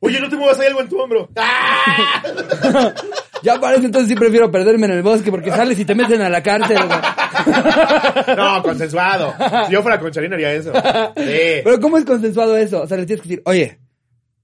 Oye, 0.00 0.18
no 0.20 0.28
te 0.28 0.36
muevas, 0.36 0.58
hay 0.58 0.68
algo 0.68 0.80
en 0.80 0.88
tu 0.88 0.98
hombro. 1.00 1.28
¡Ah! 1.36 2.92
Ya 3.42 3.58
parece 3.58 3.86
entonces 3.86 4.10
sí 4.10 4.14
prefiero 4.16 4.50
perderme 4.50 4.84
en 4.84 4.92
el 4.92 5.02
bosque 5.02 5.30
porque 5.30 5.50
sales 5.50 5.78
y 5.78 5.86
te 5.86 5.94
meten 5.94 6.20
a 6.20 6.28
la 6.28 6.42
cárcel, 6.42 6.76
güey. 6.76 8.36
No, 8.36 8.62
consensuado. 8.62 9.32
Si 9.66 9.72
yo 9.72 9.80
fuera 9.80 9.98
con 9.98 10.10
Charina 10.12 10.34
haría 10.34 10.52
eso. 10.52 10.70
Sí. 11.16 11.60
Pero 11.64 11.80
¿cómo 11.80 11.96
es 11.96 12.04
consensuado 12.04 12.54
eso? 12.58 12.82
O 12.82 12.86
sea, 12.86 12.98
le 12.98 13.06
tienes 13.06 13.22
que 13.22 13.28
decir, 13.30 13.42
oye, 13.46 13.78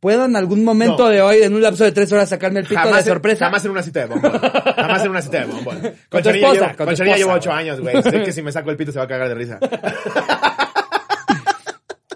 ¿puedo 0.00 0.24
en 0.24 0.34
algún 0.34 0.64
momento 0.64 1.04
No. 1.04 1.08
de 1.10 1.20
hoy, 1.20 1.42
en 1.42 1.52
un 1.54 1.60
lapso 1.60 1.84
de 1.84 1.92
tres 1.92 2.10
horas, 2.10 2.30
sacarme 2.30 2.60
el 2.60 2.66
pito 2.66 2.80
de 2.90 2.98
en- 2.98 3.04
sorpresa? 3.04 3.44
jamás 3.44 3.64
en 3.66 3.70
una 3.72 3.82
cita 3.82 4.00
de 4.00 4.06
bombón. 4.06 4.32
Jamás 4.40 5.04
en 5.04 5.10
una 5.10 5.20
cita 5.20 5.40
de 5.40 5.44
bombón. 5.44 5.78
Con, 6.08 6.22
tu 6.22 6.28
Charina 6.30 6.46
esposa, 6.46 6.64
llevo, 6.64 6.76
con 6.78 6.88
esposa, 6.88 7.16
llevo 7.16 7.32
ocho 7.32 7.50
güey. 7.50 7.60
años, 7.62 7.80
güey. 7.82 8.02
Sé 8.02 8.22
que 8.22 8.32
si 8.32 8.40
me 8.40 8.50
saco 8.50 8.70
el 8.70 8.78
pito 8.78 8.92
se 8.92 8.98
va 8.98 9.04
a 9.04 9.08
cagar 9.08 9.28
de 9.28 9.34
risa. 9.34 9.58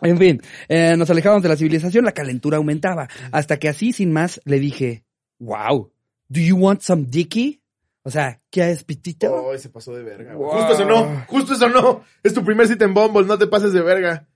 En 0.02 0.18
fin, 0.18 0.40
eh, 0.68 0.94
nos 0.96 1.10
alejábamos 1.10 1.42
de 1.42 1.48
la 1.48 1.56
civilización, 1.56 2.04
la 2.04 2.12
calentura 2.12 2.56
aumentaba. 2.56 3.08
Hasta 3.32 3.58
que 3.58 3.68
así, 3.68 3.92
sin 3.92 4.12
más, 4.12 4.40
le 4.44 4.58
dije, 4.58 5.04
wow, 5.38 5.90
¿do 6.28 6.40
you 6.40 6.56
want 6.56 6.80
some 6.82 7.04
dicky? 7.08 7.60
O 8.02 8.10
sea, 8.10 8.40
¿qué 8.50 8.70
es 8.70 8.82
pitito? 8.84 9.50
Ay, 9.52 9.58
se 9.58 9.68
pasó 9.68 9.94
de 9.94 10.02
verga. 10.02 10.34
güey. 10.34 10.48
Wow. 10.48 10.58
Justo 10.58 10.72
eso 10.72 10.84
no, 10.86 11.24
justo 11.26 11.52
eso 11.54 11.68
no. 11.68 12.02
Es 12.22 12.32
tu 12.32 12.42
primer 12.44 12.66
cita 12.66 12.84
en 12.84 12.94
Bumble, 12.94 13.26
no 13.26 13.36
te 13.38 13.46
pases 13.46 13.72
de 13.72 13.82
verga. 13.82 14.26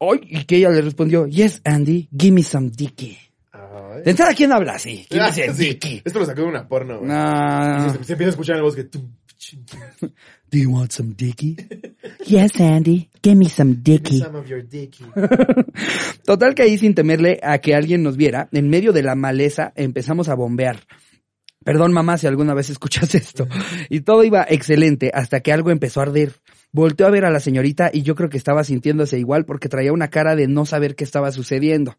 Ay, 0.00 0.20
y 0.24 0.44
que 0.44 0.56
ella 0.56 0.70
le 0.70 0.82
respondió, 0.82 1.26
yes, 1.28 1.60
Andy, 1.64 2.08
give 2.18 2.32
me 2.32 2.42
some 2.42 2.70
dicky. 2.70 3.16
De 4.04 4.10
entrada, 4.10 4.34
¿quién 4.34 4.50
habla 4.52 4.72
así? 4.72 5.06
¿Quién 5.08 5.22
Ah, 5.22 5.26
dice 5.28 5.52
sí. 5.54 5.64
dicky? 5.68 6.02
Esto 6.04 6.18
lo 6.18 6.24
sacó 6.26 6.40
de 6.40 6.46
una 6.48 6.66
porno, 6.66 6.98
güey. 6.98 7.08
No. 7.08 7.92
Se, 7.92 8.04
se 8.04 8.12
empieza 8.14 8.28
a 8.28 8.30
escuchar 8.30 8.56
en 8.56 8.62
bosque. 8.62 8.84
tum, 8.84 9.02
ching, 9.02 9.08
tum. 9.12 9.12
Do 10.50 10.58
you 10.58 10.70
want 10.70 10.92
some 10.92 11.14
dicky? 11.14 11.56
Yes, 12.26 12.60
Andy. 12.60 13.10
Give 13.22 13.36
me 13.36 13.48
some 13.48 13.82
dicky. 13.82 14.20
Some 14.20 14.36
of 14.36 14.48
your 14.48 14.62
dicky. 14.62 15.04
Total 16.24 16.54
que 16.54 16.62
ahí 16.62 16.78
sin 16.78 16.94
temerle 16.94 17.40
a 17.42 17.58
que 17.58 17.74
alguien 17.74 18.02
nos 18.02 18.16
viera, 18.16 18.48
en 18.52 18.68
medio 18.68 18.92
de 18.92 19.02
la 19.02 19.14
maleza 19.14 19.72
empezamos 19.76 20.28
a 20.28 20.34
bombear. 20.34 20.80
Perdón 21.64 21.92
mamá 21.92 22.18
si 22.18 22.26
alguna 22.26 22.54
vez 22.54 22.70
escuchas 22.70 23.14
esto. 23.14 23.46
Y 23.88 24.00
todo 24.00 24.24
iba 24.24 24.44
excelente 24.48 25.10
hasta 25.14 25.40
que 25.40 25.52
algo 25.52 25.70
empezó 25.70 26.00
a 26.00 26.04
arder. 26.04 26.32
Volteó 26.72 27.06
a 27.06 27.10
ver 27.10 27.24
a 27.24 27.30
la 27.30 27.40
señorita 27.40 27.90
y 27.92 28.02
yo 28.02 28.14
creo 28.14 28.30
que 28.30 28.38
estaba 28.38 28.64
sintiéndose 28.64 29.18
igual 29.18 29.44
porque 29.44 29.68
traía 29.68 29.92
una 29.92 30.08
cara 30.08 30.34
de 30.34 30.48
no 30.48 30.64
saber 30.64 30.96
qué 30.96 31.04
estaba 31.04 31.30
sucediendo. 31.30 31.94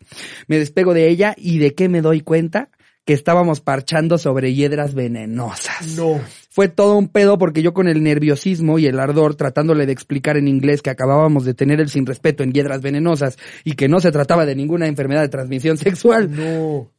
Me 0.47 0.57
despego 0.57 0.93
de 0.93 1.09
ella 1.09 1.35
y 1.37 1.59
de 1.59 1.75
qué 1.75 1.89
me 1.89 2.01
doy 2.01 2.21
cuenta 2.21 2.69
que 3.05 3.13
estábamos 3.13 3.59
parchando 3.59 4.17
sobre 4.17 4.53
hiedras 4.53 4.93
venenosas. 4.93 5.97
No. 5.97 6.21
Fue 6.49 6.67
todo 6.67 6.97
un 6.97 7.09
pedo 7.09 7.37
porque 7.37 7.61
yo 7.61 7.73
con 7.73 7.87
el 7.87 8.03
nerviosismo 8.03 8.79
y 8.79 8.85
el 8.85 8.99
ardor 8.99 9.35
tratándole 9.35 9.85
de 9.85 9.91
explicar 9.91 10.37
en 10.37 10.47
inglés 10.47 10.81
que 10.81 10.89
acabábamos 10.89 11.45
de 11.45 11.53
tener 11.53 11.81
el 11.81 11.89
sin 11.89 12.05
respeto 12.05 12.43
en 12.43 12.53
hiedras 12.53 12.81
venenosas 12.81 13.37
y 13.63 13.73
que 13.73 13.89
no 13.89 13.99
se 13.99 14.11
trataba 14.11 14.45
de 14.45 14.55
ninguna 14.55 14.87
enfermedad 14.87 15.21
de 15.21 15.29
transmisión 15.29 15.77
sexual. 15.77 16.29
No. 16.31 16.89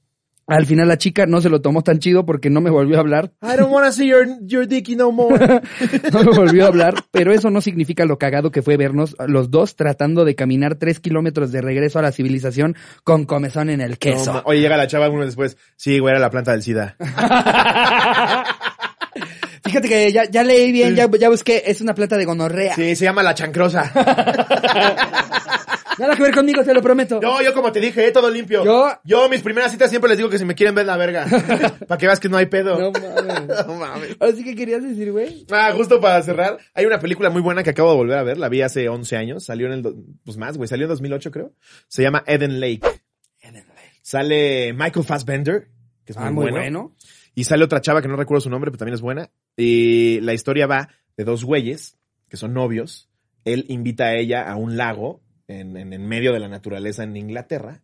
Al 0.46 0.66
final 0.66 0.88
la 0.88 0.98
chica 0.98 1.24
no 1.26 1.40
se 1.40 1.48
lo 1.48 1.62
tomó 1.62 1.82
tan 1.82 1.98
chido 2.00 2.26
porque 2.26 2.50
no 2.50 2.60
me 2.60 2.70
volvió 2.70 2.98
a 2.98 3.00
hablar. 3.00 3.32
I 3.42 3.56
don't 3.56 3.72
wanna 3.72 3.90
see 3.92 4.08
your, 4.08 4.26
your 4.42 4.66
dicky 4.66 4.94
no 4.94 5.10
more. 5.10 5.38
No 6.12 6.22
me 6.22 6.36
volvió 6.36 6.64
a 6.64 6.68
hablar, 6.68 6.94
pero 7.10 7.32
eso 7.32 7.50
no 7.50 7.60
significa 7.60 8.04
lo 8.04 8.18
cagado 8.18 8.50
que 8.50 8.62
fue 8.62 8.76
vernos 8.76 9.16
los 9.26 9.50
dos 9.50 9.74
tratando 9.76 10.24
de 10.24 10.34
caminar 10.34 10.74
tres 10.76 11.00
kilómetros 11.00 11.50
de 11.50 11.62
regreso 11.62 11.98
a 11.98 12.02
la 12.02 12.12
civilización 12.12 12.76
con 13.02 13.24
comezón 13.24 13.70
en 13.70 13.80
el 13.80 13.98
queso. 13.98 14.42
Oye, 14.44 14.60
llega 14.60 14.76
la 14.76 14.86
chava 14.86 15.08
uno 15.08 15.24
después. 15.24 15.56
Sí, 15.76 15.98
güey, 15.98 16.12
era 16.12 16.20
la 16.20 16.30
planta 16.30 16.52
del 16.52 16.62
SIDA. 16.62 16.96
Fíjate 19.64 19.88
que 19.88 20.12
ya, 20.12 20.24
ya 20.30 20.44
leí 20.44 20.72
bien, 20.72 20.94
ya, 20.94 21.08
ya 21.18 21.30
busqué, 21.30 21.62
es 21.66 21.80
una 21.80 21.94
planta 21.94 22.18
de 22.18 22.26
gonorrea. 22.26 22.74
Sí, 22.74 22.94
se 22.94 23.06
llama 23.06 23.22
la 23.22 23.34
chancrosa. 23.34 23.90
Nada 25.98 26.16
que 26.16 26.22
ver 26.22 26.34
conmigo, 26.34 26.64
te 26.64 26.74
lo 26.74 26.82
prometo. 26.82 27.20
Yo, 27.20 27.40
yo 27.42 27.52
como 27.54 27.70
te 27.72 27.80
dije, 27.80 28.06
eh, 28.06 28.12
todo 28.12 28.30
limpio. 28.30 28.64
Yo- 28.64 28.88
Yo, 29.04 29.28
mis 29.28 29.42
primeras 29.42 29.70
citas 29.72 29.90
siempre 29.90 30.08
les 30.08 30.18
digo 30.18 30.28
que 30.30 30.38
si 30.38 30.44
me 30.44 30.54
quieren 30.54 30.74
ver 30.74 30.86
la 30.86 30.96
verga. 30.96 31.26
para 31.88 31.98
que 31.98 32.06
veas 32.06 32.20
que 32.20 32.28
no 32.28 32.36
hay 32.36 32.46
pedo. 32.46 32.78
No 32.78 32.90
mames. 32.92 33.66
No 33.66 33.74
mames. 33.74 34.16
Ahora 34.20 34.32
sí 34.34 34.42
que 34.44 34.54
querías 34.56 34.82
decir, 34.82 35.12
güey. 35.12 35.46
Ah, 35.50 35.72
justo 35.76 36.00
para 36.00 36.22
cerrar, 36.22 36.58
hay 36.74 36.86
una 36.86 36.98
película 37.00 37.30
muy 37.30 37.42
buena 37.42 37.62
que 37.62 37.70
acabo 37.70 37.90
de 37.90 37.96
volver 37.96 38.18
a 38.18 38.22
ver, 38.22 38.38
la 38.38 38.48
vi 38.48 38.62
hace 38.62 38.88
11 38.88 39.16
años, 39.16 39.44
salió 39.44 39.66
en 39.66 39.72
el, 39.74 39.82
do- 39.82 39.94
pues 40.24 40.36
más, 40.36 40.56
güey, 40.56 40.68
salió 40.68 40.84
en 40.84 40.90
2008 40.90 41.30
creo. 41.30 41.52
Se 41.88 42.02
llama 42.02 42.22
Eden 42.26 42.60
Lake. 42.60 42.80
Sale 44.02 44.72
Michael 44.74 45.04
Fassbender, 45.04 45.68
que 46.04 46.12
es 46.12 46.18
muy, 46.18 46.26
Ah, 46.28 46.30
muy 46.30 46.42
bueno. 46.42 46.58
bueno. 46.58 46.94
Y 47.34 47.44
sale 47.44 47.64
otra 47.64 47.80
chava 47.80 48.02
que 48.02 48.08
no 48.08 48.16
recuerdo 48.16 48.42
su 48.42 48.50
nombre, 48.50 48.70
pero 48.70 48.78
también 48.78 48.94
es 48.94 49.00
buena. 49.00 49.30
Y 49.56 50.20
la 50.20 50.34
historia 50.34 50.66
va 50.66 50.88
de 51.16 51.24
dos 51.24 51.44
güeyes 51.44 51.96
que 52.28 52.36
son 52.36 52.52
novios. 52.52 53.08
Él 53.44 53.64
invita 53.68 54.04
a 54.06 54.14
ella 54.14 54.42
a 54.50 54.56
un 54.56 54.76
lago 54.76 55.20
en, 55.48 55.76
en, 55.76 55.92
en 55.92 56.06
medio 56.06 56.32
de 56.32 56.40
la 56.40 56.48
naturaleza 56.48 57.02
en 57.04 57.16
Inglaterra. 57.16 57.82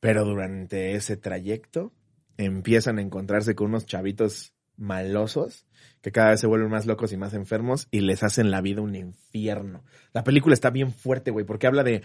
Pero 0.00 0.24
durante 0.24 0.94
ese 0.94 1.16
trayecto 1.16 1.92
empiezan 2.36 2.98
a 2.98 3.02
encontrarse 3.02 3.54
con 3.54 3.68
unos 3.68 3.86
chavitos 3.86 4.52
malosos 4.76 5.66
que 6.02 6.12
cada 6.12 6.30
vez 6.30 6.40
se 6.40 6.46
vuelven 6.46 6.68
más 6.68 6.84
locos 6.84 7.12
y 7.12 7.16
más 7.16 7.32
enfermos 7.32 7.88
y 7.90 8.00
les 8.00 8.22
hacen 8.22 8.50
la 8.50 8.60
vida 8.60 8.82
un 8.82 8.94
infierno. 8.94 9.84
La 10.12 10.24
película 10.24 10.52
está 10.52 10.70
bien 10.70 10.92
fuerte, 10.92 11.30
güey, 11.30 11.46
porque 11.46 11.66
habla 11.66 11.82
de 11.84 12.02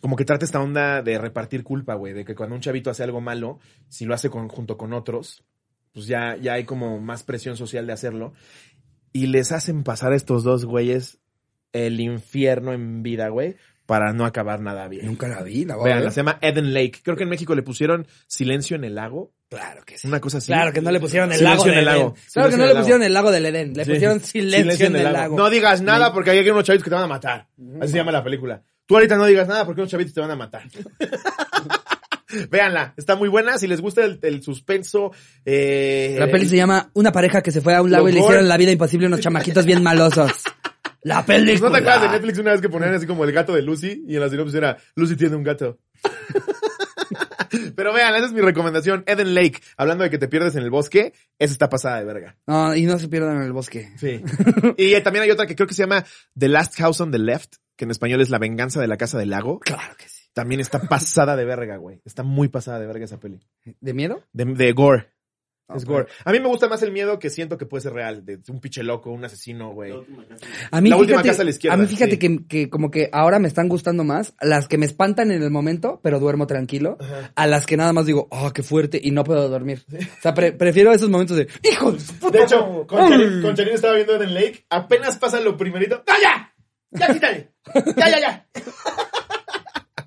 como 0.00 0.16
que 0.16 0.24
trata 0.24 0.44
esta 0.44 0.60
onda 0.60 1.02
de 1.02 1.18
repartir 1.18 1.64
culpa, 1.64 1.94
güey, 1.94 2.12
de 2.12 2.24
que 2.24 2.34
cuando 2.34 2.54
un 2.54 2.60
chavito 2.60 2.90
hace 2.90 3.02
algo 3.02 3.20
malo, 3.20 3.58
si 3.88 4.04
lo 4.04 4.14
hace 4.14 4.30
con- 4.30 4.48
junto 4.48 4.76
con 4.76 4.92
otros, 4.92 5.44
pues 5.92 6.06
ya, 6.06 6.36
ya 6.36 6.52
hay 6.54 6.64
como 6.64 7.00
más 7.00 7.22
presión 7.24 7.56
social 7.56 7.86
de 7.86 7.92
hacerlo. 7.92 8.32
Y 9.12 9.26
les 9.26 9.50
hacen 9.50 9.82
pasar 9.82 10.12
a 10.12 10.16
estos 10.16 10.44
dos 10.44 10.64
güeyes 10.64 11.18
el 11.72 12.00
infierno 12.00 12.72
en 12.72 13.02
vida, 13.02 13.28
güey, 13.28 13.56
para 13.90 14.12
no 14.12 14.24
acabar 14.24 14.60
nada 14.60 14.86
bien. 14.86 15.04
Nunca 15.04 15.26
la 15.26 15.42
vi, 15.42 15.64
la 15.64 15.74
voy 15.74 15.90
a 15.90 15.94
Vean, 15.94 16.04
ver. 16.04 16.12
se 16.12 16.20
llama 16.20 16.38
Eden 16.40 16.72
Lake. 16.72 17.00
Creo 17.02 17.16
que 17.16 17.24
en 17.24 17.28
México 17.28 17.56
le 17.56 17.62
pusieron 17.64 18.06
Silencio 18.28 18.76
en 18.76 18.84
el 18.84 18.94
lago. 18.94 19.32
Claro 19.48 19.82
que 19.84 19.98
sí. 19.98 20.06
Una 20.06 20.20
cosa 20.20 20.38
así. 20.38 20.46
Claro 20.46 20.72
que 20.72 20.80
no 20.80 20.92
le 20.92 21.00
pusieron 21.00 21.32
el 21.32 21.38
Silencio 21.38 21.66
lago 21.66 21.72
en 21.72 21.78
el 21.80 21.84
lago. 21.84 22.14
Claro 22.32 22.50
que 22.50 22.54
Silencio 22.54 22.58
no 22.58 22.66
le 22.66 22.74
pusieron 22.78 23.02
el 23.02 23.12
lago 23.12 23.30
del 23.32 23.46
Edén. 23.46 23.72
Le 23.74 23.84
Sí. 23.84 23.90
pusieron 23.90 24.20
silencio, 24.20 24.86
en 24.86 24.94
el 24.94 25.12
lago. 25.12 25.36
No 25.36 25.50
digas 25.50 25.82
nada 25.82 26.12
porque 26.12 26.30
hay 26.30 26.48
unos 26.48 26.62
chavitos 26.62 26.84
que 26.84 26.90
te 26.90 26.94
van 26.94 27.02
a 27.02 27.08
matar. 27.08 27.48
Así 27.80 27.90
se 27.90 27.98
llama 27.98 28.12
la 28.12 28.22
película. 28.22 28.62
Tú 28.86 28.94
ahorita 28.94 29.16
no 29.16 29.26
digas 29.26 29.48
nada 29.48 29.66
porque 29.66 29.80
unos 29.80 29.90
chavitos 29.90 30.14
te 30.14 30.20
van 30.20 30.30
a 30.30 30.36
matar. 30.36 30.62
Véanla, 32.48 32.94
está 32.96 33.16
muy 33.16 33.28
buena. 33.28 33.58
Si 33.58 33.66
les 33.66 33.80
gusta 33.80 34.04
el, 34.04 34.20
el 34.22 34.40
suspenso, 34.40 35.10
eh, 35.44 36.14
La 36.16 36.28
peli 36.28 36.46
se 36.48 36.54
llama 36.56 36.88
Una 36.94 37.10
pareja 37.10 37.42
que 37.42 37.50
se 37.50 37.60
fue 37.60 37.74
a 37.74 37.82
un 37.82 37.90
lago 37.90 38.08
y 38.08 38.12
le 38.12 38.20
hicieron 38.20 38.46
la 38.46 38.56
vida 38.56 38.70
imposible 38.70 39.06
a 39.06 39.08
unos 39.08 39.18
chamaquitos 39.20 39.66
bien 39.66 39.82
malosos. 39.82 40.44
La 41.02 41.24
película. 41.24 41.70
¿No 41.70 41.74
te 41.76 41.80
acuerdas 41.80 42.02
de 42.02 42.08
Netflix 42.08 42.38
una 42.38 42.52
vez 42.52 42.60
que 42.60 42.68
ponían 42.68 42.94
así 42.94 43.06
como 43.06 43.24
el 43.24 43.32
gato 43.32 43.54
de 43.54 43.62
Lucy 43.62 44.04
y 44.06 44.14
en 44.14 44.20
la 44.20 44.28
sinopsis 44.28 44.54
era 44.54 44.76
Lucy 44.94 45.16
tiene 45.16 45.36
un 45.36 45.42
gato? 45.42 45.78
Pero 47.74 47.92
vean, 47.92 48.14
esa 48.14 48.26
es 48.26 48.32
mi 48.32 48.40
recomendación. 48.40 49.02
Eden 49.06 49.34
Lake, 49.34 49.60
hablando 49.76 50.04
de 50.04 50.10
que 50.10 50.18
te 50.18 50.28
pierdes 50.28 50.54
en 50.54 50.62
el 50.62 50.70
bosque, 50.70 51.12
esa 51.38 51.52
está 51.52 51.68
pasada 51.68 51.98
de 51.98 52.04
verga. 52.04 52.36
No, 52.46 52.74
y 52.76 52.84
no 52.84 52.98
se 52.98 53.08
pierdan 53.08 53.36
en 53.36 53.42
el 53.42 53.52
bosque. 53.52 53.90
Sí. 53.98 54.22
y 54.76 54.94
eh, 54.94 55.00
también 55.00 55.24
hay 55.24 55.30
otra 55.30 55.46
que 55.46 55.56
creo 55.56 55.66
que 55.66 55.74
se 55.74 55.82
llama 55.82 56.04
The 56.38 56.48
Last 56.48 56.76
House 56.76 57.00
on 57.00 57.10
the 57.10 57.18
Left, 57.18 57.56
que 57.76 57.86
en 57.86 57.90
español 57.90 58.20
es 58.20 58.30
La 58.30 58.38
venganza 58.38 58.80
de 58.80 58.86
la 58.86 58.96
casa 58.96 59.18
del 59.18 59.30
lago. 59.30 59.58
Claro 59.60 59.96
que 59.96 60.08
sí. 60.08 60.28
También 60.32 60.60
está 60.60 60.80
pasada 60.80 61.34
de 61.34 61.44
verga, 61.44 61.76
güey. 61.76 62.00
Está 62.04 62.22
muy 62.22 62.48
pasada 62.48 62.78
de 62.78 62.86
verga 62.86 63.04
esa 63.04 63.18
peli. 63.18 63.40
¿De 63.80 63.94
miedo? 63.94 64.22
De, 64.32 64.44
de 64.44 64.72
gore. 64.72 65.08
Es 65.76 65.84
gore. 65.84 66.06
A 66.24 66.32
mí 66.32 66.40
me 66.40 66.48
gusta 66.48 66.68
más 66.68 66.82
el 66.82 66.92
miedo 66.92 67.18
que 67.18 67.30
siento 67.30 67.58
que 67.58 67.66
puede 67.66 67.82
ser 67.82 67.92
real. 67.92 68.24
De 68.24 68.38
un 68.48 68.60
pinche 68.60 68.82
loco, 68.82 69.10
un 69.10 69.24
asesino, 69.24 69.72
güey. 69.72 69.90
La 69.90 69.98
última 69.98 70.26
casa. 70.26 70.46
A 70.70 70.80
mí, 70.80 70.90
La 70.90 70.96
última 70.96 71.18
fíjate, 71.18 71.28
casa 71.28 71.42
a 71.42 71.44
la 71.44 71.50
izquierda, 71.50 71.74
a 71.74 71.78
mí 71.78 71.86
fíjate 71.86 72.12
sí. 72.12 72.18
que, 72.18 72.46
que 72.46 72.70
como 72.70 72.90
que 72.90 73.08
ahora 73.12 73.38
me 73.38 73.48
están 73.48 73.68
gustando 73.68 74.04
más 74.04 74.34
las 74.40 74.68
que 74.68 74.78
me 74.78 74.86
espantan 74.86 75.30
en 75.30 75.42
el 75.42 75.50
momento, 75.50 76.00
pero 76.02 76.18
duermo 76.20 76.46
tranquilo, 76.46 76.98
a 77.34 77.46
las 77.46 77.66
que 77.66 77.76
nada 77.76 77.92
más 77.92 78.06
digo, 78.06 78.28
oh, 78.30 78.52
qué 78.52 78.62
fuerte, 78.62 79.00
y 79.02 79.10
no 79.10 79.24
puedo 79.24 79.48
dormir. 79.48 79.84
O 79.92 80.22
sea, 80.22 80.34
pre- 80.34 80.52
prefiero 80.52 80.92
esos 80.92 81.08
momentos 81.10 81.36
de, 81.36 81.48
hijo 81.70 81.92
de 81.92 82.00
su 82.00 82.14
puta 82.14 82.38
De 82.38 82.44
hecho, 82.44 82.86
madre". 82.90 83.42
con 83.42 83.54
Charín, 83.54 83.74
estaba 83.74 83.94
viendo 83.94 84.16
Eden 84.16 84.34
Lake. 84.34 84.64
Apenas 84.70 85.18
pasa 85.18 85.40
lo 85.40 85.56
primerito. 85.56 86.02
¡Ah, 86.06 86.16
ya! 86.22 86.54
¡Ya, 86.92 87.12
quítale! 87.12 87.52
¡Ya, 87.96 88.08
ya, 88.10 88.20
ya! 88.20 88.46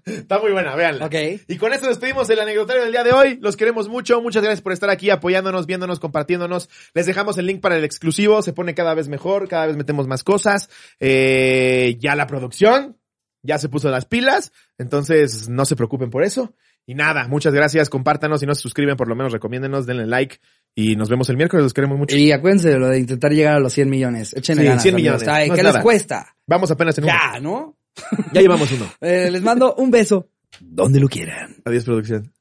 Está 0.06 0.40
muy 0.40 0.52
buena, 0.52 0.76
véanla. 0.76 1.06
Ok. 1.06 1.16
Y 1.48 1.58
con 1.58 1.72
esto 1.74 1.88
despedimos 1.88 2.30
el 2.30 2.40
anecdotario 2.40 2.84
del 2.84 2.92
día 2.92 3.04
de 3.04 3.12
hoy. 3.12 3.38
Los 3.42 3.56
queremos 3.56 3.88
mucho. 3.88 4.22
Muchas 4.22 4.44
gracias 4.44 4.62
por 4.62 4.74
estar 4.74 4.90
aquí 4.90 5.10
apoyándonos, 5.10 5.66
viéndonos, 5.66 6.00
compartiéndonos. 6.00 6.70
Les 6.94 7.06
dejamos 7.06 7.38
el 7.38 7.46
link 7.46 7.62
para 7.62 7.78
el 7.78 7.84
exclusivo. 7.84 8.42
Se 8.42 8.54
pone 8.54 8.74
cada 8.76 8.94
vez 8.94 9.08
mejor. 9.08 9.48
Cada 9.48 9.68
vez 9.68 9.78
metemos 9.78 10.08
más 10.08 10.24
cosas. 10.24 10.70
Eh, 11.00 11.98
ya 12.00 12.16
la 12.16 12.28
producción 12.28 12.98
ya 13.46 13.58
se 13.58 13.70
puso 13.70 13.90
las 13.90 14.06
pilas. 14.06 14.52
Entonces, 14.78 15.50
no 15.50 15.66
se 15.66 15.76
preocupen 15.76 16.10
por 16.10 16.24
eso. 16.24 16.54
Y 16.86 16.96
nada, 16.96 17.28
muchas 17.30 17.54
gracias. 17.54 17.90
Compártanos. 17.90 18.40
Si 18.42 18.46
no 18.46 18.56
se 18.56 18.62
suscriben, 18.62 18.98
por 18.98 19.08
lo 19.08 19.16
menos 19.16 19.32
recomiéndenos, 19.32 19.86
denle 19.86 20.06
like. 20.06 20.38
Y 20.76 20.96
nos 20.96 21.08
vemos 21.10 21.30
el 21.30 21.38
miércoles. 21.38 21.64
Los 21.64 21.74
queremos 21.74 21.98
mucho. 21.98 22.16
Y 22.16 22.32
acuérdense 22.32 22.70
de 22.70 22.80
lo 22.80 22.88
de 22.90 23.00
intentar 23.00 23.32
llegar 23.32 23.56
a 23.56 23.60
los 23.60 23.72
100 23.74 23.90
millones. 23.90 24.34
Échenle 24.34 24.64
Sí, 24.64 24.68
ganas. 24.68 24.82
100 24.84 24.96
amigos. 24.96 25.22
millones. 25.22 25.48
No 25.50 25.56
¿Qué 25.56 25.64
les 25.64 25.72
nada. 25.74 25.82
cuesta? 25.84 26.36
Vamos 26.48 26.72
apenas 26.72 26.98
en 26.98 27.06
uno. 27.06 27.14
Ya, 27.14 27.40
¿no? 27.40 27.78
Ya 28.34 28.42
llevamos 28.42 28.72
uno. 28.72 28.92
Eh, 29.02 29.30
les 29.32 29.42
mando 29.42 29.76
un 29.76 29.92
beso. 29.92 30.30
Donde 30.60 31.00
lo 31.00 31.08
quieran. 31.08 31.56
Adiós, 31.66 31.84
producción. 31.84 32.32